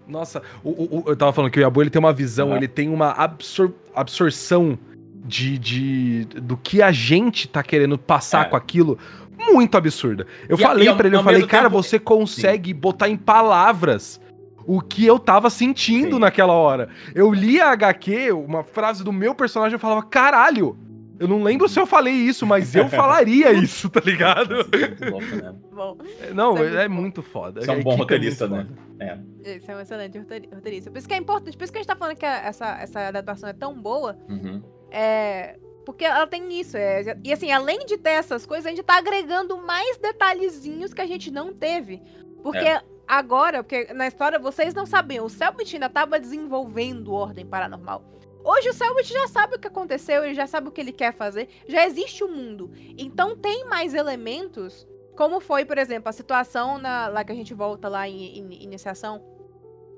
Nossa, 0.09 0.41
o- 0.63 0.69
o- 0.69 1.03
eu 1.07 1.15
tava 1.15 1.31
falando 1.31 1.51
que 1.51 1.59
o 1.59 1.61
Yabu 1.61 1.81
ele 1.81 1.89
tem 1.89 1.99
uma 1.99 2.11
visão, 2.11 2.55
ele 2.55 2.67
tem 2.67 2.89
uma 2.89 3.11
absor- 3.11 3.71
absorção 3.95 4.77
de, 5.25 5.57
de 5.57 6.25
do 6.41 6.57
que 6.57 6.81
a 6.81 6.91
gente 6.91 7.47
tá 7.47 7.61
querendo 7.61 7.97
passar 7.97 8.47
É. 8.47 8.49
com 8.49 8.55
aquilo 8.55 8.97
muito 9.37 9.77
absurda. 9.77 10.25
Eu 10.49 10.57
E 10.57 10.61
falei 10.61 10.93
pra 10.93 11.07
ele, 11.07 11.15
eu 11.15 11.23
falei, 11.23 11.45
cara, 11.45 11.69
tempo- 11.69 11.81
você 11.83 11.99
consegue 11.99 12.73
botar 12.73 13.07
em 13.07 13.15
palavras 13.17 14.19
o 14.65 14.81
que 14.81 15.05
eu 15.05 15.17
tava 15.19 15.49
sentindo 15.49 16.15
Sim. 16.15 16.19
naquela 16.21 16.53
hora. 16.53 16.89
Eu 17.15 17.31
li 17.33 17.59
a 17.61 17.71
HQ, 17.71 18.31
uma 18.31 18.63
frase 18.63 19.03
do 19.03 19.13
meu 19.13 19.33
personagem, 19.35 19.73
eu 19.73 19.79
falava, 19.79 20.03
caralho, 20.03 20.77
eu 21.19 21.27
não 21.27 21.43
lembro 21.43 21.67
se 21.69 21.79
eu 21.79 21.85
falei 21.85 22.13
isso, 22.13 22.45
mas 22.45 22.73
eu 22.75 22.87
falaria 22.89 23.51
isso, 23.51 23.89
tá 23.89 23.99
ligado? 23.99 24.55
Muito 24.55 25.09
louco, 25.11 25.35
né? 25.35 25.55
Bom, 25.71 25.97
Não, 26.33 26.53
Isso 26.55 26.77
é 26.77 26.85
é, 26.85 26.87
muito 26.87 27.21
foda. 27.21 27.61
Você 27.61 27.69
é 27.69 27.73
um 27.73 27.83
bom 27.83 27.91
equipe 27.91 28.01
roteirista, 28.01 28.47
né? 28.47 28.65
foda. 28.67 29.23
esse 29.43 29.71
é 29.71 29.75
um 29.75 29.79
excelente 29.79 30.17
roteiri- 30.17 30.49
roteirista. 30.53 30.89
Por 30.91 30.97
isso 30.97 31.07
que 31.07 31.13
é 31.13 31.17
importante, 31.17 31.57
por 31.57 31.63
isso 31.63 31.71
que 31.73 31.77
a 31.79 31.81
gente 31.81 31.87
tá 31.87 31.95
falando 31.95 32.17
que 32.17 32.25
essa, 32.25 32.77
essa 32.81 33.07
adaptação 33.07 33.47
é 33.49 33.53
tão 33.53 33.73
boa, 33.79 34.17
Uhum. 34.27 34.61
É. 34.91 35.57
Porque 35.85 36.05
ela 36.05 36.27
tem 36.27 36.59
isso. 36.59 36.77
É, 36.77 37.17
e 37.23 37.33
assim, 37.33 37.51
além 37.51 37.85
de 37.85 37.97
ter 37.97 38.11
essas 38.11 38.45
coisas, 38.45 38.65
a 38.67 38.69
gente 38.69 38.83
tá 38.83 38.97
agregando 38.97 39.57
mais 39.57 39.97
detalhezinhos 39.97 40.93
que 40.93 41.01
a 41.01 41.05
gente 41.07 41.31
não 41.31 41.51
teve. 41.53 41.99
Porque 42.43 42.59
É. 42.59 42.81
agora, 43.07 43.63
porque 43.63 43.91
na 43.93 44.07
história 44.07 44.37
vocês 44.37 44.73
não 44.75 44.85
sabiam, 44.85 45.25
o 45.25 45.29
Selbit 45.29 45.75
ainda 45.75 45.89
tava 45.89 46.19
desenvolvendo 46.19 47.11
Ordem 47.11 47.43
Paranormal. 47.45 48.03
Hoje 48.49 48.67
o 48.69 48.73
Selbit 48.73 49.13
já 49.13 49.27
sabe 49.27 49.55
o 49.57 49.59
que 49.59 49.67
aconteceu, 49.67 50.23
ele 50.23 50.33
já 50.33 50.47
sabe 50.47 50.69
o 50.69 50.71
que 50.71 50.81
ele 50.81 50.91
quer 50.91 51.13
fazer, 51.13 51.47
já 51.67 51.85
existe 51.85 52.23
o 52.23 52.27
mundo. 52.27 52.71
Então 52.97 53.37
tem 53.37 53.63
mais 53.65 53.93
elementos, 53.93 54.87
como 55.15 55.39
foi, 55.39 55.65
por 55.65 55.77
exemplo, 55.77 56.09
a 56.09 56.11
situação 56.11 56.79
na, 56.79 57.09
lá 57.09 57.23
que 57.23 57.31
a 57.31 57.35
gente 57.35 57.53
volta 57.53 57.87
lá 57.87 58.09
em, 58.09 58.39
em 58.39 58.63
iniciação, 58.63 59.23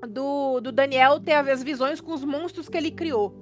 do, 0.06 0.60
do 0.60 0.70
Daniel 0.70 1.18
ter 1.18 1.32
as 1.32 1.62
visões 1.62 1.98
com 1.98 2.12
os 2.12 2.22
monstros 2.24 2.68
que 2.68 2.76
ele 2.76 2.90
criou. 2.90 3.34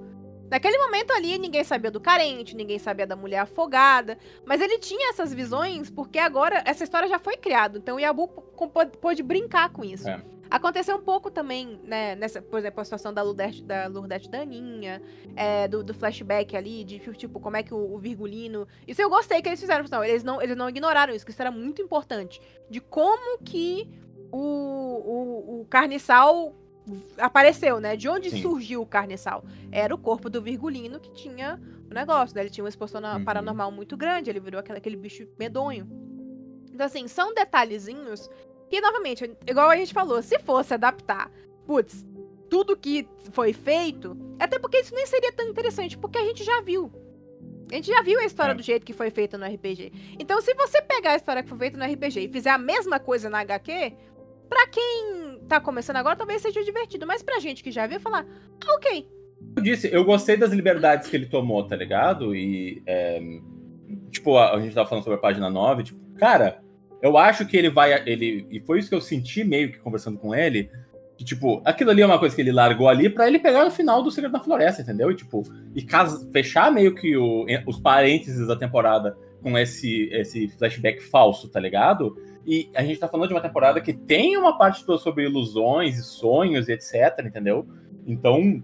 Naquele 0.48 0.78
momento 0.78 1.10
ali, 1.10 1.38
ninguém 1.38 1.64
sabia 1.64 1.90
do 1.90 2.00
carente, 2.00 2.54
ninguém 2.54 2.78
sabia 2.78 3.06
da 3.06 3.16
mulher 3.16 3.40
afogada, 3.40 4.16
mas 4.46 4.60
ele 4.60 4.78
tinha 4.78 5.10
essas 5.10 5.34
visões 5.34 5.90
porque 5.90 6.20
agora 6.20 6.62
essa 6.64 6.84
história 6.84 7.08
já 7.08 7.18
foi 7.18 7.36
criada, 7.36 7.78
então 7.78 7.96
o 7.96 8.00
Yabu 8.00 8.28
pôde 9.00 9.24
brincar 9.24 9.70
com 9.70 9.82
isso. 9.82 10.08
É. 10.08 10.22
Aconteceu 10.50 10.96
um 10.96 11.00
pouco 11.00 11.30
também, 11.30 11.80
né, 11.84 12.16
nessa, 12.16 12.42
por 12.42 12.58
exemplo, 12.58 12.80
a 12.80 12.84
situação 12.84 13.14
da 13.14 13.22
Lourdes, 13.22 13.60
da 13.62 13.86
Lourdes 13.86 14.26
Daninha, 14.26 15.00
é, 15.36 15.68
do, 15.68 15.84
do 15.84 15.94
flashback 15.94 16.56
ali, 16.56 16.82
de 16.82 16.98
tipo, 17.12 17.38
como 17.38 17.56
é 17.56 17.62
que 17.62 17.72
o, 17.72 17.94
o 17.94 17.98
Virgulino... 17.98 18.66
Isso 18.86 19.00
eu 19.00 19.08
gostei 19.08 19.40
que 19.40 19.48
eles 19.48 19.60
fizeram, 19.60 19.84
não, 19.90 20.04
eles 20.04 20.24
não, 20.24 20.42
eles 20.42 20.56
não 20.56 20.68
ignoraram 20.68 21.14
isso, 21.14 21.24
que 21.24 21.30
isso 21.30 21.40
era 21.40 21.52
muito 21.52 21.80
importante, 21.80 22.40
de 22.68 22.80
como 22.80 23.38
que 23.38 23.88
o, 24.32 24.38
o, 24.38 25.60
o 25.60 25.66
carniçal 25.66 26.54
apareceu, 27.18 27.78
né? 27.80 27.96
De 27.96 28.08
onde 28.08 28.30
Sim. 28.30 28.42
surgiu 28.42 28.82
o 28.82 28.86
carniçal? 28.86 29.44
Era 29.70 29.94
o 29.94 29.98
corpo 29.98 30.28
do 30.28 30.42
Virgulino 30.42 30.98
que 30.98 31.12
tinha 31.12 31.60
o 31.88 31.94
negócio, 31.94 32.34
né? 32.34 32.42
Ele 32.42 32.50
tinha 32.50 32.64
uma 32.64 32.68
exposição 32.68 33.00
Uhum. 33.00 33.24
paranormal 33.24 33.70
muito 33.70 33.96
grande, 33.96 34.30
ele 34.30 34.40
virou 34.40 34.58
aquele, 34.58 34.78
aquele 34.78 34.96
bicho 34.96 35.28
medonho. 35.38 35.88
Então, 36.72 36.86
assim, 36.86 37.06
são 37.08 37.34
detalhezinhos 37.34 38.30
que, 38.70 38.80
novamente, 38.80 39.30
igual 39.46 39.68
a 39.68 39.76
gente 39.76 39.92
falou, 39.92 40.22
se 40.22 40.38
fosse 40.38 40.72
adaptar, 40.72 41.30
putz, 41.66 42.06
tudo 42.48 42.76
que 42.76 43.06
foi 43.32 43.52
feito, 43.52 44.16
até 44.38 44.58
porque 44.58 44.78
isso 44.78 44.94
nem 44.94 45.06
seria 45.06 45.32
tão 45.32 45.46
interessante, 45.48 45.98
porque 45.98 46.18
a 46.18 46.24
gente 46.24 46.42
já 46.44 46.60
viu. 46.60 46.90
A 47.70 47.74
gente 47.74 47.88
já 47.88 48.02
viu 48.02 48.18
a 48.18 48.24
história 48.24 48.52
É. 48.52 48.54
do 48.54 48.62
jeito 48.62 48.84
que 48.86 48.92
foi 48.92 49.10
feita 49.10 49.36
no 49.38 49.44
RPG. 49.46 49.92
Então, 50.18 50.40
se 50.40 50.54
você 50.54 50.80
pegar 50.82 51.12
a 51.12 51.16
história 51.16 51.42
que 51.42 51.48
foi 51.48 51.58
feita 51.58 51.76
no 51.78 51.84
RPG 51.84 52.20
e 52.20 52.28
fizer 52.28 52.50
a 52.50 52.58
mesma 52.58 52.98
coisa 52.98 53.28
na 53.30 53.40
HQ, 53.40 53.92
pra 54.48 54.66
quem 54.66 55.40
tá 55.48 55.60
começando 55.60 55.96
agora, 55.96 56.16
talvez 56.16 56.42
seja 56.42 56.64
divertido. 56.64 57.06
Mas 57.06 57.22
pra 57.22 57.38
gente 57.38 57.62
que 57.62 57.70
já 57.70 57.86
viu, 57.86 58.00
falar, 58.00 58.26
ah, 58.66 58.74
ok. 58.74 59.08
Eu 59.56 59.62
disse, 59.62 59.88
eu 59.92 60.04
gostei 60.04 60.36
das 60.36 60.50
liberdades 60.50 61.08
que 61.08 61.16
ele 61.16 61.26
tomou, 61.26 61.64
tá 61.64 61.76
ligado? 61.76 62.34
E, 62.34 62.82
é, 62.86 63.20
tipo, 64.10 64.36
a, 64.36 64.54
a 64.56 64.60
gente 64.60 64.74
tava 64.74 64.88
falando 64.88 65.04
sobre 65.04 65.18
a 65.18 65.22
página 65.22 65.48
9, 65.48 65.84
tipo, 65.84 66.14
cara, 66.16 66.60
eu 67.02 67.16
acho 67.16 67.46
que 67.46 67.56
ele 67.56 67.70
vai, 67.70 68.02
ele, 68.06 68.46
e 68.50 68.60
foi 68.60 68.78
isso 68.78 68.88
que 68.88 68.94
eu 68.94 69.00
senti 69.00 69.42
meio 69.44 69.72
que 69.72 69.78
conversando 69.78 70.18
com 70.18 70.34
ele, 70.34 70.70
Que, 71.16 71.24
tipo, 71.24 71.60
aquilo 71.64 71.90
ali 71.90 72.00
é 72.00 72.06
uma 72.06 72.18
coisa 72.18 72.34
que 72.34 72.40
ele 72.40 72.52
largou 72.52 72.88
ali 72.88 73.10
pra 73.10 73.26
ele 73.26 73.38
pegar 73.38 73.64
no 73.64 73.70
final 73.70 74.02
do 74.02 74.10
Segredo 74.10 74.32
da 74.32 74.40
Floresta, 74.40 74.82
entendeu? 74.82 75.10
E, 75.10 75.14
tipo, 75.14 75.42
e 75.74 75.86
fechar 76.32 76.72
meio 76.72 76.94
que 76.94 77.16
o, 77.16 77.44
os 77.66 77.78
parênteses 77.78 78.46
da 78.46 78.56
temporada 78.56 79.16
com 79.42 79.56
esse, 79.58 80.08
esse 80.12 80.48
flashback 80.48 81.02
falso, 81.02 81.48
tá 81.48 81.60
ligado? 81.60 82.16
E 82.46 82.70
a 82.74 82.82
gente 82.82 82.98
tá 82.98 83.06
falando 83.06 83.28
de 83.28 83.34
uma 83.34 83.40
temporada 83.40 83.80
que 83.80 83.92
tem 83.92 84.36
uma 84.36 84.56
parte 84.56 84.84
toda 84.84 84.98
sobre 84.98 85.24
ilusões 85.24 85.98
e 85.98 86.02
sonhos 86.02 86.68
e 86.68 86.72
etc, 86.72 87.24
entendeu? 87.24 87.66
Então, 88.06 88.62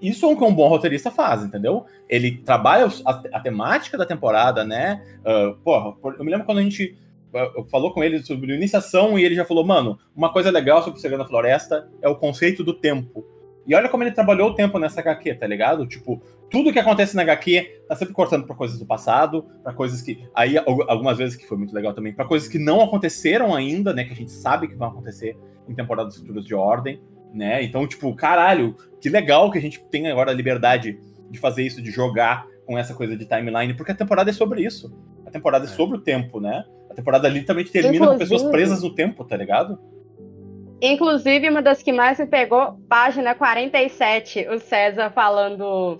isso 0.00 0.26
é 0.26 0.28
o 0.28 0.36
que 0.36 0.44
um 0.44 0.54
bom 0.54 0.68
roteirista 0.68 1.10
faz, 1.10 1.42
entendeu? 1.42 1.86
Ele 2.08 2.38
trabalha 2.38 2.88
a, 3.04 3.10
a 3.32 3.40
temática 3.40 3.96
da 3.96 4.04
temporada, 4.04 4.64
né? 4.64 5.02
Uh, 5.20 5.56
porra, 5.62 5.96
eu 6.18 6.24
me 6.24 6.30
lembro 6.30 6.44
quando 6.44 6.58
a 6.58 6.62
gente 6.62 6.96
falou 7.70 7.92
com 7.92 8.02
ele 8.02 8.22
sobre 8.22 8.54
iniciação 8.54 9.18
e 9.18 9.24
ele 9.24 9.34
já 9.34 9.44
falou, 9.44 9.64
mano, 9.64 9.98
uma 10.14 10.32
coisa 10.32 10.50
legal 10.50 10.82
sobre 10.82 10.98
o 10.98 11.02
Segredo 11.02 11.22
da 11.22 11.28
Floresta 11.28 11.88
é 12.00 12.08
o 12.08 12.16
conceito 12.16 12.64
do 12.64 12.74
tempo. 12.74 13.24
E 13.66 13.74
olha 13.74 13.88
como 13.88 14.04
ele 14.04 14.12
trabalhou 14.12 14.50
o 14.50 14.54
tempo 14.54 14.78
nessa 14.78 15.00
HQ, 15.00 15.34
tá 15.34 15.46
ligado? 15.46 15.86
Tipo, 15.86 16.22
tudo 16.48 16.72
que 16.72 16.78
acontece 16.78 17.16
na 17.16 17.22
HQ 17.22 17.82
tá 17.88 17.96
sempre 17.96 18.14
cortando 18.14 18.46
para 18.46 18.54
coisas 18.54 18.78
do 18.78 18.86
passado, 18.86 19.44
para 19.62 19.72
coisas 19.72 20.00
que. 20.00 20.24
Aí, 20.32 20.56
algumas 20.56 21.18
vezes 21.18 21.34
que 21.34 21.46
foi 21.46 21.58
muito 21.58 21.74
legal 21.74 21.92
também, 21.92 22.12
para 22.12 22.24
coisas 22.24 22.48
que 22.48 22.58
não 22.58 22.80
aconteceram 22.80 23.54
ainda, 23.54 23.92
né? 23.92 24.04
Que 24.04 24.12
a 24.12 24.16
gente 24.16 24.30
sabe 24.30 24.68
que 24.68 24.76
vão 24.76 24.88
acontecer 24.88 25.36
em 25.68 25.74
temporadas 25.74 26.16
futuras 26.16 26.44
de 26.44 26.54
ordem, 26.54 27.02
né? 27.34 27.60
Então, 27.64 27.84
tipo, 27.88 28.14
caralho, 28.14 28.76
que 29.00 29.08
legal 29.08 29.50
que 29.50 29.58
a 29.58 29.60
gente 29.60 29.84
tem 29.90 30.08
agora 30.08 30.30
a 30.30 30.34
liberdade 30.34 31.00
de 31.28 31.38
fazer 31.40 31.64
isso, 31.64 31.82
de 31.82 31.90
jogar 31.90 32.46
com 32.64 32.78
essa 32.78 32.94
coisa 32.94 33.16
de 33.16 33.26
timeline, 33.26 33.74
porque 33.74 33.90
a 33.90 33.96
temporada 33.96 34.30
é 34.30 34.32
sobre 34.32 34.64
isso. 34.64 34.96
A 35.26 35.30
temporada 35.30 35.64
é, 35.64 35.68
é 35.68 35.70
sobre 35.72 35.98
o 35.98 36.00
tempo, 36.00 36.40
né? 36.40 36.64
Temporada 36.96 37.28
literalmente 37.28 37.70
termina 37.70 37.96
Inclusive, 37.96 38.12
com 38.12 38.18
pessoas 38.18 38.50
presas 38.50 38.82
no 38.82 38.94
tempo, 38.94 39.24
tá 39.24 39.36
ligado? 39.36 39.78
Inclusive, 40.80 41.48
uma 41.48 41.62
das 41.62 41.82
que 41.82 41.92
mais 41.92 42.18
me 42.18 42.26
pegou, 42.26 42.78
página 42.88 43.34
47, 43.34 44.46
o 44.48 44.58
César 44.58 45.10
falando 45.10 45.98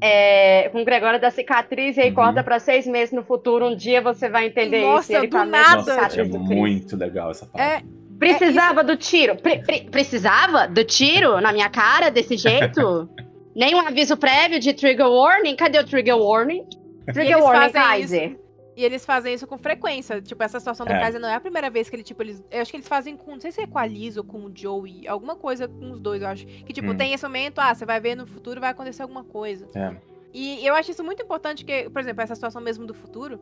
é, 0.00 0.68
com 0.70 0.82
o 0.82 0.84
Gregório 0.84 1.20
da 1.20 1.30
cicatriz 1.30 1.96
e 1.96 2.00
aí 2.00 2.08
uhum. 2.08 2.14
corta 2.14 2.42
para 2.42 2.58
seis 2.58 2.86
meses 2.86 3.12
no 3.12 3.22
futuro. 3.22 3.68
Um 3.68 3.76
dia 3.76 4.00
você 4.00 4.28
vai 4.28 4.46
entender 4.46 4.82
Nossa, 4.82 5.12
isso. 5.12 5.20
Ele 5.20 5.28
do 5.28 5.44
nada. 5.44 5.96
Nossa, 5.96 6.20
é 6.20 6.24
muito 6.24 6.96
legal 6.96 7.30
essa 7.30 7.46
parte. 7.46 7.62
É, 7.62 7.82
precisava 8.18 8.80
é 8.80 8.84
do 8.84 8.96
tiro. 8.96 9.36
Pre 9.36 9.58
pre 9.58 9.80
precisava 9.90 10.66
do 10.66 10.84
tiro 10.84 11.40
na 11.40 11.52
minha 11.52 11.68
cara 11.68 12.10
desse 12.10 12.36
jeito? 12.38 13.08
Nem 13.54 13.74
um 13.74 13.80
aviso 13.80 14.16
prévio 14.16 14.60
de 14.60 14.72
trigger 14.72 15.08
warning? 15.08 15.56
Cadê 15.56 15.78
o 15.78 15.84
trigger 15.84 16.16
warning? 16.16 16.64
Trigger 17.12 17.42
warning, 17.42 17.72
Kaiser. 17.72 18.30
Isso. 18.30 18.47
E 18.78 18.84
eles 18.84 19.04
fazem 19.04 19.34
isso 19.34 19.44
com 19.44 19.58
frequência. 19.58 20.22
Tipo, 20.22 20.40
essa 20.44 20.60
situação 20.60 20.86
do 20.86 20.92
é. 20.92 21.00
Kaiser 21.00 21.20
não 21.20 21.28
é 21.28 21.34
a 21.34 21.40
primeira 21.40 21.68
vez 21.68 21.90
que 21.90 21.96
ele, 21.96 22.04
tipo, 22.04 22.22
eles. 22.22 22.40
Eu 22.48 22.62
acho 22.62 22.70
que 22.70 22.76
eles 22.76 22.86
fazem 22.86 23.16
com. 23.16 23.32
Não 23.32 23.40
sei 23.40 23.50
se 23.50 23.60
é 23.60 23.66
com 23.66 23.76
a 23.76 23.84
Liz 23.84 24.16
ou 24.16 24.22
com 24.22 24.44
o 24.44 24.52
Joey. 24.54 25.08
Alguma 25.08 25.34
coisa 25.34 25.66
com 25.66 25.90
os 25.90 25.98
dois, 25.98 26.22
eu 26.22 26.28
acho. 26.28 26.46
Que, 26.46 26.72
tipo, 26.72 26.92
hum. 26.92 26.96
tem 26.96 27.12
esse 27.12 27.24
momento, 27.24 27.58
ah, 27.58 27.74
você 27.74 27.84
vai 27.84 27.98
ver 27.98 28.14
no 28.14 28.24
futuro 28.24 28.60
vai 28.60 28.70
acontecer 28.70 29.02
alguma 29.02 29.24
coisa. 29.24 29.66
É. 29.74 29.96
E 30.32 30.64
eu 30.64 30.76
acho 30.76 30.92
isso 30.92 31.02
muito 31.02 31.20
importante, 31.20 31.64
que, 31.64 31.90
por 31.90 31.98
exemplo, 32.00 32.22
essa 32.22 32.36
situação 32.36 32.62
mesmo 32.62 32.86
do 32.86 32.94
futuro. 32.94 33.40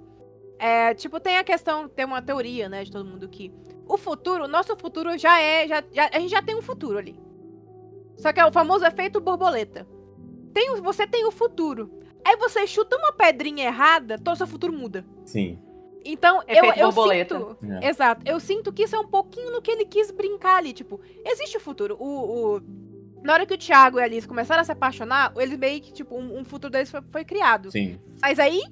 É, 0.58 0.94
tipo, 0.94 1.20
tem 1.20 1.36
a 1.36 1.44
questão, 1.44 1.86
tem 1.86 2.06
uma 2.06 2.22
teoria, 2.22 2.66
né, 2.66 2.82
de 2.82 2.90
todo 2.90 3.04
mundo 3.04 3.28
que 3.28 3.52
o 3.86 3.98
futuro, 3.98 4.44
o 4.44 4.48
nosso 4.48 4.74
futuro 4.74 5.18
já 5.18 5.38
é. 5.38 5.68
Já, 5.68 5.84
já, 5.92 6.08
a 6.14 6.18
gente 6.18 6.30
já 6.30 6.40
tem 6.40 6.56
um 6.56 6.62
futuro 6.62 6.96
ali. 6.96 7.20
Só 8.16 8.32
que 8.32 8.40
é 8.40 8.46
o 8.46 8.50
famoso 8.50 8.86
efeito 8.86 9.20
borboleta. 9.20 9.86
Tem, 10.54 10.80
você 10.80 11.06
tem 11.06 11.26
o 11.26 11.30
futuro. 11.30 11.90
Aí 12.24 12.36
você 12.36 12.66
chuta 12.66 12.96
uma 12.96 13.12
pedrinha 13.12 13.66
errada, 13.66 14.18
todo 14.18 14.38
seu 14.38 14.46
futuro 14.46 14.72
muda. 14.72 15.04
Sim. 15.26 15.58
Então, 16.06 16.42
eu, 16.46 16.64
eu 16.72 16.92
sinto. 16.92 17.58
É. 17.82 17.88
Exato. 17.88 18.22
Eu 18.24 18.38
sinto 18.38 18.72
que 18.72 18.84
isso 18.84 18.94
é 18.94 18.98
um 18.98 19.08
pouquinho 19.08 19.50
no 19.50 19.60
que 19.60 19.70
ele 19.70 19.84
quis 19.84 20.10
brincar 20.10 20.56
ali. 20.56 20.72
Tipo, 20.72 21.00
existe 21.24 21.56
o 21.56 21.60
futuro. 21.60 21.96
O, 21.98 22.56
o, 22.56 22.62
na 23.22 23.32
hora 23.32 23.44
que 23.44 23.54
o 23.54 23.58
Thiago 23.58 23.98
e 23.98 24.02
a 24.02 24.04
Alice 24.04 24.26
começaram 24.26 24.62
a 24.62 24.64
se 24.64 24.70
apaixonar, 24.70 25.32
eles 25.36 25.58
meio 25.58 25.80
que, 25.80 25.92
tipo, 25.92 26.16
um, 26.16 26.38
um 26.38 26.44
futuro 26.44 26.70
deles 26.70 26.90
foi, 26.90 27.00
foi, 27.10 27.24
criado. 27.24 27.72
Sim. 27.72 27.98
Mas 28.22 28.38
aí, 28.38 28.62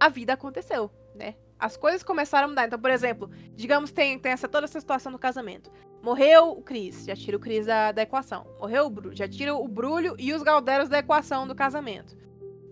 a 0.00 0.08
vida 0.08 0.32
aconteceu, 0.32 0.90
né? 1.14 1.36
As 1.56 1.76
coisas 1.76 2.02
começaram 2.02 2.46
a 2.46 2.48
mudar. 2.48 2.66
Então, 2.66 2.78
por 2.78 2.90
exemplo, 2.90 3.30
digamos, 3.54 3.92
tem, 3.92 4.18
tem 4.18 4.32
essa, 4.32 4.48
toda 4.48 4.64
essa 4.64 4.80
situação 4.80 5.12
do 5.12 5.18
casamento. 5.18 5.70
Morreu 6.02 6.52
o 6.52 6.62
Cris, 6.62 7.04
já 7.04 7.14
tira 7.14 7.36
o 7.36 7.40
Cris 7.40 7.66
da, 7.66 7.92
da 7.92 8.02
equação. 8.02 8.46
Morreu 8.58 8.86
o 8.86 8.90
Brulho, 8.90 9.16
já 9.16 9.28
tira 9.28 9.54
o 9.54 9.68
Brulho 9.68 10.16
e 10.18 10.32
os 10.32 10.42
Galderos 10.42 10.88
da 10.88 10.98
equação 10.98 11.46
do 11.46 11.54
casamento 11.54 12.16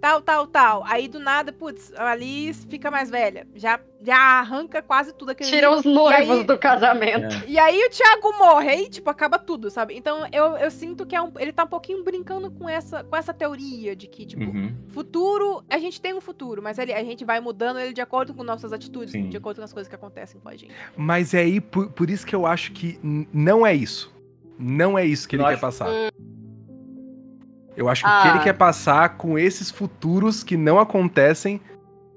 tal, 0.00 0.20
tal, 0.22 0.46
tal. 0.46 0.84
Aí 0.84 1.08
do 1.08 1.18
nada, 1.18 1.52
putz, 1.52 1.92
a 1.96 2.10
Alice 2.10 2.66
fica 2.66 2.90
mais 2.90 3.10
velha. 3.10 3.46
Já, 3.54 3.80
já 4.00 4.16
arranca 4.16 4.82
quase 4.82 5.12
tudo 5.12 5.30
aquele. 5.30 5.50
Tira 5.50 5.70
os 5.70 5.84
noivos 5.84 6.38
aí, 6.38 6.44
do 6.44 6.58
casamento. 6.58 7.34
É. 7.34 7.44
E 7.48 7.58
aí 7.58 7.78
o 7.84 7.90
Thiago 7.90 8.38
morre, 8.38 8.68
aí, 8.70 8.88
tipo, 8.88 9.08
acaba 9.10 9.38
tudo, 9.38 9.70
sabe? 9.70 9.96
Então 9.96 10.26
eu, 10.32 10.56
eu 10.56 10.70
sinto 10.70 11.04
que 11.04 11.14
é 11.14 11.22
um, 11.22 11.32
ele 11.38 11.52
tá 11.52 11.64
um 11.64 11.68
pouquinho 11.68 12.02
brincando 12.04 12.50
com 12.50 12.68
essa, 12.68 13.04
com 13.04 13.16
essa 13.16 13.34
teoria 13.34 13.94
de 13.94 14.06
que, 14.06 14.26
tipo, 14.26 14.44
uhum. 14.44 14.74
futuro, 14.88 15.64
a 15.68 15.78
gente 15.78 16.00
tem 16.00 16.14
um 16.14 16.20
futuro, 16.20 16.62
mas 16.62 16.78
ele, 16.78 16.92
a 16.92 17.02
gente 17.02 17.24
vai 17.24 17.40
mudando 17.40 17.78
ele 17.78 17.92
de 17.92 18.00
acordo 18.00 18.34
com 18.34 18.42
nossas 18.42 18.72
atitudes, 18.72 19.12
Sim. 19.12 19.28
de 19.28 19.36
acordo 19.36 19.58
com 19.58 19.64
as 19.64 19.72
coisas 19.72 19.88
que 19.88 19.94
acontecem 19.94 20.40
com 20.40 20.48
a 20.48 20.56
gente. 20.56 20.72
Mas 20.96 21.34
é 21.34 21.40
aí, 21.40 21.60
por, 21.60 21.90
por 21.90 22.10
isso 22.10 22.26
que 22.26 22.34
eu 22.34 22.46
acho 22.46 22.72
que 22.72 22.98
não 23.02 23.66
é 23.66 23.74
isso. 23.74 24.12
Não 24.58 24.98
é 24.98 25.06
isso 25.06 25.28
que 25.28 25.36
ele 25.36 25.44
quer 25.44 25.60
passar. 25.60 25.88
Hum. 25.88 26.37
Eu 27.78 27.88
acho 27.88 28.02
que 28.02 28.10
ah. 28.10 28.18
o 28.18 28.22
que 28.22 28.28
ele 28.28 28.38
ah. 28.38 28.42
quer 28.42 28.54
passar 28.54 29.10
com 29.10 29.38
esses 29.38 29.70
futuros 29.70 30.42
que 30.42 30.56
não 30.56 30.80
acontecem 30.80 31.60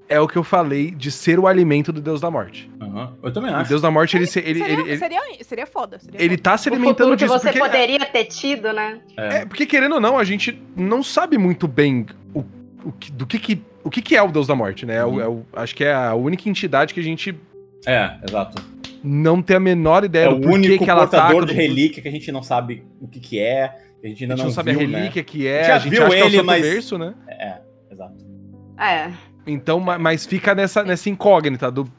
é 0.08 0.20
o 0.20 0.26
que 0.26 0.36
eu 0.36 0.42
falei 0.42 0.90
de 0.90 1.10
ser 1.12 1.38
o 1.38 1.46
alimento 1.46 1.92
do 1.92 2.00
Deus 2.00 2.20
da 2.20 2.28
Morte. 2.28 2.68
Uhum. 2.80 3.08
Eu 3.22 3.32
também 3.32 3.54
acho. 3.54 3.66
O 3.66 3.68
Deus 3.68 3.80
da 3.80 3.88
Morte, 3.88 4.16
ele... 4.16 4.24
ele, 4.24 4.30
seria, 4.30 4.50
ele, 4.50 4.82
ele 4.82 4.98
seria, 4.98 5.20
seria 5.40 5.66
foda. 5.66 6.00
Seria 6.00 6.20
ele 6.20 6.36
foda. 6.36 6.42
tá 6.42 6.58
se 6.58 6.68
alimentando 6.68 7.16
disso. 7.16 7.32
que 7.32 7.38
você 7.38 7.52
porque, 7.52 7.60
poderia 7.60 8.04
ter 8.04 8.24
tido, 8.24 8.72
né? 8.72 8.98
É. 9.16 9.36
é. 9.36 9.46
porque 9.46 9.64
querendo 9.64 9.94
ou 9.94 10.00
não, 10.00 10.18
a 10.18 10.24
gente 10.24 10.60
não 10.76 11.00
sabe 11.00 11.38
muito 11.38 11.68
bem 11.68 12.06
o, 12.34 12.44
o 12.84 12.92
que, 12.92 13.12
do 13.12 13.24
que 13.24 13.38
que... 13.38 13.62
O 13.84 13.90
que, 13.90 14.02
que 14.02 14.16
é 14.16 14.22
o 14.22 14.32
Deus 14.32 14.48
da 14.48 14.56
Morte, 14.56 14.84
né? 14.84 15.04
Uhum. 15.04 15.20
É 15.20 15.24
o, 15.24 15.26
é 15.26 15.28
o, 15.28 15.46
acho 15.52 15.76
que 15.76 15.84
é 15.84 15.94
a 15.94 16.14
única 16.14 16.48
entidade 16.48 16.92
que 16.92 16.98
a 16.98 17.04
gente... 17.04 17.38
É, 17.86 18.16
exato. 18.28 18.60
Não 19.02 19.40
tem 19.40 19.56
a 19.56 19.60
menor 19.60 20.04
ideia 20.04 20.26
é 20.26 20.34
do 20.34 20.40
porquê 20.40 20.76
que 20.76 20.90
ela 20.90 21.06
tá... 21.06 21.18
É 21.18 21.20
o 21.20 21.36
único 21.36 21.46
portador 21.46 21.46
de 21.46 21.54
relíquia 21.54 22.02
que 22.02 22.08
a 22.08 22.12
gente 22.12 22.32
não 22.32 22.42
sabe 22.42 22.84
o 23.00 23.06
que 23.06 23.20
que 23.20 23.38
é 23.38 23.91
a 24.02 24.08
gente 24.08 24.24
ainda 24.24 24.34
a 24.34 24.36
gente 24.36 24.44
não, 24.44 24.50
não 24.50 24.50
sabe 24.52 24.72
viu, 24.72 24.80
a 24.80 24.82
relíquia 24.82 25.22
né? 25.22 25.24
que 25.24 25.46
é, 25.46 25.70
a, 25.70 25.76
a 25.76 25.78
gente 25.78 25.92
viu 25.92 26.06
acha 26.06 26.16
ele, 26.16 26.30
que 26.30 26.36
é 26.36 26.42
o 26.42 26.44
mas... 26.44 26.62
Verso, 26.62 26.98
né? 26.98 27.14
É, 27.28 27.58
exato. 27.90 28.26
É. 28.78 29.12
Então, 29.46 29.80
mas 29.80 30.26
fica 30.26 30.54
nessa, 30.54 30.82
nessa 30.82 31.08
incógnita 31.08 31.70
do 31.70 31.90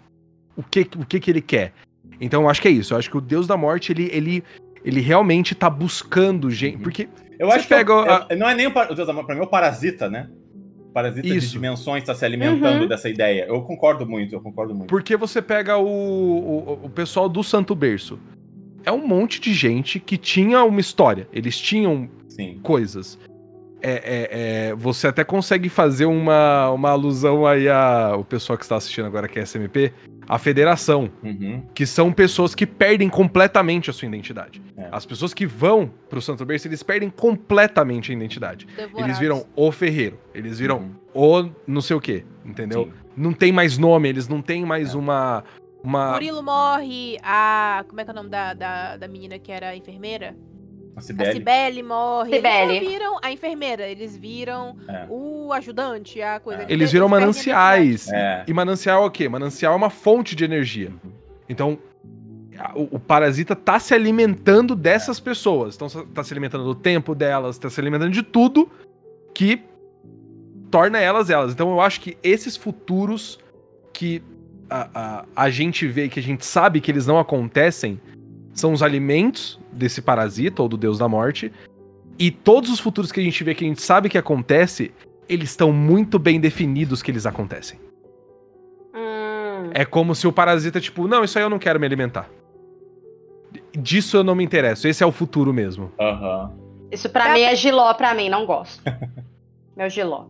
o 0.56 0.64
que, 0.64 0.82
o 0.98 1.06
que 1.06 1.20
que 1.20 1.32
ele 1.32 1.42
quer. 1.42 1.74
Então, 2.20 2.44
eu 2.44 2.50
acho 2.50 2.62
que 2.62 2.68
é 2.68 2.72
isso. 2.72 2.94
Eu 2.94 2.98
acho 2.98 3.10
que 3.10 3.18
o 3.18 3.22
Deus 3.22 3.48
da 3.48 3.58
Morte, 3.58 3.92
ele, 3.92 4.10
ele, 4.14 4.44
ele 4.84 5.02
realmente 5.02 5.56
tá 5.56 5.70
buscando 5.70 6.50
gente. 6.52 6.78
Uhum. 6.78 6.84
Porque. 6.84 7.10
Eu 7.40 7.52
acho 7.52 7.68
que 7.68 7.74
pega 7.74 7.92
eu, 7.92 8.26
eu, 8.30 8.38
não 8.38 8.48
é 8.48 8.56
nem 8.56 8.68
o, 8.68 8.70
o 8.70 8.96
Deus 8.96 9.08
da 9.08 9.14
Morte, 9.14 9.26
pra 9.26 9.36
mim 9.36 9.42
é 9.42 9.44
o 9.44 9.48
parasita, 9.48 10.10
né? 10.10 10.30
parasita 10.94 11.28
isso. 11.28 11.48
de 11.48 11.54
dimensões 11.54 12.04
está 12.04 12.14
se 12.14 12.24
alimentando 12.24 12.84
uhum. 12.84 12.88
dessa 12.88 13.10
ideia. 13.10 13.46
Eu 13.48 13.62
concordo 13.64 14.06
muito, 14.06 14.36
eu 14.36 14.40
concordo 14.40 14.76
muito. 14.76 14.90
Porque 14.90 15.18
você 15.18 15.42
pega 15.42 15.76
o, 15.78 15.88
o, 15.88 16.80
o 16.84 16.90
pessoal 16.90 17.28
do 17.28 17.44
Santo 17.44 17.74
Berço 17.74 18.20
é 18.86 18.92
um 18.92 19.06
monte 19.06 19.40
de 19.40 19.54
gente 19.54 20.00
que 20.00 20.18
tinha 20.18 20.64
uma 20.64 20.80
história. 20.80 21.28
Eles 21.32 21.58
tinham 21.58 22.10
Sim. 22.28 22.60
coisas. 22.62 23.18
É, 23.82 23.92
é, 23.92 24.70
é, 24.70 24.76
você 24.76 25.08
até 25.08 25.26
consegue 25.26 25.68
fazer 25.68 26.06
uma, 26.06 26.70
uma 26.72 26.90
alusão 26.92 27.46
aí 27.46 27.68
ao 27.68 28.24
pessoal 28.24 28.58
que 28.58 28.64
está 28.64 28.78
assistindo 28.78 29.06
agora, 29.06 29.28
que 29.28 29.38
é 29.38 29.44
SMP, 29.46 29.92
a 30.28 30.38
federação. 30.38 31.10
Uhum. 31.22 31.64
Que 31.74 31.86
são 31.86 32.12
pessoas 32.12 32.56
que 32.56 32.66
perdem 32.66 33.10
completamente 33.10 33.90
a 33.90 33.94
sua 33.94 34.08
identidade. 34.08 34.62
É. 34.78 34.88
As 34.92 35.06
pessoas 35.06 35.34
que 35.34 35.46
vão 35.46 35.92
pro 36.10 36.22
Santo 36.22 36.46
Berço, 36.46 36.68
eles 36.68 36.82
perdem 36.82 37.10
completamente 37.10 38.12
a 38.12 38.16
identidade. 38.16 38.66
Devorados. 38.66 39.04
Eles 39.04 39.20
viram 39.20 39.46
o 39.54 39.72
ferreiro, 39.72 40.18
eles 40.34 40.60
viram 40.60 40.78
uhum. 41.14 41.44
o 41.44 41.50
não 41.68 41.82
sei 41.82 41.96
o 41.96 42.02
que, 42.02 42.24
entendeu? 42.46 42.86
Sim. 42.86 42.92
Não 43.16 43.34
tem 43.34 43.52
mais 43.52 43.78
nome, 43.78 44.08
eles 44.08 44.30
não 44.30 44.42
têm 44.42 44.66
mais 44.66 44.94
é. 44.94 44.98
uma, 44.98 45.44
uma... 45.84 46.14
Murilo 46.14 46.42
morre, 46.42 47.18
a. 47.22 47.84
Como 47.88 48.00
é 48.00 48.06
que 48.06 48.10
é 48.10 48.14
o 48.14 48.16
nome 48.16 48.30
da, 48.30 48.54
da, 48.54 48.98
da 48.98 49.08
menina 49.08 49.38
que 49.38 49.52
era 49.52 49.76
enfermeira? 49.76 50.36
A 50.96 51.02
Cibele. 51.02 51.30
A 51.30 51.34
Cibele 51.34 51.84
morre. 51.84 52.36
Cibele. 52.36 52.78
Eles 52.78 52.90
viram 52.90 53.20
a 53.22 53.32
enfermeira, 53.32 53.88
eles 53.88 54.16
viram 54.16 54.78
é. 54.88 55.08
o 55.10 55.52
ajudante, 55.52 56.22
a 56.22 56.40
coisa. 56.40 56.64
É. 56.64 56.66
Eles 56.70 56.92
viram 56.92 57.10
mananciais. 57.10 58.08
É. 58.10 58.46
E 58.48 58.54
manancial 58.54 59.04
é 59.04 59.08
o 59.08 59.12
quê? 59.12 59.28
Manancial 59.28 59.74
é 59.74 59.76
uma 59.76 59.90
fonte 59.90 60.36
de 60.36 60.46
energia. 60.46 60.90
Uhum. 61.04 61.12
Então, 61.50 61.78
o, 62.76 62.96
o, 62.96 63.00
parasita 63.00 63.56
tá 63.56 63.80
se 63.80 63.94
alimentando 63.94 64.76
dessas 64.76 65.20
pessoas. 65.20 65.76
Então, 65.76 65.90
tá 66.14 66.24
se 66.24 66.34
alimentando 66.34 66.64
do 66.64 66.76
tempo 66.76 67.14
delas, 67.14 67.58
tá 67.58 67.70
se 67.70 67.80
alimentando 67.80 68.12
de 68.12 68.24
tudo 68.24 68.70
que 69.34 69.62
torna 70.72 71.00
elas 71.00 71.30
elas. 71.30 71.52
Então, 71.52 71.72
eu 71.72 71.82
acho 71.82 72.00
que 72.00 72.18
esses 72.24 72.56
futuros 72.56 73.40
que 73.92 74.24
a, 74.70 74.90
a, 74.94 75.26
a 75.36 75.50
gente 75.50 75.88
vê 75.88 76.08
que 76.10 76.20
a 76.20 76.24
gente 76.24 76.46
sabe 76.46 76.80
que 76.82 76.90
eles 76.92 77.06
não 77.08 77.20
acontecem 77.20 78.00
são 78.54 78.72
os 78.74 78.84
alimentos 78.84 79.60
desse 79.72 80.02
parasita 80.02 80.62
ou 80.62 80.70
do 80.70 80.78
deus 80.78 80.98
da 81.00 81.08
morte. 81.08 81.52
E 82.20 82.30
todos 82.30 82.70
os 82.70 82.80
futuros 82.80 83.12
que 83.12 83.20
a 83.20 83.24
gente 83.24 83.44
vê 83.44 83.56
que 83.56 83.66
a 83.66 83.68
gente 83.68 83.82
sabe 83.82 84.10
que 84.10 84.18
acontece, 84.18 84.92
eles 85.28 85.50
estão 85.50 85.72
muito 85.74 86.20
bem 86.20 86.40
definidos 86.40 87.02
que 87.02 87.10
eles 87.10 87.26
acontecem. 87.26 87.80
Hum. 88.94 89.72
É 89.74 89.84
como 89.86 90.14
se 90.14 90.28
o 90.28 90.32
parasita, 90.32 90.80
tipo, 90.80 91.08
não, 91.08 91.24
isso 91.24 91.38
aí 91.38 91.44
eu 91.44 91.50
não 91.50 91.58
quero 91.60 91.80
me 91.80 91.86
alimentar. 91.86 92.30
disso 93.78 94.18
eu 94.18 94.24
não 94.24 94.36
me 94.36 94.44
interesso. 94.44 94.88
Esse 94.88 95.04
é 95.04 95.06
o 95.08 95.12
futuro 95.12 95.52
mesmo. 95.54 95.92
Aham. 96.00 96.52
Isso 96.92 97.10
pra 97.10 97.26
Tá. 97.26 97.34
mim 97.34 97.42
é 97.42 97.56
giló 97.56 97.92
pra 97.96 98.14
mim, 98.14 98.30
não 98.30 98.46
gosto. 98.46 98.82
Meu 99.76 99.90
giló. 99.90 100.26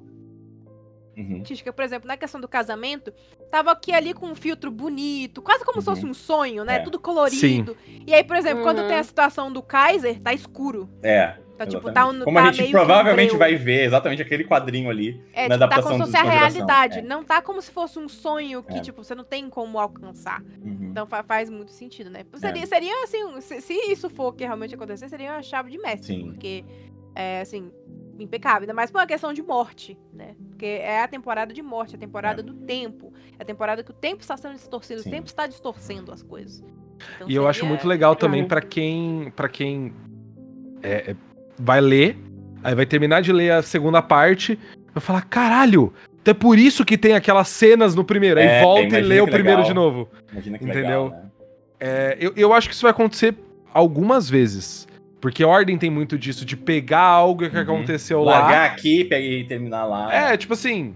Uhum. 1.16 1.36
artística, 1.38 1.72
por 1.72 1.84
exemplo, 1.84 2.08
na 2.08 2.18
questão 2.18 2.42
do 2.42 2.48
casamento, 2.48 3.14
tava 3.52 3.72
aqui 3.72 3.92
ali 3.94 4.14
com 4.14 4.28
um 4.28 4.36
filtro 4.36 4.72
bonito, 4.72 5.42
quase 5.42 5.64
como 5.64 5.82
se 5.82 5.88
Uhum. 5.90 5.96
fosse 5.96 6.06
um 6.08 6.14
sonho, 6.14 6.64
né? 6.64 6.78
É. 6.78 6.80
Tudo 6.80 7.00
colorido. 7.00 7.78
E 8.08 8.14
aí, 8.14 8.24
por 8.24 8.36
exemplo, 8.36 8.64
quando 8.64 8.80
Uhum. 8.80 8.88
tem 8.88 8.98
a 8.98 9.04
situação 9.04 9.52
do 9.52 9.62
Kaiser, 9.62 10.20
tá 10.20 10.34
escuro. 10.34 10.90
É. 11.04 11.38
Tá 11.56 11.68
tipo, 11.68 11.92
tá 11.92 12.08
um 12.08 12.20
Como 12.24 12.36
tá 12.36 12.46
a 12.46 12.52
gente 12.52 12.62
meio 12.62 12.72
provavelmente 12.72 13.38
vai 13.38 13.56
ver 13.56 13.86
exatamente 13.86 14.24
aquele 14.24 14.44
quadrinho 14.44 14.90
ali. 14.90 15.22
É, 15.32 15.48
na 15.48 15.56
tipo, 15.56 15.60
tá 15.60 15.66
adaptação 15.66 15.92
como 15.92 16.06
se 16.06 16.12
do 16.12 16.18
fosse 16.18 16.28
a 16.28 16.30
realidade. 16.40 16.98
é. 16.98 17.02
Não 17.04 17.24
tá 17.24 17.42
como 17.44 17.62
se 17.62 17.70
fosse 17.72 18.00
um 18.00 18.10
sonho 18.10 18.64
que, 18.64 18.78
É. 18.78 18.82
tipo, 18.82 19.04
você 19.04 19.14
não 19.14 19.24
tem 19.24 19.48
como 19.52 19.78
alcançar. 19.80 20.42
Uhum. 20.64 20.88
Então 20.90 21.06
fa- 21.06 21.22
faz 21.22 21.52
muito 21.52 21.70
sentido, 21.72 22.10
né? 22.10 22.26
Seria, 22.38 22.64
É. 22.64 22.66
seria 22.66 23.04
assim, 23.04 23.24
um- 23.24 23.40
se, 23.40 23.62
se 23.62 23.72
isso 23.92 24.10
for 24.10 24.30
o 24.30 24.34
que 24.34 24.44
realmente 24.44 24.74
acontecer, 24.74 25.08
seria 25.08 25.32
uma 25.34 25.44
chave 25.44 25.70
de 25.70 25.78
mestre. 25.78 26.08
Sim. 26.16 26.32
Porque, 26.32 26.66
é, 27.14 27.42
assim, 27.42 27.72
impecável. 28.20 28.62
Ainda 28.62 28.74
mais 28.74 28.92
por 28.92 29.00
uma 29.00 29.08
questão 29.08 29.34
de 29.34 29.42
morte, 29.42 29.98
né? 30.14 30.36
Porque 30.50 30.66
é 30.66 31.02
a 31.02 31.08
temporada 31.08 31.54
de 31.54 31.62
morte, 31.62 31.96
a 31.96 32.00
temporada 32.00 32.42
É. 32.42 32.44
do 32.44 32.54
tempo. 32.54 33.14
É 33.40 33.44
a 33.44 33.46
temporada 33.46 33.84
que 33.84 33.92
o 33.92 33.94
tempo 33.94 34.22
está 34.22 34.38
sendo 34.38 34.54
distorcido, 34.54 35.02
Sim. 35.02 35.10
o 35.10 35.12
tempo 35.12 35.28
está 35.28 35.48
distorcendo 35.48 36.12
as 36.12 36.22
coisas. 36.22 36.64
Então 37.16 37.30
E 37.30 37.36
eu 37.36 37.48
acho 37.48 37.66
muito 37.66 37.88
legal 37.88 38.16
também 38.16 38.46
pra 38.48 38.62
quem 38.62 39.32
para 39.36 39.50
quem 39.50 39.94
é, 40.82 41.12
é, 41.12 41.16
vai 41.58 41.82
ler, 41.82 42.18
aí 42.64 42.76
vai 42.76 42.86
terminar 42.86 43.22
de 43.22 43.32
ler 43.34 43.52
a 43.52 43.62
segunda 43.62 44.02
parte, 44.02 44.58
vai 44.94 45.02
falar, 45.02 45.22
caralho, 45.24 45.92
então 46.22 46.32
é 46.32 46.36
por 46.36 46.58
isso 46.58 46.86
que 46.86 46.98
tem 46.98 47.14
aquelas 47.14 47.48
cenas 47.50 47.96
no 47.96 48.04
primeiro. 48.06 48.40
Aí 48.40 48.46
É, 48.46 48.62
volta 48.62 49.00
e 49.00 49.02
lê 49.02 49.20
o 49.20 49.26
que 49.26 49.32
primeiro 49.32 49.62
legal. 49.62 49.70
de 49.70 49.74
novo. 49.74 50.10
Imagina 50.32 50.58
que 50.58 50.64
Entendeu? 50.64 50.82
legal, 51.06 51.10
né? 51.10 51.30
É, 51.80 52.18
eu, 52.20 52.32
eu 52.38 52.54
acho 52.54 52.70
que 52.70 52.76
isso 52.76 52.84
vai 52.84 52.92
acontecer 52.92 53.36
algumas 53.74 54.30
vezes. 54.30 54.88
Porque 55.24 55.42
Ordem 55.42 55.78
tem 55.78 55.90
muito 55.90 56.18
disso, 56.18 56.44
de 56.44 56.58
pegar 56.58 57.00
algo 57.00 57.50
que 57.50 57.56
Uhum. 57.56 57.62
aconteceu 57.62 58.22
lá. 58.22 58.40
Largar 58.40 58.72
aqui 58.72 59.06
pegar 59.06 59.26
e 59.26 59.46
terminar 59.46 59.86
lá. 59.86 60.14
É, 60.14 60.36
tipo 60.36 60.52
assim. 60.52 60.94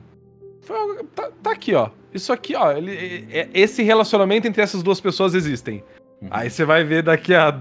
foi 0.64 0.76
Tá, 1.16 1.30
tá 1.42 1.52
aqui, 1.52 1.74
ó. 1.74 1.92
Isso 2.14 2.34
aqui, 2.34 2.54
ó. 2.54 2.74
ele- 2.74 3.26
é- 3.32 3.48
esse 3.54 3.82
relacionamento 3.84 4.46
entre 4.46 4.62
essas 4.62 4.84
duas 4.84 5.00
pessoas 5.00 5.34
existem. 5.34 5.82
Uhum. 6.22 6.28
Aí 6.30 6.50
você 6.50 6.66
vai 6.66 6.84
ver 6.84 7.04
daqui 7.04 7.34
a 7.34 7.58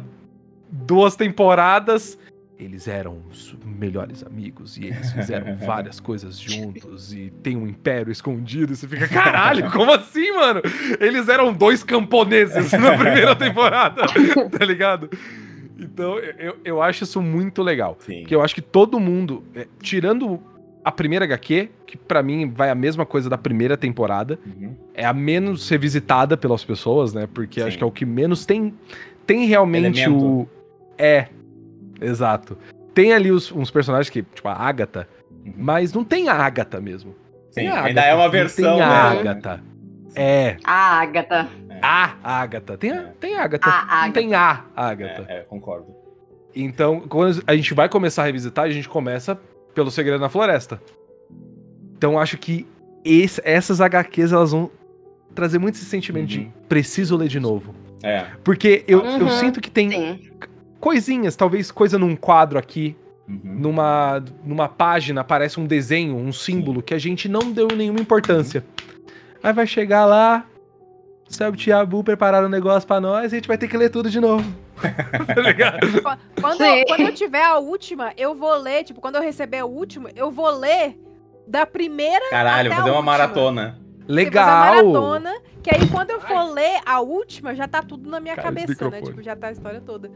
duas 0.68 1.14
temporadas. 1.14 2.18
Eles 2.59 2.88
eram 2.88 3.22
os 3.30 3.56
melhores 3.64 4.24
amigos 4.24 4.76
e 4.76 4.86
eles 4.86 5.12
fizeram 5.12 5.55
várias 5.64 6.01
coisas 6.01 6.36
juntos 6.36 7.12
e 7.12 7.30
tem 7.44 7.56
um 7.56 7.68
império 7.68 8.10
escondido. 8.10 8.72
E 8.72 8.76
você 8.76 8.88
fica, 8.88 9.06
caralho, 9.06 9.70
como 9.70 9.93
assim, 9.93 10.32
mano? 10.32 10.62
Eles 10.98 11.28
eram 11.28 11.52
dois 11.52 11.84
camponeses 11.84 12.72
na 12.72 12.97
primeira 12.97 13.36
temporada, 13.36 14.02
tá 14.59 14.64
ligado? 14.64 15.09
Então, 15.78 16.19
eu, 16.19 16.57
eu 16.65 16.82
acho 16.82 17.05
isso 17.05 17.20
muito 17.20 17.62
legal. 17.62 17.97
Sim. 18.01 18.20
Porque 18.20 18.35
eu 18.35 18.43
acho 18.43 18.55
que 18.55 18.62
todo 18.62 18.98
mundo, 18.98 19.43
é, 19.55 19.66
tirando 19.82 20.40
a 20.82 20.90
primeira 20.93 21.24
HQ, 21.24 21.69
que 21.86 21.97
pra 21.97 22.23
mim 22.23 22.48
vai 22.51 22.70
a 22.70 22.74
mesma 22.74 23.05
coisa 23.05 23.28
da 23.28 23.36
primeira 23.36 23.77
temporada, 23.77 24.39
Uhum. 24.47 24.74
é 24.94 25.05
a 25.05 25.12
menos 25.12 25.69
revisitada 25.69 26.36
pelas 26.36 26.65
pessoas, 26.65 27.12
né? 27.12 27.28
Porque 27.32 27.61
Sim. 27.61 27.66
acho 27.66 27.77
que 27.78 27.82
é 27.85 27.86
o 27.86 27.90
que 27.90 28.07
menos 28.07 28.47
tem 28.47 28.73
tem 29.27 29.44
realmente 29.47 30.03
Elemento. 30.03 30.24
o 30.24 30.48
é 30.97 31.27
exato. 32.01 32.57
Tem 32.94 33.12
ali 33.12 33.31
os- 33.32 33.51
uns 33.53 33.70
personagens 33.70 34.09
que, 34.09 34.23
tipo 34.23 34.47
a 34.48 34.55
Agatha, 34.55 35.09
Uhum. 35.44 35.53
mas 35.57 35.93
não 35.93 36.05
tem 36.05 36.28
a 36.28 36.35
Agatha 36.35 36.81
mesmo. 36.81 37.15
Sim, 37.51 37.62
ainda 37.66 37.81
Agatha, 37.81 38.01
é 38.09 38.15
uma 38.15 38.28
versão. 38.28 38.74
Tem 38.77 38.82
a 38.82 38.89
né? 39.15 39.20
Agatha. 39.20 39.62
É, 40.16 40.56
A 40.64 41.01
Agatha. 41.01 41.48
a 41.82 42.14
Agatha. 42.22 42.76
Tem 42.78 42.90
É. 42.90 43.12
tem 43.20 43.34
a 43.36 43.43
Agatha. 43.44 43.68
A 43.68 43.72
Não 43.72 43.93
Agatha. 43.93 44.12
tem 44.12 44.34
a 44.34 44.64
Agatha. 44.74 45.26
É, 45.28 45.38
é, 45.38 45.40
concordo. 45.43 45.86
Então, 46.55 47.01
quando 47.01 47.43
a 47.47 47.55
gente 47.55 47.74
vai 47.74 47.88
começar 47.88 48.22
a 48.22 48.24
revisitar, 48.26 48.64
a 48.64 48.70
gente 48.70 48.88
começa 48.88 49.38
pelo 49.74 49.90
Segredo 49.90 50.18
na 50.20 50.28
Floresta. 50.30 50.80
Então, 51.97 52.12
eu 52.12 52.18
acho 52.18 52.38
que 52.38 52.66
esse- 53.05 53.43
essas 53.44 53.80
HQs 53.80 54.32
elas 54.32 54.52
vão 54.52 54.70
trazer 55.34 55.59
muito 55.59 55.74
esse 55.74 55.84
sentimento 55.84 56.26
de 56.28 56.38
Uhum. 56.40 56.52
preciso 56.68 57.14
ler 57.16 57.28
de 57.28 57.38
novo. 57.38 57.74
É. 58.02 58.24
Porque 58.43 58.84
eu, 58.88 59.01
eu 59.05 59.26
Uhum, 59.26 59.28
sinto 59.30 59.60
que 59.60 59.70
tem 59.70 59.90
Sim. 59.90 60.30
coisinhas, 60.80 61.36
talvez 61.36 61.70
coisa 61.70 61.98
num 61.98 62.16
quadro 62.16 62.59
aqui, 62.59 62.97
Uhum. 63.28 63.40
numa, 63.44 64.24
numa 64.44 64.68
página, 64.68 65.20
aparece 65.20 65.59
um 65.60 65.66
desenho, 65.66 66.16
um 66.16 66.32
símbolo 66.32 66.80
que 66.82 66.94
a 66.94 66.98
gente 66.98 67.28
não 67.28 67.52
deu 67.52 67.68
nenhuma 67.68 68.01
importância. 68.01 68.64
Aí 69.47 69.52
vai 69.52 69.64
chegar 69.64 70.05
lá, 70.06 70.44
sabe, 71.28 71.56
o 71.56 71.60
Tiabu 71.60 72.02
prepararam 72.02 72.48
um 72.48 72.51
negócio 72.51 72.85
pra 72.85 73.01
nós 73.01 73.32
e 73.32 73.36
a 73.36 73.39
gente 73.39 73.47
vai 73.47 73.56
ter 73.56 73.68
que 73.68 73.77
ler 73.77 73.90
tudo 73.90 74.10
de 74.10 74.18
novo. 74.20 74.44
tá 75.32 75.40
ligado? 75.40 75.78
Quando, 76.40 76.59
Sim. 76.59 76.85
quando 76.89 77.01
eu 77.02 77.14
tiver 77.14 77.44
a 77.44 77.56
última, 77.56 78.12
eu 78.16 78.35
vou 78.35 78.56
ler, 78.56 78.82
tipo, 78.82 79.01
quando 79.01 79.14
eu 79.14 79.23
receber 79.23 79.59
a 79.59 79.64
última, 79.64 80.10
eu 80.16 80.32
vou 80.32 80.51
ler 80.51 80.98
da 81.47 81.64
primeira 81.64 82.28
Caralho, 82.28 82.73
até 82.73 82.77
fazer 82.77 82.89
a 82.89 82.93
uma 82.93 82.98
última. 82.98 83.12
maratona. 83.12 83.78
Legal! 84.09 84.44
Fazer 84.44 84.82
maratona, 84.82 85.40
que 85.62 85.70
aí 85.73 85.89
quando 85.90 86.10
eu 86.10 86.20
for 86.20 86.52
ler 86.52 86.81
a 86.85 87.01
última, 87.01 87.55
já 87.55 87.68
tá 87.68 87.85
tudo 87.85 88.10
na 88.10 88.18
minha 88.18 88.35
do 88.35 88.43
cabeça, 88.43 88.66
né? 88.66 88.73
microfone. 88.73 89.02
Tipo, 89.06 89.23
já 89.23 89.36
tá 89.36 89.47
a 89.47 89.52
história 89.52 89.81
toda. 89.81 90.10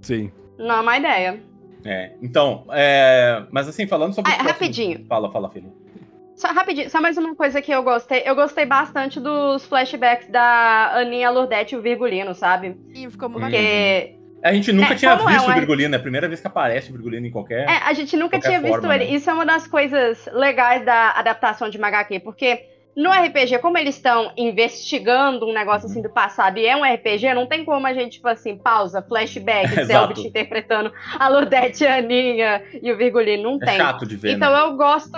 Sim. 0.00 0.30
Não 0.56 0.76
é 0.76 0.80
uma 0.80 0.96
ideia. 0.96 1.42
É. 1.84 2.12
Então, 2.22 2.64
é... 2.70 3.42
mas 3.50 3.66
assim, 3.66 3.88
falando 3.88 4.14
sobre. 4.14 4.30
Ah, 4.30 4.34
próximos- 4.36 4.52
rapidinho. 4.52 5.04
Fala, 5.08 5.32
fala, 5.32 5.50
filho. 5.50 5.72
Só 6.38 6.48
rapidinho, 6.52 6.88
só 6.88 7.00
mais 7.00 7.18
uma 7.18 7.34
coisa 7.34 7.60
que 7.60 7.70
eu 7.72 7.82
gostei. 7.82 8.22
Eu 8.24 8.34
gostei 8.36 8.64
bastante 8.64 9.18
dos 9.18 9.66
flashbacks 9.66 10.28
da 10.30 10.92
Aninha 10.94 11.30
Lourdete 11.30 11.74
e 11.74 11.78
o 11.78 11.82
Virgulino, 11.82 12.32
sabe? 12.34 12.76
E 12.94 13.10
ficou 13.10 13.28
muito 13.28 13.42
bacana. 13.44 13.60
Porque 13.60 14.14
A 14.44 14.52
gente 14.52 14.72
nunca 14.72 14.92
É, 14.92 14.96
tinha 14.96 15.10
é 15.10 15.16
visto 15.16 15.48
um 15.48 15.50
o 15.50 15.54
Virgulino, 15.54 15.94
é 15.96 15.98
a 15.98 16.00
primeira 16.00 16.28
vez 16.28 16.40
que 16.40 16.46
aparece 16.46 16.90
o 16.90 16.92
Virgulino 16.92 17.26
em 17.26 17.30
qualquer. 17.32 17.68
é, 17.68 17.78
a 17.84 17.92
gente 17.92 18.16
nunca 18.16 18.38
tinha 18.38 18.60
visto 18.60 18.70
forma, 18.74 18.94
ele. 18.94 19.06
né? 19.06 19.10
Isso 19.10 19.28
é 19.28 19.34
uma 19.34 19.44
das 19.44 19.66
coisas 19.66 20.28
legais 20.32 20.84
da 20.84 21.10
adaptação 21.10 21.68
de 21.68 21.76
uma 21.76 21.88
HQ, 21.88 22.20
porque 22.20 22.62
no 22.96 23.10
RPG, 23.10 23.58
como 23.60 23.76
eles 23.76 23.96
estão 23.96 24.32
investigando 24.36 25.44
um 25.44 25.52
negócio 25.52 25.88
assim 25.88 26.00
do 26.02 26.08
passado 26.10 26.58
e 26.58 26.66
é 26.66 26.76
um 26.76 26.84
RPG, 26.84 27.34
não 27.34 27.48
tem 27.48 27.64
como 27.64 27.84
a 27.84 27.92
gente, 27.92 28.12
tipo 28.12 28.28
assim, 28.28 28.56
pausa, 28.56 29.02
flashback. 29.02 29.70
Selbit 29.86 30.20
interpretando 30.26 30.92
a 31.18 31.28
Lourdete, 31.28 31.84
a 31.84 31.96
Aninha 31.96 32.62
e 32.80 32.92
o 32.92 32.96
Virgulino. 32.96 33.42
Não 33.42 33.58
É 33.62 33.66
tem. 33.66 33.76
chato 33.76 34.06
de 34.06 34.16
ver. 34.16 34.32
Então 34.34 34.52
né? 34.52 34.60
eu 34.60 34.76
gosto. 34.76 35.16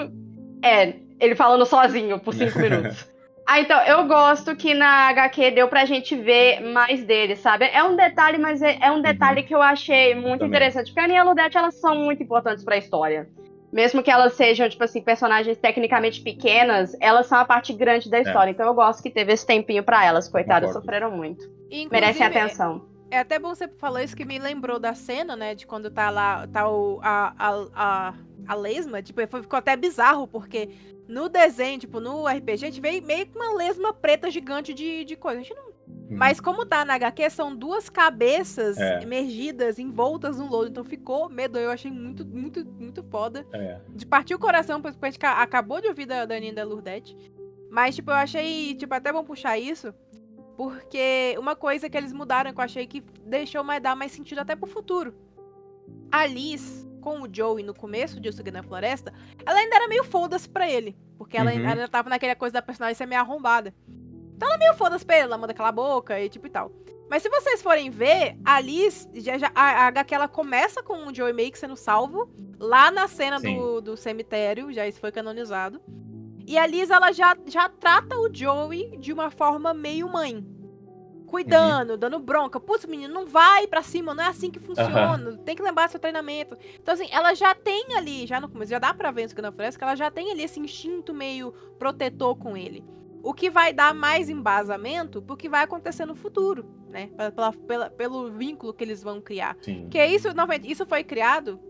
É, 0.63 0.95
ele 1.21 1.35
falando 1.37 1.65
sozinho 1.67 2.19
por 2.19 2.35
cinco 2.35 2.59
minutos. 2.61 3.09
Ah, 3.47 3.61
então, 3.61 3.81
eu 3.83 4.07
gosto 4.07 4.55
que 4.55 4.75
na 4.75 5.09
HQ 5.09 5.51
deu 5.53 5.67
pra 5.67 5.85
gente 5.85 6.15
ver 6.15 6.61
mais 6.61 7.05
dele, 7.05 7.35
sabe? 7.35 7.65
É 7.73 7.83
um 7.83 7.97
detalhe, 7.97 8.39
mas 8.39 8.63
é, 8.63 8.79
é 8.81 8.93
um 8.93 9.03
detalhe 9.03 9.43
que 9.43 9.53
eu 9.55 9.61
achei 9.61 10.15
muito 10.15 10.25
Uhum. 10.27 10.33
Também. 10.33 10.49
interessante. 10.49 10.87
Porque 10.87 11.01
a 11.01 11.05
Aninha 11.05 11.19
e 11.19 11.21
a 11.21 11.25
Ludete, 11.25 11.59
elas 11.59 11.75
são 11.81 11.97
muito 11.97 12.23
importantes 12.23 12.65
pra 12.65 12.77
história. 12.77 13.29
Mesmo 13.73 14.03
que 14.05 14.11
elas 14.11 14.35
sejam, 14.35 14.69
tipo 14.69 14.83
assim, 14.85 15.01
personagens 15.03 15.57
tecnicamente 15.59 16.21
pequenas, 16.23 16.97
elas 17.01 17.27
são 17.27 17.39
a 17.39 17.45
parte 17.45 17.73
grande 17.73 18.09
da 18.11 18.21
história. 18.21 18.51
Então 18.53 18.67
eu 18.67 18.75
gosto 18.75 19.03
que 19.03 19.11
teve 19.11 19.33
esse 19.33 19.45
tempinho 19.47 19.83
pra 19.83 20.05
elas. 20.05 20.29
Coitadas, 20.29 20.71
É. 20.71 20.73
Concordo. 20.73 20.87
sofreram 20.87 21.11
muito. 21.17 21.45
E, 21.71 21.89
Merecem 21.89 22.23
inclusive, 22.23 22.39
atenção. 22.39 22.85
É 23.11 23.19
até 23.19 23.39
bom 23.41 23.53
você 23.53 23.67
falar 23.67 24.05
isso 24.05 24.15
que 24.17 24.25
me 24.25 24.39
lembrou 24.39 24.79
da 24.79 24.95
cena, 24.95 25.35
né? 25.35 25.55
De 25.57 25.67
quando 25.67 25.91
tá 25.91 26.09
lá, 26.11 26.47
tá 26.47 26.69
o, 26.71 27.01
a, 27.03 27.33
a, 27.37 27.67
a, 27.75 28.15
a 28.47 28.55
lesma, 28.55 29.03
tipo, 29.03 29.27
foi- 29.27 29.43
ficou 29.43 29.59
até 29.59 29.77
bizarro, 29.77 30.29
porque 30.29 30.69
no 31.11 31.29
desenho, 31.29 31.79
tipo, 31.79 32.01
no 32.01 32.27
RPG, 32.27 32.53
a 32.53 32.57
gente 32.57 32.81
veio 32.81 33.03
meio 33.05 33.27
com 33.27 33.39
uma 33.39 33.55
lesma 33.55 33.93
preta 33.93 34.31
gigante 34.31 34.73
de, 34.73 35.05
de 35.05 35.17
coisa. 35.17 35.41
A 35.41 35.43
gente 35.43 35.55
não- 35.55 35.71
Uhum. 35.91 36.17
Mas 36.17 36.41
como 36.41 36.65
tá 36.67 36.85
na 36.85 36.95
HQ, 36.95 37.31
são 37.31 37.55
duas 37.55 37.89
cabeças 37.89 38.77
É. 38.79 39.01
emergidas, 39.03 39.79
envoltas 39.79 40.39
no 40.39 40.49
lodo, 40.49 40.69
então 40.69 40.85
ficou 40.85 41.29
medo. 41.29 41.59
Eu 41.59 41.71
achei 41.71 41.91
muito, 41.91 42.25
muito, 42.27 42.65
muito 42.65 43.03
foda. 43.05 43.45
É. 43.53 43.81
De 43.91 44.07
partir 44.07 44.35
o 44.35 44.39
coração, 44.39 44.81
porque 44.81 44.97
a 45.01 45.07
gente 45.07 45.19
ca- 45.19 45.41
acabou 45.43 45.81
de 45.81 45.89
ouvir 45.89 46.07
da 46.07 46.25
Daninha 46.25 46.53
da 46.53 46.65
Lourdete. 46.65 47.17
Mas, 47.71 47.95
tipo, 47.97 48.11
eu 48.11 48.15
achei, 48.17 48.75
tipo, 48.75 48.93
até 48.95 49.13
bom 49.13 49.23
puxar 49.25 49.59
isso. 49.59 49.93
Porque 50.57 51.35
uma 51.39 51.55
coisa 51.57 51.89
que 51.89 51.97
eles 51.97 52.13
mudaram, 52.13 52.53
que 52.53 52.61
eu 52.61 52.65
achei 52.65 52.87
que 52.87 53.01
deixou 53.25 53.63
mais 53.65 53.83
dar 53.83 53.97
mais 53.97 54.13
sentido 54.13 54.41
até 54.41 54.55
pro 54.57 54.67
futuro. 54.69 55.15
A 56.13 56.27
Liz, 56.27 56.89
com 57.01 57.21
o 57.23 57.29
Joey 57.33 57.65
no 57.65 57.75
começo 57.75 58.21
de 58.21 58.29
O 58.29 58.33
Segredo 58.33 58.55
na 58.55 58.63
Floresta, 58.63 59.13
ela 59.45 59.59
ainda 59.59 59.77
era 59.77 59.89
meio 59.89 60.05
foda-se 60.05 60.49
pra 60.49 60.71
ele. 60.71 60.97
Porque 61.19 61.37
ela 61.37 61.51
Uhum. 61.51 61.57
ainda 61.59 61.73
ela 61.73 61.89
tava 61.89 62.09
naquela 62.09 62.35
coisa 62.37 62.53
da 62.55 62.63
personagem 62.63 62.95
ser 62.95 63.07
meio 63.07 63.21
arrombada. 63.21 63.75
Então 64.37 64.47
ela 64.49 64.57
é 64.57 64.59
meio 64.59 64.75
foda-se 64.75 65.05
pra 65.05 65.17
ele, 65.17 65.25
ela 65.25 65.39
manda 65.39 65.53
calar 65.55 65.71
a 65.71 65.73
boca 65.73 66.19
e 66.21 66.29
tipo 66.29 66.47
e 66.47 66.51
tal. 66.51 66.71
Mas 67.11 67.23
se 67.23 67.29
vocês 67.29 67.61
forem 67.61 67.91
ver, 67.91 68.37
a 68.45 68.61
Liz, 68.61 69.09
já, 69.15 69.37
já, 69.37 69.51
a, 69.55 69.63
a 69.85 69.87
HQ 69.89 70.15
ela 70.15 70.29
começa 70.29 70.81
com 70.83 71.07
o 71.09 71.15
Joey 71.15 71.33
meio 71.33 71.51
que 71.51 71.59
sendo 71.59 71.75
salvo, 71.77 72.31
lá 72.59 72.91
na 72.91 73.09
cena 73.09 73.41
Sim. 73.41 73.57
do, 73.57 73.81
do 73.81 73.97
cemitério, 73.97 74.73
já 74.73 74.87
isso 74.87 75.01
foi 75.01 75.11
canonizado. 75.11 75.81
E 76.47 76.57
a 76.57 76.67
Liz, 76.67 76.89
ela 76.91 77.11
já, 77.13 77.37
já 77.47 77.69
trata 77.69 78.17
o 78.17 78.33
Joey 78.33 78.97
de 78.97 79.13
uma 79.13 79.31
forma 79.31 79.75
meio 79.75 80.09
mãe. 80.09 80.45
Cuidando, 81.31 81.97
dando 81.97 82.19
bronca. 82.19 82.59
Putz, 82.59 82.85
menino, 82.87 83.13
não 83.15 83.27
vai 83.27 83.67
pra 83.67 83.83
cima, 83.83 84.15
não 84.15 84.25
é 84.25 84.27
assim 84.27 84.51
que 84.51 84.59
funciona. 84.59 85.37
Tem 85.45 85.55
que 85.55 85.63
lembrar 85.63 85.87
do 85.87 85.91
seu 85.93 86.01
treinamento. 86.01 86.57
Então, 86.83 86.95
assim, 86.95 87.07
ela 87.11 87.33
já 87.35 87.55
tem 87.55 87.95
ali, 87.97 88.27
já 88.27 88.41
no 88.41 88.49
começo, 88.49 88.71
já 88.71 88.79
dá 88.79 88.93
pra 88.93 89.11
ver 89.11 89.23
no 89.25 89.29
Segunda 89.29 89.53
Floresta, 89.53 89.79
que 89.79 89.85
ela 89.85 89.95
já 89.95 90.11
tem 90.11 90.31
ali 90.33 90.43
esse 90.43 90.59
instinto 90.59 91.15
meio 91.15 91.53
protetor 91.79 92.37
com 92.37 92.57
ele. 92.57 92.85
O 93.23 93.33
que 93.35 93.51
vai 93.51 93.73
dar 93.73 93.95
mais 93.95 94.29
embasamento 94.31 95.21
pro 95.23 95.37
que 95.37 95.49
vai 95.49 95.63
acontecer 95.63 96.05
no 96.07 96.15
futuro. 96.15 96.65
né? 96.89 97.09
Pela, 97.37 97.53
pela- 97.53 97.91
pelo 97.91 98.31
vínculo 98.33 98.75
que 98.75 98.83
eles 98.83 99.01
vão 99.03 99.21
criar. 99.21 99.57
Sim. 99.63 99.83
Porque 99.83 100.05
isso, 100.07 100.35
novamente, 100.35 100.69
isso 100.69 100.85
foi 100.87 101.05
criado 101.05 101.61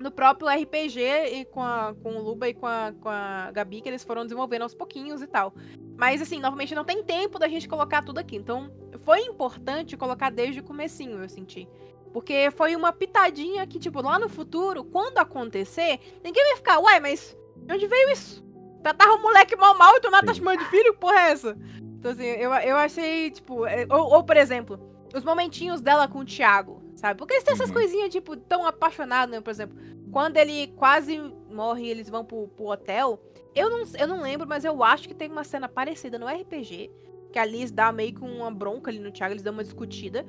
no 0.00 0.10
próprio 0.10 0.48
RPG 0.48 1.00
e 1.32 1.44
com, 1.44 1.62
a, 1.62 1.94
com 2.02 2.16
o 2.16 2.22
Luba 2.22 2.48
e 2.48 2.54
com 2.54 2.66
a, 2.66 2.92
com 3.00 3.08
a 3.08 3.50
Gabi, 3.52 3.80
que 3.80 3.88
eles 3.88 4.02
foram 4.02 4.22
desenvolvendo 4.24 4.62
aos 4.62 4.74
pouquinhos 4.74 5.22
e 5.22 5.26
tal. 5.26 5.52
Mas, 5.96 6.22
assim, 6.22 6.40
novamente, 6.40 6.74
não 6.74 6.84
tem 6.84 7.02
tempo 7.04 7.38
da 7.38 7.48
gente 7.48 7.68
colocar 7.68 8.02
tudo 8.02 8.18
aqui. 8.18 8.36
Então, 8.36 8.70
foi 9.08 9.22
importante 9.22 9.96
colocar 9.96 10.28
desde 10.30 10.60
o 10.60 10.62
comecinho, 10.62 11.22
eu 11.22 11.28
senti. 11.30 11.66
Porque 12.12 12.50
foi 12.50 12.76
uma 12.76 12.92
pitadinha 12.92 13.66
que, 13.66 13.78
tipo, 13.78 14.02
lá 14.02 14.18
no 14.18 14.28
futuro, 14.28 14.84
quando 14.84 15.16
acontecer, 15.16 15.98
ninguém 16.22 16.44
vai 16.44 16.56
ficar, 16.56 16.78
uai, 16.78 17.00
mas 17.00 17.34
de 17.56 17.72
onde 17.72 17.86
veio 17.86 18.10
isso? 18.10 18.44
Tratava 18.82 19.14
o 19.14 19.22
moleque 19.22 19.56
mal 19.56 19.74
mal 19.78 19.96
e 19.96 20.00
tu 20.00 20.10
tá 20.10 20.20
Sim. 20.26 20.34
chamando 20.34 20.58
de 20.58 20.66
filho? 20.66 20.92
Que 20.92 20.98
porra 20.98 21.20
é 21.20 21.30
essa? 21.30 21.56
Então, 21.98 22.10
assim, 22.10 22.26
eu, 22.26 22.52
eu 22.52 22.76
achei, 22.76 23.30
tipo... 23.30 23.64
é, 23.64 23.86
Ou, 23.88 24.12
ou, 24.12 24.22
por 24.24 24.36
exemplo, 24.36 24.78
os 25.14 25.24
momentinhos 25.24 25.80
dela 25.80 26.06
com 26.06 26.18
o 26.18 26.24
Thiago, 26.26 26.82
sabe? 26.94 27.16
Porque 27.16 27.32
eles 27.32 27.44
têm 27.44 27.54
essas 27.54 27.68
Uhum. 27.68 27.74
coisinhas, 27.76 28.10
tipo, 28.10 28.36
tão 28.36 28.66
apaixonados, 28.66 29.34
né? 29.34 29.40
Por 29.40 29.50
exemplo, 29.50 29.74
quando 30.12 30.36
ele 30.36 30.66
quase 30.76 31.18
morre 31.50 31.84
e 31.86 31.88
eles 31.90 32.10
vão 32.10 32.26
pro, 32.26 32.46
pro 32.48 32.66
hotel, 32.66 33.18
eu 33.54 33.70
não, 33.70 33.82
eu 33.98 34.06
não 34.06 34.20
lembro, 34.20 34.46
mas 34.46 34.66
eu 34.66 34.84
acho 34.84 35.08
que 35.08 35.14
tem 35.14 35.30
uma 35.30 35.44
cena 35.44 35.66
parecida 35.66 36.18
no 36.18 36.26
RPG, 36.26 36.90
que 37.32 37.38
a 37.38 37.44
Liz 37.44 37.70
dá 37.70 37.92
meio 37.92 38.14
que 38.14 38.22
uma 38.24 38.50
bronca 38.50 38.90
ali 38.90 38.98
no 38.98 39.10
Thiago, 39.10 39.32
eles 39.34 39.42
dão 39.42 39.52
uma 39.52 39.62
discutida. 39.64 40.24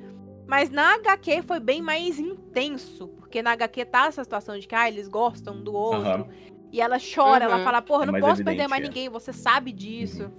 Mas 0.46 0.68
na 0.70 0.94
HQ 0.94 1.42
foi 1.42 1.60
bem 1.60 1.80
mais 1.80 2.18
intenso, 2.18 3.08
porque 3.08 3.40
na 3.40 3.52
HQ 3.52 3.84
tá 3.84 4.06
essa 4.06 4.22
situação 4.24 4.58
de 4.58 4.66
que 4.66 4.74
ah, 4.74 4.88
eles 4.88 5.06
gostam 5.08 5.54
um 5.54 5.62
do 5.62 5.72
outro. 5.72 6.08
Aham. 6.22 6.28
E 6.72 6.80
ela 6.80 6.98
chora, 6.98 7.44
ela 7.44 7.58
Uhum. 7.58 7.64
fala, 7.64 7.82
porra, 7.82 8.02
É 8.04 8.06
não 8.06 8.12
mais 8.12 8.24
posso 8.24 8.36
perder 8.44 8.50
evidente, 8.62 8.70
mais 8.70 8.82
é. 8.82 8.86
ninguém, 8.86 9.08
você 9.08 9.32
sabe 9.32 9.72
disso. 9.72 10.30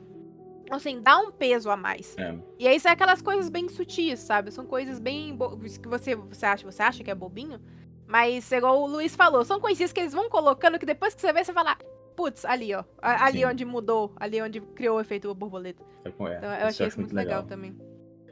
Então, 0.64 0.78
Assim, 0.78 1.02
dá 1.02 1.18
um 1.18 1.32
peso 1.32 1.70
a 1.70 1.76
mais. 1.76 2.18
É. 2.18 2.34
E 2.58 2.68
aí 2.68 2.80
são 2.80 2.92
aquelas 2.92 3.22
coisas 3.22 3.50
bem 3.50 3.68
sutis, 3.68 4.20
sabe? 4.20 4.52
São 4.52 4.66
coisas 4.66 5.00
bem 5.00 5.38
que 5.82 5.88
você, 5.88 6.16
você 6.16 6.46
acha, 6.46 6.70
você 6.72 6.82
acha 6.82 7.04
que 7.04 7.12
é 7.12 7.16
bobinho, 7.16 7.60
mas 8.08 8.50
igual 8.52 8.82
o 8.82 8.88
Luiz 8.88 9.14
falou, 9.16 9.44
são 9.44 9.60
coisinhas 9.60 9.92
que 9.92 10.00
eles 10.00 10.14
vão 10.14 10.30
colocando 10.30 10.80
que 10.80 10.86
depois 10.86 11.14
que 11.14 11.20
você 11.22 11.34
vê, 11.34 11.44
você 11.44 11.52
fala, 11.52 11.78
putz, 12.16 12.46
ali, 12.46 12.74
ó. 12.74 12.84
Ali 13.02 13.40
Sim. 13.40 13.46
onde 13.46 13.66
mudou, 13.66 14.12
ali 14.18 14.42
onde 14.42 14.60
criou 14.62 14.98
o 14.98 15.02
efeito 15.02 15.34
borboleta. 15.34 15.84
É, 16.06 16.10
Então 16.10 16.28
eu 16.28 16.34
isso 16.34 16.66
achei 16.66 16.86
eu 16.86 16.88
isso 16.90 17.00
muito 17.00 17.16
legal, 17.16 17.44
também. 17.44 17.76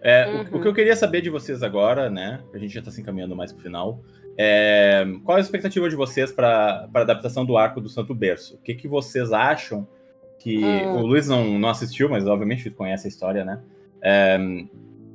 É, 0.01 0.27
o- 0.27 0.35
Uhum. 0.37 0.59
o, 0.59 0.61
que 0.61 0.67
eu 0.67 0.73
queria 0.73 0.95
saber 0.95 1.21
de 1.21 1.29
vocês 1.29 1.61
agora, 1.61 2.09
né? 2.09 2.41
A 2.53 2.57
gente 2.57 2.73
já 2.73 2.81
tá 2.81 2.89
se 2.91 3.01
encaminhando 3.01 3.35
mais 3.35 3.51
pro 3.51 3.61
final. 3.61 4.01
É, 4.37 5.05
qual 5.25 5.37
a 5.37 5.41
expectativa 5.41 5.89
de 5.89 5.95
vocês 5.97 6.31
para 6.31 6.87
a 6.93 6.99
adaptação 7.01 7.45
do 7.45 7.57
arco 7.57 7.81
do 7.81 7.89
Santo 7.89 8.15
Berço? 8.15 8.55
O 8.55 8.57
que, 8.59 8.73
que 8.73 8.87
vocês 8.87 9.33
acham 9.33 9.85
que. 10.39 10.63
Hum. 10.63 10.97
O 10.99 11.05
Luiz 11.05 11.27
não, 11.27 11.59
não 11.59 11.67
assistiu, 11.69 12.07
mas 12.07 12.25
obviamente 12.25 12.69
conhece 12.69 13.07
a 13.07 13.09
história, 13.09 13.43
né? 13.43 13.59
É, 14.01 14.37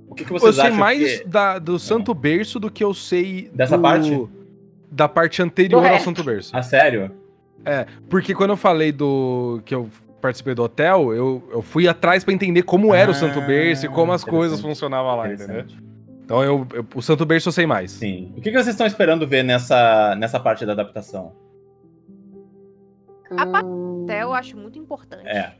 o 0.06 0.14
que, 0.14 0.24
que 0.26 0.30
Eu 0.30 0.38
vocês 0.38 0.54
sei 0.56 0.64
acham 0.66 0.76
mais 0.78 1.20
que. 1.20 1.26
da- 1.28 1.58
do 1.58 1.78
Santo 1.78 2.12
Berço 2.12 2.60
do 2.60 2.70
que 2.70 2.84
eu 2.84 2.92
sei 2.92 3.48
Dessa 3.54 3.78
do- 3.78 3.82
parte? 3.82 4.28
Da 4.90 5.08
parte 5.08 5.40
anterior 5.42 5.84
ao. 5.86 5.98
Santo 6.00 6.22
Berço. 6.22 6.54
Ah, 6.54 6.62
sério? 6.62 7.10
Porque 8.10 8.34
quando 8.34 8.50
eu 8.50 8.56
falei 8.56 8.92
do. 8.92 9.60
que 9.64 9.74
eu 9.74 9.88
participei 10.20 10.54
do 10.54 10.62
hotel, 10.62 11.12
eu, 11.14 11.42
eu 11.52 11.60
fui 11.62 11.86
atrás 11.86 12.24
pra 12.24 12.32
entender 12.32 12.62
como 12.62 12.94
era 12.94 13.10
o 13.10 13.14
Ah, 13.14 13.16
Santo 13.16 13.40
Berço 13.42 13.84
e 13.86 13.88
como 13.88 14.12
as 14.12 14.24
coisas 14.24 14.60
funcionavam 14.60 15.16
lá, 15.16 15.32
entendeu? 15.32 15.64
Então 16.24 16.42
eu, 16.42 16.66
eu- 16.72 16.86
o 16.94 17.02
Santo 17.02 17.26
Berço 17.26 17.48
eu 17.48 17.52
sei 17.52 17.66
mais. 17.66 17.90
Sim. 17.90 18.32
O 18.36 18.40
que, 18.40 18.50
que 18.50 18.56
vocês 18.56 18.68
estão 18.68 18.86
esperando 18.86 19.26
ver 19.26 19.42
nessa, 19.42 20.14
nessa 20.16 20.40
parte 20.40 20.64
da 20.64 20.72
adaptação? 20.72 21.32
A 23.36 23.46
parte 23.46 23.66
Hum. 23.66 24.04
Até 24.04 24.22
eu 24.22 24.32
acho 24.34 24.56
muito 24.56 24.78
importante. 24.78 25.26
É. 25.26 25.54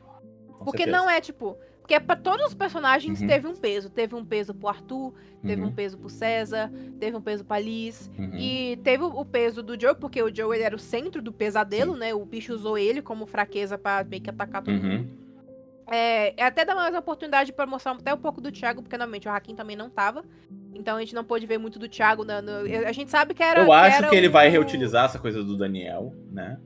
com 0.64 0.70
Porque 0.70 0.84
certeza. 0.84 0.96
não 0.98 1.10
é 1.10 1.20
tipo. 1.20 1.56
Porque 1.80 2.00
pra 2.00 2.16
todos 2.16 2.46
os 2.46 2.54
personagens 2.54 3.20
Uhum. 3.20 3.26
teve 3.26 3.46
um 3.46 3.54
peso. 3.54 3.90
Teve 3.90 4.14
um 4.14 4.24
peso 4.24 4.54
pro 4.54 4.68
Arthur, 4.68 5.12
teve 5.42 5.60
Uhum, 5.60 5.68
um 5.68 5.72
peso 5.72 5.98
pro 5.98 6.08
César, 6.08 6.72
teve 6.98 7.14
um 7.14 7.20
peso 7.20 7.44
pra 7.44 7.58
Liz. 7.60 8.10
uhum. 8.18 8.30
E 8.38 8.78
teve 8.82 9.04
o 9.04 9.24
peso 9.24 9.62
do 9.62 9.78
Joe, 9.78 9.94
porque 9.94 10.22
o 10.22 10.34
Joe 10.34 10.56
ele 10.56 10.64
era 10.64 10.74
o 10.74 10.78
centro 10.78 11.20
do 11.20 11.30
pesadelo, 11.30 11.94
né? 11.94 12.14
O 12.14 12.24
bicho 12.24 12.54
usou 12.54 12.78
ele 12.78 13.02
como 13.02 13.26
fraqueza 13.26 13.76
pra 13.76 14.02
meio 14.02 14.22
que 14.22 14.30
atacar 14.30 14.62
todo 14.62 14.72
mundo. 14.74 14.86
Uhum. 15.02 15.24
É, 15.86 16.32
é 16.40 16.46
até 16.46 16.64
dar 16.64 16.74
mais 16.74 16.94
oportunidade 16.96 17.52
pra 17.52 17.66
mostrar 17.66 17.92
até 17.92 18.14
um 18.14 18.18
pouco 18.18 18.40
do 18.40 18.50
Thiago, 18.50 18.80
porque 18.82 18.96
normalmente 18.96 19.28
o 19.28 19.30
Hakim 19.30 19.54
também 19.54 19.76
não 19.76 19.90
tava. 19.90 20.24
Então 20.74 20.96
a 20.96 21.00
gente 21.00 21.14
não 21.14 21.22
pôde 21.22 21.44
ver 21.44 21.58
muito 21.58 21.78
do 21.78 21.86
Thiago. 21.86 22.24
na- 22.24 22.40
no- 22.40 22.60
a 22.86 22.92
gente 22.92 23.10
sabe 23.10 23.34
que 23.34 23.42
era. 23.42 23.60
Eu 23.62 23.70
acho 23.70 23.98
era 23.98 24.08
que 24.08 24.16
ele 24.16 24.28
o- 24.28 24.32
vai 24.32 24.48
reutilizar 24.48 25.04
essa 25.04 25.18
coisa 25.18 25.44
do 25.44 25.54
Daniel, 25.58 26.14
né? 26.32 26.58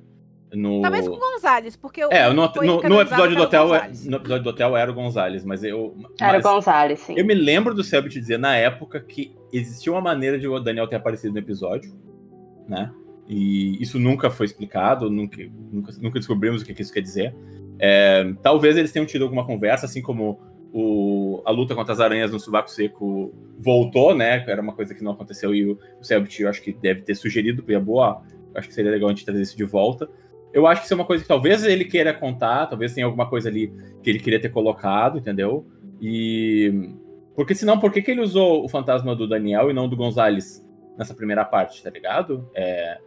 No... 0.52 0.80
Talvez 0.80 1.06
com 1.06 1.14
o 1.14 1.18
Gonzalez, 1.18 1.76
porque 1.76 2.04
o- 2.04 2.08
É, 2.10 2.26
no, 2.32 2.46
no- 2.46 2.82
no 2.82 3.00
episódio 3.00 3.36
do 3.36 3.42
hotel, 3.42 3.64
é- 3.74 3.78
Gonzalez. 3.80 4.06
no 4.06 4.16
episódio 4.16 4.44
do 4.44 4.50
hotel 4.50 4.76
era 4.76 4.90
o 4.90 4.94
Gonzalez, 4.94 5.44
mas 5.44 5.62
eu. 5.62 5.94
Era 6.20 6.38
o 6.38 6.42
Gonzalez, 6.42 7.00
sim. 7.00 7.14
eu 7.18 7.24
me 7.26 7.34
lembro 7.34 7.74
do 7.74 7.84
Selbit 7.84 8.18
dizer 8.18 8.38
na 8.38 8.56
época 8.56 8.98
que 9.00 9.34
existia 9.52 9.92
uma 9.92 10.00
maneira 10.00 10.38
de 10.38 10.48
o 10.48 10.58
Daniel 10.58 10.86
ter 10.88 10.96
aparecido 10.96 11.32
no 11.34 11.38
episódio, 11.38 11.92
né? 12.66 12.90
E 13.28 13.76
isso 13.82 13.98
nunca 13.98 14.30
foi 14.30 14.46
explicado, 14.46 15.10
nunca, 15.10 15.36
nunca, 15.70 15.92
nunca 16.00 16.18
descobrimos 16.18 16.62
o 16.62 16.64
que, 16.64 16.72
que 16.72 16.80
isso 16.80 16.92
quer 16.92 17.02
dizer. 17.02 17.34
É, 17.78 18.32
talvez 18.42 18.76
eles 18.78 18.90
tenham 18.90 19.04
tido 19.04 19.24
alguma 19.24 19.44
conversa, 19.44 19.84
assim 19.84 20.00
como 20.00 20.40
o, 20.72 21.42
a 21.44 21.50
luta 21.50 21.74
contra 21.74 21.92
as 21.92 22.00
aranhas 22.00 22.30
no 22.32 22.40
Subaco 22.40 22.70
Seco 22.70 23.34
voltou, 23.58 24.14
né? 24.14 24.42
Era 24.48 24.62
uma 24.62 24.72
coisa 24.72 24.94
que 24.94 25.04
não 25.04 25.12
aconteceu 25.12 25.54
e 25.54 25.66
o, 25.72 25.78
o 26.00 26.04
Selbit, 26.04 26.40
eu 26.42 26.48
acho 26.48 26.62
que 26.62 26.72
deve 26.72 27.02
ter 27.02 27.14
sugerido 27.14 27.62
Yabu, 27.70 27.96
ó, 27.96 28.20
eu 28.54 28.58
acho 28.58 28.68
que 28.68 28.74
seria 28.74 28.90
legal 28.90 29.08
a 29.10 29.12
gente 29.12 29.24
trazer 29.26 29.42
isso 29.42 29.56
de 29.56 29.64
volta. 29.64 30.08
Eu 30.52 30.66
acho 30.66 30.80
que 30.80 30.86
isso 30.86 30.94
é 30.94 30.96
uma 30.96 31.04
coisa 31.04 31.22
que 31.22 31.28
talvez 31.28 31.64
ele 31.64 31.84
queira 31.84 32.12
contar, 32.14 32.66
talvez 32.66 32.94
tenha 32.94 33.06
alguma 33.06 33.28
coisa 33.28 33.48
ali 33.48 33.72
que 34.02 34.08
ele 34.08 34.18
queria 34.18 34.40
ter 34.40 34.48
colocado, 34.48 35.18
entendeu? 35.18 35.66
E. 36.00 36.90
Porque 37.34 37.54
senão, 37.54 37.78
por 37.78 37.92
que, 37.92 38.02
que 38.02 38.10
ele 38.10 38.20
usou 38.20 38.64
o 38.64 38.68
fantasma 38.68 39.14
do 39.14 39.28
Daniel 39.28 39.70
e 39.70 39.74
não 39.74 39.88
do 39.88 39.96
Gonzalez 39.96 40.66
nessa 40.96 41.14
primeira 41.14 41.44
parte, 41.44 41.82
tá 41.82 41.90
ligado? 41.90 42.48
É, 42.54 42.98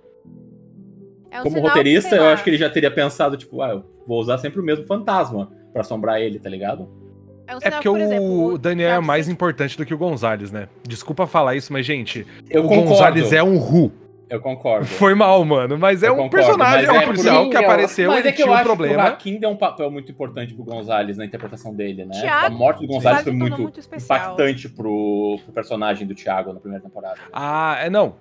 É 1.30 1.39
um 1.41 1.43
como 1.43 1.55
sinal 1.55 1.69
roteirista, 1.69 2.15
eu 2.15 2.26
acho 2.26 2.43
que 2.43 2.49
ele 2.49 2.57
já 2.57 2.69
teria 2.69 2.89
pensado, 2.89 3.35
tipo, 3.35 3.61
ah, 3.61 3.72
eu 3.72 3.84
vou 4.07 4.19
usar 4.19 4.38
sempre 4.38 4.61
o 4.61 4.63
mesmo 4.63 4.85
fantasma 4.85 5.51
pra 5.73 5.81
assombrar 5.81 6.22
ele, 6.22 6.39
tá 6.39 6.49
ligado? 6.49 6.88
É, 7.47 7.55
um 7.55 7.57
É 7.57 7.61
sinal 7.61 7.81
porque 7.81 7.89
que, 7.89 7.89
por 7.89 7.99
exemplo, 7.99 8.45
o 8.53 8.57
Daniel 8.57 8.91
é 8.91 8.99
mais 8.99 9.27
importante 9.27 9.77
do 9.77 9.85
que 9.85 9.93
o 9.93 9.97
Gonzalez, 9.97 10.51
né? 10.51 10.69
Desculpa 10.88 11.27
falar 11.27 11.55
isso, 11.55 11.73
mas, 11.73 11.85
gente, 11.85 12.26
Eu 12.49 12.63
o 12.63 12.68
concordo. 12.68 12.89
Gonzalez 12.89 13.34
é 13.34 13.43
um 13.43 13.57
Ru. 13.57 13.91
Eu 14.32 14.40
concordo. 14.40 14.86
Foi 14.86 15.14
mal, 15.14 15.44
mano. 15.44 15.78
Mas 15.78 16.02
é 16.03 16.08
Eu 16.08 16.14
um 16.14 16.16
concordo, 16.18 16.45
personagem, 16.48 16.86
é 16.88 16.91
um 16.91 16.95
é 16.95 17.06
policial 17.06 17.49
que 17.49 17.58
apareceu, 17.58 18.10
Mas 18.12 18.26
é 18.26 18.32
que 18.32 18.41
eu 18.41 18.45
tinha 18.45 18.48
um 18.48 18.53
acho 18.53 18.64
que 18.64 18.70
o 18.72 18.76
problema. 18.78 19.03
Hakim 19.03 19.38
deu 19.40 19.49
um 19.49 19.58
papel 19.58 19.91
muito 19.91 20.10
importante 20.10 20.53
pro 20.53 20.64
Gonzalez 20.64 21.18
na 21.18 21.26
interpretação 21.26 21.76
dele, 21.76 22.06
né? 22.06 22.14
Thiago, 22.20 22.45
a 22.56 22.58
morte 22.58 22.80
do 22.82 22.88
Gonzalez 22.88 23.24
foi 23.24 23.32
tornou 23.34 23.49
muito, 23.49 23.62
muito 23.62 23.80
impactante 23.80 24.70
pro, 24.70 25.38
pro 25.44 25.53
personagem 25.53 26.08
do 26.08 26.16
Thiago 26.16 26.53
na 26.53 26.60
primeira 26.62 26.82
temporada. 26.84 27.18
Ah, 27.34 27.78
é, 27.82 27.90
não. 27.90 28.16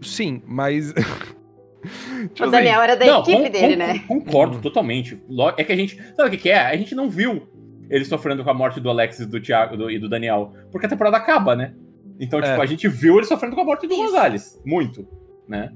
Sim, 0.00 0.42
mas. 0.46 0.94
Tipo 0.94 2.40
O 2.40 2.42
assim, 2.44 2.50
Daniel 2.50 2.80
era 2.82 2.96
da 2.96 3.06
Não, 3.06 3.20
equipe 3.20 3.42
con- 3.42 3.50
dele, 3.50 3.72
con- 3.74 3.78
né? 3.78 3.98
Concordo 4.06 4.58
totalmente. 4.60 5.22
Lo- 5.28 5.52
É 5.56 5.64
que 5.64 5.72
a 5.72 5.76
gente. 5.76 5.96
Sabe 6.16 6.28
o 6.28 6.30
que, 6.30 6.36
que 6.38 6.50
é? 6.50 6.58
A 6.58 6.76
gente 6.76 6.94
não 6.94 7.08
viu 7.08 7.48
ele 7.88 8.04
sofrendo 8.04 8.42
com 8.44 8.50
a 8.50 8.54
morte 8.54 8.80
do 8.80 8.88
Alexis 8.90 9.26
do 9.26 9.40
Thiago, 9.40 9.76
do- 9.76 9.90
e 9.90 9.98
do 9.98 10.08
Daniel. 10.08 10.52
Porque 10.70 10.86
a 10.86 10.88
temporada 10.88 11.16
acaba, 11.16 11.54
né? 11.56 11.72
Então, 12.18 12.38
É. 12.38 12.42
tipo, 12.50 12.60
a 12.62 12.66
gente 12.66 12.86
viu 12.86 13.16
ele 13.16 13.24
sofrendo 13.26 13.54
com 13.54 13.62
a 13.62 13.64
morte 13.64 13.86
do. 13.86 13.96
Gonzalez. 13.96 14.60
Muito, 14.64 15.06
né? 15.50 15.72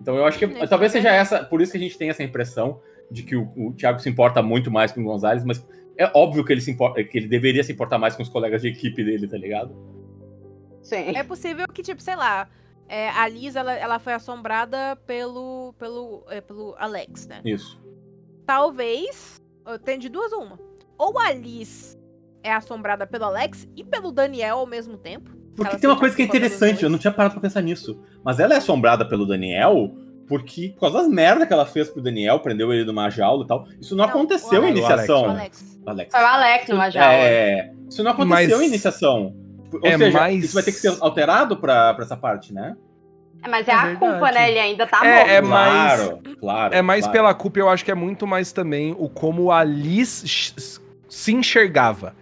Então 0.00 0.16
eu 0.16 0.26
acho 0.26 0.38
que 0.38 0.46
talvez 0.66 0.92
seja 0.92 1.10
essa. 1.10 1.42
Por 1.44 1.62
isso 1.62 1.72
que 1.72 1.78
a 1.78 1.80
gente 1.80 1.96
tem 1.96 2.10
essa 2.10 2.22
impressão 2.22 2.80
de 3.10 3.22
que 3.22 3.36
o, 3.36 3.50
o 3.56 3.72
Thiago 3.72 4.00
se 4.00 4.08
importa 4.08 4.42
muito 4.42 4.70
mais 4.70 4.92
com 4.92 5.00
o 5.00 5.04
Gonzalez, 5.04 5.44
mas 5.44 5.66
é 5.96 6.10
óbvio 6.14 6.44
que 6.44 6.52
ele, 6.52 6.60
se 6.60 6.70
importa, 6.70 7.02
que 7.02 7.16
ele 7.16 7.28
deveria 7.28 7.62
se 7.62 7.72
importar 7.72 7.98
mais 7.98 8.16
com 8.16 8.22
os 8.22 8.28
colegas 8.28 8.60
de 8.60 8.68
equipe 8.68 9.02
dele, 9.04 9.28
tá 9.28 9.38
ligado? 9.38 9.74
Sim. 10.82 11.16
É 11.16 11.22
possível 11.22 11.66
que, 11.72 11.82
tipo, 11.82 12.02
sei 12.02 12.16
lá, 12.16 12.48
é, 12.88 13.08
a 13.10 13.26
Liz, 13.28 13.56
ela, 13.56 13.72
ela 13.72 13.98
foi 13.98 14.12
assombrada 14.12 14.96
pelo, 15.06 15.72
pelo, 15.78 16.24
é, 16.28 16.40
pelo 16.40 16.74
Alex, 16.76 17.26
né? 17.26 17.40
Isso. 17.44 17.80
Talvez, 18.44 19.40
tenho 19.84 20.00
de 20.00 20.08
duas 20.08 20.32
uma. 20.32 20.58
Ou 20.98 21.18
a 21.18 21.32
Liz 21.32 21.96
é 22.42 22.52
assombrada 22.52 23.06
pelo 23.06 23.24
Alex 23.24 23.66
e 23.74 23.82
pelo 23.82 24.12
Daniel 24.12 24.58
ao 24.58 24.66
mesmo 24.66 24.98
tempo. 24.98 25.33
Porque 25.56 25.76
tem 25.76 25.88
uma 25.88 25.98
coisa 25.98 26.14
que 26.16 26.22
é 26.22 26.24
interessante, 26.24 26.82
eu 26.82 26.90
não 26.90 26.98
tinha 26.98 27.12
parado 27.12 27.34
pra 27.34 27.40
pensar 27.42 27.60
nisso. 27.62 27.98
Mas 28.24 28.40
ela 28.40 28.54
é 28.54 28.56
assombrada 28.58 29.04
pelo 29.06 29.26
Daniel 29.26 29.94
porque, 30.26 30.70
por 30.74 30.80
causa 30.80 30.98
das 30.98 31.08
merdas 31.08 31.46
que 31.46 31.52
ela 31.52 31.66
fez 31.66 31.90
pro 31.90 32.00
Daniel, 32.02 32.40
prendeu 32.40 32.72
ele 32.72 32.84
numa 32.84 33.10
jaula 33.10 33.44
e 33.44 33.46
tal. 33.46 33.66
Isso 33.80 33.94
não, 33.94 34.04
Não, 34.04 34.10
aconteceu 34.10 34.62
o 34.62 34.66
em 34.66 34.70
iniciação. 34.70 35.22
O 35.22 35.30
Alex. 35.30 35.78
Alex. 35.86 36.10
Foi 36.14 36.22
o 36.22 36.26
Alex 36.26 36.68
numa 36.68 36.90
jaula. 36.90 37.12
É, 37.12 37.70
isso 37.88 38.02
não 38.02 38.10
aconteceu 38.12 38.56
Mas- 38.58 38.62
em 38.62 38.66
iniciação. 38.68 39.34
Ou 39.72 39.80
É 39.82 39.98
seja, 39.98 40.18
mais- 40.18 40.44
isso 40.44 40.54
vai 40.54 40.62
ter 40.62 40.72
que 40.72 40.78
ser 40.78 40.96
alterado 41.00 41.56
pra, 41.58 41.92
pra 41.94 42.04
essa 42.04 42.16
parte, 42.16 42.54
né? 42.54 42.74
É, 43.42 43.48
Mas 43.48 43.68
é, 43.68 43.72
É 43.72 43.74
a 43.74 43.84
verdade. 43.86 44.12
culpa, 44.12 44.32
né? 44.32 44.50
Ele 44.50 44.58
ainda 44.58 44.86
tá 44.86 45.04
É, 45.04 45.14
morto. 45.16 45.30
é 45.30 45.40
mais- 45.42 46.00
Claro, 46.00 46.20
claro. 46.40 46.74
É 46.74 46.80
mais 46.82 47.04
claro. 47.04 47.12
pela 47.12 47.34
culpa, 47.34 47.58
eu 47.58 47.68
acho 47.68 47.84
que 47.84 47.90
é 47.90 47.94
muito 47.94 48.26
mais 48.26 48.50
também 48.52 48.96
o 48.98 49.08
como 49.10 49.50
a 49.52 49.62
Liz 49.62 50.80
se 51.08 51.32
enxergava. 51.32 52.14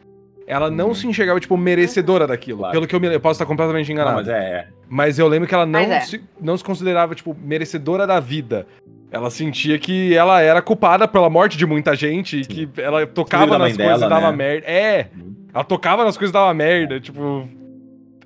Ela 0.47 0.70
não 0.70 0.89
Uhum. 0.89 0.94
se 0.94 1.06
enxergava, 1.06 1.39
tipo, 1.40 1.56
merecedora 1.56 2.27
daquilo. 2.27 2.59
Claro. 2.59 2.73
Pelo 2.73 2.86
que 2.86 2.94
eu 2.94 3.01
me 3.01 3.06
eu 3.12 3.20
posso 3.20 3.35
estar 3.35 3.47
completamente 3.47 3.89
Não, 3.89 3.94
enganado. 3.94 4.16
mas 4.19 4.28
é, 4.28 4.69
Mas 4.89 5.19
eu 5.19 5.28
lembro 5.28 5.48
que 5.48 5.55
ela 5.55 5.66
não, 5.66 5.78
é. 5.81 6.01
se, 6.01 6.23
não 6.40 6.56
se 6.56 6.64
considerava, 6.64 7.14
tipo, 7.14 7.36
merecedora 7.43 8.06
da 8.06 8.19
vida. 8.20 8.66
Ela 9.10 9.31
sentia 9.31 9.78
que 9.78 10.14
ela 10.14 10.40
era 10.40 10.60
culpada 10.62 11.06
pela 11.06 11.28
morte 11.28 11.56
de 11.56 11.66
muita 11.66 11.94
gente 11.94 12.40
e 12.40 12.44
que 12.44 12.69
ela 12.78 13.06
tocava 13.06 13.59
nas 13.59 13.77
coisas 13.77 14.01
dela, 14.01 14.06
e 14.06 14.09
dava 14.09 14.31
né? 14.31 14.36
merda. 14.36 14.66
É, 14.66 15.09
ela 15.55 15.64
tocava 15.64 16.05
nas 16.05 16.16
coisas 16.16 16.31
e 16.31 16.32
dava 16.32 16.52
merda, 16.55 16.98
tipo... 16.98 17.47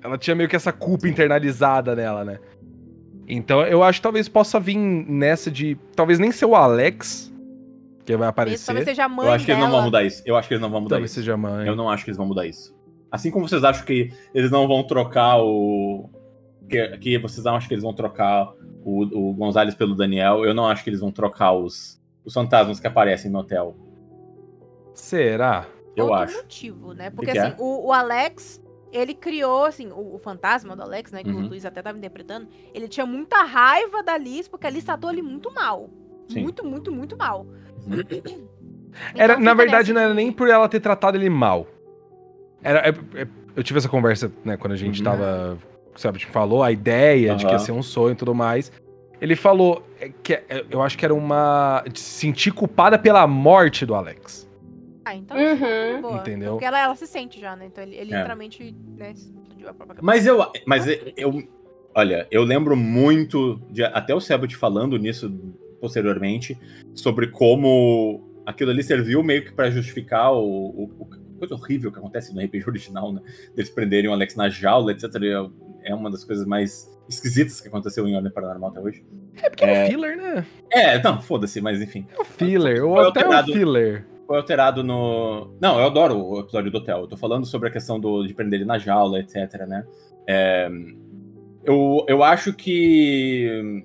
ela 0.01 0.17
tinha 0.17 0.33
meio 0.35 0.47
que 0.47 0.55
essa 0.55 0.71
culpa 0.71 1.07
internalizada 1.07 1.93
nela, 1.95 2.23
né? 2.23 2.39
Então 3.27 3.61
eu 3.63 3.83
acho 3.83 3.99
que 3.99 4.03
talvez 4.03 4.29
possa 4.29 4.57
vir 4.59 4.77
nessa 4.77 5.51
de. 5.51 5.77
Talvez 5.95 6.17
nem 6.19 6.31
ser 6.31 6.45
o 6.45 6.55
Alex 6.55 7.33
que 8.13 8.17
vai 8.17 8.27
aparecer. 8.27 8.65
talvez 8.65 8.85
seja 8.85 9.05
a 9.05 9.09
mãe 9.09 9.27
Eu 9.27 9.33
acho 9.33 9.45
que 9.45 9.51
eles 9.51 9.59
não 9.61 9.67
dela. 9.67 9.77
vão 9.79 9.85
mudar 9.85 10.03
isso. 10.03 10.23
Eu 10.25 10.35
acho 10.35 10.47
que 10.47 10.53
eles 10.53 10.61
não 10.61 10.69
vão 10.69 10.81
mudar 10.81 10.95
Talvez 10.95 11.11
isso. 11.11 11.19
seja 11.19 11.33
a 11.33 11.37
mãe. 11.37 11.67
Eu 11.67 11.75
não 11.75 11.89
acho 11.89 12.03
que 12.03 12.09
eles 12.09 12.17
vão 12.17 12.25
mudar 12.25 12.45
isso. 12.47 12.75
Assim 13.11 13.29
como 13.31 13.47
vocês 13.47 13.63
acham 13.63 13.85
que 13.85 14.11
eles 14.33 14.49
não 14.51 14.67
vão 14.67 14.83
trocar 14.85 15.37
o. 15.41 16.09
Que, 16.69 16.97
que 16.97 17.17
vocês 17.19 17.45
acham 17.45 17.67
que 17.67 17.73
eles 17.73 17.83
vão 17.83 17.93
trocar 17.93 18.51
o, 18.83 19.03
o 19.29 19.33
Gonzalez 19.33 19.73
pelo 19.75 19.95
Daniel, 19.95 20.43
eu 20.45 20.53
não 20.53 20.67
acho 20.67 20.83
que 20.83 20.89
eles 20.89 20.99
vão 20.99 21.11
trocar 21.11 21.53
os, 21.53 22.01
os 22.25 22.33
fantasmas 22.33 22.79
que 22.79 22.87
aparecem 22.87 23.29
no 23.31 23.39
hotel. 23.39 23.75
Será? 24.93 25.65
Eu 25.95 26.05
outro 26.05 26.19
acho. 26.23 26.37
motivo, 26.37 26.93
né? 26.93 27.09
Porque 27.09 27.31
que 27.31 27.37
é? 27.37 27.41
assim, 27.41 27.55
o, 27.59 27.87
o 27.87 27.93
Alex, 27.93 28.61
ele 28.91 29.13
criou, 29.13 29.65
assim, 29.65 29.87
o, 29.91 30.15
o 30.15 30.19
fantasma 30.19 30.75
do 30.75 30.81
Alex, 30.83 31.11
né? 31.11 31.23
Que 31.23 31.29
Uhum. 31.29 31.45
o 31.45 31.47
Luiz 31.49 31.65
até 31.65 31.81
tava 31.81 31.97
interpretando, 31.97 32.47
ele 32.73 32.87
tinha 32.87 33.05
muita 33.05 33.43
raiva 33.43 34.03
da 34.03 34.17
Liz, 34.17 34.47
porque 34.47 34.67
a 34.67 34.69
Liz 34.69 34.83
tratou 34.83 35.11
ele 35.11 35.21
muito 35.21 35.53
mal. 35.53 35.89
Sim. 36.27 36.41
Muito, 36.43 36.65
muito, 36.65 36.91
muito 36.91 37.15
mal. 37.17 37.47
Uhum. 37.85 38.47
Era, 39.15 39.37
na 39.37 39.53
verdade, 39.53 39.93
não 39.93 40.01
era 40.01 40.13
nem 40.13 40.31
por 40.31 40.49
ela 40.49 40.67
ter 40.67 40.79
tratado 40.79 41.17
ele 41.17 41.29
mal. 41.29 41.67
Era, 42.63 42.79
é- 42.79 43.21
é- 43.21 43.27
eu 43.55 43.63
tive 43.63 43.77
essa 43.79 43.89
conversa, 43.89 44.31
né, 44.43 44.57
quando 44.57 44.73
a 44.73 44.77
gente 44.77 44.99
Uhum. 44.99 45.03
tava. 45.05 45.57
Sabe, 45.95 46.19
tipo, 46.19 46.31
falou 46.31 46.61
a 46.61 46.71
ideia 46.71 47.35
de 47.35 47.43
que 47.45 47.51
ia 47.51 47.57
ser 47.59 47.71
um 47.71 47.81
sonho 47.81 48.11
e 48.13 48.15
tudo 48.15 48.33
mais. 48.35 48.71
Ele 49.19 49.35
falou 49.35 49.83
é, 49.99 50.09
que 50.21 50.39
eu 50.69 50.81
acho 50.83 50.95
que 50.97 51.03
era 51.03 51.13
uma. 51.13 51.83
de 51.91 51.99
se 51.99 52.19
sentir 52.19 52.51
culpada 52.51 52.99
pela 52.99 53.25
morte 53.25 53.83
do 53.83 53.95
Alex. 53.95 54.47
Ah, 55.03 55.15
então. 55.15 55.35
Uhum. 55.37 56.01
boa. 56.01 56.17
Entendeu? 56.17 56.51
Porque 56.51 56.65
ela, 56.65 56.79
ela 56.79 56.95
se 56.95 57.07
sente 57.07 57.39
já, 57.39 57.55
né? 57.55 57.65
Então 57.65 57.83
ele, 57.83 57.95
ele 57.95 58.13
É. 58.13 58.17
literalmente, 58.17 58.75
né, 58.95 59.11
explodiu 59.11 59.69
a 59.69 59.73
própria 59.73 59.99
Mas 60.03 60.27
eu. 60.27 60.45
Mas 60.67 60.85
eu. 61.15 61.43
Olha, 61.95 62.27
eu 62.29 62.43
lembro 62.43 62.75
muito 62.75 63.59
de 63.71 63.83
até 63.83 64.13
o 64.13 64.19
Sebut 64.19 64.55
falando 64.55 64.97
nisso 64.99 65.33
posteriormente 65.87 66.57
sobre 66.93 67.27
como 67.27 68.21
aquilo 68.45 68.71
ali 68.71 68.83
serviu 68.83 69.23
meio 69.23 69.43
que 69.43 69.51
pra 69.53 69.69
justificar 69.71 70.33
o, 70.33 70.39
o- 70.39 70.91
o- 70.99 71.37
coisa 71.39 71.53
horrível 71.55 71.91
que 71.91 71.99
acontece 71.99 72.33
no 72.33 72.41
RPG 72.41 72.63
original, 72.67 73.11
né? 73.13 73.21
Deles 73.55 73.69
prenderem 73.69 74.09
o 74.09 74.13
Alex 74.13 74.35
na 74.35 74.49
jaula, 74.49 74.91
etc. 74.91 75.03
É 75.83 75.93
uma 75.93 76.09
das 76.09 76.23
coisas 76.23 76.45
mais 76.45 76.89
esquisitas 77.07 77.61
que 77.61 77.67
aconteceu 77.67 78.07
em 78.07 78.15
Ordem 78.15 78.31
Paranormal 78.31 78.71
até 78.71 78.79
hoje. 78.81 79.05
É 79.41 79.49
porque 79.49 79.63
é, 79.63 79.83
um 79.85 79.87
filler, 79.87 80.17
né? 80.17 80.45
É, 80.71 81.01
não, 81.01 81.21
foda-se, 81.21 81.61
mas 81.61 81.79
enfim. 81.81 82.05
É 82.17 82.21
um 82.21 82.25
filler. 82.25 82.83
Ou 82.83 82.99
até 82.99 83.19
um 83.21 83.25
alterado. 83.25 83.53
filler. 83.53 84.05
Foi 84.25 84.37
alterado 84.37 84.83
no. 84.83 85.53
Não, 85.61 85.79
eu 85.79 85.85
adoro 85.85 86.17
o 86.17 86.39
episódio 86.39 86.69
do 86.71 86.79
hotel. 86.79 87.01
Eu 87.01 87.07
tô 87.07 87.15
falando 87.15 87.45
sobre 87.45 87.69
a 87.69 87.71
questão 87.71 87.99
do, 87.99 88.25
de 88.25 88.33
prender 88.33 88.59
ele 88.59 88.67
na 88.67 88.77
jaula, 88.79 89.19
etc, 89.19 89.35
né? 89.67 89.85
É, 90.27 90.67
eu, 91.63 92.03
eu 92.09 92.23
acho 92.23 92.51
que. 92.53 93.83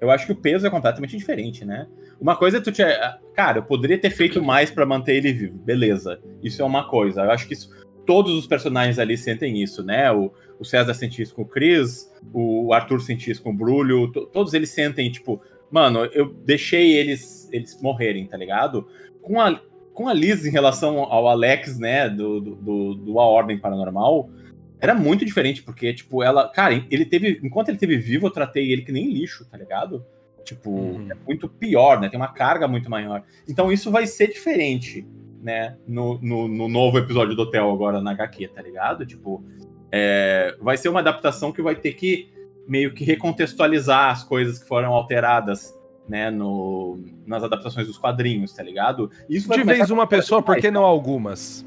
Eu 0.00 0.10
acho 0.10 0.26
que 0.26 0.32
o 0.32 0.36
peso 0.36 0.66
é 0.66 0.70
completamente 0.70 1.16
diferente, 1.16 1.64
né? 1.64 1.86
Uma 2.20 2.36
coisa 2.36 2.58
é 2.58 2.60
tu 2.60 2.70
tinha. 2.72 3.18
Cara, 3.34 3.58
eu 3.58 3.62
poderia 3.62 3.98
ter 3.98 4.10
feito 4.10 4.42
mais 4.42 4.70
pra 4.70 4.86
manter 4.86 5.16
ele 5.16 5.32
vivo. 5.32 5.58
Beleza. 5.58 6.20
Isso 6.42 6.62
é 6.62 6.64
uma 6.64 6.88
coisa. 6.88 7.22
Eu 7.22 7.30
acho 7.30 7.46
que 7.46 7.54
isso, 7.54 7.70
todos 8.06 8.32
os 8.34 8.46
personagens 8.46 8.98
ali 8.98 9.16
sentem 9.16 9.62
isso, 9.62 9.82
né? 9.84 10.10
O, 10.12 10.32
o 10.58 10.64
César 10.64 10.94
sente 10.94 11.20
isso 11.22 11.34
com 11.34 11.42
o 11.42 11.46
Chris, 11.46 12.12
o 12.32 12.72
Arthur 12.72 13.00
sente 13.00 13.30
isso 13.30 13.42
com 13.42 13.50
o 13.50 13.56
Brulho. 13.56 14.10
to- 14.12 14.26
todos 14.26 14.54
eles 14.54 14.70
sentem, 14.70 15.10
tipo, 15.10 15.40
mano, 15.70 16.04
eu 16.06 16.32
deixei 16.44 16.92
eles, 16.96 17.48
eles 17.52 17.80
morrerem, 17.82 18.26
tá 18.26 18.36
ligado? 18.36 18.86
Com 19.22 19.40
a, 19.40 19.60
com 19.92 20.08
a 20.08 20.14
Liz 20.14 20.44
em 20.46 20.50
relação 20.50 20.98
ao 21.00 21.28
Alex, 21.28 21.78
né, 21.78 22.08
do, 22.08 22.40
do, 22.40 22.54
do, 22.56 22.94
do 22.94 23.20
A 23.20 23.26
Ordem 23.26 23.58
Paranormal, 23.58 24.30
era 24.80 24.94
muito 24.94 25.24
diferente, 25.24 25.62
porque, 25.62 25.92
tipo, 25.92 26.22
ela. 26.22 26.48
Cara, 26.48 26.84
ele 26.90 27.04
teve. 27.04 27.40
Enquanto 27.42 27.68
ele 27.68 27.78
teve 27.78 27.96
vivo, 27.96 28.26
eu 28.26 28.30
tratei 28.30 28.70
ele 28.70 28.82
que 28.82 28.92
nem 28.92 29.12
lixo, 29.12 29.44
tá 29.50 29.56
ligado? 29.56 30.04
Tipo, 30.44 30.70
Uhum. 30.70 31.08
é 31.10 31.14
muito 31.26 31.48
pior, 31.48 32.00
né? 32.00 32.08
Tem 32.08 32.18
uma 32.18 32.32
carga 32.32 32.66
muito 32.66 32.88
maior. 32.88 33.22
Então 33.46 33.70
isso 33.70 33.90
vai 33.90 34.06
ser 34.06 34.28
diferente, 34.28 35.06
né? 35.42 35.76
No, 35.86 36.18
no, 36.22 36.48
no 36.48 36.68
novo 36.68 36.98
episódio 36.98 37.34
do 37.34 37.42
Hotel 37.42 37.70
agora 37.70 38.00
na 38.00 38.12
HQ, 38.12 38.48
tá 38.48 38.62
ligado? 38.62 39.04
Tipo, 39.04 39.44
é, 39.92 40.56
vai 40.60 40.76
ser 40.76 40.88
uma 40.88 41.00
adaptação 41.00 41.52
que 41.52 41.60
vai 41.60 41.74
ter 41.74 41.92
que 41.94 42.30
meio 42.66 42.92
que 42.94 43.04
recontextualizar 43.04 44.10
as 44.10 44.22
coisas 44.24 44.58
que 44.58 44.68
foram 44.68 44.92
alteradas, 44.92 45.76
né? 46.08 46.30
No, 46.30 46.98
nas 47.26 47.42
adaptações 47.42 47.86
dos 47.86 47.98
quadrinhos, 47.98 48.52
tá 48.54 48.62
ligado? 48.62 49.10
Isso 49.28 49.52
De 49.52 49.62
vez 49.64 49.90
uma 49.90 50.06
pessoa, 50.06 50.42
por 50.42 50.56
que 50.56 50.70
não 50.70 50.84
algumas? 50.84 51.66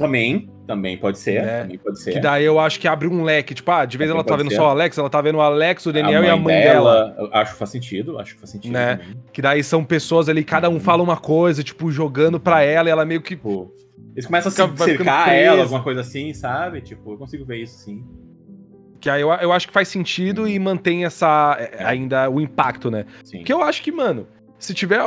Também, 0.00 0.48
também 0.66 0.96
pode 0.96 1.18
ser, 1.18 1.42
Né? 1.42 1.60
também 1.60 1.78
pode 1.78 2.00
ser. 2.00 2.12
Que 2.12 2.20
daí 2.20 2.42
eu 2.44 2.58
acho 2.58 2.80
que 2.80 2.88
abre 2.88 3.06
um 3.06 3.22
leque. 3.22 3.54
Tipo, 3.54 3.70
ah, 3.70 3.84
de 3.84 3.98
vez 3.98 4.08
Também 4.08 4.20
ela 4.20 4.26
tá 4.26 4.34
vendo 4.36 4.48
ser. 4.50 4.56
só 4.56 4.68
o 4.68 4.70
Alex, 4.70 4.96
ela 4.96 5.10
tá 5.10 5.20
vendo 5.20 5.34
o 5.36 5.40
Alex, 5.42 5.84
o 5.84 5.92
Daniel 5.92 6.24
e 6.24 6.28
a 6.30 6.36
mãe 6.36 6.54
dela. 6.62 7.14
eu 7.18 7.28
acho 7.34 7.52
que 7.52 7.58
faz 7.58 7.70
sentido, 7.70 8.18
acho 8.18 8.32
que 8.34 8.40
faz 8.40 8.50
sentido. 8.50 8.72
Né? 8.72 8.96
também. 8.96 9.16
Que 9.32 9.42
daí 9.42 9.62
são 9.62 9.84
pessoas 9.84 10.28
ali, 10.30 10.42
cada 10.42 10.70
um 10.70 10.80
fala 10.80 11.02
uma 11.02 11.18
coisa, 11.18 11.62
tipo, 11.62 11.90
jogando 11.92 12.40
pra 12.40 12.62
ela 12.62 12.88
e 12.88 12.92
ela 12.92 13.04
meio 13.04 13.20
que. 13.20 13.36
Tipo, 13.36 13.70
eles 14.16 14.24
começam 14.24 14.48
a 14.50 14.68
Fica- 14.68 14.84
se 14.84 14.96
cercar 14.96 15.28
ela, 15.34 15.62
alguma 15.62 15.82
coisa 15.82 16.00
assim, 16.00 16.32
sabe? 16.32 16.80
Tipo, 16.80 17.12
eu 17.12 17.18
consigo 17.18 17.44
ver 17.44 17.58
isso 17.58 17.78
sim. 17.78 18.02
Que 19.00 19.08
aí 19.10 19.20
eu, 19.20 19.30
eu 19.32 19.52
acho 19.52 19.66
que 19.68 19.72
faz 19.74 19.86
sentido 19.88 20.48
e 20.48 20.58
mantém 20.58 21.04
essa. 21.04 21.56
é, 21.60 21.84
Ainda 21.84 22.28
o 22.30 22.40
impacto, 22.40 22.90
né? 22.90 23.04
sim. 23.22 23.38
Porque 23.38 23.52
eu 23.52 23.62
acho 23.62 23.82
que, 23.82 23.92
mano, 23.92 24.26
se 24.58 24.72
tiver. 24.72 25.00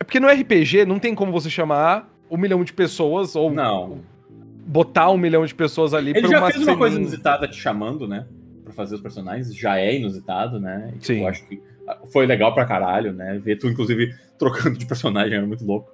É 0.00 0.04
porque 0.04 0.18
no 0.18 0.26
RPG 0.28 0.84
não 0.86 0.98
tem 0.98 1.14
como 1.14 1.30
você 1.32 1.48
chamar 1.50 2.10
um 2.30 2.36
milhão 2.38 2.64
de 2.64 2.72
pessoas 2.72 3.36
ou 3.36 3.50
Não. 3.52 4.00
Botar 4.66 5.10
um 5.10 5.16
milhão 5.16 5.44
de 5.44 5.54
pessoas 5.54 5.94
ali 5.94 6.10
Ele 6.10 6.20
pra 6.20 6.30
já 6.30 6.38
uma 6.38 6.50
fez 6.50 6.66
uma 6.66 6.76
coisa 6.76 6.96
inusitada 6.98 7.48
te 7.48 7.56
chamando, 7.56 8.06
né? 8.06 8.26
Pra 8.64 8.72
fazer 8.72 8.94
os 8.94 9.00
personagens. 9.00 9.54
Já 9.54 9.78
é 9.78 9.96
inusitado, 9.96 10.60
né? 10.60 10.88
E, 10.88 10.92
tipo, 10.92 11.04
Sim. 11.04 11.20
Eu 11.20 11.28
acho 11.28 11.46
que 11.46 11.62
foi 12.12 12.26
legal 12.26 12.54
pra 12.54 12.64
caralho, 12.64 13.12
né? 13.12 13.40
Ver 13.42 13.56
tu, 13.56 13.68
inclusive, 13.68 14.14
trocando 14.38 14.78
de 14.78 14.86
personagem 14.86 15.36
era 15.36 15.46
muito 15.46 15.64
louco. 15.64 15.90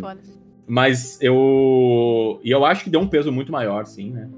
Foda. 0.00 0.20
Mas 0.66 1.18
eu. 1.22 2.40
E 2.42 2.50
eu 2.50 2.64
acho 2.64 2.84
que 2.84 2.90
deu 2.90 3.00
um 3.00 3.08
peso 3.08 3.30
muito 3.30 3.52
maior, 3.52 3.86
sim, 3.86 4.10
né? 4.10 4.28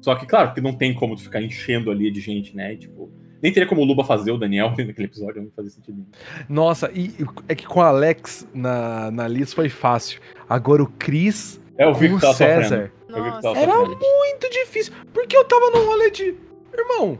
Só 0.00 0.14
que, 0.14 0.26
claro, 0.26 0.52
que 0.52 0.60
não 0.60 0.72
tem 0.72 0.94
como 0.94 1.16
tu 1.16 1.22
ficar 1.22 1.42
enchendo 1.42 1.90
ali 1.90 2.10
de 2.10 2.20
gente, 2.20 2.54
né? 2.54 2.74
E, 2.74 2.76
tipo. 2.76 3.10
Nem 3.40 3.52
teria 3.52 3.68
como 3.68 3.80
o 3.80 3.84
Luba 3.84 4.02
fazer 4.02 4.32
o 4.32 4.36
Daniel 4.36 4.70
naquele 4.76 5.06
episódio, 5.06 5.40
não 5.40 5.50
fazia 5.54 5.70
sentido 5.70 5.94
nenhum. 5.94 6.08
Nossa, 6.48 6.90
e 6.92 7.14
é 7.48 7.54
que 7.54 7.66
com 7.66 7.78
o 7.78 7.82
Alex 7.82 8.46
na, 8.52 9.12
na 9.12 9.28
lista 9.28 9.54
foi 9.54 9.68
fácil. 9.68 10.20
Agora 10.48 10.82
o 10.82 10.88
Chris 10.98 11.60
É, 11.76 11.86
o 11.86 11.94
sofrendo. 11.94 12.90
Eu 13.08 13.14
que 13.14 13.30
Nossa, 13.30 13.48
Era 13.58 13.72
sofrendo. 13.72 13.98
muito 13.98 14.50
difícil. 14.50 14.92
Porque 15.12 15.36
eu 15.36 15.44
tava 15.44 15.70
num 15.70 15.86
rolê 15.86 16.10
de. 16.10 16.34
Irmão, 16.76 17.18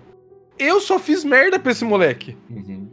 eu 0.59 0.81
só 0.81 0.99
fiz 0.99 1.25
merda 1.25 1.59
pra 1.59 1.73
esse 1.73 1.85
moleque. 1.85 2.37
Uhum. 2.51 2.89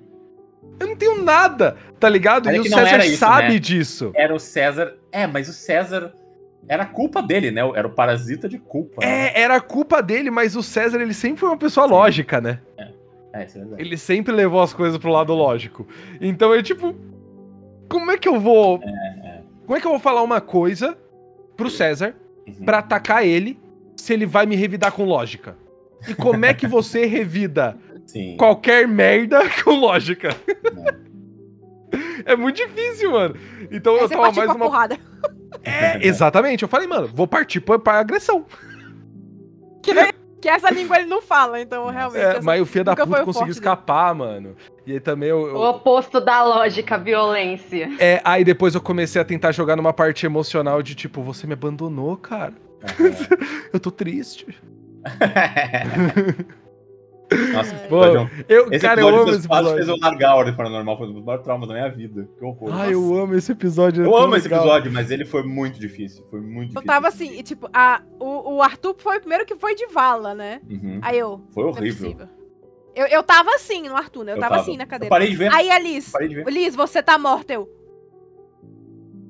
Eu 0.79 0.87
não 0.87 0.95
tenho 0.95 1.21
nada, 1.23 1.77
tá 1.99 2.09
ligado? 2.09 2.45
Mas 2.45 2.55
é 2.55 2.57
e 2.57 2.61
o 2.61 2.63
César 2.63 3.05
isso, 3.05 3.17
sabe 3.17 3.53
né? 3.53 3.59
disso. 3.59 4.11
Era 4.15 4.33
o 4.33 4.39
César. 4.39 4.95
É, 5.11 5.27
mas 5.27 5.47
o 5.49 5.53
César. 5.53 6.13
Era 6.67 6.83
culpa 6.83 7.21
dele, 7.21 7.51
né? 7.51 7.61
Era 7.75 7.87
o 7.87 7.91
parasita 7.91 8.49
de 8.49 8.57
culpa. 8.57 9.05
né? 9.05 9.27
É, 9.27 9.41
era 9.41 9.61
culpa 9.61 10.01
dele, 10.01 10.31
mas 10.31 10.55
o 10.55 10.63
César, 10.63 10.99
ele 10.99 11.13
sempre 11.13 11.41
foi 11.41 11.49
uma 11.49 11.57
pessoa 11.57 11.85
lógica, 11.85 12.41
né? 12.41 12.59
É, 13.31 13.45
isso 13.45 13.57
é 13.57 13.61
verdade. 13.61 13.81
Ele 13.83 13.97
sempre 13.97 14.33
levou 14.33 14.61
as 14.61 14.73
coisas 14.73 14.97
pro 14.97 15.11
lado 15.11 15.33
lógico. 15.33 15.87
Então 16.19 16.53
é 16.53 16.63
tipo. 16.63 16.95
Como 17.87 18.09
é 18.09 18.17
que 18.17 18.27
eu 18.27 18.39
vou. 18.39 18.79
Como 19.65 19.77
é 19.77 19.79
que 19.79 19.85
eu 19.85 19.91
vou 19.91 19.99
falar 19.99 20.23
uma 20.23 20.41
coisa 20.41 20.97
pro 21.55 21.69
César 21.69 22.15
Uhum. 22.47 22.65
pra 22.65 22.77
atacar 22.79 23.25
ele 23.25 23.59
se 23.97 24.13
ele 24.13 24.25
vai 24.25 24.45
me 24.45 24.55
revidar 24.55 24.91
com 24.91 25.03
lógica? 25.05 25.57
E 26.07 26.13
como 26.13 26.45
é 26.45 26.53
que 26.53 26.67
você 26.67 27.05
revida 27.07 27.77
Sim. 28.05 28.35
qualquer 28.37 28.87
merda 28.87 29.41
com 29.63 29.71
lógica? 29.79 30.29
Não. 30.73 31.05
É 32.25 32.35
muito 32.35 32.57
difícil, 32.57 33.11
mano. 33.11 33.35
Então 33.71 33.95
Aí 33.95 34.01
eu 34.01 34.09
tava 34.09 34.31
mais 34.31 34.49
uma. 34.49 34.57
porrada. 34.65 34.97
É, 35.63 36.05
exatamente. 36.05 36.63
Eu 36.63 36.67
falei, 36.67 36.87
mano, 36.87 37.07
vou 37.07 37.27
partir 37.27 37.59
pra, 37.61 37.77
pra 37.79 37.99
agressão. 37.99 38.45
Que 39.81 39.93
essa 40.47 40.69
língua 40.69 40.97
ele 40.97 41.07
não 41.07 41.21
fala, 41.21 41.59
então 41.61 41.89
realmente. 41.89 42.21
É, 42.23 42.41
mas 42.41 42.61
o 42.61 42.65
filho 42.65 42.83
da 42.85 42.95
puta 42.95 43.05
conseguiu 43.05 43.33
forte 43.33 43.51
escapar, 43.51 44.13
mano. 44.15 44.55
E 44.85 44.93
aí 44.93 44.99
também 44.99 45.29
eu. 45.29 45.47
eu- 45.47 45.55
O 45.55 45.69
oposto 45.69 46.19
da 46.21 46.43
lógica, 46.43 46.97
violência. 46.97 47.89
É, 47.99 48.21
aí 48.23 48.43
depois 48.43 48.75
eu 48.75 48.81
comecei 48.81 49.21
a 49.21 49.25
tentar 49.25 49.51
jogar 49.51 49.75
numa 49.75 49.93
parte 49.93 50.25
emocional 50.25 50.81
de 50.83 50.95
tipo, 50.95 51.21
você 51.23 51.45
me 51.47 51.53
abandonou, 51.53 52.15
cara. 52.17 52.53
Eu 53.73 53.79
tô 53.79 53.89
triste. 53.89 54.45
Nossa, 57.53 57.73
É. 57.73 57.75
esse 57.79 57.87
Pô, 57.87 58.03
é 58.05 58.19
um- 58.21 58.29
Eu, 58.47 58.67
esse 58.71 58.79
cara, 58.85 59.01
eu 59.01 59.07
episódio 59.07 59.15
amo 59.15 59.23
fez- 59.25 59.37
esse 59.37 59.47
episódio. 59.47 59.75
fez 59.75 59.87
eu 59.87 59.95
largar 59.99 60.29
a 60.31 60.35
Ordem 60.35 60.55
Paranormal, 60.55 60.97
foi 60.97 61.07
um 61.07 61.13
dos 61.13 61.23
maiores 61.25 61.43
traumas 61.43 61.67
da 61.67 61.73
minha 61.73 61.89
vida. 61.89 62.29
Que 62.37 62.45
horror. 62.45 62.69
Ai, 62.71 62.93
eu 62.93 63.15
amo 63.17 63.33
esse 63.35 63.51
episódio. 63.51 64.03
é 64.03 64.07
Eu 64.07 64.11
tão 64.11 64.19
amo 64.23 64.35
esse 64.35 64.47
legal. 64.47 64.59
episódio, 64.65 64.91
mas 64.91 65.09
ele 65.11 65.25
foi 65.25 65.41
muito 65.43 65.79
difícil. 65.79 66.23
Foi 66.29 66.39
muito 66.39 66.69
difícil. 66.69 66.81
Eu 66.81 66.85
tava 66.85 67.07
assim, 67.07 67.31
e, 67.39 67.41
tipo, 67.43 67.67
a, 67.73 68.01
o, 68.19 68.55
o 68.57 68.61
Arthur 68.61 68.95
foi 68.99 69.17
o 69.17 69.19
primeiro 69.19 69.45
que 69.45 69.55
foi 69.55 69.73
de 69.75 69.87
vala, 69.87 70.35
né? 70.35 70.61
Uhum. 70.69 70.99
Aí 71.01 71.17
eu. 71.17 71.41
Foi 71.51 71.63
é 71.63 71.67
horrível. 71.67 72.15
Eu, 72.95 73.07
eu 73.07 73.23
tava 73.23 73.49
assim 73.55 73.81
no 73.89 73.95
Arthur, 73.95 74.23
né? 74.23 74.31
Eu, 74.33 74.35
Eu 74.37 74.41
tava, 74.41 74.55
tava. 74.55 74.61
assim 74.67 74.77
na 74.77 74.83
Eu 74.83 74.87
cadeira. 74.87 75.09
parei 75.09 75.29
de 75.29 75.35
ver. 75.35 75.53
Aí 75.53 75.69
a 75.71 75.79
Liz. 75.79 76.11
Parei 76.11 76.27
de 76.29 76.35
ver. 76.35 76.47
Liz, 76.49 76.75
você 76.75 77.01
tá 77.03 77.17
morta. 77.17 77.51
Eu. 77.53 77.67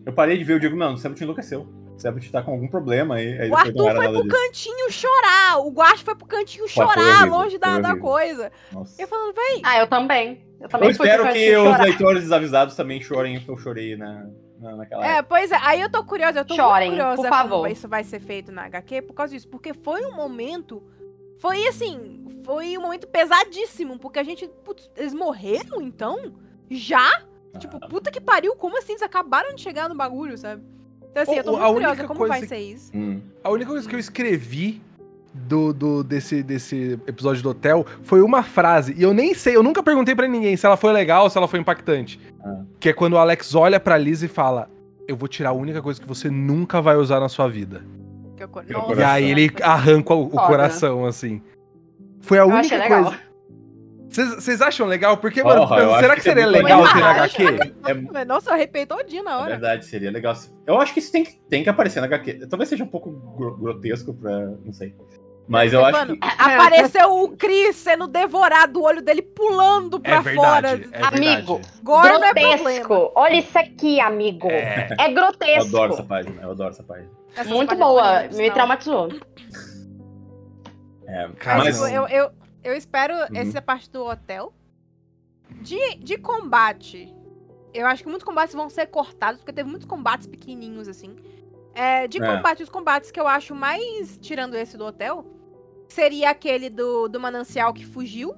Eu 0.06 0.14
parei 0.14 0.38
de 0.38 0.44
ver, 0.44 0.54
eu 0.54 0.60
digo, 0.60 0.76
não, 0.76 0.94
o 0.94 0.98
te 0.98 1.24
enlouqueceu. 1.24 1.66
Sebut 1.98 2.32
tá 2.32 2.42
com 2.44 2.52
algum 2.52 2.68
problema 2.68 3.16
aí. 3.16 3.40
aí 3.42 3.50
O 3.50 3.56
Arthur 3.56 3.96
foi 3.96 4.08
pro 4.10 4.24
disso. 4.24 4.28
cantinho 4.28 4.92
chorar. 4.92 5.60
O 5.60 5.70
Guache 5.72 6.04
foi 6.04 6.16
pro 6.16 6.26
cantinho 6.28 6.68
chorar, 6.68 6.98
horrível, 7.22 7.30
longe 7.38 7.58
da, 7.58 7.80
da 7.80 7.98
coisa. 7.98 8.52
Nossa. 8.72 9.02
Eu 9.02 9.08
falando, 9.08 9.34
véi, 9.34 9.62
Ah, 9.64 9.80
eu 9.80 9.88
também. 9.88 10.46
Eu 10.60 10.70
também 10.70 10.88
Eu 10.88 10.92
espero 10.92 11.24
que 11.24 11.30
cantinho 11.30 11.60
os 11.64 11.66
chorar. 11.72 11.84
leitores 11.84 12.22
desavisados 12.24 12.76
também 12.76 13.02
chorem 13.02 13.38
o 13.38 13.42
que 13.42 13.50
eu 13.50 13.58
chorei 13.58 13.96
na, 13.96 14.28
na, 14.60 14.76
naquela 14.78 15.06
É, 15.06 15.12
época. 15.18 15.26
pois 15.30 15.52
é, 15.52 15.58
aí 15.62 15.82
eu 15.82 15.90
tô 15.90 16.04
curiosa, 16.04 16.40
eu 16.40 16.46
tô 16.46 16.56
Chorem, 16.56 16.90
muito 16.92 17.02
curiosa 17.02 17.22
por 17.22 17.30
como 17.30 17.42
favor. 17.50 17.70
isso 17.72 17.88
vai 17.88 18.04
ser 18.04 18.20
feito 18.20 18.52
na 18.52 18.64
HQ 18.66 19.02
por 19.04 19.14
causa 19.14 19.34
disso, 19.34 19.48
porque 19.50 19.74
foi 19.74 20.06
um 20.06 20.16
momento, 20.16 20.82
foi 21.40 21.68
assim, 21.68 22.26
foi 22.46 22.78
um 22.78 22.82
momento 22.82 23.08
pesadíssimo, 23.08 23.98
porque 24.00 24.20
a 24.20 24.24
gente, 24.24 24.48
putz, 24.64 24.90
eles 24.96 25.14
morreram 25.14 25.82
então? 25.82 26.34
Já? 26.70 27.24
Tipo, 27.60 27.78
Ah. 27.82 27.88
puta 27.88 28.12
que 28.12 28.20
pariu, 28.20 28.56
como 28.56 28.78
assim? 28.78 28.94
Eles 28.94 29.02
acabaram 29.04 29.54
de 29.56 29.62
chegar 29.62 29.88
no 29.88 29.96
bagulho, 29.96 30.38
sabe? 30.38 30.64
Então 31.16 31.24
assim, 31.24 31.32
O- 31.36 31.38
eu 31.38 31.44
tô 31.46 31.52
muito 31.52 31.64
a 31.64 31.68
curiosa 31.72 31.94
única 31.94 32.08
como 32.08 32.20
vai 32.28 32.40
coisa 32.40 32.56
ser 32.56 32.62
isso. 32.62 32.92
Hum. 32.94 33.22
A 33.42 33.50
única 33.50 33.72
coisa 33.72 33.88
que 33.88 33.96
eu 33.96 34.00
escrevi 34.00 34.82
do, 35.34 35.72
do- 35.74 36.04
desse, 36.04 36.44
desse 36.44 37.00
episódio 37.08 37.42
do 37.42 37.50
hotel 37.50 37.86
foi 38.04 38.22
uma 38.22 38.44
frase. 38.44 38.94
E 38.98 39.04
eu 39.04 39.14
nem 39.14 39.34
sei, 39.34 39.56
eu 39.56 39.64
nunca 39.64 39.82
perguntei 39.82 40.14
pra 40.14 40.28
ninguém 40.28 40.58
se 40.58 40.66
ela 40.66 40.76
foi 40.76 40.92
legal 40.92 41.24
ou 41.24 41.30
se 41.30 41.38
ela 41.38 41.48
foi 41.48 41.60
impactante. 41.60 42.20
Ah. 42.44 42.64
Que 42.80 42.90
é 42.90 42.94
quando 42.94 43.14
o 43.14 43.18
Alex 43.18 43.56
olha 43.56 43.80
pra 43.80 43.98
Liz 43.98 44.22
e 44.24 44.28
fala: 44.28 44.70
Eu 45.08 45.16
vou 45.16 45.28
tirar 45.30 45.50
a 45.52 45.54
única 45.54 45.82
coisa 45.82 46.02
que 46.02 46.08
você 46.08 46.30
nunca 46.30 46.82
vai 46.82 46.98
usar 46.98 47.20
na 47.22 47.30
sua 47.30 47.48
vida. 47.48 47.82
Que 48.36 48.44
eu... 48.44 48.50
Meu 48.50 48.64
Nossa, 48.80 48.92
E 48.92 48.96
coração. 48.96 49.14
aí 49.14 49.32
ele 49.32 49.50
arranca 49.62 50.14
o, 50.14 50.26
o 50.26 50.30
coração, 50.32 51.06
assim. 51.06 51.42
Foi 52.20 52.38
a 52.38 52.42
Eu 52.42 52.48
única 52.48 52.60
achei 52.62 52.78
legal. 52.78 53.04
coisa. 53.06 53.20
Vocês 54.16 54.62
acham 54.62 54.88
legal? 54.88 55.18
Porque, 55.18 55.44
mano, 55.44 55.62
Porra, 55.68 55.82
eu 55.82 55.96
será 55.96 56.14
acho 56.14 56.16
que 56.16 56.22
que 56.22 56.30
é 56.30 56.34
seria 56.34 56.48
legal 56.48 56.84
ter 56.88 56.94
na 56.96 57.00
Eu 57.00 57.06
HQ? 57.08 57.44
É, 58.16 58.26
Nossa, 58.26 58.50
eu 58.50 58.54
arrepiei 58.54 58.86
todinho 58.86 59.24
na 59.24 59.32
é 59.32 59.36
hora. 59.36 59.50
verdade, 59.52 59.86
seria 59.86 60.12
legal. 60.12 60.34
Eu 60.66 60.80
acho 60.80 60.94
que 60.94 61.00
isso 61.00 61.12
tem 61.12 61.24
que, 61.24 61.38
tem 61.50 61.64
que 61.64 61.70
aparecer 61.70 62.00
na 62.00 62.06
HQ. 62.08 62.48
Talvez 62.48 62.70
seja 62.70 62.84
um 62.84 62.88
pouco 62.88 63.12
gro- 63.12 63.58
grotesco 63.58 64.14
pra. 64.14 64.32
Não 64.64 64.72
sei. 64.74 64.96
Mas 65.48 65.74
eu 65.74 65.86
acho 65.86 66.00
Mano, 66.00 66.18
que. 66.18 66.28
Apareceu 66.28 67.22
o 67.22 67.38
Chris 67.38 67.76
sendo 67.76 68.08
devorado, 68.08 68.80
o 68.80 68.84
olho 68.84 69.02
dele 69.02 69.22
pulando 69.22 70.00
pra 70.00 70.16
É 70.16 70.22
verdade. 70.22 70.84
fora. 70.86 70.90
É 70.92 71.04
Amigo, 71.06 71.62
é. 71.64 71.84
Grotesco. 71.84 73.12
Olha 73.16 73.36
isso 73.36 73.60
aqui, 73.60 74.00
amigo. 74.00 74.48
É. 74.50 74.88
É, 75.00 75.08
Eu 75.10 75.14
grotesco. 75.14 75.68
adoro 75.68 75.94
essa 75.94 76.04
página, 76.04 76.42
eu 76.42 76.50
adoro 76.52 76.70
essa 76.72 76.82
página. 76.84 77.10
Essas 77.36 77.48
Muito 77.52 77.76
boa. 77.76 78.24
Me 78.34 78.50
traumatizou. 78.50 79.10
É, 81.08 81.28
Cara, 81.38 81.60
Mas, 81.60 81.80
mas. 81.80 81.94
eu, 81.94 82.08
eu, 82.08 82.32
eu 82.66 82.74
espero 82.76 83.14
Uhum. 83.14 83.26
essa 83.36 83.62
parte 83.62 83.90
do 83.90 84.04
hotel. 84.06 84.52
De, 85.62 85.96
de 85.98 86.18
combate, 86.18 87.14
eu 87.74 87.86
acho 87.86 88.04
que 88.04 88.10
muitos 88.10 88.26
combates 88.26 88.54
vão 88.56 88.70
ser 88.70 88.88
cortados, 88.88 89.40
porque 89.42 89.54
teve 89.54 89.70
muitos 89.70 89.88
combates 89.88 90.28
pequenininhos, 90.28 90.88
assim. 90.88 91.16
É, 91.74 92.08
de 92.08 92.22
É. 92.22 92.36
combate, 92.36 92.64
os 92.64 92.70
combates 92.70 93.12
que 93.12 93.20
eu 93.20 93.28
acho 93.28 93.54
mais, 93.54 94.18
tirando 94.22 94.56
esse 94.56 94.76
do 94.78 94.86
hotel, 94.86 95.26
seria 95.88 96.30
aquele 96.32 96.70
do, 96.70 97.08
do 97.08 97.20
manancial 97.20 97.74
que 97.74 97.86
fugiu. 97.86 98.34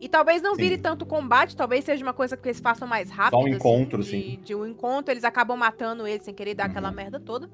E 0.00 0.08
talvez 0.08 0.40
não 0.40 0.54
vire 0.54 0.76
Sim. 0.76 0.82
tanto 0.82 1.04
combate, 1.04 1.56
talvez 1.56 1.84
seja 1.84 2.04
uma 2.04 2.12
coisa 2.14 2.36
que 2.36 2.46
eles 2.48 2.60
façam 2.60 2.86
mais 2.86 3.10
rápido. 3.10 3.40
assim, 3.40 3.50
encontro, 3.50 4.02
de, 4.02 4.08
sim. 4.10 4.40
De 4.44 4.54
um 4.54 4.64
encontro, 4.64 5.12
eles 5.12 5.24
acabam 5.24 5.56
matando 5.58 6.06
ele 6.06 6.22
sem 6.22 6.32
querer 6.32 6.54
dar 6.54 6.66
aquela 6.66 6.88
Uhum. 6.88 6.94
merda 6.94 7.18
toda. 7.20 7.50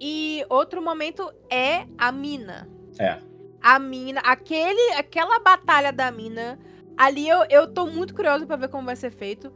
E 0.00 0.44
outro 0.48 0.80
momento 0.80 1.30
é 1.50 1.84
a 1.98 2.10
mina 2.12 2.68
É. 2.98 3.18
a 3.62 3.78
mina, 3.78 4.20
aquele, 4.20 4.92
aquela 4.94 5.38
batalha 5.38 5.92
da 5.92 6.10
mina, 6.10 6.58
ali 6.96 7.28
eu, 7.28 7.44
eu 7.50 7.72
tô 7.72 7.86
muito 7.86 8.14
curiosa 8.14 8.46
pra 8.46 8.56
ver 8.56 8.68
como 8.68 8.86
vai 8.86 8.96
ser 8.96 9.10
feito. 9.10 9.52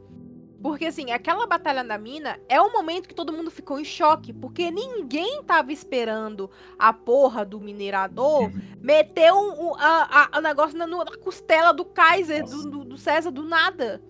Porque, 0.61 0.85
assim, 0.85 1.11
aquela 1.11 1.45
batalha 1.45 1.83
da 1.83 1.95
mina 1.95 2.39
é 2.49 2.59
um 2.59 2.71
momento 2.71 3.07
que 3.07 3.13
todo 3.13 3.31
mundo 3.31 3.51
ficou 3.51 3.79
em 3.79 3.85
choque, 3.85 4.33
porque 4.33 4.71
ninguém 4.71 5.43
tava 5.43 5.71
esperando 5.71 6.49
a 6.79 6.91
porra 6.91 7.45
do 7.45 7.59
minerador 7.59 8.45
Uhum. 8.45 8.61
meter 8.81 9.31
um, 9.31 9.51
um- 9.71 9.75
a, 9.75 10.29
a- 10.33 10.39
o 10.39 10.41
negócio 10.41 10.75
na, 10.75 10.87
na 10.87 11.05
costela 11.23 11.71
do 11.71 11.85
Kaiser, 11.85 12.43
do, 12.43 12.63
do, 12.71 12.83
do 12.83 12.97
César, 12.97 13.29
do 13.29 13.43
nada. 13.43 14.01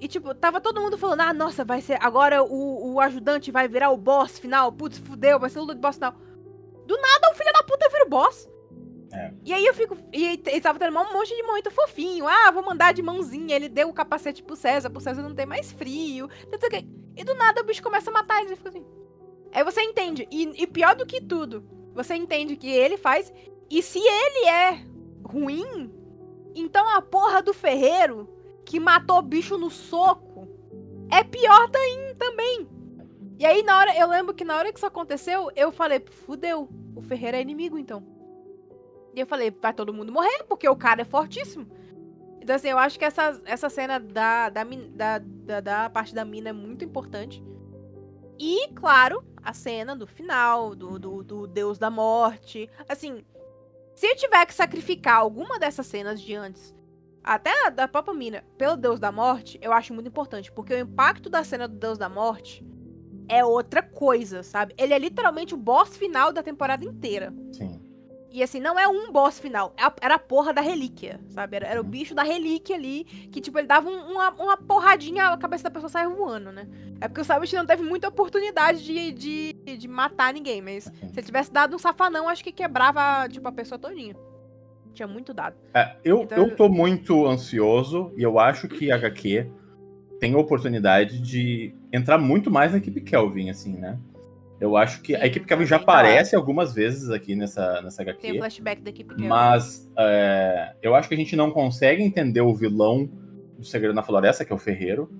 E, 0.00 0.06
tipo, 0.06 0.32
tava 0.34 0.60
todo 0.60 0.80
mundo 0.80 0.96
falando, 0.96 1.22
ah, 1.22 1.32
nossa, 1.32 1.64
vai 1.64 1.80
ser, 1.80 1.98
agora 2.00 2.44
o, 2.44 2.92
o 2.94 3.00
ajudante 3.00 3.50
vai 3.50 3.66
virar 3.66 3.90
o 3.90 3.96
boss 3.96 4.38
final, 4.38 4.70
putz, 4.70 4.98
fudeu, 4.98 5.40
vai 5.40 5.50
ser 5.50 5.58
luta 5.58 5.74
de 5.74 5.80
boss 5.80 5.96
final. 5.96 6.14
Do 6.86 6.94
nada, 7.00 7.30
o 7.32 7.34
filho 7.34 7.52
da 7.52 7.62
puta 7.64 7.88
vira 7.88 8.04
o 8.04 8.08
boss. 8.08 8.48
E 9.44 9.52
aí 9.52 9.64
eu 9.64 9.74
fico. 9.74 9.96
E 10.12 10.24
ele 10.24 10.60
tava 10.60 10.78
tendo 10.78 10.98
um 10.98 11.12
monte 11.12 11.34
de 11.34 11.42
momento 11.42 11.70
fofinho. 11.70 12.26
Ah, 12.26 12.50
vou 12.50 12.62
mandar 12.62 12.92
de 12.92 13.02
mãozinha. 13.02 13.56
Ele 13.56 13.68
deu 13.68 13.88
o 13.88 13.92
capacete 13.92 14.42
pro 14.42 14.56
César, 14.56 14.90
pro 14.90 15.00
César 15.00 15.22
não 15.22 15.34
ter 15.34 15.46
mais 15.46 15.72
frio. 15.72 16.28
E 17.16 17.24
do 17.24 17.34
nada 17.34 17.62
o 17.62 17.64
bicho 17.64 17.82
começa 17.82 18.10
a 18.10 18.12
matar 18.12 18.44
e 18.44 18.56
fica 18.56 18.68
assim. 18.68 18.84
Aí 19.52 19.64
você 19.64 19.80
entende. 19.82 20.28
E, 20.30 20.62
e 20.62 20.66
pior 20.66 20.94
do 20.94 21.06
que 21.06 21.20
tudo, 21.20 21.64
você 21.94 22.14
entende 22.14 22.56
que 22.56 22.68
ele 22.68 22.96
faz. 22.96 23.32
E 23.70 23.82
se 23.82 23.98
ele 23.98 24.48
é 24.48 24.84
ruim, 25.24 25.90
então 26.54 26.88
a 26.88 27.02
porra 27.02 27.42
do 27.42 27.54
ferreiro 27.54 28.28
que 28.64 28.78
matou 28.78 29.18
o 29.18 29.22
bicho 29.22 29.56
no 29.56 29.70
soco 29.70 30.48
é 31.10 31.22
pior 31.22 31.70
também. 32.18 32.68
E 33.38 33.44
aí, 33.44 33.62
na 33.62 33.78
hora, 33.78 33.96
eu 33.96 34.08
lembro 34.08 34.34
que 34.34 34.44
na 34.44 34.56
hora 34.56 34.72
que 34.72 34.78
isso 34.78 34.86
aconteceu, 34.86 35.50
eu 35.54 35.70
falei, 35.70 36.02
fudeu, 36.26 36.68
o 36.94 37.02
ferreiro 37.02 37.36
é 37.36 37.40
inimigo, 37.40 37.78
então. 37.78 38.15
E 39.16 39.20
eu 39.20 39.26
falei, 39.26 39.50
vai 39.50 39.72
todo 39.72 39.94
mundo 39.94 40.12
morrer, 40.12 40.44
porque 40.46 40.68
o 40.68 40.76
cara 40.76 41.00
é 41.00 41.04
fortíssimo. 41.04 41.66
Então, 42.38 42.54
assim, 42.54 42.68
eu 42.68 42.78
acho 42.78 42.98
que 42.98 43.04
essa, 43.04 43.40
essa 43.46 43.70
cena 43.70 43.98
da, 43.98 44.50
da, 44.50 44.62
da, 45.18 45.60
da 45.60 45.90
parte 45.90 46.14
da 46.14 46.22
mina 46.22 46.50
é 46.50 46.52
muito 46.52 46.84
importante. 46.84 47.42
E, 48.38 48.68
claro, 48.74 49.24
a 49.42 49.54
cena 49.54 49.96
do 49.96 50.06
final, 50.06 50.74
do, 50.74 50.98
do, 50.98 51.24
do 51.24 51.46
Deus 51.46 51.78
da 51.78 51.90
Morte. 51.90 52.68
Assim, 52.86 53.24
se 53.94 54.06
eu 54.06 54.14
tiver 54.16 54.44
que 54.44 54.52
sacrificar 54.52 55.16
alguma 55.16 55.58
dessas 55.58 55.86
cenas 55.86 56.20
de 56.20 56.34
antes, 56.34 56.74
até 57.24 57.66
a 57.66 57.70
da 57.70 57.88
própria 57.88 58.14
mina, 58.14 58.44
pelo 58.58 58.76
Deus 58.76 59.00
da 59.00 59.10
Morte, 59.10 59.58
eu 59.62 59.72
acho 59.72 59.94
muito 59.94 60.08
importante. 60.08 60.52
Porque 60.52 60.74
o 60.74 60.78
impacto 60.78 61.30
da 61.30 61.42
cena 61.42 61.66
do 61.66 61.76
Deus 61.76 61.96
da 61.96 62.10
Morte 62.10 62.62
é 63.28 63.42
outra 63.42 63.82
coisa, 63.82 64.42
sabe? 64.42 64.74
Ele 64.76 64.92
é 64.92 64.98
literalmente 64.98 65.54
o 65.54 65.56
boss 65.56 65.96
final 65.96 66.32
da 66.32 66.42
temporada 66.42 66.84
inteira. 66.84 67.32
Sim. 67.50 67.75
E 68.36 68.42
assim, 68.42 68.60
não 68.60 68.78
é 68.78 68.86
um 68.86 69.10
boss 69.10 69.40
final, 69.40 69.72
é 69.78 69.90
era 70.04 70.16
a 70.16 70.18
porra 70.18 70.52
da 70.52 70.60
relíquia, 70.60 71.18
sabe? 71.30 71.56
Era, 71.56 71.68
era 71.68 71.80
o 71.80 71.84
bicho 71.84 72.14
da 72.14 72.22
relíquia 72.22 72.76
ali, 72.76 73.04
que 73.32 73.40
tipo, 73.40 73.58
ele 73.58 73.66
dava 73.66 73.88
um- 73.88 74.12
uma, 74.12 74.28
uma 74.32 74.56
porradinha, 74.58 75.28
a 75.28 75.38
cabeça 75.38 75.64
da 75.64 75.70
pessoa 75.70 75.88
saia 75.88 76.06
voando, 76.06 76.52
né? 76.52 76.68
É 77.00 77.08
porque 77.08 77.22
o 77.22 77.24
Sabbath 77.24 77.50
não 77.54 77.64
teve 77.64 77.82
muita 77.82 78.08
oportunidade 78.08 78.84
de, 78.84 79.10
de, 79.12 79.76
de 79.78 79.88
matar 79.88 80.34
ninguém, 80.34 80.60
mas 80.60 80.84
se 80.84 80.92
ele 81.16 81.22
tivesse 81.22 81.50
dado 81.50 81.74
um 81.74 81.78
safanão, 81.78 82.28
acho 82.28 82.44
que 82.44 82.52
quebrava, 82.52 83.26
tipo, 83.26 83.48
a 83.48 83.52
pessoa 83.52 83.78
todinha. 83.78 84.14
Tinha 84.92 85.08
muito 85.08 85.32
dado. 85.32 85.56
É, 85.72 85.96
eu, 86.04 86.24
Então- 86.24 86.36
eu 86.36 86.54
tô 86.54 86.68
muito 86.68 87.24
ansioso 87.26 88.12
e 88.18 88.22
eu 88.22 88.38
acho 88.38 88.68
que 88.68 88.92
a 88.92 88.96
HQ 88.96 89.50
tem 90.20 90.34
a 90.34 90.38
oportunidade 90.38 91.20
de 91.20 91.74
entrar 91.90 92.18
muito 92.18 92.50
mais 92.50 92.72
na 92.72 92.78
equipe 92.78 93.00
Kelvin, 93.00 93.48
assim, 93.48 93.72
né? 93.78 93.98
Eu 94.60 94.76
acho 94.76 95.02
que 95.02 95.14
a 95.14 95.20
Sim, 95.20 95.26
equipe 95.26 95.46
Kelvin 95.46 95.66
já 95.66 95.76
aparece 95.76 96.34
algumas 96.34 96.74
vezes 96.74 97.10
aqui 97.10 97.34
nessa, 97.36 97.82
nessa 97.82 98.02
Tem 98.04 98.12
o 98.14 98.16
HQ, 98.34 98.38
flashback 98.38 98.82
da 98.82 98.90
equipe 98.90 99.14
que 99.14 99.22
mas 99.22 99.90
é, 99.98 100.72
eu 100.82 100.94
acho 100.94 101.08
que 101.08 101.14
a 101.14 101.18
gente 101.18 101.36
não 101.36 101.50
consegue 101.50 102.02
entender 102.02 102.40
o 102.40 102.54
vilão 102.54 103.08
do 103.58 103.64
Segredo 103.64 103.94
na 103.94 104.02
Floresta, 104.02 104.44
que 104.44 104.52
é 104.52 104.56
o 104.56 104.58
Ferreiro, 104.58 105.10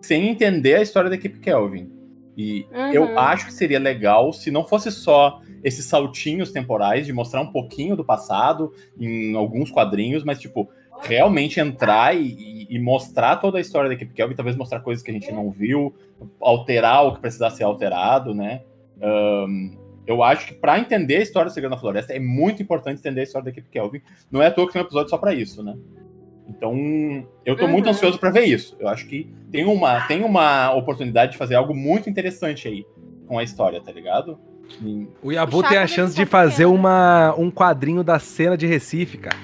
sem 0.00 0.28
entender 0.28 0.74
a 0.74 0.82
história 0.82 1.08
da 1.08 1.16
equipe 1.16 1.38
Kelvin. 1.38 1.90
E 2.36 2.66
Uhum. 2.72 2.92
eu 2.92 3.18
acho 3.18 3.46
que 3.46 3.52
seria 3.52 3.78
legal 3.78 4.32
se 4.32 4.50
não 4.50 4.64
fosse 4.64 4.90
só 4.90 5.40
esses 5.62 5.84
saltinhos 5.86 6.50
temporais 6.50 7.06
de 7.06 7.12
mostrar 7.12 7.40
um 7.40 7.52
pouquinho 7.52 7.94
do 7.94 8.04
passado 8.04 8.72
em 8.98 9.34
alguns 9.36 9.70
quadrinhos, 9.70 10.24
mas 10.24 10.38
tipo 10.40 10.68
realmente 11.02 11.60
entrar 11.60 12.14
e, 12.16 12.22
e- 12.28 12.66
e 12.76 12.78
mostrar 12.78 13.36
toda 13.36 13.58
a 13.58 13.60
história 13.60 13.88
da 13.88 13.94
equipe 13.94 14.12
Kelvin, 14.14 14.34
talvez 14.34 14.56
mostrar 14.56 14.80
coisas 14.80 15.02
que 15.04 15.10
a 15.10 15.14
gente 15.14 15.30
não 15.32 15.50
viu, 15.50 15.94
alterar 16.40 17.04
o 17.06 17.14
que 17.14 17.20
precisasse 17.20 17.58
ser 17.58 17.64
alterado, 17.64 18.34
né? 18.34 18.62
Ahn, 19.02 19.70
eu 20.06 20.22
acho 20.22 20.46
que 20.48 20.54
para 20.54 20.78
entender 20.78 21.16
a 21.16 21.22
história 21.22 21.50
do 21.50 21.54
Segredo 21.54 21.72
na 21.72 21.78
Floresta 21.78 22.12
é 22.12 22.18
muito 22.20 22.62
importante 22.62 22.98
entender 22.98 23.20
a 23.20 23.24
história 23.24 23.44
da 23.44 23.50
equipe 23.50 23.68
Kelvin. 23.70 24.00
Não 24.30 24.42
é 24.42 24.46
à 24.46 24.50
toa 24.50 24.66
que 24.66 24.72
tem 24.72 24.82
um 24.82 24.84
episódio 24.84 25.10
só 25.10 25.18
para 25.18 25.34
isso, 25.34 25.62
né? 25.62 25.74
Então, 26.48 27.26
eu 27.46 27.56
tô 27.56 27.66
muito 27.68 27.86
Uhum. 27.86 27.92
ansioso 27.92 28.18
para 28.18 28.30
ver 28.30 28.44
isso. 28.44 28.76
Eu 28.78 28.88
acho 28.88 29.06
que 29.06 29.32
tem 29.50 29.64
uma, 29.64 30.00
tem 30.06 30.22
uma 30.24 30.72
oportunidade 30.74 31.32
de 31.32 31.38
fazer 31.38 31.54
algo 31.54 31.74
muito 31.74 32.10
interessante 32.10 32.68
aí 32.68 32.84
com 33.26 33.38
a 33.38 33.42
história, 33.42 33.80
tá 33.80 33.92
ligado? 33.92 34.38
E- 34.82 35.06
O 35.22 35.30
Yabu 35.32 35.58
O 35.58 35.62
tem 35.62 35.78
a 35.78 35.86
chance 35.86 36.10
nesse 36.12 36.16
de 36.16 36.26
fazer 36.26 36.64
uma, 36.66 37.34
um 37.38 37.50
quadrinho 37.50 38.02
da 38.02 38.18
cena 38.18 38.56
de 38.56 38.66
Recife, 38.66 39.18
cara. 39.18 39.36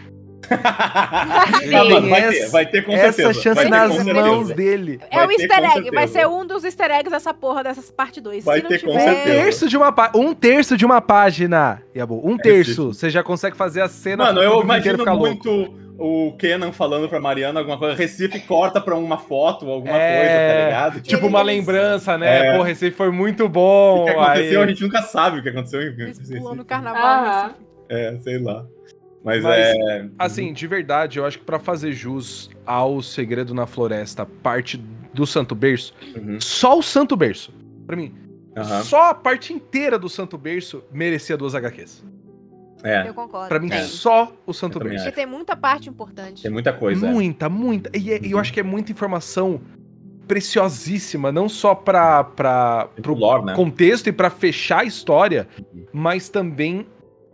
Ah, 0.50 1.84
mano, 1.84 2.08
vai 2.08 2.20
ter, 2.22 2.36
essa- 2.38 2.52
vai 2.52 2.66
ter 2.66 2.82
com 2.84 2.92
Essa 2.92 3.12
certeza. 3.12 3.34
chance 3.34 3.54
vai 3.54 3.64
ter 3.64 3.70
nas 3.70 3.96
com 3.96 4.14
mãos 4.14 4.48
dele. 4.50 5.00
É 5.10 5.22
o 5.24 5.28
ter, 5.28 5.34
easter 5.42 5.70
com 5.72 5.78
egg, 5.78 5.90
vai 5.90 6.08
ser 6.08 6.26
um 6.26 6.46
dos 6.46 6.64
easter 6.64 6.90
eggs 6.90 7.10
dessa 7.10 7.34
porra 7.34 7.62
dessas 7.64 7.90
parte 7.90 8.20
2. 8.20 8.44
Vai 8.44 8.60
ter 8.60 8.80
com 8.80 8.88
tiver... 8.90 9.00
Um 9.02 9.04
certeza. 9.14 9.24
terço 9.42 9.68
de 9.68 9.76
uma 9.76 9.94
um 10.14 10.34
terço 10.34 10.76
de 10.76 10.84
uma 10.84 11.00
página, 11.00 11.82
Yabu. 11.96 12.20
Um 12.24 12.36
terço. 12.36 12.92
Você 12.94 13.10
já 13.10 13.22
consegue 13.22 13.56
fazer 13.56 13.80
a 13.82 13.88
cena 13.88 14.24
Mano, 14.26 14.42
eu 14.42 14.60
imagino 14.62 14.98
ficar 14.98 15.12
louco. 15.12 15.26
muito 15.48 15.88
o 16.00 16.32
Kenan 16.38 16.70
falando 16.72 17.08
pra 17.08 17.18
Mariana 17.20 17.58
alguma 17.58 17.76
coisa, 17.76 17.94
Recife 17.96 18.38
corta 18.40 18.80
pra 18.80 18.94
uma 18.94 19.18
foto, 19.18 19.68
alguma 19.68 19.96
É, 20.00 20.16
coisa, 20.20 20.34
tá 20.60 20.64
ligado? 20.66 21.00
Tipo 21.02 21.26
uma 21.26 21.40
Eles- 21.40 21.56
lembrança, 21.56 22.16
né? 22.16 22.50
É. 22.50 22.56
Porra, 22.56 22.70
esse 22.70 22.90
foi 22.92 23.10
muito 23.10 23.44
o 23.46 23.48
bom. 23.48 24.04
que 24.04 24.10
aconteceu, 24.12 24.60
aí- 24.60 24.64
a 24.64 24.68
gente 24.68 24.82
nunca 24.82 25.02
sabe 25.02 25.40
o 25.40 25.42
que 25.42 25.48
aconteceu. 25.48 25.82
em 25.82 25.86
Eles 25.86 26.18
Recife. 26.18 26.38
pulam 26.38 26.54
no 26.54 26.64
carnaval. 26.64 27.42
Recife. 27.48 27.54
É, 27.90 28.16
sei 28.22 28.38
lá. 28.38 28.64
Mas, 29.28 29.42
Mas, 29.44 29.58
é. 29.58 30.08
Assim, 30.18 30.52
de 30.52 30.66
verdade, 30.66 31.18
eu 31.18 31.26
acho 31.26 31.38
que 31.38 31.44
pra 31.44 31.58
fazer 31.58 31.92
jus 31.92 32.50
ao 32.64 33.02
Segredo 33.02 33.52
na 33.54 33.66
Floresta, 33.66 34.24
parte 34.24 34.76
do 35.12 35.26
Santo 35.26 35.54
Berço, 35.54 35.92
Uhum, 36.16 36.40
só 36.40 36.78
o 36.78 36.82
Santo 36.82 37.16
Berço, 37.16 37.52
pra 37.86 37.94
mim, 37.96 38.14
aham, 38.56 38.82
só 38.82 39.10
a 39.10 39.14
parte 39.14 39.52
inteira 39.52 39.98
do 39.98 40.08
Santo 40.08 40.38
Berço 40.38 40.82
merecia 40.92 41.36
duas 41.36 41.54
HQs. 41.54 42.02
É, 42.84 43.08
Eu 43.08 43.12
concordo. 43.14 43.48
Pra 43.48 43.58
mim, 43.58 43.70
É. 43.72 43.82
só 43.82 44.32
o 44.46 44.52
Santo 44.54 44.78
Berço. 44.78 45.04
Porque 45.04 45.10
tem 45.16 45.26
muita 45.26 45.56
parte 45.56 45.88
importante. 45.88 46.42
tem 46.42 46.50
muita 46.50 46.72
coisa. 46.72 47.06
é. 47.06 47.10
Muita, 47.10 47.48
muita. 47.48 47.90
E, 47.98 48.12
é- 48.12 48.20
e 48.24 48.30
eu 48.30 48.38
acho 48.38 48.52
que 48.52 48.60
é 48.60 48.62
muita 48.62 48.92
informação 48.92 49.60
preciosíssima, 50.28 51.32
não 51.32 51.48
só 51.48 51.74
pra, 51.74 52.22
pra, 52.22 52.88
Pro 53.02 53.14
lore, 53.14 53.46
né? 53.46 53.54
contexto 53.54 54.06
e 54.08 54.12
pra 54.12 54.30
fechar 54.30 54.80
a 54.80 54.84
história, 54.84 55.48
mas 55.92 56.28
também 56.28 56.86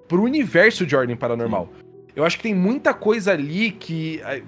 pro 0.08 0.22
universo 0.22 0.86
de 0.86 0.94
Ordem 0.96 1.14
Paranormal. 1.16 1.68
Eu 2.16 2.24
acho 2.24 2.36
que 2.36 2.42
tem 2.44 2.54
muita 2.54 2.94
coisa 2.94 3.32
ali 3.32 3.70
que 3.70 4.20
é- 4.24 4.42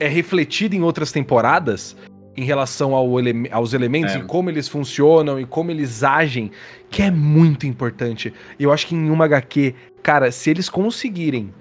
é 0.00 0.08
refletida 0.08 0.76
em 0.76 0.82
outras 0.82 1.10
temporadas 1.10 1.96
em 2.36 2.44
relação 2.44 2.94
ao 2.94 3.18
ele- 3.18 3.48
aos 3.50 3.72
elementos 3.72 4.14
É. 4.14 4.18
e 4.18 4.22
como 4.22 4.48
eles 4.48 4.68
funcionam 4.68 5.40
e 5.40 5.44
como 5.44 5.72
eles 5.72 6.04
agem, 6.04 6.52
que 6.88 7.02
é 7.02 7.10
muito 7.10 7.66
importante. 7.66 8.32
Eu 8.60 8.72
acho 8.72 8.86
que 8.86 8.94
em 8.94 9.10
uma 9.10 9.24
HQ, 9.24 9.74
cara, 10.02 10.30
se 10.30 10.48
eles 10.48 10.68
conseguirem 10.68 11.52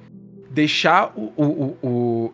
deixar 0.52 1.12
o. 1.16 1.34
o, 1.36 1.44
o- 1.44 1.78
o- 1.88 2.34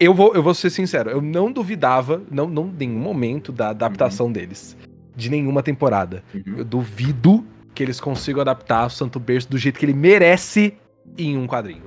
eu, 0.00 0.12
vou, 0.12 0.34
eu 0.34 0.42
vou 0.42 0.54
ser 0.54 0.70
sincero, 0.70 1.10
eu 1.10 1.20
não 1.20 1.50
duvidava, 1.52 2.22
não, 2.30 2.48
não 2.48 2.66
em 2.66 2.86
nenhum 2.86 2.98
momento, 3.00 3.52
da 3.52 3.70
adaptação 3.70 4.30
deles. 4.30 4.76
De 5.16 5.28
nenhuma 5.28 5.62
temporada. 5.62 6.22
Uhum. 6.34 6.58
Eu 6.58 6.64
duvido 6.64 7.44
que 7.74 7.82
eles 7.82 8.00
consigam 8.00 8.40
adaptar 8.40 8.86
o 8.86 8.90
Santo 8.90 9.18
Berço 9.20 9.48
do 9.50 9.58
jeito 9.58 9.78
que 9.78 9.84
ele 9.84 9.92
merece 9.94 10.74
em 11.16 11.36
um 11.36 11.46
quadrinho. 11.46 11.82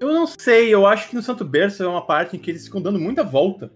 Eu 0.00 0.12
não 0.12 0.26
sei, 0.26 0.72
eu 0.74 0.86
acho 0.86 1.08
que 1.08 1.14
no 1.16 1.22
Santo 1.22 1.44
Berço 1.44 1.82
é 1.82 1.86
uma 1.88 2.04
parte 2.04 2.36
em 2.36 2.38
que 2.38 2.50
eles 2.50 2.64
ficam 2.66 2.82
dando 2.82 2.98
muita 2.98 3.22
volta. 3.24 3.70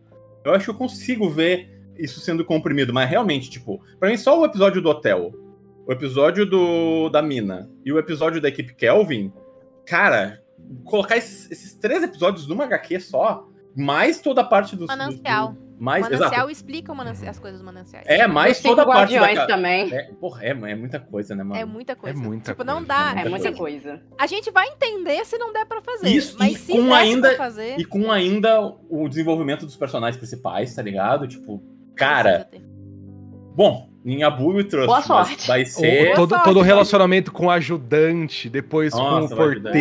Eu 0.44 0.52
acho 0.52 0.66
que 0.66 0.70
eu 0.70 0.74
consigo 0.74 1.28
ver 1.30 1.70
isso 1.96 2.20
sendo 2.20 2.44
comprimido, 2.44 2.92
mas 2.92 3.08
realmente, 3.08 3.50
tipo, 3.50 3.80
pra 3.98 4.08
mim 4.08 4.16
só 4.16 4.38
o 4.40 4.44
episódio 4.44 4.80
do 4.82 4.88
hotel, 4.88 5.32
o 5.86 5.92
episódio 5.92 6.44
do 6.46 7.08
da 7.10 7.20
mina 7.22 7.70
e 7.84 7.92
o 7.92 7.98
episódio 7.98 8.40
da 8.40 8.48
equipe 8.48 8.74
Kelvin, 8.74 9.32
cara, 9.86 10.42
colocar 10.84 11.16
esses, 11.16 11.50
esses 11.50 11.74
três 11.74 12.02
episódios 12.02 12.46
numa 12.46 12.64
HQ 12.64 13.00
só, 13.00 13.46
mais 13.76 14.20
toda 14.20 14.40
a 14.42 14.44
parte 14.44 14.76
do. 14.76 14.86
Manancial. 14.86 15.52
do- 15.52 15.69
mais, 15.80 16.06
o 16.06 16.10
manancial 16.10 16.32
exato. 16.32 16.50
explica 16.50 16.92
o 16.92 16.94
manancia- 16.94 17.30
as 17.30 17.38
coisas 17.38 17.58
do 17.60 17.64
mananciais. 17.64 18.04
É, 18.06 18.26
mais 18.26 18.60
toda 18.60 18.82
a 18.82 18.86
parte 18.86 19.18
da. 19.18 19.46
também. 19.46 19.92
É, 19.92 20.12
porra, 20.20 20.44
é, 20.44 20.50
é 20.50 20.74
muita 20.74 21.00
coisa, 21.00 21.34
né, 21.34 21.42
mano? 21.42 21.60
É 21.60 21.64
muita 21.64 21.96
coisa. 21.96 22.20
muita 22.20 22.52
tipo, 22.52 22.62
não 22.64 22.74
coisa, 22.84 22.88
dá. 22.88 23.14
É 23.20 23.28
muita 23.28 23.48
assim, 23.48 23.58
coisa. 23.58 24.00
A 24.18 24.26
gente 24.26 24.50
vai 24.50 24.68
entender 24.68 25.24
se 25.24 25.38
não 25.38 25.52
der 25.52 25.64
pra 25.66 25.80
fazer. 25.80 26.08
Isso, 26.08 26.36
mas 26.38 26.58
se 26.58 26.70
com 26.72 26.92
ainda- 26.94 27.28
pra 27.30 27.38
fazer. 27.38 27.80
E 27.80 27.84
com 27.84 28.12
ainda 28.12 28.60
o 28.88 29.08
desenvolvimento 29.08 29.64
dos 29.64 29.76
personagens 29.76 30.16
principais, 30.18 30.74
tá 30.74 30.82
ligado? 30.82 31.26
Tipo, 31.26 31.62
cara. 31.96 32.48
Bom, 33.54 33.90
em 34.04 34.22
Abu 34.22 34.60
e 34.60 34.64
Trust 34.64 34.86
Boa 34.86 34.98
mas 34.98 35.06
sorte. 35.06 35.46
vai 35.48 35.62
O- 35.62 35.66
ser. 35.66 36.04
Boa 36.04 36.16
todo, 36.16 36.28
sorte, 36.30 36.44
todo 36.44 36.58
o 36.58 36.62
relacionamento 36.62 37.32
com 37.32 37.46
o 37.46 37.50
ajudante, 37.50 38.48
depois 38.48 38.92
Nossa, 38.92 39.34
com 39.34 39.42
o 39.42 39.44
o 39.46 39.50
ajudante. 39.50 39.72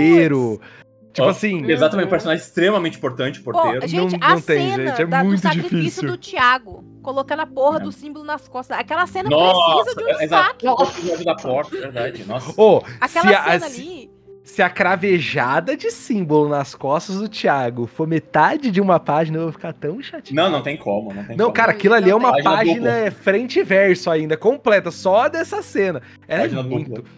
Tipo 1.11 1.27
Ó, 1.27 1.29
assim, 1.31 1.65
Exatamente, 1.69 2.05
um 2.05 2.09
personagem 2.09 2.43
extremamente 2.45 2.97
importante, 2.97 3.41
Pô, 3.41 3.51
porteiro. 3.51 3.87
gente, 3.87 4.17
Não- 4.19 4.27
a 4.27 4.33
não 4.35 4.41
tem, 4.41 4.69
cena 4.71 4.87
gente, 4.89 5.01
é 5.01 5.05
da- 5.07 5.21
do 5.23 5.27
muito 5.27 5.41
sacrifício 5.41 5.77
difícil. 5.79 6.07
do 6.07 6.17
Thiago, 6.17 6.83
colocando 7.01 7.39
a 7.39 7.45
porra 7.47 7.77
É. 7.79 7.83
do 7.83 7.91
símbolo 7.91 8.23
nas 8.23 8.47
costas. 8.47 8.77
Aquela 8.77 9.07
cena 9.07 9.27
Nossa, 9.27 9.75
precisa 9.83 9.95
de 9.95 10.03
um 10.03 10.21
exato. 10.21 10.57
destaque. 10.57 10.67
O 10.67 10.83
episódio 10.83 11.25
da 11.25 11.35
porta, 11.35 11.77
verdade. 11.77 12.23
Nossa. 12.25 12.53
ô, 12.61 12.83
Aquela 13.01 13.27
se, 13.27 13.33
a, 13.33 13.43
cena 13.43 13.59
se- 13.69 13.81
ali. 13.81 14.11
se 14.43 14.61
a 14.61 14.69
cravejada 14.69 15.75
de 15.75 15.89
símbolo 15.89 16.47
nas 16.47 16.75
costas 16.75 17.17
do 17.17 17.27
Thiago 17.27 17.87
for 17.87 18.07
metade 18.07 18.69
de 18.69 18.79
uma 18.79 18.99
página, 18.99 19.39
eu 19.39 19.43
vou 19.45 19.51
ficar 19.51 19.73
tão 19.73 19.99
chateado. 20.03 20.35
Não, 20.35 20.47
não 20.51 20.61
tem 20.61 20.77
como, 20.77 21.11
não 21.11 21.23
tem 21.23 21.35
Não, 21.35 21.45
como. 21.45 21.55
cara, 21.55 21.71
aquilo 21.71 21.95
ali 21.95 22.11
é 22.11 22.15
uma 22.15 22.31
Página 22.43 22.51
página 22.55 23.11
frente 23.11 23.59
e 23.59 23.63
verso 23.63 24.11
ainda, 24.11 24.37
completa, 24.37 24.91
só 24.91 25.27
dessa 25.27 25.63
cena. 25.63 26.03
Ela 26.27 26.43
Página 26.43 26.61
é 26.61 26.63
muito. 26.63 26.91
dupla. 26.93 27.11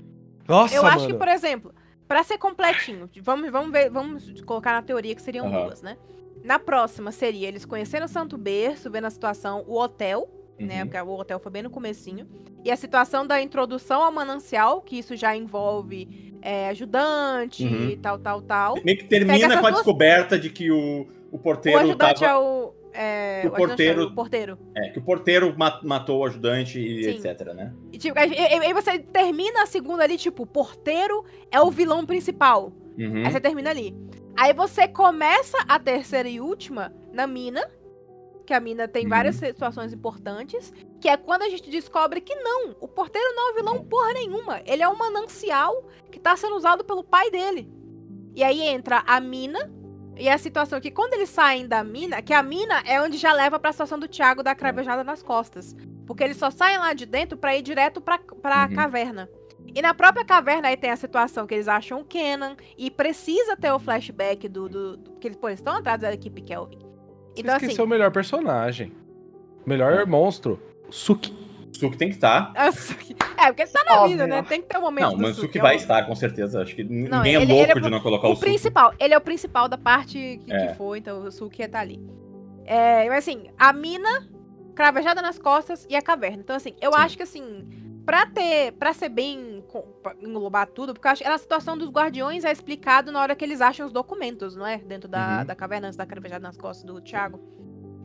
Nossa, 0.47 0.75
Eu 0.75 0.83
mano. 0.83 0.95
acho 0.95 1.07
que, 1.07 1.13
por 1.13 1.27
exemplo, 1.27 1.73
pra 2.11 2.23
ser 2.23 2.37
completinho, 2.37 3.09
vamos, 3.21 3.49
vamos 3.51 3.71
ver, 3.71 3.89
vamos 3.89 4.41
colocar 4.41 4.73
na 4.73 4.81
teoria 4.81 5.15
que 5.15 5.21
seriam 5.21 5.47
Aham. 5.47 5.65
duas, 5.65 5.81
né? 5.81 5.97
Na 6.43 6.57
próxima 6.59 7.11
seria 7.11 7.47
eles 7.47 7.63
conhecendo 7.65 8.03
o 8.05 8.07
Santo 8.09 8.37
Berço, 8.37 8.89
vendo 8.91 9.05
a 9.05 9.09
situação, 9.09 9.63
o 9.67 9.79
hotel, 9.79 10.27
né? 10.59 10.81
Uhum. 10.81 10.87
Porque 10.89 11.01
o 11.01 11.09
hotel 11.19 11.39
foi 11.39 11.51
bem 11.51 11.63
no 11.63 11.69
comecinho. 11.69 12.27
E 12.65 12.69
a 12.71 12.75
situação 12.75 13.25
da 13.25 13.41
introdução 13.41 14.01
ao 14.03 14.11
manancial, 14.11 14.81
que 14.81 14.97
isso 14.99 15.15
já 15.15 15.35
envolve 15.35 16.31
é, 16.41 16.69
ajudante, 16.69 17.63
Uhum. 17.65 17.97
tal, 18.01 18.17
tal, 18.19 18.41
tal. 18.41 18.75
Meio 18.83 18.97
que 18.97 19.05
termina 19.05 19.59
com 19.59 19.67
a 19.67 19.69
duas- 19.69 19.75
descoberta 19.75 20.37
de 20.39 20.49
que 20.49 20.71
o, 20.71 21.07
o 21.31 21.35
O 21.35 21.39
porteiro 21.39 21.79
ajudante 21.79 22.21
tava. 22.21 22.31
é 22.31 22.35
o. 22.37 22.73
É, 22.93 23.43
o 23.45 23.55
ajudante 23.55 23.67
porteiro- 23.67 24.03
o 24.05 24.15
porteiro. 24.15 24.57
É, 24.75 24.89
que 24.89 24.99
o 24.99 25.01
porteiro 25.01 25.55
ma- 25.57 25.79
matou 25.83 26.19
o 26.19 26.25
ajudante 26.25 26.79
e 26.79 27.03
Sim. 27.03 27.09
etc, 27.27 27.53
né? 27.53 27.73
E, 27.91 27.97
tipo, 27.97 28.17
aí, 28.19 28.73
você 28.73 28.99
termina 28.99 29.63
a 29.63 29.65
segunda 29.65 30.03
ali, 30.03 30.17
tipo, 30.17 30.43
o 30.43 30.47
porteiro 30.47 31.23
é 31.51 31.61
o 31.61 31.71
vilão 31.71 32.05
principal. 32.05 32.73
Uhum. 32.97 33.23
Aí 33.25 33.31
você 33.31 33.39
termina 33.39 33.69
ali. 33.69 33.95
Aí 34.37 34.53
você 34.53 34.87
começa 34.87 35.57
a 35.67 35.79
terceira 35.79 36.27
e 36.27 36.39
última 36.41 36.93
na 37.13 37.25
mina. 37.25 37.65
Que 38.45 38.53
a 38.53 38.59
mina 38.59 38.87
tem 38.87 39.03
Uhum. 39.03 39.09
várias 39.09 39.35
situações 39.35 39.93
importantes. 39.93 40.73
Que 40.99 41.07
é 41.07 41.15
quando 41.15 41.43
a 41.43 41.49
gente 41.49 41.69
descobre 41.69 42.19
que 42.19 42.35
não. 42.35 42.75
O 42.81 42.87
porteiro 42.87 43.33
não 43.35 43.49
é 43.49 43.51
o 43.51 43.55
vilão 43.55 43.83
porra 43.85 44.13
nenhuma. 44.13 44.61
Ele 44.65 44.83
é 44.83 44.89
um 44.89 44.95
manancial 44.97 45.85
que 46.11 46.19
tá 46.19 46.35
sendo 46.35 46.55
usado 46.55 46.83
pelo 46.83 47.03
pai 47.03 47.29
dele. 47.31 47.71
E 48.35 48.43
aí 48.43 48.61
entra 48.61 49.03
a 49.07 49.19
mina. 49.21 49.71
E 50.21 50.29
a 50.29 50.37
situação 50.37 50.79
que 50.79 50.91
quando 50.91 51.15
eles 51.15 51.29
saem 51.29 51.67
da 51.67 51.83
mina, 51.83 52.21
que 52.21 52.31
a 52.31 52.43
mina 52.43 52.81
é 52.85 53.01
onde 53.01 53.17
já 53.17 53.33
leva 53.33 53.59
pra 53.59 53.71
situação 53.71 53.97
do 53.97 54.07
Thiago 54.07 54.43
da 54.43 54.53
cravejada 54.53 55.03
nas 55.03 55.23
costas. 55.23 55.75
Porque 56.05 56.23
eles 56.23 56.37
só 56.37 56.51
saem 56.51 56.77
lá 56.77 56.93
de 56.93 57.07
dentro 57.07 57.35
pra 57.37 57.55
ir 57.57 57.61
direto 57.63 57.99
pra, 57.99 58.19
pra 58.19 58.67
Uhum. 58.69 58.75
caverna. 58.75 59.27
E 59.73 59.81
na 59.81 59.93
própria 59.95 60.23
caverna 60.23 60.67
aí 60.67 60.77
tem 60.77 60.91
a 60.91 60.95
situação 60.95 61.47
que 61.47 61.55
eles 61.55 61.67
acham 61.67 62.01
o 62.01 62.05
Kenan 62.05 62.55
e 62.77 62.91
precisa 62.91 63.57
ter 63.57 63.71
o 63.71 63.79
flashback 63.79 64.47
do. 64.47 64.69
do, 64.69 64.97
do- 64.97 65.11
que 65.13 65.27
eles, 65.27 65.37
pô, 65.37 65.47
eles 65.49 65.59
estão 65.59 65.75
atrás 65.75 65.99
da 66.01 66.13
equipe 66.13 66.41
Kelvin. 66.41 66.77
Então, 67.35 67.55
assim. 67.55 67.65
esqueceu 67.65 67.85
o 67.85 67.87
melhor 67.87 68.11
personagem. 68.11 68.91
Melhor 69.65 70.05
monstro. 70.05 70.59
Suki. 70.91 71.33
Suki 71.73 71.97
tem 71.97 72.09
que 72.09 72.15
estar. 72.15 72.51
a 72.55 72.71
Suki- 72.71 73.15
É, 73.37 73.47
porque 73.47 73.63
ele 73.63 73.71
tá 73.71 73.83
na 73.85 73.95
Óbvio. 74.01 74.09
vida, 74.09 74.27
né? 74.27 74.41
Tem 74.43 74.61
que 74.61 74.67
ter 74.67 74.77
um 74.77 74.81
momento. 74.81 75.11
Não, 75.11 75.17
mas 75.17 75.37
o 75.37 75.41
Suki, 75.41 75.57
é 75.57 75.61
vai 75.61 75.75
o- 75.75 75.77
estar, 75.77 76.03
com 76.05 76.15
certeza. 76.15 76.61
Acho 76.61 76.75
que 76.75 76.83
Não, 76.83 77.17
ninguém 77.19 77.35
é 77.35 77.41
ele- 77.41 77.53
louco 77.53 77.71
ele 77.71 77.79
é 77.79 77.81
de 77.81 77.89
não 77.89 77.99
colocar 78.01 78.27
o, 78.27 78.31
O 78.31 78.35
Suki. 78.35 78.45
principal, 78.49 78.93
ele 78.99 79.13
é 79.13 79.17
o 79.17 79.21
principal 79.21 79.67
da 79.67 79.77
parte 79.77 80.17
que, 80.17 80.45
que 80.45 80.53
É. 80.53 80.73
for, 80.75 80.95
então 80.95 81.23
o 81.23 81.31
Suki 81.31 81.67
tá 81.67 81.79
ali. 81.79 81.99
É, 82.65 83.07
mas 83.09 83.19
assim, 83.27 83.47
a 83.57 83.73
mina, 83.73 84.27
cravejada 84.75 85.21
nas 85.21 85.37
costas 85.39 85.85
e 85.89 85.95
a 85.95 86.01
caverna. 86.01 86.37
Então, 86.43 86.55
assim, 86.55 86.73
eu 86.81 86.93
Sim. 86.93 86.99
acho 86.99 87.17
que 87.17 87.23
assim, 87.23 87.67
pra 88.05 88.25
ter. 88.25 88.73
pra 88.73 88.93
ser 88.93 89.09
bem. 89.09 89.63
pra 90.03 90.13
englobar 90.21 90.67
tudo, 90.67 90.93
porque 90.93 91.07
eu 91.07 91.11
acho 91.11 91.23
que 91.23 91.29
a 91.29 91.37
situação 91.37 91.77
dos 91.77 91.89
guardiões 91.89 92.43
é 92.43 92.51
explicado 92.51 93.09
na 93.11 93.21
hora 93.21 93.35
que 93.35 93.45
eles 93.45 93.61
acham 93.61 93.85
os 93.85 93.91
documentos, 93.93 94.55
não 94.55 94.65
é? 94.67 94.77
Dentro 94.79 95.07
da, 95.07 95.39
Uhum. 95.39 95.45
da 95.45 95.55
caverna, 95.55 95.87
antes 95.87 95.95
da 95.97 96.05
cravejada 96.05 96.41
nas 96.43 96.57
costas 96.57 96.83
do 96.83 96.99
Thiago. 96.99 97.39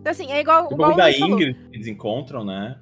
Então, 0.00 0.10
assim, 0.12 0.30
é 0.30 0.38
igual. 0.40 0.68
O 0.70 0.74
igual 0.74 0.94
bagulho 0.94 0.96
da. 0.96 1.10
Ingrid 1.10 1.54
que 1.54 1.74
eles 1.76 1.86
encontram, 1.88 2.44
né? 2.44 2.78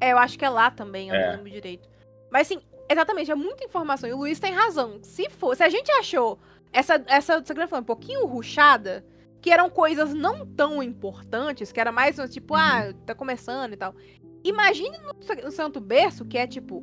É, 0.00 0.12
eu 0.12 0.18
acho 0.18 0.38
que 0.38 0.44
é 0.44 0.48
lá 0.48 0.70
também, 0.70 1.08
eu 1.08 1.14
É. 1.14 1.26
não 1.26 1.36
lembro 1.36 1.50
direito. 1.50 1.88
Mas 2.30 2.46
assim, 2.50 2.60
exatamente, 2.90 3.30
é 3.30 3.34
muita 3.34 3.64
informação. 3.64 4.08
E 4.08 4.12
o 4.12 4.18
Luiz 4.18 4.38
tem 4.40 4.52
razão. 4.52 4.98
Se 5.02 5.28
for, 5.30 5.56
se 5.56 5.62
a 5.62 5.68
gente 5.68 5.90
achou 5.92 6.38
essa, 6.72 7.02
essa 7.06 7.40
foi 7.68 7.78
um 7.80 7.84
pouquinho 7.84 8.26
ruchada, 8.26 9.04
que 9.40 9.50
eram 9.50 9.70
coisas 9.70 10.12
não 10.14 10.46
tão 10.46 10.82
importantes, 10.82 11.70
que 11.70 11.78
era 11.80 11.92
mais 11.92 12.18
tipo, 12.28 12.54
Uhum. 12.54 12.60
ah, 12.60 12.92
tá 13.06 13.14
começando 13.14 13.72
e 13.72 13.76
tal. 13.76 13.94
Imagine 14.42 14.98
no, 14.98 15.12
no 15.44 15.50
Santo 15.52 15.80
Berço, 15.80 16.24
que 16.24 16.36
é 16.36 16.46
tipo 16.46 16.82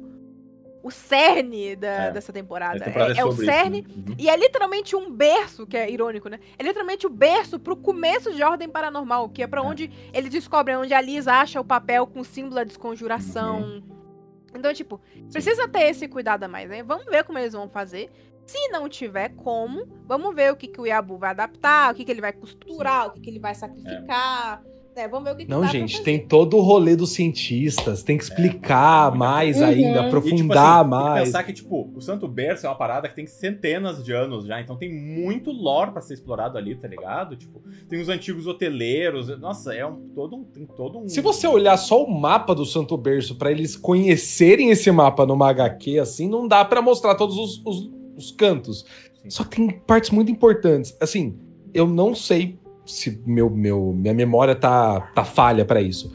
o 0.84 0.90
cerne 0.92 1.76
da- 1.76 1.88
É. 2.06 2.12
dessa 2.12 2.34
temporada. 2.34 2.80
Temporada 2.84 3.14
É, 3.14 3.18
é 3.20 3.26
o 3.26 3.32
sobre 3.32 3.46
cerne. 3.46 3.82
né? 3.82 3.88
Uhum. 3.96 4.16
E 4.18 4.30
é 4.30 4.36
literalmente 4.36 4.96
um 4.96 5.12
berço, 5.12 5.68
que 5.68 5.78
é 5.78 5.90
irônico, 5.90 6.28
né? 6.30 6.40
É 6.58 6.64
literalmente 6.64 7.06
o 7.06 7.10
berço 7.10 7.60
pro 7.60 7.76
começo 7.76 8.34
de 8.34 8.44
Ordem 8.44 8.68
Paranormal, 8.68 9.30
que 9.30 9.44
é 9.44 9.48
pra 9.48 9.62
É. 9.62 9.64
onde 9.64 9.92
eles 10.14 10.30
descobrem 10.32 10.76
onde 10.78 10.94
a 10.94 11.02
Liz 11.02 11.28
acha 11.28 11.60
o 11.62 11.64
papel 11.66 12.08
com 12.08 12.22
o 12.22 12.26
símbolo 12.26 12.56
da 12.56 12.64
desconjuração. 12.64 13.62
Uhum. 13.62 13.84
Então, 14.56 14.74
tipo, 14.74 15.00
precisa 15.32 15.68
ter 15.68 15.84
esse 15.90 16.08
cuidado 16.08 16.44
a 16.44 16.48
mais, 16.48 16.70
né? 16.70 16.84
Vamos 16.84 17.06
ver 17.06 17.24
como 17.24 17.38
eles 17.38 17.54
vão 17.54 17.70
fazer. 17.70 18.10
Se 18.46 18.68
não 18.70 18.90
tiver 18.90 19.30
como, 19.36 19.86
vamos 20.06 20.36
ver 20.36 20.52
o 20.52 20.56
que, 20.58 20.68
que 20.68 20.82
o 20.82 20.86
Yabu 20.86 21.18
vai 21.18 21.30
adaptar, 21.30 21.92
o 21.92 21.96
que, 21.96 22.04
que 22.04 22.12
ele 22.12 22.20
vai 22.20 22.34
costurar, 22.34 23.08
o 23.08 23.12
que, 23.12 23.22
que 23.22 23.30
ele 23.30 23.40
vai 23.40 23.54
sacrificar. 23.56 24.62
É, 24.66 24.71
vamos 25.10 25.24
ver 25.24 25.32
o 25.34 25.38
que, 25.38 25.46
que 25.46 25.50
Não, 25.50 25.62
dá 25.62 25.70
pra 25.70 25.80
gente, 25.80 25.92
fazer. 25.94 26.04
tem 26.04 26.20
todo 26.20 26.58
o 26.58 26.62
rolê 26.62 26.96
dos 26.96 27.12
cientistas, 27.12 28.04
tem 28.04 28.18
que 28.18 28.24
explicar 28.24 29.10
muita 29.12 29.18
mais 29.26 29.58
coisa. 29.58 29.72
ainda, 29.72 29.82
Uhum. 29.82 29.90
E, 29.90 29.94
tipo 29.94 30.18
aprofundar 30.18 30.80
assim, 30.82 30.90
Tem 30.90 31.00
que 31.00 31.06
mais. 31.06 31.24
pensar 31.26 31.44
que, 31.44 31.54
tipo, 31.54 31.90
o 31.96 32.02
Santo 32.02 32.28
Berço 32.28 32.66
é 32.66 32.70
uma 32.70 32.76
parada 32.76 33.08
que 33.10 33.16
tem 33.16 33.26
centenas 33.26 34.04
de 34.04 34.12
anos 34.12 34.46
já, 34.46 34.60
então 34.60 34.76
tem 34.76 34.94
muito 34.94 35.52
lore 35.52 35.92
pra 35.92 36.02
ser 36.02 36.14
explorado 36.16 36.58
ali, 36.58 36.76
tá 36.76 36.88
ligado? 36.88 37.36
Tipo, 37.36 37.62
tem 37.90 38.02
os 38.02 38.10
antigos 38.10 38.48
hoteleiros, 38.48 39.28
nossa, 39.40 39.74
é 39.74 39.86
um 39.86 40.10
todo 40.14 40.36
um, 40.36 40.44
tem 40.44 40.66
todo 40.66 41.00
um... 41.00 41.08
Se 41.08 41.22
você 41.22 41.48
olhar 41.48 41.78
só 41.78 42.04
o 42.04 42.12
mapa 42.12 42.54
do 42.54 42.66
Santo 42.66 42.98
Berço 42.98 43.36
pra 43.36 43.52
eles 43.52 43.76
conhecerem 43.76 44.70
esse 44.72 44.92
mapa 44.92 45.26
numa 45.26 45.50
HQ, 45.50 46.00
assim, 46.00 46.28
não 46.28 46.48
dá 46.48 46.64
pra 46.66 46.82
mostrar 46.82 47.16
todos 47.16 47.38
os, 47.38 47.62
os- 47.66 47.90
os 48.18 48.32
cantos. 48.32 48.86
Sim. 49.24 49.30
Só 49.30 49.44
que 49.44 49.56
tem 49.58 49.70
partes 49.70 50.10
muito 50.10 50.32
importantes. 50.32 50.96
Assim, 51.00 51.38
eu 51.74 51.88
não 51.88 52.14
sei 52.14 52.60
se 52.86 53.22
meu, 53.26 53.50
meu, 53.50 53.94
minha 53.94 54.14
memória 54.14 54.56
tá, 54.56 55.02
tá 55.14 55.24
falha 55.24 55.64
pra 55.66 55.82
isso. 55.82 56.12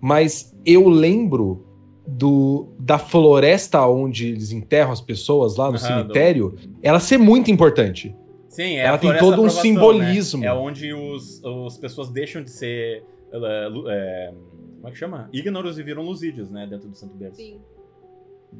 Mas 0.00 0.54
eu 0.64 0.88
lembro 0.88 1.64
do, 2.06 2.68
da 2.78 2.98
floresta 2.98 3.86
onde 3.86 4.28
eles 4.28 4.50
enterram 4.52 4.92
as 4.92 5.00
pessoas 5.00 5.56
lá 5.56 5.70
no 5.70 5.76
Aham, 5.76 5.86
cemitério, 6.02 6.54
ela 6.82 7.00
ser 7.00 7.18
muito 7.18 7.50
importante. 7.50 8.14
Sim, 8.48 8.76
é 8.76 8.86
Ela 8.86 8.96
a 8.96 8.98
tem 8.98 9.10
todo 9.18 9.28
um 9.30 9.32
aprovação, 9.34 9.62
simbolismo. 9.62 10.40
Né? 10.40 10.46
É 10.48 10.52
onde 10.52 10.92
os, 10.92 11.42
as 11.66 11.76
pessoas 11.76 12.08
deixam 12.08 12.42
de 12.42 12.50
ser... 12.50 13.04
eh, 13.32 14.32
como 14.76 14.88
é 14.88 14.90
que 14.90 14.96
chama? 14.96 15.28
Ignoros 15.32 15.78
e 15.78 15.82
viram 15.82 16.02
lusídeos, 16.02 16.50
né? 16.50 16.66
Dentro 16.66 16.88
do 16.88 16.96
Santo 16.96 17.14
Berço. 17.14 17.36
Sim. 17.36 17.60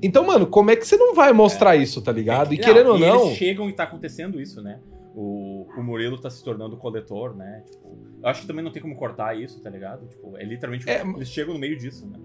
Então, 0.03 0.25
mano, 0.27 0.47
como 0.47 0.71
é 0.71 0.77
que 0.77 0.87
você 0.87 0.97
não 0.97 1.15
vai 1.15 1.33
mostrar 1.33 1.75
isso, 1.75 2.03
tá 2.03 2.13
ligado? 2.13 2.53
E 2.53 2.59
Não, 2.59 2.65
querendo 2.65 2.91
ou 2.91 2.97
e 2.99 3.01
não. 3.01 3.27
eles 3.27 3.39
chegam 3.39 3.69
e 3.69 3.73
tá 3.73 3.85
acontecendo 3.85 4.41
isso, 4.41 4.61
né? 4.63 4.79
O, 5.21 5.67
o 5.77 5.83
Murilo 5.83 6.17
tá 6.17 6.31
se 6.31 6.45
tornando 6.45 6.77
coletor, 6.77 7.35
né? 7.35 7.65
Tipo, 7.69 7.99
eu 8.23 8.29
acho 8.29 8.43
que 8.43 8.47
também 8.47 8.65
não 8.65 8.71
tem 8.71 8.81
como 8.81 8.95
cortar 8.95 9.37
isso, 9.37 9.61
tá 9.61 9.69
ligado? 9.69 10.07
Tipo, 10.07 10.37
é 10.37 10.45
literalmente. 10.45 10.89
É, 10.89 11.01
eles 11.05 11.29
chegam 11.29 11.55
no 11.55 11.59
meio 11.59 11.77
disso, 11.77 12.07
né? 12.07 12.19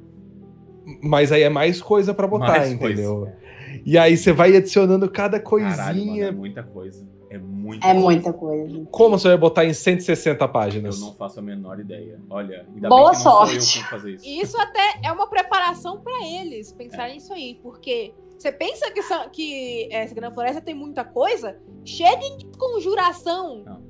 Mas 1.02 1.32
aí 1.32 1.42
é 1.42 1.50
mais 1.50 1.82
coisa 1.82 2.14
pra 2.14 2.28
botar, 2.28 2.60
Mais 2.60 2.72
entendeu? 2.72 3.22
coisa. 3.22 3.38
E 3.86 3.98
aí 3.98 4.16
você 4.16 4.32
vai 4.32 4.56
adicionando 4.56 5.10
cada 5.10 5.40
Caralho, 5.40 5.76
mano, 5.76 6.06
coisinha. 6.06 6.26
é 6.28 6.32
muita 6.32 6.62
coisa. 6.62 7.08
É 7.32 7.38
muita 7.40 7.88
É 7.88 7.92
coisa. 7.94 8.06
muita 8.06 8.34
coisa. 8.34 8.88
Como 8.92 9.18
você 9.18 9.28
vai 9.30 9.38
botar 9.38 9.66
em 9.66 9.74
160 9.74 10.44
Eu 10.46 10.50
páginas? 10.50 11.02
não 11.02 11.16
faço 11.16 11.40
a 11.40 11.42
menor 11.42 11.80
ideia. 11.80 12.20
Olha, 12.30 12.64
ainda 12.76 12.90
Boa 12.90 13.10
bem 13.12 13.20
que 13.20 13.26
não 13.26 13.32
sou 13.32 13.42
eu 13.42 13.48
sorte. 13.60 13.80
que 13.80 13.90
fazer 13.90 14.12
isso. 14.14 14.26
E 14.28 14.40
isso 14.42 14.62
até 14.62 15.00
é 15.04 15.12
uma 15.12 15.26
preparação 15.28 16.00
pra 16.00 16.14
eles 16.28 16.72
pensarem 16.72 17.16
nisso 17.16 17.34
aí, 17.34 17.60
porque 17.64 18.14
você 18.44 18.52
pensa 18.52 18.92
que, 18.92 19.02
são, 19.04 19.30
que 19.30 19.88
é, 19.92 20.04
essa 20.04 20.14
Grande 20.14 20.34
Floresta 20.34 20.62
tem 20.62 20.76
muita 20.76 21.04
coisa, 21.04 21.58
chega 21.86 22.22
em 22.26 22.38
conjuração, 22.58 23.64
Não. 23.66 23.82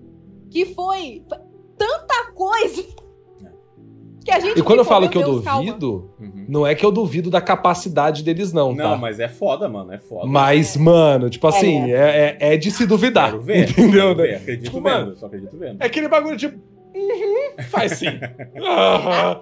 que 0.50 0.66
foi 0.74 1.24
tanta 1.78 2.32
coisa 2.34 2.82
É. 3.44 3.50
que 4.24 4.32
a 4.32 4.40
gente 4.40 4.60
E 4.60 4.62
quando 4.62 4.80
eu 4.80 4.86
ficou, 4.86 4.86
falo 4.86 5.02
meu 5.02 5.10
que 5.10 5.18
eu 5.18 5.24
Deus, 5.24 5.44
duvido, 5.44 6.14
Uhum. 6.20 6.46
não 6.48 6.68
é 6.68 6.76
que 6.76 6.86
eu 6.86 6.92
duvido 6.92 7.30
da 7.32 7.42
capacidade 7.42 8.22
deles, 8.24 8.54
não, 8.54 8.74
Não, 8.76 8.92
tá? 8.92 8.96
mas 8.98 9.20
é 9.20 9.28
foda, 9.28 9.68
mano. 9.68 9.92
É 9.92 9.98
foda. 9.98 10.28
Mas, 10.28 10.78
mano, 10.78 11.30
tipo 11.32 11.48
assim, 11.48 11.92
é, 11.92 12.38
é, 12.40 12.54
é 12.54 12.58
de 12.58 12.70
se 12.70 12.86
duvidar. 12.86 13.32
Quero 13.32 13.42
ver. 13.42 13.70
Entendeu? 13.72 13.92
Quero 13.92 14.16
ver. 14.16 14.32
né? 14.34 14.36
Acredito 14.38 14.64
Tipo, 14.66 14.82
vendo. 14.82 14.84
mano, 14.84 15.16
Só 15.18 15.26
acredito 15.26 15.58
vendo. 15.58 15.82
É 15.82 15.86
aquele 15.88 16.08
bagulho 16.08 16.38
tipo. 16.38 16.58
Uhum, 16.96 17.64
faz 17.72 17.94
sim. 17.94 18.06
Aham. 18.64 19.42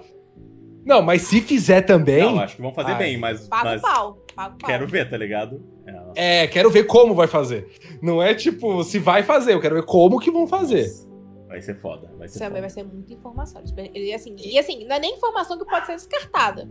Não, 0.84 1.00
mas 1.02 1.22
se 1.22 1.40
fizer 1.40 1.82
também. 1.82 2.22
Não, 2.22 2.40
acho 2.40 2.56
que 2.56 2.62
vão 2.62 2.72
fazer 2.74 2.92
Ai. 2.92 2.98
bem, 2.98 3.16
mas, 3.16 3.46
Paga 3.48 3.64
mas 3.70 3.80
o 3.80 3.82
pau, 3.82 4.18
paga 4.34 4.54
o 4.54 4.58
pau. 4.58 4.68
quero 4.70 4.86
ver, 4.86 5.08
tá 5.08 5.16
ligado? 5.16 5.62
É. 6.14 6.42
É, 6.42 6.46
quero 6.46 6.70
ver 6.70 6.84
como 6.84 7.14
vai 7.14 7.26
fazer. 7.26 7.68
Não 8.02 8.22
é 8.22 8.34
tipo, 8.34 8.82
se 8.84 8.98
vai 8.98 9.22
fazer, 9.22 9.54
eu 9.54 9.60
quero 9.60 9.74
ver 9.76 9.84
como 9.84 10.18
que 10.18 10.30
vão 10.30 10.46
fazer. 10.46 10.82
Nossa, 10.86 11.12
Vai 11.48 11.60
ser 11.60 11.74
foda. 11.80 12.10
Vai 12.18 12.28
ser 12.28 12.38
foda. 12.48 12.60
vai 12.60 12.70
ser 12.70 12.82
muita 12.82 13.12
informação. 13.12 13.62
E 13.94 14.12
assim, 14.14 14.34
e 14.38 14.58
assim, 14.58 14.86
não 14.86 14.96
é 14.96 14.98
nem 14.98 15.14
informação 15.16 15.58
que 15.58 15.64
pode 15.66 15.84
ser 15.86 15.94
descartada. 15.96 16.66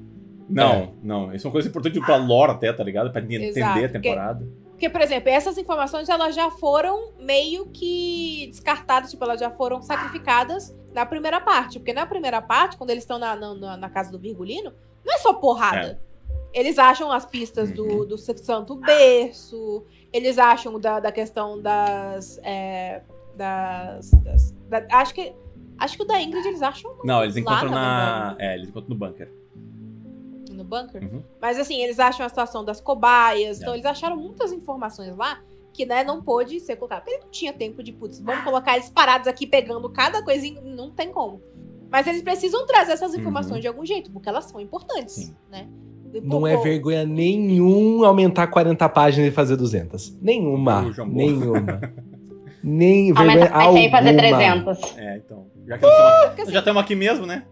Não, 0.50 0.72
É. 0.74 0.90
não. 1.04 1.34
Isso 1.34 1.46
é 1.46 1.48
uma 1.48 1.54
coisa 1.54 1.70
importante 1.70 2.00
pra 2.02 2.16
lore 2.18 2.52
até, 2.52 2.74
tá 2.74 2.84
ligado? 2.84 3.12
Pra 3.12 3.22
entender 3.22 3.50
Exato, 3.50 3.86
a 3.86 3.90
temporada. 3.90 4.40
Porque, 4.40 4.71
por 4.90 5.02
exemplo, 5.02 5.30
essas 5.30 5.58
informações 5.58 6.08
elas 6.10 6.34
já 6.36 6.50
foram 6.52 7.12
meio 7.20 7.68
que 7.68 8.48
descartadas, 8.50 9.12
tipo, 9.12 9.24
elas 9.24 9.40
já 9.40 9.50
foram 9.52 9.82
sacrificadas 9.82 10.76
na 10.94 11.06
primeira 11.06 11.40
parte. 11.42 11.80
Porque 11.80 11.94
na 11.94 12.06
primeira 12.06 12.42
parte, 12.42 12.78
quando 12.78 12.90
eles 12.90 13.04
estão 13.04 13.18
na, 13.20 13.36
na, 13.36 13.78
na 13.78 13.90
casa 13.90 14.12
do 14.12 14.20
Virgulino, 14.20 14.74
não 15.06 15.14
é 15.16 15.18
só 15.20 15.34
porrada. 15.34 16.02
Eles 16.54 16.78
acham 16.78 17.12
as 17.12 17.26
pistas 17.26 17.72
do, 17.72 17.86
Uhum. 17.86 18.06
do 18.06 18.18
Santo 18.18 18.76
Berço, 18.76 19.86
eles 20.12 20.38
acham 20.38 20.80
da, 20.80 21.00
da 21.00 21.12
questão 21.12 21.62
das. 21.62 22.40
é, 22.44 23.02
das. 23.36 24.12
das- 24.12 24.52
da- 24.70 24.86
acho 24.92 25.14
que. 25.14 25.34
Acho 25.80 25.98
que 25.98 26.04
o 26.04 26.06
da 26.06 26.22
Ingrid 26.22 26.46
eles 26.48 26.62
acham 26.62 26.96
Não, 27.04 27.24
eles 27.24 27.36
encontram 27.38 27.70
na. 27.72 28.36
É, 28.38 28.54
eles 28.56 28.70
encontram 28.70 28.90
no 28.90 28.96
bunker. 28.96 29.32
Bunker. 30.72 31.04
Uhum. 31.04 31.22
Mas 31.42 31.60
assim, 31.60 31.82
eles 31.84 32.00
acham 32.00 32.26
a 32.26 32.30
situação 32.30 32.64
das 32.66 32.80
cobaias. 32.82 33.60
Então, 33.60 33.74
É. 33.74 33.76
eles 33.76 33.86
acharam 33.86 34.16
muitas 34.18 34.52
informações 34.52 35.16
lá 35.16 35.40
que, 35.74 35.86
né, 35.86 36.04
não 36.04 36.22
pôde 36.22 36.60
ser 36.60 36.76
colocado. 36.78 37.00
Porque 37.04 37.12
ele 37.16 37.24
não 37.24 37.30
tinha 37.32 37.54
tempo 37.54 37.84
de, 37.84 37.92
putz, 37.92 38.20
vamos 38.20 38.44
colocar 38.44 38.76
eles 38.76 38.90
parados 38.90 39.28
aqui 39.28 39.46
pegando 39.46 39.90
cada 39.90 40.24
coisinha. 40.24 40.60
Não 40.62 40.92
tem 40.92 41.12
como. 41.12 41.42
Mas 41.90 42.08
eles 42.08 42.22
precisam 42.22 42.66
trazer 42.66 42.94
essas 42.94 43.14
informações 43.14 43.56
Uhum. 43.56 43.60
de 43.62 43.68
algum 43.68 43.86
jeito, 43.86 44.10
porque 44.12 44.30
elas 44.30 44.46
são 44.46 44.60
importantes, 44.62 45.14
Sim. 45.16 45.36
né? 45.52 45.68
Não 46.24 46.42
pô, 46.42 46.48
é 46.48 46.58
vergonha 46.58 47.06
nenhum 47.06 48.04
aumentar 48.04 48.48
40 48.48 48.88
páginas 48.90 49.30
e 49.30 49.32
fazer 49.32 49.56
200. 49.56 50.18
Nenhuma. 50.22 50.92
Nenhuma. 51.08 51.80
Nem 52.64 53.14
vergonha 53.14 53.50
Aumenta 53.54 53.88
em 53.88 53.92
fazer 53.92 54.10
alguma. 54.10 54.76
300. 54.76 54.98
É, 54.98 55.18
então. 55.18 55.48
Já 55.66 55.78
que 55.78 55.84
nós 55.86 55.94
estamos 55.94 56.40
assim, 56.42 56.52
já 56.52 56.60
estamos 56.60 56.82
aqui 56.84 56.96
mesmo, 56.96 57.26
né? 57.26 57.46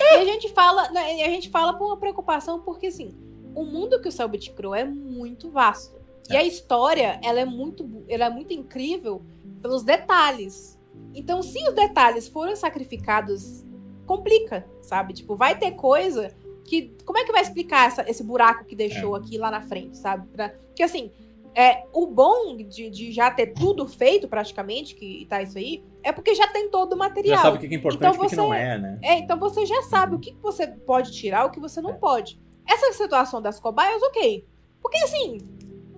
E 0.00 0.14
a 0.14 0.24
gente 0.24 0.48
fala, 0.50 0.90
né, 0.90 1.22
a 1.22 1.28
gente 1.28 1.50
fala 1.50 1.74
com 1.74 1.84
uma 1.84 1.96
preocupação, 1.96 2.60
porque 2.60 2.86
assim, 2.88 3.14
o 3.54 3.64
mundo 3.64 4.00
que 4.00 4.08
o 4.08 4.12
Selbit 4.12 4.52
criou 4.52 4.74
é 4.74 4.84
muito 4.84 5.50
vasto. 5.50 5.98
E 6.30 6.36
a 6.36 6.44
história, 6.44 7.18
ela 7.24 7.40
é 7.40 7.44
muito, 7.44 8.04
ela 8.08 8.26
é 8.26 8.30
muito 8.30 8.54
incrível 8.54 9.22
pelos 9.60 9.82
detalhes. 9.82 10.78
Então, 11.14 11.42
se 11.42 11.58
os 11.68 11.74
detalhes 11.74 12.28
forem 12.28 12.54
sacrificados, 12.54 13.64
complica, 14.06 14.66
sabe? 14.80 15.12
Tipo, 15.12 15.34
vai 15.36 15.58
ter 15.58 15.72
coisa 15.72 16.32
que. 16.64 16.94
Como 17.04 17.18
é 17.18 17.24
que 17.24 17.32
vai 17.32 17.42
explicar 17.42 17.88
essa- 17.88 18.08
esse 18.08 18.22
buraco 18.22 18.64
que 18.64 18.76
deixou 18.76 19.14
aqui 19.16 19.38
lá 19.38 19.50
na 19.50 19.60
frente, 19.62 19.96
sabe? 19.96 20.28
Pra, 20.28 20.50
porque 20.50 20.82
assim, 20.84 21.10
é, 21.54 21.84
o 21.92 22.06
bom 22.06 22.56
de, 22.56 22.88
de 22.90 23.10
já 23.12 23.28
ter 23.30 23.48
tudo 23.48 23.86
feito 23.88 24.28
praticamente, 24.28 24.94
que 24.94 25.26
tá 25.28 25.42
isso 25.42 25.58
aí, 25.58 25.82
é 26.02 26.12
porque 26.12 26.34
já 26.34 26.46
tem 26.48 26.68
todo 26.70 26.92
o 26.94 26.96
material. 26.96 27.36
Já 27.36 27.42
sabe 27.42 27.56
o 27.56 27.60
que 27.60 27.74
é 27.74 27.78
importante 27.78 28.14
Então 28.14 28.24
e 28.24 28.26
o 28.26 28.30
que 28.30 28.36
não 28.36 28.52
é, 28.54 28.78
né? 28.78 28.98
É, 29.02 29.18
então 29.18 29.38
você 29.38 29.64
já 29.66 29.82
sabe 29.82 30.14
o 30.16 30.18
que 30.18 30.32
que 30.32 30.40
você 30.42 30.66
pode 30.66 31.12
tirar, 31.12 31.44
o 31.46 31.50
que 31.50 31.60
você 31.60 31.80
não 31.80 31.94
pode. 31.94 32.40
Essa 32.66 32.92
situação 32.92 33.40
das 33.42 33.58
cobaias, 33.60 34.02
ok. 34.02 34.46
Porque 34.82 34.98
assim, 34.98 35.38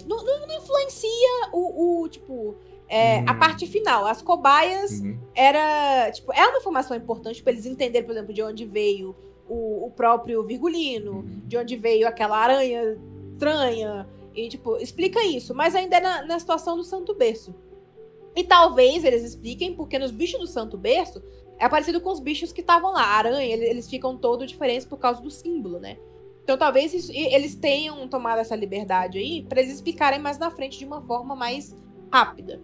não, 0.06 0.16
não- 0.24 0.46
não 0.46 0.56
influencia 0.56 1.48
o, 1.52 2.02
o, 2.02 2.08
tipo, 2.08 2.56
é, 2.88 3.18
a 3.20 3.32
Hum. 3.32 3.38
parte 3.38 3.66
final. 3.66 4.06
As 4.06 4.20
cobaias 4.22 5.00
Uhum. 5.00 5.18
era, 5.34 6.10
tipo, 6.10 6.32
é 6.32 6.46
uma 6.48 6.58
informação 6.58 6.96
importante 6.96 7.42
para 7.42 7.52
eles 7.52 7.66
entenderem, 7.66 8.04
por 8.06 8.12
exemplo, 8.12 8.32
de 8.34 8.42
onde 8.42 8.64
veio 8.66 9.14
o, 9.48 9.86
o 9.86 9.90
próprio 9.90 10.42
Virgulino, 10.44 11.12
Uhum. 11.18 11.42
de 11.46 11.56
onde 11.56 11.76
veio 11.76 12.06
aquela 12.08 12.36
aranha 12.38 12.98
estranha. 13.32 14.08
E, 14.34 14.48
tipo, 14.48 14.76
explica 14.78 15.22
isso. 15.24 15.54
Mas 15.54 15.74
ainda 15.74 15.96
é 15.96 16.00
na, 16.00 16.22
na 16.24 16.38
situação 16.38 16.76
do 16.76 16.84
Santo 16.84 17.14
Berço. 17.14 17.54
E 18.34 18.44
talvez 18.44 19.04
eles 19.04 19.22
expliquem, 19.22 19.74
porque 19.74 19.98
nos 19.98 20.10
bichos 20.10 20.40
do 20.40 20.46
Santo 20.46 20.76
Berço 20.78 21.22
é 21.58 21.68
parecido 21.68 22.00
com 22.00 22.10
os 22.10 22.20
bichos 22.20 22.52
que 22.52 22.60
estavam 22.60 22.92
lá. 22.92 23.02
A 23.02 23.16
aranha, 23.16 23.44
ele- 23.44 23.66
eles 23.66 23.88
ficam 23.88 24.16
todos 24.16 24.46
diferentes 24.46 24.86
por 24.86 24.98
causa 24.98 25.20
do 25.20 25.30
símbolo, 25.30 25.78
né? 25.78 25.98
Então 26.42 26.56
talvez 26.56 26.92
isso- 26.92 27.12
eles 27.12 27.54
tenham 27.54 28.08
tomado 28.08 28.40
essa 28.40 28.56
liberdade 28.56 29.18
aí 29.18 29.42
pra 29.42 29.60
eles 29.60 29.74
explicarem 29.74 30.18
mais 30.18 30.38
na 30.38 30.50
frente 30.50 30.78
de 30.78 30.84
uma 30.84 31.00
forma 31.02 31.36
mais 31.36 31.76
rápida. 32.10 32.60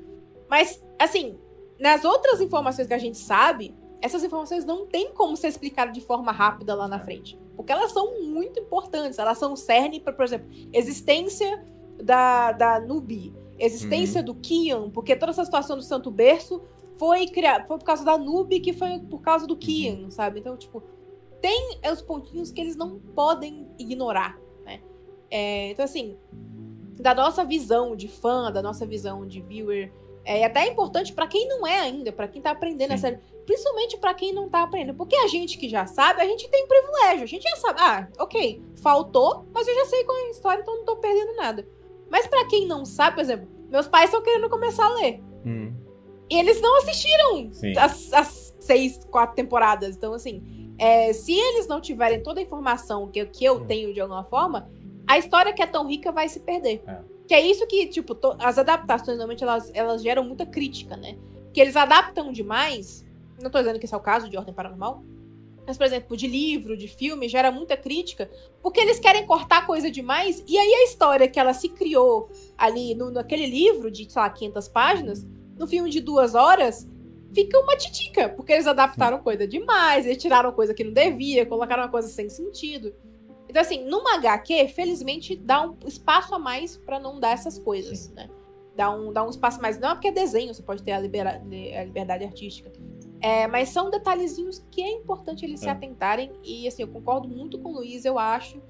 Mas, 0.49 0.82
assim, 0.99 1.39
nas 1.78 2.05
outras 2.05 2.40
informações 2.40 2.89
que 2.89 2.95
a 2.95 2.99
gente 2.99 3.19
sabe, 3.19 3.74
essas 4.01 4.24
informações 4.24 4.65
não 4.65 4.86
tem 4.86 5.12
como 5.12 5.36
ser 5.36 5.49
explicadas 5.49 5.93
de 5.93 6.01
forma 6.01 6.32
rápida 6.32 6.74
lá 6.74 6.89
na 6.89 6.99
frente. 6.99 7.39
Porque 7.57 7.70
elas 7.73 7.93
são 7.93 8.23
muito 8.23 8.59
importantes. 8.59 9.19
Elas 9.19 9.39
são 9.39 9.53
o 9.53 9.57
cerne 9.57 10.01
para, 10.01 10.12
por 10.12 10.24
exemplo, 10.24 10.49
existência 10.73 11.65
da, 12.03 12.53
da 12.53 12.81
Nubi, 12.81 13.32
existência 13.59 14.23
do 14.23 14.35
Kian, 14.35 14.91
porque 14.91 15.17
toda 15.17 15.31
essa 15.31 15.45
situação 15.45 15.77
do 15.77 15.83
Santo 15.83 16.11
Berço 16.11 16.63
foi 16.97 17.27
criada 17.27 17.67
foi 17.67 17.79
por 17.79 17.85
causa 17.85 18.05
da 18.05 18.19
Nubi, 18.19 18.61
que 18.61 18.73
foi 18.73 18.99
por 18.99 19.21
causa 19.21 19.47
do 19.47 19.57
Kian, 19.57 20.11
sabe? 20.11 20.41
Então, 20.41 20.57
tipo, 20.57 20.83
tem 21.41 21.79
os 21.91 22.03
pontinhos 22.03 22.51
que 22.51 22.61
eles 22.61 22.77
não 22.77 22.99
podem 22.99 23.69
ignorar, 23.79 24.39
né? 24.65 24.81
É, 25.31 25.71
então, 25.71 25.85
assim, 25.85 26.17
da 27.01 27.15
nossa 27.15 27.45
visão 27.45 27.95
de 27.95 28.09
fã, 28.09 28.51
da 28.51 28.61
nossa 28.61 28.85
visão 28.85 29.27
de 29.27 29.41
viewer, 29.41 29.93
é 30.25 30.45
até 30.45 30.67
importante 30.67 31.13
pra 31.13 31.27
quem 31.27 31.49
não 31.49 31.67
é 31.67 31.79
ainda, 31.79 32.13
pra 32.13 32.29
quem 32.29 32.43
tá 32.43 32.51
aprendendo 32.51 32.91
Sim. 32.91 32.95
a 32.95 32.99
série, 32.99 33.19
principalmente 33.47 33.97
pra 33.97 34.13
quem 34.13 34.35
não 34.35 34.49
tá 34.49 34.63
aprendendo, 34.63 34.97
porque 34.97 35.17
a 35.17 35.27
gente 35.27 35.57
que 35.57 35.69
já 35.69 35.87
sabe, 35.87 36.21
a 36.21 36.27
gente 36.27 36.49
tem 36.49 36.67
privilégio, 36.67 37.23
a 37.23 37.27
gente 37.27 37.49
já 37.49 37.57
sabe, 37.57 37.81
ah, 37.81 38.09
ok, 38.19 38.63
faltou, 38.83 39.47
mas 39.55 39.67
eu 39.67 39.75
já 39.75 39.85
sei 39.87 40.05
qual 40.05 40.19
é 40.19 40.23
a 40.23 40.31
história, 40.31 40.61
então 40.61 40.77
não 40.77 40.85
tô 40.85 40.97
perdendo 40.97 41.35
nada. 41.37 41.67
Mas 42.11 42.27
pra 42.27 42.47
quem 42.49 42.67
não 42.67 42.85
sabe, 42.85 43.17
por 43.17 43.23
exemplo, 43.23 43.49
meus 43.71 43.87
pais 43.87 44.07
estão 44.07 44.23
querendo 44.23 44.49
começar 44.49 44.87
a 44.87 44.95
ler. 44.95 45.23
Uhum. 45.45 45.75
E 46.31 46.37
eles 46.39 46.61
não 46.61 46.77
assistiram 46.79 47.51
as, 47.79 48.13
as 48.13 48.55
seis, 48.61 49.01
quatro 49.11 49.35
temporadas. 49.35 49.97
Então, 49.97 50.13
assim, 50.13 50.73
é, 50.79 51.13
se 51.13 51.33
eles 51.33 51.67
não 51.67 51.81
tiverem 51.81 52.23
toda 52.23 52.41
a 52.41 52.43
informação 52.43 53.09
que, 53.09 53.25
que 53.27 53.45
eu 53.45 53.57
Hum. 53.57 53.67
tenho 53.67 53.95
de 53.95 54.01
alguma 54.01 54.25
forma, 54.25 54.69
a 55.07 55.17
história 55.19 55.53
que 55.53 55.63
é 55.63 55.67
tão 55.67 55.87
rica 55.89 56.13
vai 56.13 56.29
se 56.29 56.41
perder. 56.41 56.83
É. 56.87 56.99
Que 57.27 57.35
é 57.35 57.41
isso 57.41 57.67
que, 57.67 57.87
tipo, 57.87 58.15
to- 58.15 58.37
as 58.39 58.59
adaptações, 58.59 59.17
normalmente, 59.19 59.43
elas, 59.43 59.71
elas 59.75 60.03
geram 60.03 60.25
muita 60.25 60.45
crítica, 60.47 60.97
né? 60.97 61.17
Que 61.53 61.61
eles 61.61 61.77
adaptam 61.77 62.31
demais. 62.33 63.05
Não 63.43 63.51
tô 63.51 63.59
dizendo 63.59 63.79
que 63.79 63.85
esse 63.87 63.95
é 63.95 63.97
o 63.97 64.01
caso 64.01 64.29
de 64.29 64.37
Ordem 64.37 64.55
Paranormal. 64.55 65.03
Mas, 65.69 65.77
por 65.77 65.85
exemplo, 65.85 66.16
de 66.16 66.27
livro, 66.27 66.78
de 66.78 66.89
filme, 66.89 67.28
gera 67.28 67.53
muita 67.53 67.77
crítica. 67.77 68.31
Porque 68.62 68.81
eles 68.81 68.99
querem 68.99 69.27
cortar 69.27 69.66
coisa 69.66 69.90
demais. 69.90 70.43
E 70.49 70.57
aí 70.57 70.73
a 70.77 70.85
história 70.85 71.28
que 71.28 71.39
ela 71.39 71.53
se 71.53 71.69
criou 71.69 72.31
ali 72.57 72.95
no, 72.95 73.11
naquele 73.11 73.45
livro 73.45 73.90
de, 73.90 74.11
sei 74.11 74.23
lá, 74.23 74.31
500 74.31 74.66
páginas, 74.69 75.27
no 75.59 75.66
filme 75.66 75.90
de 75.90 76.01
duas 76.01 76.35
horas, 76.35 76.89
fica 77.35 77.61
uma 77.61 77.77
titica. 77.77 78.31
Porque 78.31 78.53
eles 78.55 78.66
adaptaram 78.66 79.19
coisa 79.19 79.47
demais, 79.47 80.07
eles 80.07 80.16
tiraram 80.16 80.53
coisa 80.53 80.73
que 80.73 80.82
não 80.82 80.93
devia, 80.95 81.45
colocaram 81.45 81.82
uma 81.82 81.90
coisa 81.90 82.09
sem 82.09 82.31
sentido. 82.31 82.95
Então, 83.47 83.61
assim, 83.61 83.85
numa 83.85 84.15
HQ, 84.15 84.69
felizmente, 84.69 85.36
dá 85.36 85.66
um 85.69 85.77
espaço 85.86 86.35
a 86.35 86.39
mais 86.39 86.78
pra 86.78 86.99
não 86.99 87.20
dar 87.20 87.32
essas 87.32 87.59
coisas, 87.59 88.09
né? 88.12 88.31
Dá 88.74 88.90
um, 88.90 89.12
dá 89.12 89.23
um 89.23 89.28
espaço 89.28 89.59
a 89.59 89.62
mais. 89.62 89.78
Não 89.78 89.90
é 89.90 89.95
porque 89.95 90.09
é 90.09 90.12
desenho, 90.12 90.55
você 90.55 90.62
pode 90.62 90.82
ter 90.82 90.93
a, 90.93 90.99
libera- 91.01 91.43
a 91.43 91.85
liberdade 91.85 92.24
artística. 92.24 92.73
É, 93.20 93.47
mas 93.49 93.70
são 93.70 93.90
detalhezinhos 93.90 94.65
que 94.70 94.81
é 94.81 94.93
importante 94.93 95.45
eles 95.45 95.61
se 95.61 95.69
É. 95.69 95.70
atentarem. 95.70 96.32
E, 96.45 96.69
assim, 96.69 96.82
eu 96.82 96.89
concordo 96.89 97.28
muito 97.28 97.59
com 97.59 97.70
o 97.70 97.77
Luiz, 97.77 98.05
eu 98.05 98.19
acho 98.19 98.62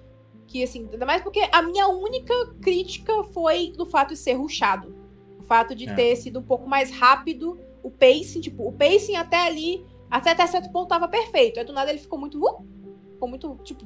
que, 0.46 0.62
assim, 0.62 0.88
ainda 0.90 1.04
mais 1.04 1.22
porque 1.22 1.40
a 1.52 1.60
minha 1.62 1.86
única 1.88 2.32
crítica 2.62 3.22
foi 3.24 3.72
do 3.76 3.84
fato 3.84 4.10
de 4.14 4.16
ser 4.16 4.32
ruchado. 4.34 4.94
O 5.38 5.42
fato 5.42 5.74
de 5.74 5.86
É. 5.88 5.94
ter 5.94 6.16
sido 6.16 6.38
um 6.40 6.42
pouco 6.42 6.66
mais 6.66 6.90
rápido 6.90 7.60
o 7.82 7.90
pacing, 7.90 8.40
tipo, 8.40 8.66
o 8.66 8.72
pacing 8.72 9.16
até 9.16 9.46
ali, 9.46 9.86
até, 10.10 10.30
até 10.30 10.46
certo 10.46 10.72
ponto 10.72 10.88
tava 10.88 11.06
perfeito. 11.08 11.58
Aí 11.60 11.64
do 11.66 11.72
nada 11.72 11.90
ele 11.90 11.98
ficou 11.98 12.18
muito. 12.18 12.38
Uh, 12.38 12.64
ficou 13.12 13.28
muito, 13.28 13.58
tipo, 13.62 13.84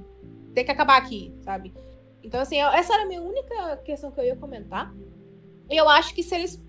tem 0.54 0.64
que 0.64 0.70
acabar 0.70 0.96
aqui, 0.96 1.34
sabe? 1.40 1.74
Então, 2.22 2.40
assim, 2.40 2.58
essa 2.58 2.94
era 2.94 3.02
a 3.02 3.06
minha 3.06 3.20
única 3.22 3.76
questão 3.78 4.12
que 4.12 4.20
eu 4.20 4.24
ia 4.24 4.36
comentar. 4.36 4.94
E 5.68 5.76
eu 5.76 5.88
acho 5.88 6.14
que 6.14 6.22
se 6.22 6.34
eles 6.34 6.62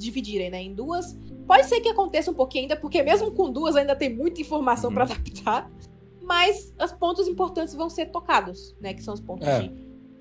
dividirem, 0.00 0.50
né, 0.50 0.62
em 0.62 0.74
duas, 0.74 1.16
pode 1.46 1.66
ser 1.66 1.80
que 1.80 1.88
aconteça 1.88 2.30
um 2.30 2.34
pouquinho 2.34 2.64
ainda, 2.64 2.76
porque 2.76 3.02
mesmo 3.02 3.30
com 3.32 3.50
duas 3.52 3.76
ainda 3.76 3.94
tem 3.94 4.14
muita 4.14 4.40
informação 4.40 4.88
Uhum. 4.90 4.94
pra 4.94 5.04
adaptar. 5.04 5.70
Mas 6.22 6.72
os 6.82 6.92
pontos 6.92 7.26
importantes 7.28 7.74
vão 7.74 7.90
ser 7.90 8.06
tocados, 8.06 8.74
né? 8.80 8.94
Que 8.94 9.02
são 9.02 9.12
os 9.14 9.20
pontos 9.20 9.48
É. 9.48 9.62
de 9.62 9.72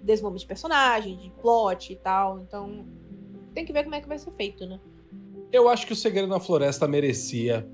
desenvolvimento 0.04 0.42
de 0.42 0.48
personagem, 0.48 1.18
de 1.18 1.30
plot 1.42 1.94
e 1.94 1.96
tal. 1.98 2.40
Então, 2.40 2.84
tem 3.54 3.64
que 3.64 3.72
ver 3.72 3.84
como 3.84 3.94
é 3.96 4.02
que 4.02 4.08
vai 4.08 4.18
ser 4.18 4.32
feito, 4.32 4.66
né? 4.66 4.80
Eu 5.52 5.70
acho 5.70 5.86
que 5.86 5.94
o 5.94 5.96
Segredo 5.96 6.28
na 6.28 6.40
Floresta 6.40 6.88
merecia 6.88 7.68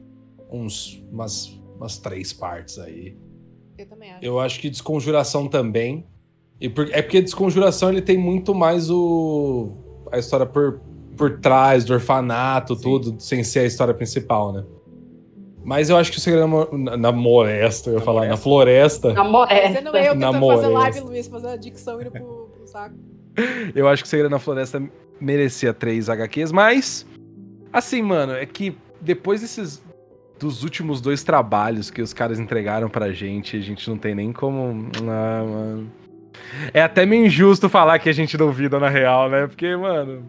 uns, 0.51 1.01
umas, 1.11 1.47
umas 1.77 1.97
três 1.97 2.33
partes 2.33 2.77
aí. 2.77 3.17
Eu 3.77 3.85
também 3.87 4.11
acho. 4.11 4.25
Eu 4.25 4.39
acho 4.39 4.59
que 4.59 4.69
Desconjuração 4.69 5.47
também. 5.47 6.05
E 6.59 6.67
por- 6.69 6.89
é 6.91 7.01
porque 7.01 7.21
Desconjuração 7.21 7.89
ele 7.89 8.01
tem 8.01 8.17
muito 8.17 8.53
mais 8.53 8.89
o 8.89 9.71
a 10.11 10.17
história 10.19 10.45
por, 10.45 10.81
por 11.15 11.39
trás 11.39 11.83
do 11.85 11.93
orfanato, 11.93 12.75
Sim. 12.75 12.81
tudo, 12.81 13.15
sem 13.19 13.43
ser 13.43 13.59
a 13.59 13.65
história 13.65 13.93
principal, 13.93 14.51
né? 14.53 14.63
Mas 15.63 15.89
eu 15.89 15.97
acho 15.97 16.11
que 16.11 16.17
o 16.17 16.21
Segredo 16.21 16.41
na, 16.41 16.47
Mo- 16.47 16.77
na, 16.77 16.97
na 16.97 17.11
Moresta, 17.11 17.89
eu 17.89 17.93
ia 17.93 17.99
Na 17.99 18.05
falar, 18.05 18.27
na 18.27 18.37
Floresta. 18.37 19.13
Na 19.13 19.23
moresta. 19.23 19.73
Você 19.73 19.81
não 19.81 19.95
é 19.95 20.09
eu 20.09 20.15
Na 20.15 20.27
tentando 20.31 20.47
fazer 20.47 20.67
live. 20.67 20.99
Luiz, 20.99 21.27
fazer 21.27 21.47
a 21.47 21.55
dicção 21.55 21.99
indo 21.99 22.11
pro, 22.11 22.49
pro 22.55 22.67
saco. 22.67 22.95
Eu 23.75 23.87
acho 23.89 24.03
que 24.03 24.07
Segredo 24.07 24.29
na 24.29 24.37
Floresta 24.39 24.81
merecia 25.19 25.73
três 25.73 26.07
HQs, 26.07 26.51
mas. 26.51 27.05
Assim, 27.73 28.01
mano, 28.01 28.33
é 28.33 28.45
que 28.45 28.77
depois 29.01 29.41
desses. 29.41 29.83
Dos 30.37 30.63
últimos 30.63 30.99
dois 31.01 31.23
trabalhos 31.23 31.89
que 31.89 32.01
os 32.01 32.13
caras 32.13 32.39
entregaram 32.39 32.89
pra 32.89 33.11
gente, 33.13 33.55
a 33.57 33.61
gente 33.61 33.89
não 33.89 33.97
tem 33.97 34.13
nem 34.13 34.31
como. 34.33 34.89
Ah, 35.09 35.43
mano. 35.43 35.91
É 36.73 36.81
até 36.81 37.05
meio 37.05 37.25
injusto 37.25 37.69
falar 37.69 37.97
que 37.99 38.09
a 38.09 38.13
gente 38.13 38.35
duvida 38.37 38.77
na 38.79 38.89
real, 38.89 39.29
né? 39.29 39.47
Porque, 39.47 39.75
mano. 39.77 40.23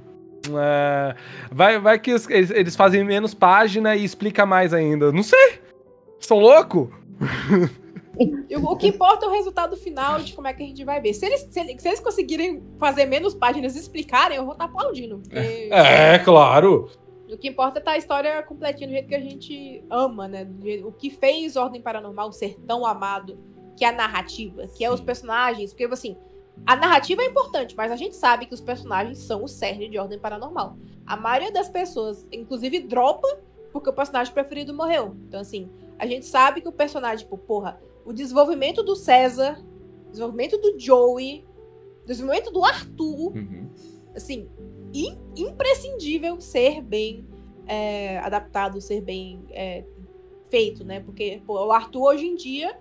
Ah, 0.54 1.14
vai, 1.50 1.78
vai 1.78 1.98
que 1.98 2.12
os- 2.12 2.28
eles, 2.28 2.50
eles 2.50 2.76
fazem 2.76 3.02
menos 3.04 3.34
página 3.34 3.94
e 3.96 4.04
explica 4.04 4.44
mais 4.46 4.72
ainda. 4.74 5.10
Não 5.12 5.22
sei! 5.22 5.60
São 6.20 6.38
louco? 6.38 6.90
O, 8.18 8.76
que 8.76 8.86
importa 8.88 9.26
é 9.26 9.28
o 9.28 9.32
resultado 9.32 9.76
final 9.76 10.18
de 10.20 10.32
como 10.32 10.48
é 10.48 10.54
que 10.54 10.62
a 10.62 10.66
gente 10.66 10.82
vai 10.84 10.98
ver. 11.02 11.12
Se 11.12 11.26
eles, 11.26 11.46
se, 11.50 11.60
eles- 11.60 11.82
se 11.82 11.86
eles 11.86 12.00
conseguirem 12.00 12.62
fazer 12.78 13.04
menos 13.04 13.34
páginas 13.34 13.76
e 13.76 13.78
explicarem, 13.78 14.38
eu 14.38 14.44
vou 14.44 14.52
estar 14.54 14.64
aplaudindo. 14.64 15.18
porque 15.18 15.68
É, 15.70 16.18
claro. 16.20 16.88
O 17.30 17.36
que 17.36 17.48
importa 17.48 17.78
é 17.78 17.82
tá 17.82 17.90
a 17.90 17.98
história 17.98 18.42
completinha 18.42 18.88
do 18.88 18.92
jeito 18.92 19.08
que 19.08 19.14
a 19.14 19.20
gente 19.20 19.84
ama, 19.90 20.26
né? 20.28 20.46
O 20.82 20.92
que 20.92 21.10
fez 21.10 21.56
Ordem 21.56 21.82
Paranormal 21.82 22.32
ser 22.32 22.56
tão 22.66 22.86
amado, 22.86 23.38
que 23.76 23.84
é 23.84 23.88
a 23.88 23.92
narrativa, 23.92 24.66
que 24.74 24.82
é 24.82 24.90
os 24.90 25.00
personagens. 25.02 25.74
Porque, 25.74 25.84
assim, 25.84 26.16
a 26.64 26.76
narrativa 26.76 27.22
é 27.22 27.26
importante, 27.26 27.74
mas 27.76 27.92
a 27.92 27.96
gente 27.96 28.16
sabe 28.16 28.46
que 28.46 28.54
os 28.54 28.60
personagens 28.60 29.18
são 29.18 29.44
o 29.44 29.48
cerne 29.48 29.88
de 29.88 29.98
Ordem 29.98 30.18
Paranormal. 30.18 30.76
A 31.06 31.16
maioria 31.16 31.52
das 31.52 31.68
pessoas, 31.68 32.26
inclusive, 32.32 32.80
dropa 32.80 33.26
porque 33.72 33.90
o 33.90 33.92
personagem 33.92 34.32
preferido 34.32 34.72
morreu. 34.72 35.14
Então, 35.28 35.40
assim, 35.40 35.68
a 35.98 36.06
gente 36.06 36.24
sabe 36.24 36.60
que 36.62 36.68
o 36.68 36.72
personagem, 36.72 37.24
tipo, 37.24 37.36
porra, 37.36 37.78
o 38.06 38.12
desenvolvimento 38.12 38.82
do 38.82 38.96
César, 38.96 39.62
o 40.06 40.10
desenvolvimento 40.10 40.56
do 40.58 40.78
Joey, 40.78 41.44
o 42.02 42.06
desenvolvimento 42.06 42.50
do 42.52 42.64
Arthur, 42.64 43.32
Uhum. 43.36 43.68
assim, 44.14 44.48
im- 44.94 45.18
imprescindível 45.36 46.40
ser 46.40 46.80
bem 46.80 47.26
é, 47.68 48.18
adaptado, 48.20 48.80
ser 48.80 49.00
bem 49.02 49.44
é, 49.50 49.84
feito, 50.48 50.84
né? 50.84 51.00
Porque 51.00 51.42
pô, 51.46 51.66
o 51.66 51.72
Arthur 51.72 52.02
hoje 52.14 52.24
em 52.26 52.36
dia 52.36 52.78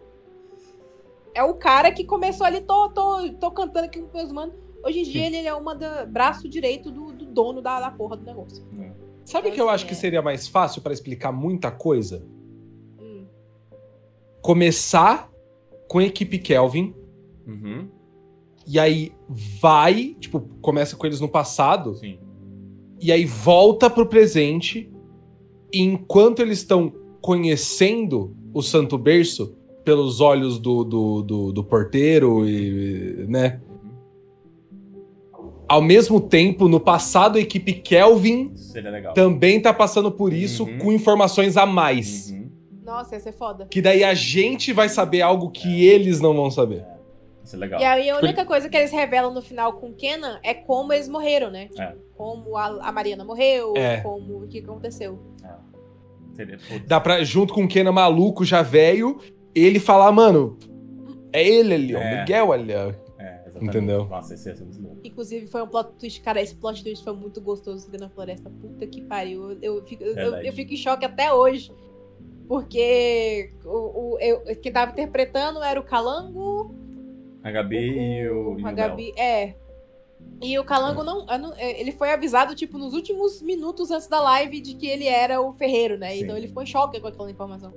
é 1.35 1.43
o 1.43 1.53
cara 1.53 1.91
que 1.91 2.03
começou 2.03 2.45
ali, 2.47 2.61
tô, 2.61 2.89
tô, 2.89 3.29
tô 3.33 3.51
cantando 3.51 3.85
aqui 3.85 4.01
com 4.01 4.17
meus 4.17 4.31
manos. 4.31 4.55
Hoje 4.83 4.99
em 4.99 5.03
dia 5.03 5.25
ele 5.27 5.45
é 5.45 5.53
uma 5.53 5.75
da 5.75 6.05
braço 6.05 6.47
direito 6.47 6.89
do, 6.89 7.11
do 7.11 7.25
dono 7.25 7.61
da, 7.61 7.79
da 7.79 7.91
porra 7.91 8.15
do 8.15 8.23
negócio. 8.23 8.63
Sabe 9.25 9.49
o 9.49 9.51
que 9.51 9.59
eu 9.59 9.69
acho 9.69 9.85
que 9.85 9.95
seria 9.95 10.21
mais 10.21 10.47
fácil 10.47 10.81
pra 10.81 10.93
explicar 10.93 11.31
muita 11.31 11.71
coisa? 11.71 12.25
Hum. 12.99 13.25
Começar 14.41 15.29
com 15.87 15.99
a 15.99 16.03
equipe 16.03 16.39
Kelvin, 16.39 16.93
Uhum. 17.47 17.87
e 18.65 18.79
aí 18.79 19.11
vai, 19.29 20.15
tipo, 20.19 20.39
começa 20.61 20.95
com 20.95 21.05
eles 21.05 21.19
no 21.21 21.29
passado, 21.29 21.93
Sim. 21.95 22.17
e 22.99 23.11
aí 23.11 23.23
volta 23.23 23.87
pro 23.87 24.07
presente, 24.07 24.91
e 25.71 25.79
enquanto 25.81 26.41
eles 26.41 26.59
estão 26.59 26.91
conhecendo 27.21 28.35
o 28.53 28.63
Santo 28.63 28.97
Berço 28.97 29.55
pelos 29.85 30.19
olhos 30.19 30.57
do, 30.59 30.83
do, 30.83 31.21
do, 31.21 31.51
do 31.53 31.63
porteiro 31.63 32.47
e, 32.49 33.25
né? 33.29 33.61
Ao 35.67 35.81
mesmo 35.81 36.19
tempo, 36.21 36.67
no 36.67 36.79
passado, 36.79 37.37
a 37.37 37.41
equipe 37.41 37.73
Kelvin 37.73 38.53
também 39.15 39.59
tá 39.59 39.73
passando 39.73 40.11
por 40.11 40.31
isso 40.33 40.63
Uhum. 40.65 40.77
com 40.77 40.91
informações 40.91 41.57
a 41.57 41.65
mais. 41.65 42.29
Uhum. 42.31 42.49
Nossa, 42.83 43.15
ia 43.15 43.19
ser 43.19 43.31
foda. 43.31 43.65
Que 43.71 43.81
daí 43.81 44.03
a 44.03 44.13
gente 44.13 44.71
vai 44.71 44.89
saber 44.89 45.21
algo 45.21 45.49
que 45.49 45.85
eles 45.87 46.21
não 46.21 46.35
vão 46.35 46.51
saber. 46.51 46.85
Isso 47.43 47.55
é 47.55 47.59
legal. 47.59 47.79
E 47.81 47.83
aí 47.83 48.09
a 48.11 48.17
única 48.17 48.45
coisa 48.45 48.69
que 48.69 48.77
eles 48.77 48.91
revelam 48.91 49.33
no 49.33 49.41
final 49.41 49.73
com 49.73 49.91
Kenan 49.93 50.39
é 50.43 50.53
como 50.53 50.93
eles 50.93 51.07
morreram, 51.07 51.49
né? 51.49 51.67
É. 51.79 51.93
Como 52.15 52.55
a, 52.57 52.87
a 52.87 52.91
Mariana 52.91 53.23
morreu, 53.25 53.73
É. 53.75 53.97
como 54.01 54.43
o 54.43 54.47
que 54.47 54.59
aconteceu. 54.59 55.19
Seria, 56.35 56.57
putz, 56.57 56.85
Dá 56.85 56.99
pra, 56.99 57.23
junto 57.23 57.53
com 57.53 57.63
o 57.63 57.67
Kenan 57.67 57.91
maluco, 57.93 58.43
já 58.45 58.61
velho, 58.61 59.19
ele 59.63 59.79
falar, 59.79 60.11
mano, 60.11 60.57
é 61.31 61.47
ele 61.47 61.73
ali, 61.73 61.95
ó, 61.95 61.99
É. 61.99 62.19
Miguel 62.21 62.51
ali, 62.51 62.73
ó. 62.73 62.93
É, 63.17 63.43
exatamente. 63.47 63.77
Entendeu? 63.77 64.05
Nossa, 64.05 64.33
esse 64.33 64.49
muito 64.63 64.81
louco. 64.81 64.99
Inclusive, 65.03 65.47
foi 65.47 65.61
um 65.63 65.67
plot 65.67 65.93
twist. 65.97 66.21
Cara, 66.21 66.41
esse 66.41 66.55
plot 66.55 66.83
twist 66.83 67.03
foi 67.03 67.13
muito 67.13 67.41
gostoso 67.41 67.89
na 67.99 68.09
floresta. 68.09 68.49
Puta 68.49 68.85
que 68.85 69.01
pariu. 69.01 69.57
Eu, 69.61 69.83
fico, 69.85 70.03
eu, 70.03 70.35
eu 70.35 70.53
fico 70.53 70.73
em 70.73 70.77
choque 70.77 71.05
até 71.05 71.33
hoje. 71.33 71.71
Porque 72.47 73.51
o, 73.63 74.13
o, 74.13 74.19
eu, 74.19 74.41
quem 74.61 74.71
tava 74.71 74.91
interpretando 74.91 75.63
era 75.63 75.79
o 75.79 75.83
Calango. 75.83 76.75
A 77.43 77.51
Gabi 77.51 77.77
e 77.77 78.29
o. 78.29 78.59
e 78.59 78.63
o 78.63 78.67
a. 78.67 78.71
Gabi. 78.71 79.13
É. 79.17 79.55
E 80.41 80.59
o 80.59 80.63
Calango 80.63 81.03
não, 81.03 81.25
é, 81.57 81.79
Ele 81.79 81.91
foi 81.91 82.11
avisado, 82.11 82.55
tipo, 82.55 82.77
nos 82.77 82.93
últimos 82.93 83.41
minutos 83.41 83.89
antes 83.89 84.07
da 84.07 84.19
live 84.21 84.59
de 84.59 84.75
que 84.75 84.87
ele 84.87 85.07
era 85.07 85.41
o 85.41 85.53
ferreiro, 85.53 85.97
né? 85.97 86.11
Sim. 86.11 86.23
Então 86.23 86.37
ele 86.37 86.47
ficou 86.47 86.61
em 86.61 86.65
choque 86.65 86.99
com 86.99 87.07
aquela 87.07 87.31
informação. 87.31 87.73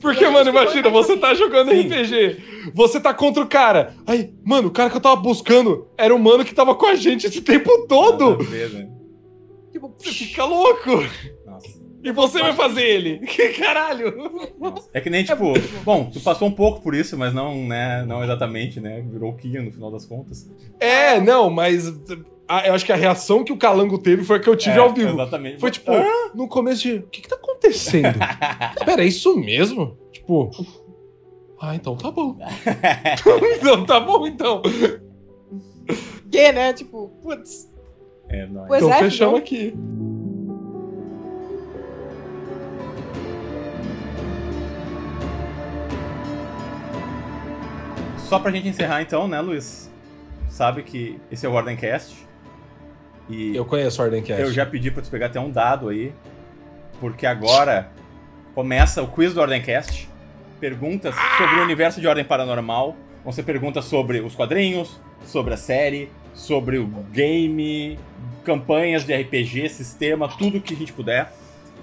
Porque, 0.00 0.24
a 0.24 0.30
mano, 0.30 0.50
imagina, 0.50 0.88
você 0.88 1.16
tá 1.16 1.34
jogando 1.34 1.70
Sim. 1.70 1.82
RPG, 1.82 2.72
você 2.74 3.00
tá 3.00 3.12
contra 3.12 3.42
o 3.42 3.46
cara. 3.46 3.94
Aí, 4.06 4.32
mano, 4.44 4.68
o 4.68 4.70
cara 4.70 4.90
que 4.90 4.96
eu 4.96 5.00
tava 5.00 5.16
buscando 5.16 5.86
era 5.96 6.14
o 6.14 6.18
mano 6.18 6.44
que 6.44 6.54
tava 6.54 6.74
com 6.74 6.86
a 6.86 6.94
gente 6.94 7.26
esse 7.26 7.40
tempo 7.40 7.86
todo. 7.86 8.30
Nada 8.30 8.42
a 8.42 8.46
ver, 8.46 8.70
né? 8.70 8.88
Tipo, 9.72 9.94
Você 9.98 10.10
fica 10.10 10.44
louco. 10.44 11.04
E 12.02 12.12
você 12.12 12.38
vai 12.40 12.52
fazer 12.54 12.82
ele? 12.82 13.18
Que 13.28 13.50
caralho! 13.50 14.14
É 14.92 15.00
que 15.00 15.10
nem, 15.10 15.22
tipo, 15.24 15.52
bom, 15.84 16.10
tu 16.10 16.18
passou 16.20 16.48
um 16.48 16.52
pouco 16.52 16.80
por 16.80 16.94
isso, 16.94 17.16
mas 17.18 17.34
não, 17.34 17.54
né, 17.66 18.04
não 18.06 18.22
exatamente, 18.24 18.80
né? 18.80 19.02
Virou 19.06 19.32
o 19.32 19.36
Kia 19.36 19.60
no 19.62 19.70
final 19.70 19.90
das 19.90 20.06
contas. 20.06 20.48
É, 20.78 21.20
não, 21.20 21.50
mas 21.50 21.92
a- 22.48 22.66
eu 22.66 22.74
acho 22.74 22.84
que 22.86 22.92
a 22.92 22.96
reação 22.96 23.44
que 23.44 23.52
o 23.52 23.56
Calango 23.56 23.98
teve 23.98 24.24
foi 24.24 24.36
a 24.36 24.40
que 24.40 24.48
eu 24.48 24.56
tive 24.56 24.76
É, 24.76 24.80
ao 24.80 24.94
vivo. 24.94 25.10
Exatamente. 25.12 25.60
Foi 25.60 25.70
tipo, 25.70 25.90
no 26.34 26.48
começo 26.48 26.82
de. 26.82 26.94
O 26.96 27.02
que 27.08 27.20
que 27.20 27.28
tá 27.28 27.36
acontecendo? 27.36 28.18
Pera, 28.84 29.02
é 29.02 29.06
isso 29.06 29.36
mesmo? 29.36 29.98
Tipo. 30.12 30.50
Ah, 31.60 31.74
então 31.76 31.94
tá 31.96 32.10
bom. 32.10 32.38
então 33.60 33.84
tá 33.84 34.00
bom, 34.00 34.26
então. 34.26 34.62
Que, 36.30 36.52
né? 36.52 36.72
Tipo, 36.72 37.08
putz. 37.22 37.68
É, 38.28 38.46
não, 38.46 38.66
Pois 38.66 38.82
então 38.82 38.94
é, 38.96 38.98
fechamos 39.00 39.32
não. 39.34 39.38
aqui. 39.40 39.74
Só 48.30 48.38
pra 48.38 48.52
gente 48.52 48.68
encerrar 48.68 49.02
então, 49.02 49.26
né, 49.26 49.40
Luiz? 49.40 49.90
Sabe 50.48 50.84
que 50.84 51.18
esse 51.32 51.44
é 51.44 51.48
o 51.48 51.52
Ordencast. 51.52 52.14
E 53.28 53.56
Eu 53.56 53.64
conheço 53.64 54.00
o 54.00 54.04
Ordencast. 54.04 54.40
eu 54.40 54.52
já 54.52 54.64
pedi 54.64 54.88
pra 54.88 55.02
tu 55.02 55.10
pegar 55.10 55.26
até 55.26 55.40
um 55.40 55.50
dado 55.50 55.88
aí. 55.88 56.12
Porque 57.00 57.26
agora 57.26 57.90
começa 58.54 59.02
o 59.02 59.08
quiz 59.08 59.34
do 59.34 59.40
Ordencast. 59.40 60.08
Perguntas 60.60 61.12
sobre 61.36 61.56
o 61.56 61.64
universo 61.64 62.00
de 62.00 62.06
Ordem 62.06 62.24
Paranormal. 62.24 62.94
Vão 63.24 63.32
ser 63.32 63.42
perguntas 63.42 63.86
sobre 63.86 64.20
os 64.20 64.36
quadrinhos, 64.36 65.00
sobre 65.26 65.54
a 65.54 65.56
série, 65.56 66.08
sobre 66.32 66.78
o 66.78 66.86
game, 66.86 67.98
campanhas 68.44 69.02
de 69.02 69.12
RPG, 69.12 69.68
sistema, 69.70 70.28
tudo 70.28 70.60
que 70.60 70.72
a 70.72 70.76
gente 70.76 70.92
puder. 70.92 71.32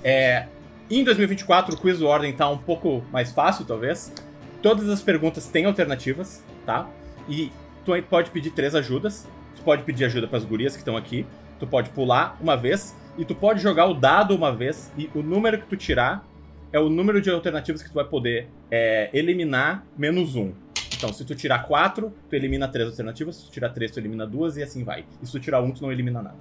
É, 0.01 0.45
em 0.89 1.03
2024, 1.03 1.75
o 1.75 1.77
quiz 1.77 1.99
do 1.99 2.07
Ordem 2.07 2.31
tá 2.31 2.49
um 2.49 2.57
pouco 2.57 3.03
mais 3.11 3.33
fácil, 3.33 3.65
talvez. 3.65 4.13
Todas 4.61 4.89
as 4.89 5.01
perguntas 5.01 5.47
têm 5.47 5.65
alternativas, 5.65 6.43
tá? 6.65 6.89
E 7.29 7.51
tu 7.85 7.91
pode 8.03 8.31
pedir 8.31 8.51
três 8.51 8.75
ajudas. 8.75 9.27
Tu 9.55 9.61
pode 9.61 9.83
pedir 9.83 10.05
ajuda 10.05 10.27
pras 10.27 10.43
gurias 10.43 10.73
que 10.73 10.79
estão 10.79 10.97
aqui. 10.97 11.25
Tu 11.59 11.67
pode 11.67 11.89
pular 11.89 12.37
uma 12.41 12.55
vez. 12.55 12.95
E 13.17 13.25
tu 13.25 13.33
pode 13.33 13.61
jogar 13.61 13.85
o 13.87 13.93
dado 13.93 14.35
uma 14.35 14.55
vez. 14.55 14.91
E 14.97 15.09
o 15.13 15.21
número 15.21 15.59
que 15.59 15.67
tu 15.67 15.75
tirar 15.75 16.25
é 16.71 16.79
o 16.79 16.89
número 16.89 17.21
de 17.21 17.29
alternativas 17.29 17.81
que 17.81 17.89
tu 17.89 17.95
vai 17.95 18.05
poder 18.05 18.49
é, 18.69 19.09
eliminar 19.13 19.85
menos 19.97 20.35
um. 20.35 20.51
Então, 20.95 21.13
se 21.13 21.23
tu 21.23 21.35
tirar 21.35 21.59
quatro, 21.59 22.11
tu 22.27 22.35
elimina 22.35 22.67
três 22.67 22.89
alternativas. 22.89 23.35
Se 23.35 23.45
tu 23.45 23.51
tirar 23.51 23.69
três, 23.69 23.91
tu 23.91 23.99
elimina 23.99 24.25
duas 24.25 24.57
e 24.57 24.63
assim 24.63 24.83
vai. 24.83 25.05
E 25.21 25.25
se 25.25 25.31
tu 25.31 25.39
tirar 25.39 25.61
um, 25.61 25.71
tu 25.71 25.81
não 25.81 25.91
elimina 25.91 26.21
nada. 26.21 26.37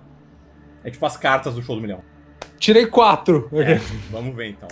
É 0.82 0.90
tipo 0.90 1.04
as 1.04 1.16
cartas 1.16 1.54
do 1.54 1.62
show 1.62 1.76
do 1.76 1.82
milhão. 1.82 2.02
Tirei 2.58 2.86
quatro. 2.86 3.50
É, 3.52 3.74
vamos 4.10 4.34
ver 4.34 4.48
então. 4.48 4.68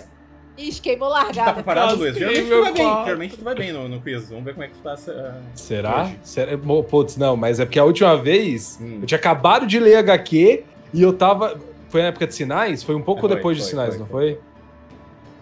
Ixi, 0.57 0.81
queimou 0.81 1.09
Tá 1.09 1.15
largada. 1.23 1.53
preparado, 1.53 1.95
Luiz? 1.97 2.15
Geralmente 2.15 2.43
tu 2.43 2.47
meu 2.49 2.63
vai 2.63 2.73
bem. 2.73 3.03
Geralmente 3.03 3.37
tu 3.37 3.43
vai 3.43 3.55
bem 3.55 3.73
no, 3.73 3.89
no 3.89 3.99
quiz. 4.01 4.29
Vamos 4.29 4.45
ver 4.45 4.53
como 4.53 4.63
é 4.63 4.67
que 4.67 4.73
tu 4.75 4.79
tá. 4.81 4.93
ah, 5.09 5.33
Será? 5.53 6.11
Será? 6.23 6.51
Putz, 6.89 7.17
não, 7.17 7.35
mas 7.35 7.59
é 7.59 7.65
porque 7.65 7.79
a 7.79 7.83
última 7.83 8.15
vez 8.15 8.79
Hum. 8.81 8.99
eu 9.01 9.05
tinha 9.07 9.17
acabado 9.17 9.67
de 9.67 9.79
ler 9.79 9.97
HQ 9.97 10.63
e 10.93 11.01
eu 11.01 11.11
tava. 11.13 11.57
Foi 11.89 12.01
na 12.01 12.07
época 12.07 12.27
de 12.27 12.33
sinais? 12.35 12.83
Foi 12.83 12.95
um 12.95 13.01
pouco 13.01 13.21
Foi, 13.21 13.29
depois 13.35 13.57
de 13.57 13.63
foi, 13.63 13.69
sinais, 13.69 13.89
foi, 13.91 13.99
não 13.99 14.05
foi. 14.07 14.31
foi? 14.33 14.39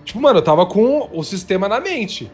Tipo, 0.03 0.19
mano, 0.19 0.40
eu 0.40 0.44
tava 0.44 0.65
com 0.65 1.10
o 1.14 1.23
sistema 1.23 1.68
na 1.69 1.80
mente. 1.80 2.30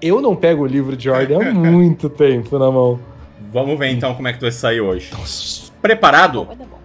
Eu 0.00 0.20
não 0.20 0.36
pego 0.36 0.62
o 0.62 0.66
livro 0.66 0.96
de 0.96 1.10
ordem 1.10 1.36
há 1.36 1.40
muito 1.52 2.08
tempo 2.08 2.58
na 2.58 2.70
mão. 2.70 3.00
Vamos 3.52 3.78
ver 3.78 3.88
então 3.90 4.14
como 4.14 4.28
é 4.28 4.32
que 4.32 4.38
tu 4.38 4.42
vai 4.42 4.52
sair 4.52 4.80
hoje. 4.80 5.10
Nossa. 5.12 5.72
Preparado? 5.82 6.44
Vai 6.44 6.56
dar 6.56 6.64
bom. 6.66 6.78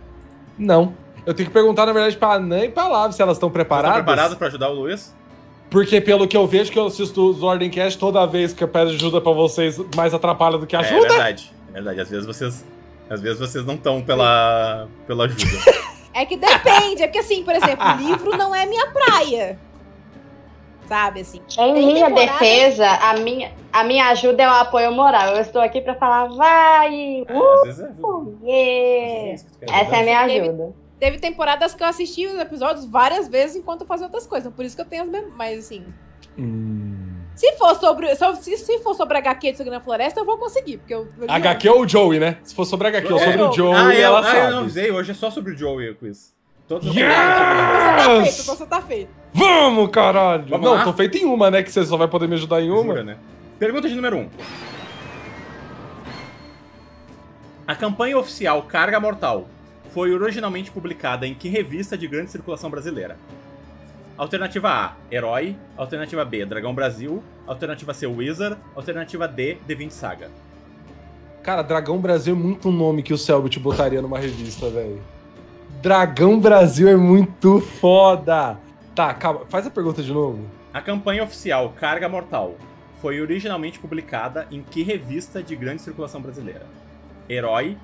Não. 0.57 0.93
Eu 1.25 1.33
tenho 1.33 1.47
que 1.47 1.53
perguntar, 1.53 1.85
na 1.85 1.93
verdade, 1.93 2.17
pra 2.17 2.33
Anã 2.33 2.65
e 2.65 2.69
pra 2.69 2.87
Lave 2.87 3.13
se 3.13 3.21
elas 3.21 3.37
estão 3.37 3.49
preparadas. 3.49 3.99
Estão 3.99 4.05
preparados 4.05 4.37
pra 4.37 4.47
ajudar 4.47 4.69
o 4.69 4.73
Luiz? 4.73 5.13
Porque 5.69 5.99
pelo 5.99 6.27
que 6.27 6.37
eu 6.37 6.45
vejo 6.45 6.71
que 6.71 6.77
eu 6.77 6.85
assisto 6.85 7.29
os 7.31 7.41
Ordemcast, 7.41 7.97
toda 7.99 8.25
vez 8.27 8.53
que 8.53 8.63
eu 8.63 8.67
peço 8.67 8.91
ajuda 8.93 9.19
pra 9.19 9.31
vocês, 9.31 9.79
mais 9.95 10.13
atrapalha 10.13 10.57
do 10.57 10.67
que 10.67 10.75
É 10.75 10.79
ajuda. 10.79 11.07
verdade. 11.09 11.51
É 11.69 11.71
verdade. 11.73 12.01
Às 12.01 12.09
vezes 12.09 12.25
vocês. 12.27 12.65
Às 13.09 13.21
vezes 13.21 13.39
vocês 13.39 13.65
não 13.65 13.73
estão 13.75 14.01
pela, 14.01 14.87
pela 15.07 15.25
ajuda. 15.25 15.83
É 16.15 16.27
que 16.27 16.37
depende. 16.37 17.01
É 17.01 17.07
porque, 17.07 17.17
assim, 17.17 17.43
por 17.43 17.55
exemplo, 17.55 17.83
livro 17.97 18.37
não 18.37 18.53
é 18.53 18.67
minha 18.67 18.85
praia. 18.91 19.57
Sabe, 20.87 21.21
assim. 21.21 21.41
Em 21.57 21.73
minha 21.73 22.05
temporadas- 22.05 22.39
defesa, 22.39 22.87
a 22.87 23.17
minha, 23.17 23.51
a 23.71 23.83
minha 23.83 24.09
ajuda 24.09 24.43
é 24.43 24.47
o 24.47 24.51
apoio 24.51 24.91
moral. 24.91 25.29
Eu 25.33 25.41
estou 25.41 25.59
aqui 25.59 25.81
pra 25.81 25.95
falar, 25.95 26.25
vai! 26.27 27.23
É, 27.27 27.65
vezes 27.65 27.79
é, 27.79 27.89
Uh, 28.05 28.37
é 28.43 28.47
yeah. 28.51 29.43
que 29.65 29.73
Essa 29.73 29.95
é 29.95 29.99
a 29.99 30.03
minha 30.03 30.19
ajuda. 30.19 30.45
Teve 30.51 30.73
temporadas 31.11 31.73
que 31.73 31.83
eu 31.83 31.87
assisti 31.87 32.25
os 32.27 32.39
episódios 32.39 32.85
várias 32.85 33.27
vezes 33.27 33.55
enquanto 33.55 33.81
eu 33.81 33.87
fazia 33.87 34.05
outras 34.05 34.25
coisas. 34.27 34.51
Por 34.53 34.65
isso 34.65 34.75
que 34.75 34.81
eu 34.81 34.85
tenho 34.85 35.03
as 35.03 35.09
mesmas. 35.09 35.33
Mas, 35.35 35.59
assim. 35.65 35.85
Hum. 36.37 37.13
Se 37.35 37.51
for 37.53 37.75
sobre. 37.75 38.15
Se, 38.15 38.57
se 38.57 38.79
for 38.79 38.93
sobre 38.93 39.17
HQ 39.17 39.51
de 39.51 39.57
Segunda 39.57 39.79
Floresta, 39.79 40.19
eu 40.19 40.25
vou 40.25 40.37
conseguir. 40.37 40.77
Porque 40.77 40.93
eu. 40.93 41.07
eu 41.19 41.29
HQ 41.29 41.69
ou 41.69 41.81
o 41.81 41.87
Joey, 41.87 42.19
né? 42.19 42.37
Se 42.43 42.53
for 42.53 42.65
sobre 42.65 42.87
HQ 42.87 43.11
ou 43.11 43.19
É. 43.19 43.23
sobre 43.25 43.41
o 43.41 43.51
Joey, 43.51 43.75
Ah, 43.75 43.93
eu, 43.95 44.01
ela 44.01 44.19
ah, 44.19 44.23
sabe. 44.23 44.37
eu 44.37 44.51
não 44.51 44.59
avisei. 44.59 44.91
Hoje 44.91 45.11
é 45.11 45.13
só 45.15 45.31
sobre 45.31 45.53
o 45.53 45.57
Joey 45.57 45.89
o 45.89 45.95
quiz. 45.95 46.33
Todos 46.67 46.87
os 46.87 46.95
Yes! 46.95 47.07
Você 47.07 47.95
tá 47.95 48.21
feito, 48.23 48.43
você 48.43 48.65
tá 48.65 48.81
feito. 48.81 49.09
Vamos, 49.33 49.89
caralho! 49.89 50.45
Vamos 50.47 50.65
não, 50.65 50.75
lá? 50.75 50.83
tô 50.83 50.93
feito 50.93 51.17
em 51.17 51.25
uma, 51.25 51.51
né? 51.51 51.63
Que 51.63 51.71
você 51.71 51.83
só 51.85 51.97
vai 51.97 52.07
poder 52.07 52.27
me 52.27 52.35
ajudar 52.35 52.61
em 52.61 52.69
uma. 52.69 52.83
Jura, 52.83 53.03
né? 53.03 53.17
Pergunta 53.59 53.89
de 53.89 53.95
número 53.95 54.17
1. 54.17 54.19
Um. 54.21 54.29
A 57.67 57.75
campanha 57.75 58.17
oficial 58.17 58.61
Carga 58.63 58.99
Mortal 58.99 59.47
foi 59.93 60.11
originalmente 60.11 60.71
publicada 60.71 61.27
em 61.27 61.35
que 61.35 61.47
revista 61.47 61.95
de 61.95 62.07
grande 62.07 62.31
circulação 62.31 62.69
brasileira? 62.69 63.15
Alternativa 64.17 64.69
A, 64.69 64.93
Herói. 65.11 65.55
Alternativa 65.77 66.25
B, 66.25 66.45
Dragão 66.45 66.73
Brasil. 66.73 67.23
Alternativa 67.45 67.93
C, 67.93 68.07
Wizard. 68.07 68.57
Alternativa 68.75 69.27
D, 69.27 69.57
D20 69.67 69.91
Saga. 69.91 70.31
Cara, 71.43 71.61
Dragão 71.61 71.99
Brasil 71.99 72.33
é 72.33 72.37
muito 72.37 72.69
um 72.69 72.71
nome 72.71 73.03
que 73.03 73.13
o 73.13 73.17
Selbit 73.17 73.59
botaria 73.59 74.01
numa 74.01 74.17
revista, 74.17 74.67
velho. 74.69 74.99
Dragão 75.81 76.39
Brasil 76.39 76.87
é 76.87 76.95
muito 76.95 77.59
foda! 77.59 78.57
Tá, 78.95 79.13
calma, 79.13 79.41
faz 79.47 79.67
a 79.67 79.69
pergunta 79.69 80.01
de 80.01 80.13
novo. 80.13 80.45
A 80.73 80.81
campanha 80.81 81.23
oficial 81.23 81.73
Carga 81.77 82.07
Mortal 82.07 82.55
foi 83.01 83.19
originalmente 83.19 83.79
publicada 83.79 84.47
em 84.49 84.63
que 84.63 84.81
revista 84.81 85.43
de 85.43 85.55
grande 85.55 85.81
circulação 85.81 86.21
brasileira? 86.21 86.65
Herói, 87.29 87.77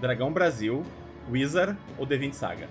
Dragão 0.00 0.32
Brasil, 0.32 0.82
Wizard 1.30 1.76
ou 1.98 2.06
D20 2.06 2.32
Saga? 2.32 2.68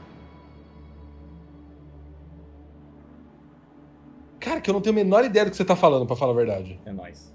Cara, 4.39 4.59
que 4.59 4.69
eu 4.69 4.73
não 4.73 4.81
tenho 4.81 4.95
a 4.95 5.03
menor 5.03 5.23
ideia 5.23 5.45
do 5.45 5.51
que 5.51 5.57
você 5.57 5.63
tá 5.63 5.75
falando, 5.75 6.05
pra 6.05 6.15
falar 6.15 6.31
a 6.31 6.35
verdade. 6.35 6.79
É 6.85 6.91
nóis. 6.91 7.31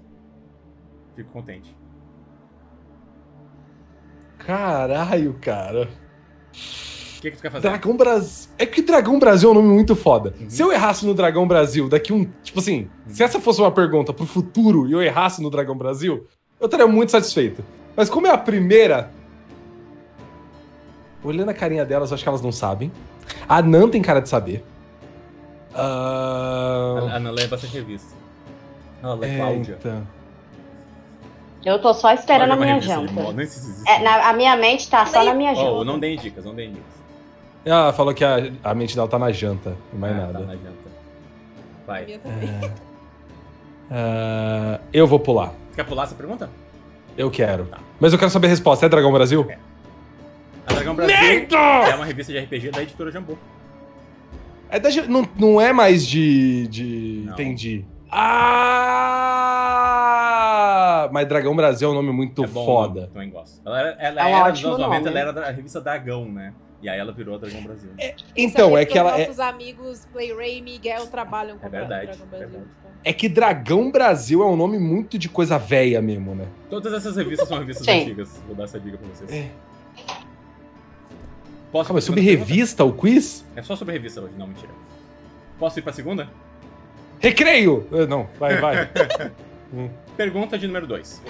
Fico 1.15 1.31
contente. 1.31 1.75
Caralho, 4.37 5.33
cara. 5.41 5.89
O 7.17 7.21
que, 7.21 7.31
que 7.31 7.37
tu 7.37 7.41
quer 7.41 7.51
fazer? 7.51 7.67
Dragão 7.67 7.97
Brasil. 7.97 8.49
É 8.57 8.65
que 8.65 8.81
Dragão 8.81 9.17
Brasil 9.17 9.49
é 9.49 9.51
um 9.51 9.55
nome 9.55 9.69
muito 9.69 9.95
foda. 9.95 10.35
Uhum. 10.39 10.49
Se 10.49 10.61
eu 10.61 10.71
errasse 10.71 11.05
no 11.05 11.13
Dragão 11.13 11.47
Brasil 11.47 11.89
daqui 11.89 12.13
um. 12.13 12.25
Tipo 12.43 12.59
assim, 12.59 12.89
se 13.07 13.23
essa 13.23 13.39
fosse 13.39 13.59
uma 13.59 13.71
pergunta 13.71 14.13
pro 14.13 14.25
futuro 14.25 14.87
e 14.87 14.91
eu 14.91 15.01
errasse 15.01 15.41
no 15.41 15.49
Dragão 15.49 15.75
Brasil, 15.75 16.27
eu 16.59 16.65
estaria 16.65 16.87
muito 16.87 17.11
satisfeito. 17.11 17.63
Mas 17.95 18.09
como 18.09 18.27
é 18.27 18.31
a 18.31 18.37
primeira. 18.37 19.11
Olhando 21.27 21.49
a 21.49 21.53
carinha 21.53 21.83
delas, 21.85 22.09
eu 22.11 22.15
acho 22.15 22.23
que 22.23 22.29
elas 22.29 22.41
não 22.41 22.51
sabem. 22.51 22.91
A 23.49 23.61
Nan 23.61 23.89
tem 23.89 24.01
cara 24.01 24.21
de 24.21 24.29
saber. 24.29 24.63
Ah, 25.75 27.09
A 27.11 27.15
Ana 27.17 27.31
lê 27.31 27.47
bastante 27.47 27.73
revista. 27.73 28.15
Ela 29.03 29.13
lê 29.15 29.27
é, 29.27 29.37
Cláudia. 29.37 29.77
então. 29.79 30.07
Eu 31.65 31.79
tô 31.81 31.93
só 31.93 32.13
esperando 32.13 32.51
a 32.53 32.55
minha 32.55 32.79
janta. 32.79 33.11
É, 33.87 33.99
na- 34.01 34.29
a 34.29 34.33
minha 34.33 34.55
mente 34.55 34.89
tá 34.89 35.05
só 35.05 35.23
na 35.23 35.33
minha 35.33 35.51
Oh, 35.51 35.55
janta. 35.55 35.83
não 35.83 35.99
deem 35.99 36.17
dicas, 36.17 36.45
não 36.45 36.55
deem 36.55 36.69
dicas. 36.69 36.97
Ela 37.65 37.91
falou 37.91 38.13
que 38.13 38.23
a, 38.23 38.49
a 38.63 38.73
mente 38.73 38.95
dela 38.95 39.07
tá 39.09 39.19
na 39.19 39.29
janta, 39.31 39.75
e 39.93 39.97
mais 39.97 40.13
Ah, 40.13 40.17
nada. 40.19 40.33
Tá 40.33 40.45
na 40.45 40.53
janta. 40.53 40.87
Vai. 41.85 42.19
Ah, 43.91 44.79
eu 44.93 45.05
vou 45.05 45.19
pular. 45.19 45.51
Quer 45.75 45.83
pular 45.83 46.03
essa 46.03 46.15
pergunta? 46.15 46.49
Eu 47.17 47.29
quero. 47.29 47.65
Tá. 47.65 47.79
Mas 47.99 48.13
eu 48.13 48.19
quero 48.19 48.31
saber 48.31 48.47
a 48.47 48.49
resposta. 48.49 48.85
É 48.85 48.89
Dragão 48.89 49.11
Brasil? 49.11 49.45
É. 49.49 49.57
A 50.67 50.73
Dragão 50.73 50.95
Brasil 50.95 51.15
é 51.15 51.95
uma 51.95 52.05
revista 52.05 52.31
de 52.33 52.39
RPG 52.39 52.71
da 52.71 52.83
editora 52.83 53.11
Jambô. 53.11 53.37
É 54.69 54.79
da, 54.79 54.89
não, 55.07 55.27
não 55.39 55.61
é 55.61 55.71
mais 55.71 56.05
de. 56.05 56.67
de 56.67 57.23
Não. 57.25 57.33
Entendi. 57.33 57.85
Ah! 59.37 61.09
Mas 61.11 61.27
Dragão 61.27 61.55
Brasil 61.55 61.87
é 61.87 61.91
um 61.91 61.95
nome 61.95 62.11
muito 62.11 62.43
é 62.43 62.47
bom, 62.47 62.65
foda. 62.65 63.01
Eu 63.01 63.07
também 63.07 63.29
gosto. 63.29 63.61
Ela 63.65 63.79
era, 63.79 63.89
ela 63.99 64.27
É 64.27 64.31
era 64.31 64.39
nos 64.39 64.49
ótimo 64.59 64.67
anos 64.73 64.79
90, 64.81 64.99
nome. 65.05 65.09
ela 65.11 65.19
era 65.19 65.33
da 65.33 65.49
revista 65.51 65.79
Dragão, 65.81 66.25
né? 66.29 66.53
E 66.81 66.87
aí 66.89 66.99
ela 66.99 67.11
virou 67.11 67.35
a 67.35 67.37
Dragão 67.37 67.63
Brasil. 67.63 67.89
Então, 68.35 68.69
Sabia 68.69 68.81
é 68.81 68.85
que 68.85 68.97
ela 68.99 69.15
é, 69.17 69.19
nossos 69.25 69.39
amigos 69.39 70.05
Play 70.11 70.33
Ray 70.35 70.57
e 70.59 70.61
Miguel 70.61 71.07
trabalham 71.07 71.57
com 71.57 71.65
É 71.65 71.69
verdade, 71.69 72.07
Dragão 72.07 72.27
Brasil. 72.27 72.47
verdade. 72.49 72.71
então. 72.79 72.91
é 73.03 73.13
que 73.13 73.27
Dragão 73.29 73.89
Brasil 73.89 74.43
é 74.43 74.45
um 74.45 74.55
nome 74.55 74.77
muito 74.77 75.17
de 75.17 75.27
coisa 75.29 75.57
velha 75.57 76.01
mesmo, 76.01 76.35
né? 76.35 76.45
Todas 76.69 76.93
essas 76.93 77.15
revistas 77.15 77.47
são 77.47 77.57
revistas 77.59 77.85
Sim. 77.85 78.01
antigas. 78.01 78.43
Vou 78.45 78.55
dar 78.55 78.65
essa 78.65 78.79
dica 78.79 78.97
pra 78.97 79.07
vocês. 79.07 79.31
É. 79.31 79.49
Posso 81.71 81.87
Calma, 81.87 81.99
é 81.99 82.01
sobre 82.01 82.21
segunda 82.21 82.21
pergunta? 82.21 82.49
revista 82.53 82.83
o 82.83 82.93
quiz? 82.93 83.45
É 83.55 83.61
só 83.61 83.75
sobre 83.75 83.93
revista 83.93 84.21
hoje, 84.21 84.33
não, 84.37 84.47
mentira. 84.47 84.71
Posso 85.59 85.79
ir 85.79 85.81
pra 85.81 85.91
segunda? 85.93 86.29
Recreio! 87.19 87.87
Eh, 87.91 88.05
Não, 88.05 88.27
vai, 88.39 88.57
vai. 88.61 88.89
Pergunta 90.15 90.57
de 90.57 90.67
número 90.67 90.87
2. 90.87 91.21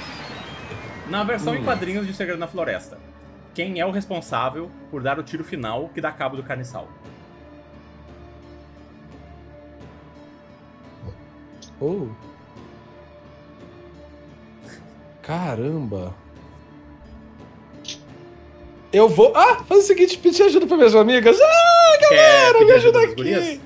Na 1.10 1.24
versão 1.24 1.56
em 1.56 1.64
quadrinhos 1.64 2.06
de 2.06 2.14
Segredo 2.14 2.38
na 2.38 2.48
Floresta, 2.48 2.98
quem 3.56 3.80
é 3.80 3.86
o 3.86 3.92
responsável 3.92 4.70
por 4.92 5.02
dar 5.02 5.18
o 5.18 5.24
tiro 5.24 5.44
final 5.44 5.90
que 5.94 6.02
dá 6.02 6.12
cabo 6.12 6.36
do 6.36 6.44
carniçal? 6.44 6.88
Oh. 11.80 12.08
Caramba. 15.22 16.14
Eu 18.98 19.08
vou. 19.10 19.32
Ah, 19.36 19.64
faz 19.64 19.84
o 19.84 19.88
seguinte, 19.88 20.18
pedir 20.18 20.44
ajuda 20.44 20.66
pra 20.66 20.76
minhas 20.78 20.96
amigas. 20.96 21.38
Ah, 21.40 21.98
galera, 22.02 22.54
pedir 22.54 22.66
me 22.66 22.72
ajuda 22.74 23.00
aqui. 23.04 23.16
gurias? 23.16 23.60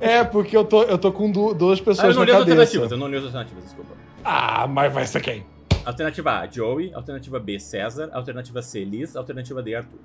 É, 0.00 0.24
porque 0.24 0.56
eu 0.56 0.64
tô, 0.64 0.82
eu 0.84 0.98
tô 0.98 1.12
com 1.12 1.30
du- 1.30 1.54
duas 1.54 1.78
Ah, 1.78 1.82
eu 1.82 1.84
pessoas 1.84 2.16
não 2.16 2.24
li 2.24 2.30
as 2.32 2.38
alternativas, 2.38 2.90
eu 2.90 2.96
não 2.96 3.06
li 3.08 3.16
as 3.16 3.24
alternativas, 3.24 3.64
desculpa. 3.64 3.94
Ah, 4.24 4.66
mas 4.66 4.92
vai 4.92 5.06
ser 5.06 5.20
quem? 5.20 5.46
Alternativa 5.84 6.30
A, 6.40 6.46
Joey. 6.50 6.92
Alternativa 6.94 7.38
B, 7.38 7.58
César. 7.60 8.08
Alternativa 8.12 8.62
C, 8.62 8.84
Liz. 8.84 9.14
Alternativa 9.16 9.62
D, 9.62 9.74
Arthur. 9.74 9.98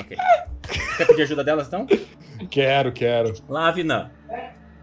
Ok. 0.00 0.16
Quer 0.96 1.06
pedir 1.06 1.22
ajuda 1.22 1.42
delas, 1.44 1.66
então? 1.66 1.86
Quero, 2.50 2.92
quero. 2.92 3.32
Lavina. 3.48 4.12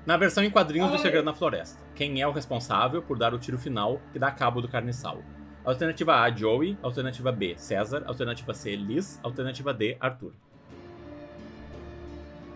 Na 0.06 0.18
versão 0.18 0.44
em 0.44 0.49
quadrinhos 0.49 0.90
do 0.91 0.98
Segredo 0.98 1.26
na 1.26 1.34
Floresta, 1.34 1.80
quem 1.95 2.22
é 2.22 2.28
o 2.28 2.32
responsável 2.32 3.02
por 3.02 3.18
dar 3.18 3.34
o 3.34 3.40
tiro 3.40 3.57
final 3.60 3.99
que 4.11 4.18
dá 4.20 4.32
cabo 4.32 4.61
do 4.61 4.68
carniçal? 4.68 5.20
Alternativa 5.65 6.22
A, 6.22 6.30
Joey. 6.31 6.77
Alternativa 6.81 7.31
B, 7.31 7.56
César. 7.57 8.03
Alternativa 8.07 8.53
C, 8.53 8.76
Liz. 8.76 9.19
Alternativa 9.23 9.73
D, 9.73 9.98
Arthur. 9.99 10.34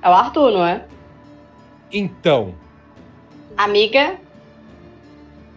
É 0.01 0.09
o 0.09 0.13
Arthur, 0.13 0.51
não 0.51 0.65
é? 0.65 0.85
Então, 1.91 2.55
Amiga. 3.57 4.17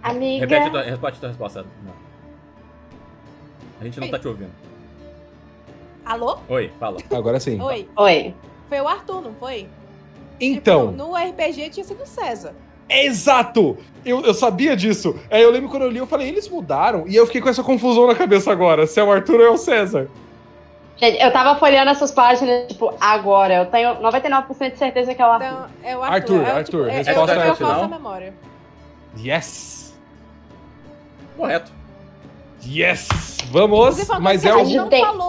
Amiga. 0.03 0.47
Repete 0.47 0.67
a 0.67 0.71
tua, 0.71 0.83
repete 0.83 1.17
a 1.17 1.21
tua 1.21 1.29
resposta. 1.29 1.67
Não. 1.85 1.95
A 3.81 3.85
gente 3.85 4.01
não 4.01 4.09
tá 4.11 4.19
te 4.19 4.29
ouvindo. 4.29 4.53
Alô? 6.05 6.39
Oi, 6.49 6.71
fala. 6.79 6.99
agora 7.11 7.41
sim. 7.41 7.61
Oi. 7.61 7.89
Oi. 7.97 8.35
Foi 8.69 8.81
o 8.81 8.89
Arthur, 8.89 9.23
não 9.23 9.35
foi? 9.35 9.69
Então, 10.41 10.93
Tipo, 10.93 11.05
no 11.05 11.17
RPG 11.17 11.71
tinha 11.71 11.85
sido 11.85 12.03
o 12.03 12.07
César. 12.89 13.07
exato! 13.07 13.77
Eu, 14.05 14.21
eu 14.23 14.33
sabia 14.35 14.77
disso. 14.77 15.19
Aí 15.31 15.43
eu 15.43 15.51
lembro 15.51 15.69
quando 15.69 15.83
eu 15.83 15.91
li, 15.91 15.99
eu 15.99 16.07
falei, 16.07 16.29
eles 16.29 16.49
mudaram. 16.49 17.05
E 17.09 17.17
eu 17.17 17.27
fiquei 17.27 17.41
com 17.41 17.49
essa 17.49 17.63
confusão 17.63 18.07
na 18.07 18.15
cabeça 18.15 18.53
agora. 18.53 18.87
Se 18.87 19.01
é 19.01 19.03
o 19.05 19.11
Arthur 19.11 19.41
ou 19.41 19.47
é 19.47 19.51
o 19.51 19.57
César. 19.57 20.09
Gente, 20.97 21.21
eu 21.21 21.31
tava 21.33 21.59
folheando 21.59 21.91
essas 21.91 22.11
páginas, 22.13 22.69
tipo, 22.69 22.95
agora. 23.01 23.55
Eu 23.55 23.67
tenho 23.67 23.97
99% 23.97 24.73
de 24.73 24.79
certeza 24.79 25.15
que 25.15 25.21
é 25.21 25.27
o 25.27 25.31
Arthur. 25.31 25.47
Então, 25.47 25.67
é 25.83 25.97
o 25.97 26.03
Arthur, 26.03 26.15
Arthur. 26.15 26.47
é 26.47 26.51
Arthur, 26.51 26.65
tipo, 26.65 26.85
é, 26.87 26.91
resposta 26.97 27.35
eu, 27.35 27.41
eu 27.43 27.55
final? 27.57 27.73
faço 27.73 27.85
a 27.85 27.89
memória. 27.89 28.35
Yes! 29.19 29.99
Correto. 31.37 31.73
Yes! 32.67 33.09
Vamos! 33.51 34.09
Mas 34.21 34.45
é 34.45 34.51
que 34.51 34.55
o. 34.57 34.61
a 34.61 34.65
gente 34.65 34.77
não 34.77 34.91
falou. 34.91 35.29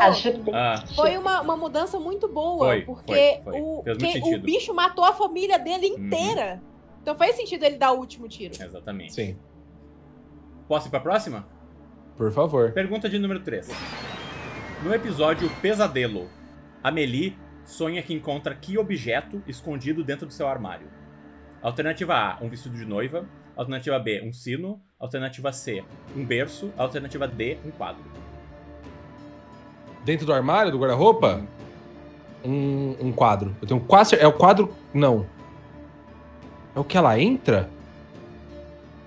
Ah, 0.54 0.84
Foi 0.96 1.18
uma, 1.18 1.42
uma 1.42 1.58
mudança 1.58 2.00
muito 2.00 2.28
boa, 2.28 2.66
Foi, 2.68 2.82
porque 2.82 3.40
foi, 3.44 3.52
foi. 3.54 3.62
O, 3.62 3.84
que- 3.98 4.36
o 4.36 4.40
bicho 4.40 4.74
matou 4.74 5.04
a 5.04 5.14
família 5.14 5.60
dele 5.60 5.92
Uhum. 5.92 6.06
inteira. 6.06 6.62
Então 7.08 7.16
faz 7.16 7.38
sentido 7.38 7.64
ele 7.64 7.78
dar 7.78 7.94
o 7.94 8.00
último 8.00 8.28
tiro. 8.28 8.54
exatamente. 8.62 9.14
Sim, 9.14 9.38
Posso 10.68 10.90
ir 10.90 10.92
pra 10.92 11.00
próxima? 11.00 11.48
por 12.18 12.34
favor. 12.34 12.74
Pergunta 12.74 13.08
de 13.08 13.18
número 13.18 13.40
3. 13.40 13.70
No 14.84 14.94
episódio 14.94 15.50
Pesadelo, 15.62 16.28
Amelie 16.84 17.38
sonha 17.64 18.04
que 18.04 18.14
encontra 18.14 18.54
que 18.54 18.78
objeto 18.78 19.42
escondido 19.48 20.04
dentro 20.04 20.28
do 20.28 20.34
seu 20.34 20.50
armário? 20.50 20.90
Alternativa 21.62 22.14
A, 22.14 22.44
um 22.44 22.50
vestido 22.50 22.76
de 22.76 22.84
noiva. 22.84 23.26
Alternativa 23.56 23.98
B, 24.00 24.22
um 24.26 24.34
sino. 24.34 24.82
Alternativa 25.00 25.54
C, 25.54 25.86
um 26.14 26.26
berço. 26.26 26.74
Alternativa 26.78 27.26
D, 27.26 27.58
um 27.64 27.72
quadro. 27.72 28.04
Dentro 30.04 30.26
do 30.26 30.34
armário, 30.34 30.74
do 30.74 30.78
guarda-roupa, 30.78 31.42
um, 32.44 32.98
um 33.00 33.14
quadro. 33.14 33.56
Eu 33.62 33.68
tenho 33.68 33.80
quase. 33.80 34.14
É 34.18 34.28
o 34.28 34.34
quadro. 34.34 34.76
Não. 34.94 35.37
É 36.78 36.80
o 36.80 36.84
que 36.84 36.95
ela 36.95 37.20
entra? 37.20 37.68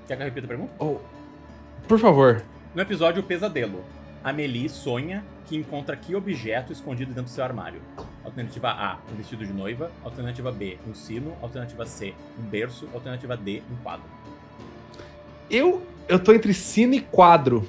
Quer 0.09 0.17
que 0.17 0.23
eu 0.23 0.27
repita 0.27 0.47
a 0.47 0.49
pergunta? 0.49 0.73
Oh, 0.77 0.97
por 1.87 2.01
favor. 2.01 2.43
No 2.75 2.83
episódio 2.83 3.23
Pesadelo, 3.23 3.85
Amelie 4.25 4.69
sonha 4.69 5.25
que 5.47 5.57
encontra 5.57 5.97
que 5.97 6.17
objeto 6.17 6.73
escondido 6.73 7.11
dentro 7.11 7.23
do 7.23 7.31
seu 7.31 7.45
armário? 7.45 7.81
Alternativa 8.25 8.71
A, 8.71 8.99
um 9.13 9.15
vestido 9.15 9.47
de 9.47 9.53
noiva. 9.53 9.93
Alternativa 10.03 10.51
B, 10.51 10.79
um 10.85 10.93
sino. 10.93 11.37
Alternativa 11.41 11.87
C, 11.87 12.13
um 12.37 12.43
berço. 12.43 12.89
Alternativa 12.93 13.37
D, 13.37 13.63
um 13.71 13.77
quadro. 13.85 14.07
Eu, 15.49 15.81
eu 16.09 16.19
tô 16.19 16.33
entre 16.33 16.53
cine 16.53 16.97
e 16.97 17.01
quadro. 17.01 17.65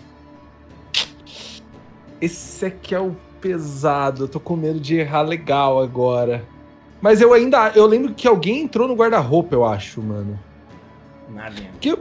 Esse 2.20 2.66
aqui 2.66 2.96
é 2.96 3.00
o 3.00 3.16
pesado. 3.40 4.24
Eu 4.24 4.28
tô 4.28 4.40
com 4.40 4.56
medo 4.56 4.80
de 4.80 4.96
errar 4.96 5.22
legal 5.22 5.80
agora. 5.80 6.44
Mas 7.02 7.20
eu 7.22 7.34
ainda. 7.34 7.72
Eu 7.76 7.86
lembro 7.86 8.14
que 8.14 8.28
alguém 8.28 8.62
entrou 8.62 8.88
no 8.88 8.96
guarda-roupa, 8.96 9.56
eu 9.56 9.66
acho, 9.66 10.02
mano. 10.02 10.40
Nada. 11.30 11.56
Que 11.80 11.98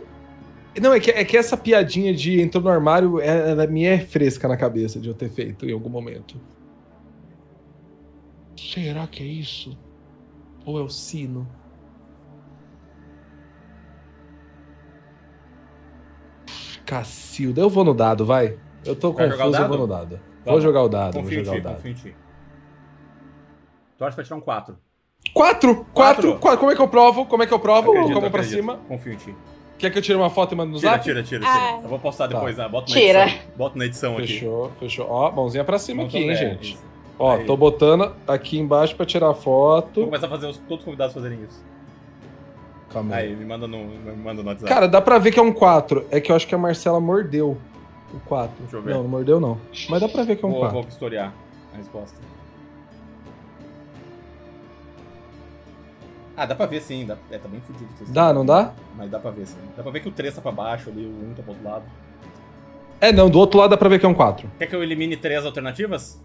Não, 0.80 0.92
é 0.92 1.00
que, 1.00 1.10
é 1.10 1.24
que 1.24 1.36
essa 1.36 1.56
piadinha 1.56 2.14
de 2.14 2.40
entrou 2.40 2.62
no 2.62 2.70
armário, 2.70 3.18
é- 3.20 3.50
ela 3.50 3.66
me 3.66 3.84
é 3.84 3.98
fresca 3.98 4.46
na 4.46 4.56
cabeça 4.56 5.00
de 5.00 5.08
eu 5.08 5.14
ter 5.14 5.28
feito 5.28 5.66
em 5.66 5.72
algum 5.72 5.88
momento. 5.90 6.40
Será 8.56 9.06
que 9.06 9.22
é 9.22 9.26
isso? 9.26 9.76
Ou 10.64 10.78
é 10.78 10.82
o 10.82 10.88
sino? 10.88 11.48
Cacilda, 16.84 17.60
eu 17.60 17.70
vou 17.70 17.84
no 17.84 17.94
dado, 17.94 18.24
vai. 18.26 18.58
Eu 18.84 18.96
tô 18.96 19.12
Vai 19.12 19.28
confuso, 19.30 19.56
eu 19.58 19.68
vou 19.68 19.78
no 19.78 19.86
dado. 19.86 20.16
Vou 20.44 20.44
Vamos. 20.44 20.62
jogar 20.62 20.82
o 20.82 20.88
dado, 20.88 21.14
vou 21.14 21.22
Confio 21.22 21.40
em 21.40 21.44
jogar 21.44 21.56
ti, 21.56 21.60
o 21.60 21.64
dado. 21.64 21.76
confio 21.76 21.90
em 21.90 21.94
ti. 21.94 22.16
Torce 23.98 24.14
pra 24.14 24.24
tirar 24.24 24.36
um 24.36 24.40
4. 24.40 24.78
Quatro! 25.34 25.74
Quatro? 25.74 25.84
Quatro! 25.94 26.38
Quatro! 26.38 26.58
Como 26.58 26.72
é 26.72 26.76
que 26.76 26.82
eu 26.82 26.88
provo? 26.88 27.26
Como 27.26 27.42
é 27.42 27.46
que 27.46 27.54
eu 27.54 27.58
provo? 27.58 27.90
Acredito, 27.90 28.14
Como 28.14 28.30
pra 28.30 28.42
cima? 28.42 28.78
Confio 28.88 29.12
em 29.12 29.16
ti. 29.16 29.34
Quer 29.78 29.90
que 29.90 29.98
eu 29.98 30.02
tire 30.02 30.18
uma 30.18 30.28
foto 30.28 30.52
e 30.52 30.56
mando 30.56 30.72
no 30.72 30.78
Tira, 30.78 30.92
zap? 30.92 31.04
tira, 31.04 31.22
tira, 31.22 31.40
tira. 31.40 31.52
Ah. 31.52 31.80
Eu 31.82 31.88
vou 31.88 31.98
postar 31.98 32.28
Tá. 32.28 32.34
depois, 32.34 32.56
né? 32.58 32.68
Bota 32.68 32.90
na 32.92 33.00
Tira. 33.00 33.22
edição. 33.24 33.40
Bota 33.56 33.78
na 33.78 33.84
edição 33.86 34.12
aqui. 34.18 34.26
Fechou, 34.26 34.72
fechou. 34.78 35.06
Ó, 35.08 35.30
mãozinha 35.30 35.64
pra 35.64 35.78
cima 35.78 36.02
aqui, 36.02 36.18
hein, 36.18 36.34
gente. 36.36 36.74
isso. 36.74 36.82
Ó, 37.18 37.36
Aí. 37.36 37.44
tô 37.46 37.56
botando 37.56 38.12
aqui 38.28 38.58
embaixo 38.58 38.94
pra 38.94 39.06
tirar 39.06 39.28
Vou 39.32 39.34
foto. 39.42 40.04
começar 40.04 40.26
a 40.26 40.30
fazer 40.30 40.46
os, 40.48 40.58
todos 40.58 40.78
os 40.80 40.84
convidados 40.84 41.14
fazerem 41.14 41.38
isso. 41.48 41.62
Calma 42.92 43.14
aí. 43.16 43.28
Aí, 43.28 43.36
me 43.36 43.44
manda 43.46 43.66
no, 43.66 43.78
me 43.78 44.16
manda 44.16 44.42
no 44.42 44.48
WhatsApp. 44.48 44.68
Cara, 44.68 44.86
dá 44.88 45.00
pra 45.00 45.16
ver 45.18 45.30
que 45.30 45.38
é 45.38 45.42
um 45.42 45.52
4. 45.52 46.04
É 46.10 46.20
que 46.20 46.30
eu 46.32 46.36
acho 46.36 46.46
que 46.46 46.54
a 46.54 46.58
Marcela 46.58 46.98
mordeu 47.00 47.56
o 48.12 48.20
4. 48.26 48.54
Deixa 48.60 48.76
eu 48.76 48.82
ver. 48.82 48.94
Não, 48.94 49.02
não 49.04 49.08
mordeu 49.08 49.38
não. 49.40 49.58
Mas 49.88 50.00
dá 50.00 50.08
pra 50.08 50.24
ver 50.24 50.36
que 50.36 50.44
é 50.44 50.48
um 50.48 50.50
vou, 50.50 50.60
4. 50.60 50.78
vou 50.78 50.88
historiar 50.88 51.32
a 51.72 51.76
resposta. 51.78 52.18
Ah, 56.40 56.46
dá 56.46 56.54
pra 56.54 56.64
ver 56.64 56.80
sim. 56.80 57.04
Dá, 57.04 57.18
é, 57.30 57.36
tá 57.36 57.46
bem 57.46 57.60
fudido. 57.60 57.86
Dá, 58.08 58.32
não 58.32 58.46
dá? 58.46 58.72
Mas 58.96 59.10
dá 59.10 59.18
pra 59.18 59.30
ver 59.30 59.46
sim. 59.46 59.58
Dá 59.76 59.82
pra 59.82 59.92
ver 59.92 60.00
que 60.00 60.08
o 60.08 60.10
3 60.10 60.34
tá 60.34 60.40
pra 60.40 60.50
baixo 60.50 60.88
ali, 60.88 61.04
o 61.04 61.30
1 61.32 61.34
tá 61.34 61.42
pro 61.42 61.52
outro 61.52 61.68
lado. 61.68 61.84
É, 62.98 63.12
não, 63.12 63.28
do 63.28 63.38
outro 63.38 63.60
lado 63.60 63.68
dá 63.72 63.76
pra 63.76 63.90
ver 63.90 63.98
que 64.00 64.06
é 64.06 64.08
um 64.08 64.14
4. 64.14 64.50
Quer 64.58 64.66
que 64.66 64.74
eu 64.74 64.82
elimine 64.82 65.18
três 65.18 65.44
alternativas? 65.44 66.18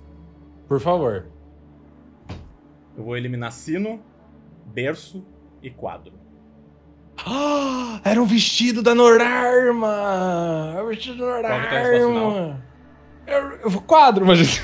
Por 0.69 0.79
favor. 0.79 1.25
Eu 2.97 3.03
vou 3.03 3.17
eliminar 3.17 3.51
sino, 3.51 3.99
berço 4.67 5.21
e 5.61 5.69
quadro. 5.69 6.13
Ah, 7.25 7.99
era 8.05 8.21
um 8.21 8.25
vestido 8.25 8.81
da 8.81 8.95
Norarma! 8.95 10.71
Era 10.75 10.81
um 10.85 10.87
vestido 10.87 11.25
da 11.25 11.41
Qual 11.41 11.61
que 11.61 11.75
é 11.75 11.99
Norarma! 11.99 12.63
Eu, 13.27 13.51
eu 13.63 13.69
vou 13.69 13.81
quadro, 13.81 14.25
mas. 14.25 14.61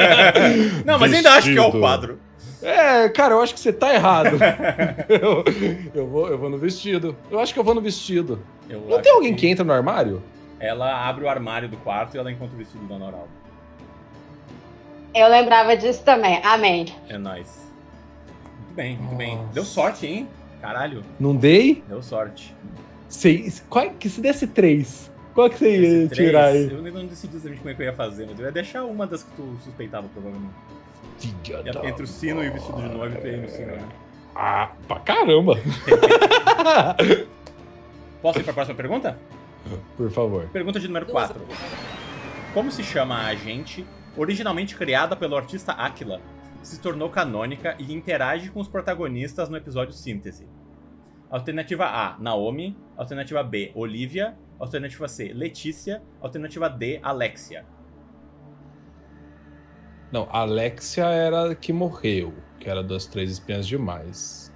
Não, 0.86 0.98
mas 0.98 1.12
ainda 1.12 1.34
acho 1.34 1.52
que 1.52 1.58
é 1.58 1.60
o 1.60 1.72
quadro. 1.72 2.23
É, 2.64 3.08
cara, 3.10 3.34
eu 3.34 3.42
acho 3.42 3.52
que 3.54 3.60
você 3.60 3.72
tá 3.72 3.92
errado. 3.92 4.36
eu, 5.08 5.44
eu 5.94 6.06
vou, 6.06 6.28
eu 6.28 6.38
vou 6.38 6.48
no 6.48 6.56
vestido. 6.58 7.14
Eu 7.30 7.38
acho 7.38 7.52
que 7.52 7.60
eu 7.60 7.64
vou 7.64 7.74
no 7.74 7.80
vestido. 7.80 8.40
Eu 8.68 8.80
Não 8.88 9.02
tem 9.02 9.12
alguém 9.12 9.34
que 9.34 9.46
entra 9.46 9.64
no 9.64 9.72
armário? 9.72 10.22
Ela 10.58 11.06
abre 11.06 11.24
o 11.24 11.28
armário 11.28 11.68
do 11.68 11.76
quarto 11.76 12.14
e 12.14 12.18
ela 12.18 12.32
encontra 12.32 12.54
o 12.54 12.58
vestido 12.58 12.84
da 12.86 12.98
Noral. 12.98 13.28
Eu 15.14 15.28
lembrava 15.28 15.76
disso 15.76 16.02
também. 16.02 16.40
Amém. 16.42 16.86
É 17.08 17.18
nóis. 17.18 17.70
Muito 18.58 18.74
bem, 18.74 18.96
muito 18.96 19.16
bem. 19.16 19.36
Nossa. 19.36 19.52
Deu 19.52 19.64
sorte, 19.64 20.06
hein? 20.06 20.28
Caralho, 20.60 21.04
Não 21.20 21.36
dei? 21.36 21.84
deu 21.86 22.02
sorte. 22.02 22.56
Seis. 23.08 23.62
Qual, 23.68 23.90
que 23.90 24.08
se 24.08 24.20
desse 24.22 24.46
três, 24.46 25.12
qual 25.34 25.50
que 25.50 25.58
você 25.58 26.00
ia 26.02 26.08
tirar 26.08 26.46
aí? 26.46 26.70
Eu 26.70 26.78
ainda 26.78 26.90
não 26.90 27.06
decidi 27.06 27.36
exatamente 27.36 27.58
como 27.58 27.70
é 27.70 27.74
que 27.74 27.82
eu 27.82 27.86
ia 27.86 27.92
fazer, 27.92 28.26
mas 28.26 28.38
eu 28.38 28.46
ia 28.46 28.50
deixar 28.50 28.84
uma 28.84 29.06
das 29.06 29.22
que 29.22 29.30
tu 29.36 29.56
suspeitava, 29.62 30.08
provavelmente. 30.08 30.54
Filha 31.18 31.62
da 31.62 31.86
entre 31.86 32.04
o 32.04 32.06
sino 32.06 32.42
e 32.42 32.48
o 32.48 32.52
vestido 32.52 32.82
de 32.82 32.88
noiva, 32.88 33.28
ia 33.28 33.36
no 33.36 33.48
sino, 33.48 33.72
né? 33.72 33.88
Ah, 34.34 34.72
pra 34.88 35.00
caramba. 35.00 35.54
Posso 38.20 38.40
ir 38.40 38.44
pra 38.44 38.52
próxima 38.52 38.76
pergunta? 38.76 39.18
Por 39.96 40.10
favor. 40.10 40.48
Pergunta 40.48 40.80
de 40.80 40.86
número 40.88 41.06
Duas. 41.06 41.30
4. 41.30 41.46
Como 42.52 42.70
se 42.70 42.82
chama 42.82 43.16
a 43.16 43.26
agente 43.26 43.86
originalmente 44.16 44.76
criada 44.76 45.16
pelo 45.16 45.36
artista 45.36 45.72
Aquila 45.72 46.20
se 46.62 46.80
tornou 46.80 47.10
canônica 47.10 47.76
e 47.78 47.92
interage 47.92 48.50
com 48.50 48.60
os 48.60 48.68
protagonistas 48.68 49.48
no 49.48 49.56
episódio 49.56 49.92
Síntese? 49.92 50.48
Alternativa 51.30 51.84
A, 51.84 52.16
Naomi. 52.18 52.76
Alternativa 52.96 53.42
B, 53.42 53.72
Olivia. 53.74 54.36
Alternativa 54.58 55.06
C, 55.08 55.32
Letícia. 55.34 56.02
Alternativa 56.20 56.68
D, 56.70 57.00
Alexia. 57.02 57.66
Não, 60.12 60.28
a 60.30 60.40
Alexia 60.40 61.04
era 61.06 61.50
a 61.50 61.54
que 61.54 61.72
morreu, 61.72 62.32
que 62.60 62.68
era 62.68 62.82
das 62.82 63.06
três 63.06 63.30
espinhas 63.32 63.66
demais. 63.66 64.52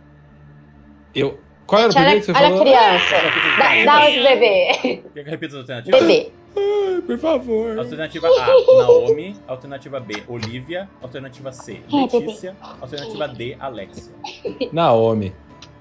Eu. 1.15 1.41
Qual 1.67 1.83
era 1.83 1.91
o 1.91 1.95
primeiro 1.95 2.17
Olha, 2.17 2.21
que 2.21 2.27
você 2.27 2.33
olha 2.33 2.47
a 2.47 2.51
falou? 2.51 2.65
criança. 2.65 3.15
Dá, 3.59 3.85
dá 3.85 4.07
onde 4.07 4.23
bebê. 4.23 5.03
Quer 5.13 5.13
que 5.13 5.19
eu 5.19 5.25
repita 5.25 5.55
as 5.55 5.61
alternativas? 5.61 6.01
Bebê. 6.01 6.33
Ai, 6.57 7.03
por 7.03 7.19
favor. 7.19 7.79
Alternativa 7.79 8.27
A, 8.29 8.47
Naomi. 8.79 9.37
Alternativa 9.47 10.01
B, 10.01 10.23
Olivia. 10.29 10.89
Alternativa 11.03 11.53
C, 11.53 11.81
Letícia. 11.91 12.57
Alternativa 12.81 13.29
D, 13.29 13.57
Alexia. 13.61 14.13
Naomi. 14.73 15.35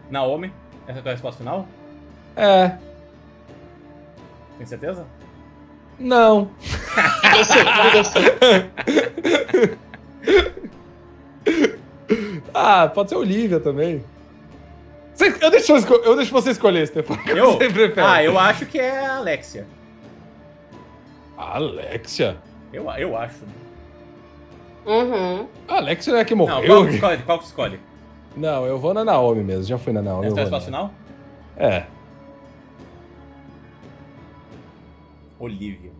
Naomi, 0.09 0.51
essa 0.87 0.97
é 0.97 0.99
a 0.99 1.03
tua 1.03 1.11
resposta 1.13 1.37
final? 1.39 1.67
É. 2.35 2.77
Tem 4.57 4.65
certeza? 4.67 5.05
Não. 5.99 6.49
Ah, 12.53 12.87
pode 12.87 13.09
ser 13.09 13.15
Olivia 13.15 13.59
também. 13.59 14.03
Eu, 15.41 15.51
deixo, 15.51 15.73
eu, 15.73 16.15
deixo 16.15 16.31
você 16.31 16.51
escolher, 16.51 16.87
Stefano. 16.87 17.21
que 17.23 17.31
Eu? 17.31 17.53
Você 17.53 17.69
prefere. 17.69 18.01
Ah, 18.07 18.23
eu 18.23 18.37
acho 18.37 18.65
que 18.65 18.79
é 18.79 19.05
a 19.05 19.17
Alexia. 19.17 19.67
Alexia? 21.37 22.37
Eu, 22.71 22.89
eu 22.91 23.17
acho. 23.17 23.43
Uhum. 24.85 25.47
A 25.67 25.75
Alexia 25.77 26.13
não 26.13 26.19
é 26.19 26.21
a 26.21 26.25
que 26.25 26.33
Não, 26.35 26.45
morreu. 26.45 26.67
qual 26.67 26.85
que 26.87 26.93
escolhe? 26.95 27.23
Qual 27.23 27.39
que 27.39 27.45
escolhe? 27.45 27.79
Não, 28.35 28.65
eu 28.65 28.79
vou 28.79 28.93
na 28.93 29.03
Naomi 29.03 29.43
mesmo. 29.43 29.63
Já 29.63 29.77
fui 29.77 29.91
na 29.91 30.01
Naomi. 30.01 30.27
É 30.27 30.55
a 30.55 30.61
final? 30.61 30.91
É. 31.57 31.83
Olivia. 35.39 35.91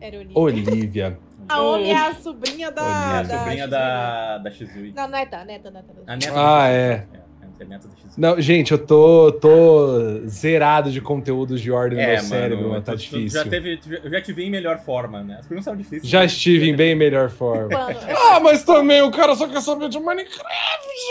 Era 0.00 0.18
Olivia. 0.18 0.38
Olivia. 0.40 1.18
A 1.46 1.60
Omi 1.60 1.90
é 1.90 1.96
a 1.96 2.14
sobrinha 2.14 2.70
da. 2.70 2.82
É 2.82 3.18
a 3.18 3.22
da 3.22 3.38
sobrinha 3.38 3.68
da, 3.68 4.38
da 4.38 4.50
Shizui. 4.50 4.92
Não, 4.96 5.06
neta, 5.08 5.44
neta, 5.44 5.70
neta. 5.70 5.92
neta. 5.92 6.02
A 6.06 6.16
neta 6.16 6.32
Ah, 6.32 6.62
da 6.62 6.68
é. 6.70 7.06
É, 7.12 7.23
da 7.68 7.78
Shizui. 7.78 8.10
Não, 8.16 8.40
gente, 8.40 8.72
eu 8.72 8.78
tô, 8.78 9.32
tô 9.32 10.20
zerado 10.26 10.90
de 10.90 11.00
conteúdos 11.00 11.60
de 11.60 11.70
ordem 11.72 11.96
no 11.98 12.02
É, 12.04 12.06
meu 12.06 12.16
mano, 12.16 12.28
cérebro, 12.28 12.68
mas 12.70 12.84
tá 12.84 12.92
tu- 12.92 12.98
tu 12.98 13.00
difícil. 13.02 13.42
Já 13.42 13.48
teve, 13.50 13.76
tu- 13.78 13.92
eu 13.92 14.10
já 14.10 14.20
te 14.20 14.32
vi 14.32 14.44
em 14.44 14.50
melhor 14.50 14.78
forma, 14.78 15.22
né? 15.22 15.34
As 15.40 15.46
perguntas 15.46 15.64
são 15.64 15.76
difíceis. 15.76 16.08
Já 16.08 16.20
né? 16.20 16.26
estive 16.26 16.68
em 16.70 16.76
bem 16.76 16.94
melhor 16.94 17.30
forma. 17.30 17.76
Ah, 18.32 18.40
mas 18.40 18.64
também 18.64 19.02
o 19.02 19.10
cara 19.10 19.34
só 19.34 19.48
quer 19.48 19.60
saber 19.60 19.88
de 19.88 19.98
Minecraft, 19.98 20.44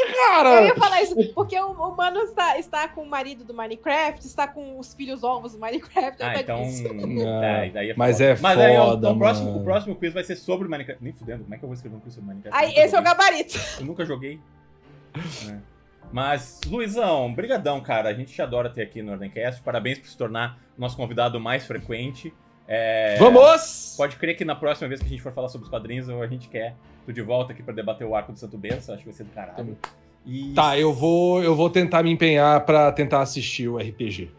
Eu 0.07 0.15
cara! 0.15 0.61
ia 0.67 0.75
falar 0.75 1.01
isso, 1.01 1.15
porque 1.33 1.59
o, 1.59 1.71
o 1.71 1.95
mano 1.95 2.19
está, 2.21 2.57
está 2.57 2.87
com 2.87 3.01
o 3.01 3.09
marido 3.09 3.43
do 3.43 3.53
Minecraft, 3.53 4.25
está 4.25 4.47
com 4.47 4.79
os 4.79 4.93
filhos 4.93 5.23
ovos 5.23 5.53
do 5.53 5.59
Minecraft. 5.59 6.21
Ah, 6.23 6.33
tá 6.33 6.41
então. 6.41 6.61
difícil. 6.63 6.91
é, 7.27 7.69
daí 7.73 7.89
é 7.91 7.93
mas 7.95 8.17
foda. 8.17 8.29
é 8.29 8.37
Mas 8.41 8.59
aí, 8.59 8.77
ó, 8.77 8.85
foda, 8.91 9.09
o, 9.11 9.17
próximo, 9.17 9.57
o 9.57 9.63
próximo 9.63 9.95
quiz 9.95 10.13
vai 10.13 10.23
ser 10.23 10.35
sobre 10.35 10.67
Minecraft. 10.67 11.03
Nem 11.03 11.13
fudendo, 11.13 11.43
como 11.43 11.53
é 11.53 11.57
que 11.57 11.63
eu 11.63 11.67
vou 11.67 11.73
escrever 11.75 11.95
um 11.95 11.99
quiz 11.99 12.13
sobre 12.13 12.29
Minecraft? 12.29 12.63
Aí, 12.65 12.75
Eu 12.75 12.83
esse 12.85 12.95
é 12.95 12.99
o 12.99 13.03
gabarito. 13.03 13.59
Eu 13.79 13.85
nunca 13.85 14.05
joguei. 14.05 14.39
É. 15.49 15.72
Mas, 16.11 16.61
Luizão, 16.67 17.33
brigadão, 17.33 17.81
cara. 17.81 18.09
A 18.09 18.13
gente 18.13 18.31
te 18.33 18.41
adora 18.41 18.69
ter 18.69 18.81
aqui 18.83 19.01
no 19.01 19.11
Ordencast. 19.13 19.61
Parabéns 19.63 19.97
por 19.99 20.07
se 20.07 20.17
tornar 20.17 20.59
nosso 20.77 20.95
convidado 20.95 21.39
mais 21.39 21.65
frequente. 21.65 22.33
É, 22.67 23.17
Vamos! 23.17 23.95
Pode 23.97 24.15
crer 24.15 24.35
que 24.35 24.45
na 24.45 24.55
próxima 24.55 24.87
vez 24.87 24.99
que 25.01 25.05
a 25.07 25.09
gente 25.09 25.21
for 25.21 25.33
falar 25.33 25.49
sobre 25.49 25.65
os 25.65 25.69
quadrinhos, 25.69 26.09
a 26.09 26.27
gente 26.27 26.47
quer 26.47 26.75
tu 27.05 27.11
de 27.11 27.21
volta 27.21 27.51
aqui 27.51 27.61
pra 27.61 27.73
debater 27.73 28.05
o 28.07 28.15
arco 28.15 28.31
do 28.31 28.39
Santo 28.39 28.57
Berço. 28.57 28.91
Acho 28.91 28.99
que 28.99 29.05
vai 29.09 29.13
ser 29.13 29.23
do 29.25 29.31
caralho. 29.31 29.77
E 30.25 30.53
Tá, 30.53 30.77
eu 30.77 30.93
vou, 30.93 31.43
eu 31.43 31.55
vou 31.55 31.69
tentar 31.69 32.01
me 32.03 32.11
empenhar 32.11 32.61
pra 32.65 32.91
tentar 32.91 33.21
assistir 33.21 33.67
o 33.67 33.77
RPG. 33.77 34.31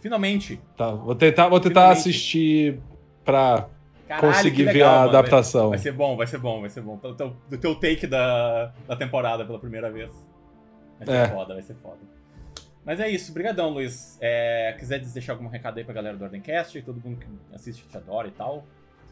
Finalmente. 0.00 0.60
Tá, 0.76 0.90
vou 0.92 1.14
tentar, 1.14 1.48
vou 1.48 1.58
tentar 1.58 1.80
Finalmente. 1.80 1.98
assistir 2.00 2.78
pra 3.24 3.66
Caralho, 4.06 4.28
conseguir 4.34 4.56
que 4.56 4.64
ver 4.64 4.72
legal, 4.74 4.94
a 4.94 4.98
mano. 4.98 5.08
Adaptação. 5.08 5.70
Vai 5.70 5.78
ser 5.78 5.92
bom, 5.92 6.16
vai 6.16 6.26
ser 6.26 6.38
bom, 6.38 6.60
vai 6.60 6.70
ser 6.70 6.80
bom. 6.82 7.00
Do 7.48 7.58
teu 7.58 7.74
take 7.74 8.06
da, 8.06 8.72
da 8.86 8.94
temporada 8.94 9.44
pela 9.44 9.58
primeira 9.58 9.90
vez. 9.90 10.10
Vai 11.04 11.16
ser 11.26 11.32
É. 11.32 11.34
foda, 11.34 11.54
vai 11.54 11.62
ser 11.62 11.74
foda. 11.82 11.98
Mas 12.84 13.00
é 13.00 13.08
isso, 13.08 13.32
brigadão, 13.32 13.70
Luiz. 13.70 14.18
É, 14.20 14.74
quiser 14.78 15.00
deixar 15.00 15.32
algum 15.32 15.48
recado 15.48 15.78
aí 15.78 15.84
pra 15.84 15.94
galera 15.94 16.16
do 16.16 16.24
Ordencast, 16.24 16.80
todo 16.82 17.00
mundo 17.02 17.18
que 17.18 17.26
assiste 17.54 17.84
te 17.88 17.96
adora 17.96 18.28
e 18.28 18.30
tal. 18.30 18.64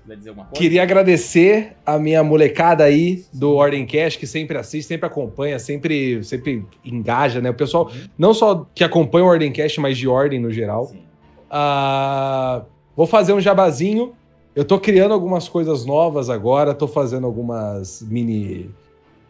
Quiser 0.02 0.16
dizer 0.16 0.28
alguma 0.30 0.46
coisa. 0.46 0.60
Queria 0.60 0.82
agradecer 0.82 1.74
a 1.86 1.96
minha 1.98 2.22
molecada 2.24 2.82
aí 2.84 3.24
do 3.32 3.54
Ordem 3.54 3.86
Cash, 3.86 4.16
que 4.16 4.26
sempre 4.26 4.58
assiste, 4.58 4.88
sempre 4.88 5.06
acompanha, 5.06 5.58
sempre, 5.60 6.22
sempre 6.24 6.66
engaja, 6.84 7.40
né? 7.40 7.48
O 7.50 7.54
pessoal, 7.54 7.86
Uhum. 7.86 8.08
não 8.18 8.34
só 8.34 8.66
que 8.74 8.82
acompanha 8.84 9.24
o 9.24 9.28
Ordem 9.28 9.52
Cash, 9.52 9.78
mas 9.78 9.96
de 9.96 10.08
ordem 10.08 10.40
no 10.40 10.50
geral. 10.50 10.86
Sim. 10.86 11.02
Ah, 11.48 12.64
vou 12.96 13.06
fazer 13.06 13.32
um 13.32 13.40
jabazinho. 13.40 14.12
Eu 14.54 14.64
tô 14.64 14.78
criando 14.80 15.14
algumas 15.14 15.48
coisas 15.48 15.86
novas 15.86 16.28
agora, 16.28 16.74
tô 16.74 16.86
fazendo 16.88 17.26
algumas 17.26 18.02
mini. 18.02 18.70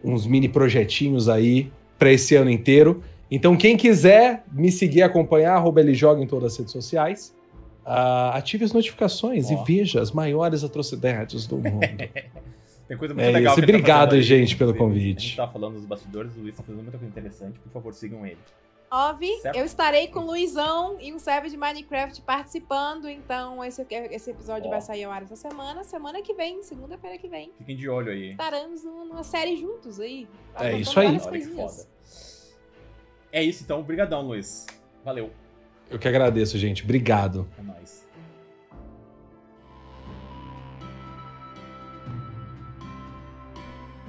uns 0.04 0.26
mini 0.26 0.48
projetinhos 0.48 1.28
aí 1.28 1.70
para 2.02 2.10
esse 2.10 2.34
ano 2.34 2.50
inteiro. 2.50 3.00
Então, 3.30 3.56
quem 3.56 3.76
quiser 3.76 4.42
me 4.50 4.72
seguir 4.72 4.98
e 4.98 5.02
acompanhar, 5.02 5.54
arroba 5.54 5.80
ele 5.80 5.94
joga 5.94 6.20
em 6.20 6.26
todas 6.26 6.52
as 6.52 6.58
redes 6.58 6.72
sociais. 6.72 7.32
Ah, 7.86 8.36
ative 8.36 8.64
as 8.64 8.72
notificações 8.72 9.48
Ó. 9.48 9.52
e 9.52 9.64
veja 9.64 10.00
as 10.00 10.10
maiores 10.10 10.64
atrocidades 10.64 11.46
do 11.46 11.58
mundo. 11.58 11.78
Tem 12.88 12.96
coisa 12.98 13.14
muito 13.14 13.24
É 13.24 13.30
legal 13.30 13.54
isso. 13.54 13.60
tá 13.60 13.70
Obrigado, 13.72 14.14
aí, 14.16 14.22
gente, 14.22 14.56
pelo 14.56 14.74
convite. 14.74 15.18
A 15.18 15.20
gente 15.20 15.36
tá 15.36 15.48
falando 15.48 15.74
dos 15.74 15.84
bastidores, 15.84 16.36
o 16.36 16.40
Luiz 16.40 16.56
tá 16.56 16.64
fazendo 16.64 16.82
muita 16.82 16.98
coisa 16.98 17.06
interessante. 17.10 17.56
Por 17.60 17.70
favor, 17.70 17.94
sigam 17.94 18.26
ele. 18.26 18.38
Óbvio, 18.90 19.30
eu 19.54 19.64
estarei 19.64 20.08
com 20.08 20.18
o 20.20 20.26
Luizão 20.26 20.98
e 21.00 21.14
um 21.14 21.18
server 21.20 21.50
de 21.50 21.56
Minecraft 21.56 22.20
participando, 22.22 23.08
então 23.08 23.64
esse, 23.64 23.86
esse 24.10 24.30
episódio 24.32 24.66
Ó. 24.66 24.70
vai 24.70 24.82
sair 24.82 25.04
ao 25.04 25.12
ar 25.12 25.22
essa 25.22 25.36
semana. 25.36 25.82
Semana 25.82 26.20
que 26.20 26.34
vem, 26.34 26.62
segunda-feira 26.62 27.16
que 27.16 27.26
vem, 27.26 27.52
Fiquem 27.56 27.76
de 27.76 27.88
olho 27.88 28.10
aí. 28.12 28.30
estaremos 28.32 28.84
numa 28.84 29.22
série 29.22 29.56
juntos 29.56 29.98
aí. 29.98 30.28
É 30.60 30.76
isso 30.76 31.00
aí. 31.00 31.06
Olha 31.06 31.18
que 31.20 31.40
foda. 31.46 31.91
É 33.32 33.42
isso 33.42 33.64
então, 33.64 33.82
brigadão, 33.82 34.20
Luiz. 34.20 34.66
Valeu. 35.02 35.32
Eu 35.90 35.98
que 35.98 36.06
agradeço, 36.06 36.58
gente. 36.58 36.84
Obrigado. 36.84 37.48
É 37.58 37.62
nóis. 37.62 38.06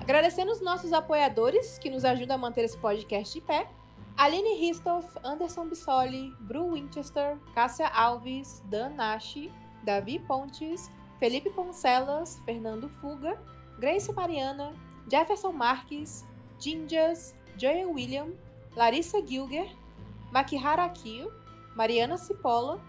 Agradecendo 0.01 0.51
os 0.51 0.59
nossos 0.59 0.91
apoiadores 0.91 1.77
que 1.77 1.89
nos 1.89 2.03
ajudam 2.03 2.35
a 2.35 2.37
manter 2.37 2.65
esse 2.65 2.77
podcast 2.77 3.33
de 3.33 3.39
pé. 3.39 3.65
Aline 4.17 4.59
Ristoff, 4.59 5.07
Anderson 5.23 5.69
Bissoli, 5.69 6.35
Bru 6.41 6.73
Winchester, 6.73 7.37
Cássia 7.55 7.87
Alves, 7.87 8.61
Dan 8.69 8.89
Nashi, 8.89 9.49
Davi 9.83 10.19
Pontes, 10.19 10.91
Felipe 11.19 11.49
Poncelas, 11.49 12.39
Fernando 12.45 12.89
Fuga, 12.89 13.41
Grace 13.79 14.11
Mariana, 14.11 14.73
Jefferson 15.09 15.53
Marques, 15.53 16.25
Jinjas, 16.59 17.33
Joel 17.57 17.91
William, 17.91 18.27
Larissa 18.75 19.25
Gilger, 19.25 19.69
Makihara 20.31 20.83
Akio, 20.83 21.31
Mariana 21.75 22.17
Cipolla, 22.17 22.79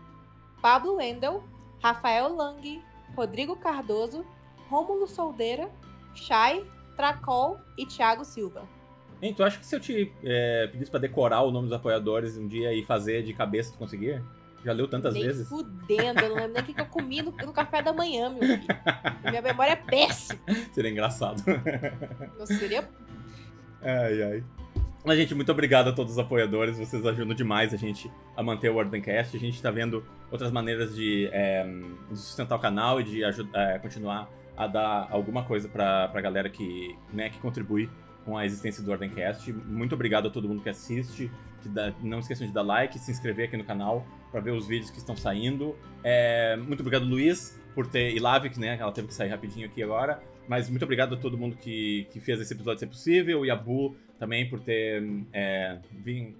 Pablo 0.60 0.96
Wendel, 0.96 1.42
Rafael 1.82 2.34
Lang, 2.34 2.82
Rodrigo 3.14 3.56
Cardoso, 3.56 4.24
Rômulo 4.70 5.06
Soldeira, 5.06 5.70
Chay, 6.14 6.64
Tracol 6.96 7.58
e 7.76 7.86
Thiago 7.86 8.24
Silva. 8.24 8.66
Hein, 9.20 9.34
tu 9.34 9.42
acha 9.44 9.58
que 9.58 9.66
se 9.66 9.74
eu 9.74 9.80
te 9.80 10.12
é, 10.22 10.66
pedisse 10.68 10.90
pra 10.90 11.00
decorar 11.00 11.42
o 11.42 11.50
nome 11.50 11.68
dos 11.68 11.76
apoiadores 11.76 12.36
um 12.36 12.46
dia 12.46 12.72
e 12.72 12.84
fazer 12.84 13.22
de 13.22 13.32
cabeça, 13.32 13.72
tu 13.72 13.78
conseguia? 13.78 14.22
Já 14.64 14.72
leu 14.72 14.88
tantas 14.88 15.12
Nem 15.12 15.24
vezes? 15.24 15.46
fudendo, 15.48 16.20
eu 16.20 16.30
não 16.30 16.36
lembro 16.36 16.52
nem 16.54 16.62
o 16.62 16.64
que 16.64 16.80
eu 16.80 16.86
comi 16.86 17.20
no, 17.20 17.30
no 17.30 17.52
café 17.52 17.82
da 17.82 17.92
manhã, 17.92 18.30
meu 18.30 18.40
filho. 18.40 18.66
Minha 19.28 19.42
memória 19.42 19.72
é 19.72 19.76
péssima. 19.76 20.40
Seria 20.72 20.90
engraçado. 20.90 21.42
Eu 22.38 22.46
seria 22.46 22.88
ai, 23.82 24.22
ai. 24.22 24.44
Mas, 25.04 25.18
gente, 25.18 25.34
muito 25.34 25.52
obrigado 25.52 25.88
a 25.88 25.92
todos 25.92 26.14
os 26.14 26.18
apoiadores. 26.18 26.78
Vocês 26.78 27.04
ajudam 27.04 27.34
demais 27.34 27.74
a 27.74 27.76
gente 27.76 28.10
a 28.34 28.42
manter 28.42 28.70
o 28.70 28.76
Ordencast. 28.76 29.36
A 29.36 29.40
gente 29.40 29.60
tá 29.60 29.70
vendo 29.70 30.02
outras 30.30 30.50
maneiras 30.50 30.94
de, 30.94 31.28
é, 31.30 31.62
de 32.10 32.16
sustentar 32.18 32.56
o 32.56 32.58
canal 32.58 33.00
e 33.00 33.04
de 33.04 33.22
aju- 33.22 33.48
é, 33.54 33.78
continuar 33.78 34.30
a 34.56 34.66
dar 34.66 35.08
alguma 35.10 35.42
coisa 35.44 35.68
pra, 35.68 36.08
pra 36.08 36.20
galera 36.22 36.48
que, 36.48 36.96
né, 37.12 37.28
que 37.28 37.38
contribui 37.38 37.90
com 38.24 38.38
a 38.38 38.46
existência 38.46 38.82
do 38.82 38.90
Ordencast. 38.90 39.52
Muito 39.52 39.94
obrigado 39.94 40.28
a 40.28 40.30
todo 40.30 40.48
mundo 40.48 40.62
que 40.62 40.70
assiste. 40.70 41.30
Que 41.60 41.68
dá- 41.68 41.92
não 42.02 42.18
esqueçam 42.20 42.46
de 42.46 42.52
dar 42.54 42.62
like, 42.62 42.98
se 42.98 43.10
inscrever 43.10 43.48
aqui 43.48 43.58
no 43.58 43.64
canal 43.64 44.06
para 44.32 44.40
ver 44.40 44.52
os 44.52 44.66
vídeos 44.66 44.90
que 44.90 44.96
estão 44.98 45.14
saindo. 45.16 45.76
É, 46.02 46.56
muito 46.56 46.80
obrigado, 46.80 47.04
Luiz, 47.04 47.60
por 47.74 47.86
ter. 47.86 48.14
E 48.14 48.18
Lavik, 48.18 48.58
né? 48.58 48.78
Ela 48.80 48.90
teve 48.92 49.08
que 49.08 49.14
sair 49.14 49.28
rapidinho 49.28 49.66
aqui 49.66 49.82
agora. 49.82 50.22
Mas 50.48 50.68
muito 50.68 50.82
obrigado 50.82 51.14
a 51.14 51.18
todo 51.18 51.38
mundo 51.38 51.56
que, 51.56 52.06
que 52.10 52.20
fez 52.20 52.40
esse 52.40 52.52
episódio 52.52 52.80
ser 52.80 52.86
possível. 52.86 53.44
E 53.44 53.50
a 53.50 53.56
Bu 53.56 53.96
também 54.18 54.48
por 54.48 54.60
ter 54.60 55.02
é, 55.32 55.78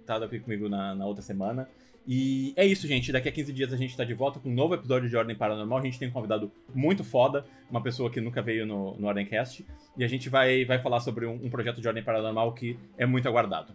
estado 0.01 0.25
aqui 0.25 0.39
comigo 0.39 0.69
na, 0.69 0.95
na 0.95 1.07
outra 1.07 1.23
semana. 1.23 1.69
E 2.07 2.53
é 2.57 2.67
isso, 2.67 2.87
gente. 2.87 3.11
Daqui 3.11 3.29
a 3.29 3.33
15 3.33 3.53
dias 3.53 3.73
a 3.73 3.77
gente 3.77 3.97
tá 3.97 4.05
de 4.05 4.13
volta 4.13 4.39
com 4.39 4.51
um 4.51 4.55
novo 4.55 4.75
episódio 4.75 5.09
de 5.09 5.17
Ordem 5.17 5.35
Paranormal. 5.35 5.79
A 5.79 5.83
gente 5.83 5.99
tem 5.99 6.09
um 6.09 6.13
convidado 6.13 6.53
muito 6.75 7.03
foda, 7.03 7.47
uma 7.71 7.83
pessoa 7.83 8.11
que 8.11 8.21
nunca 8.21 8.43
veio 8.43 8.67
no, 8.67 8.95
no 8.97 9.07
Ordemcast. 9.07 9.65
E 9.97 10.05
a 10.05 10.09
gente 10.09 10.29
vai, 10.29 10.65
vai 10.65 10.79
falar 10.79 11.01
sobre 11.01 11.25
um, 11.27 11.35
um 11.35 11.49
projeto 11.49 11.81
de 11.81 11.89
Ordem 11.89 12.05
Paranormal 12.05 12.53
que 12.53 12.79
é 12.99 13.07
muito 13.07 13.27
aguardado. 13.29 13.73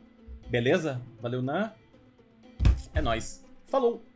Beleza? 0.48 1.02
Valeu, 1.22 1.42
Nan. 1.42 1.72
É 2.94 3.02
nóis. 3.02 3.46
Falou! 3.66 4.09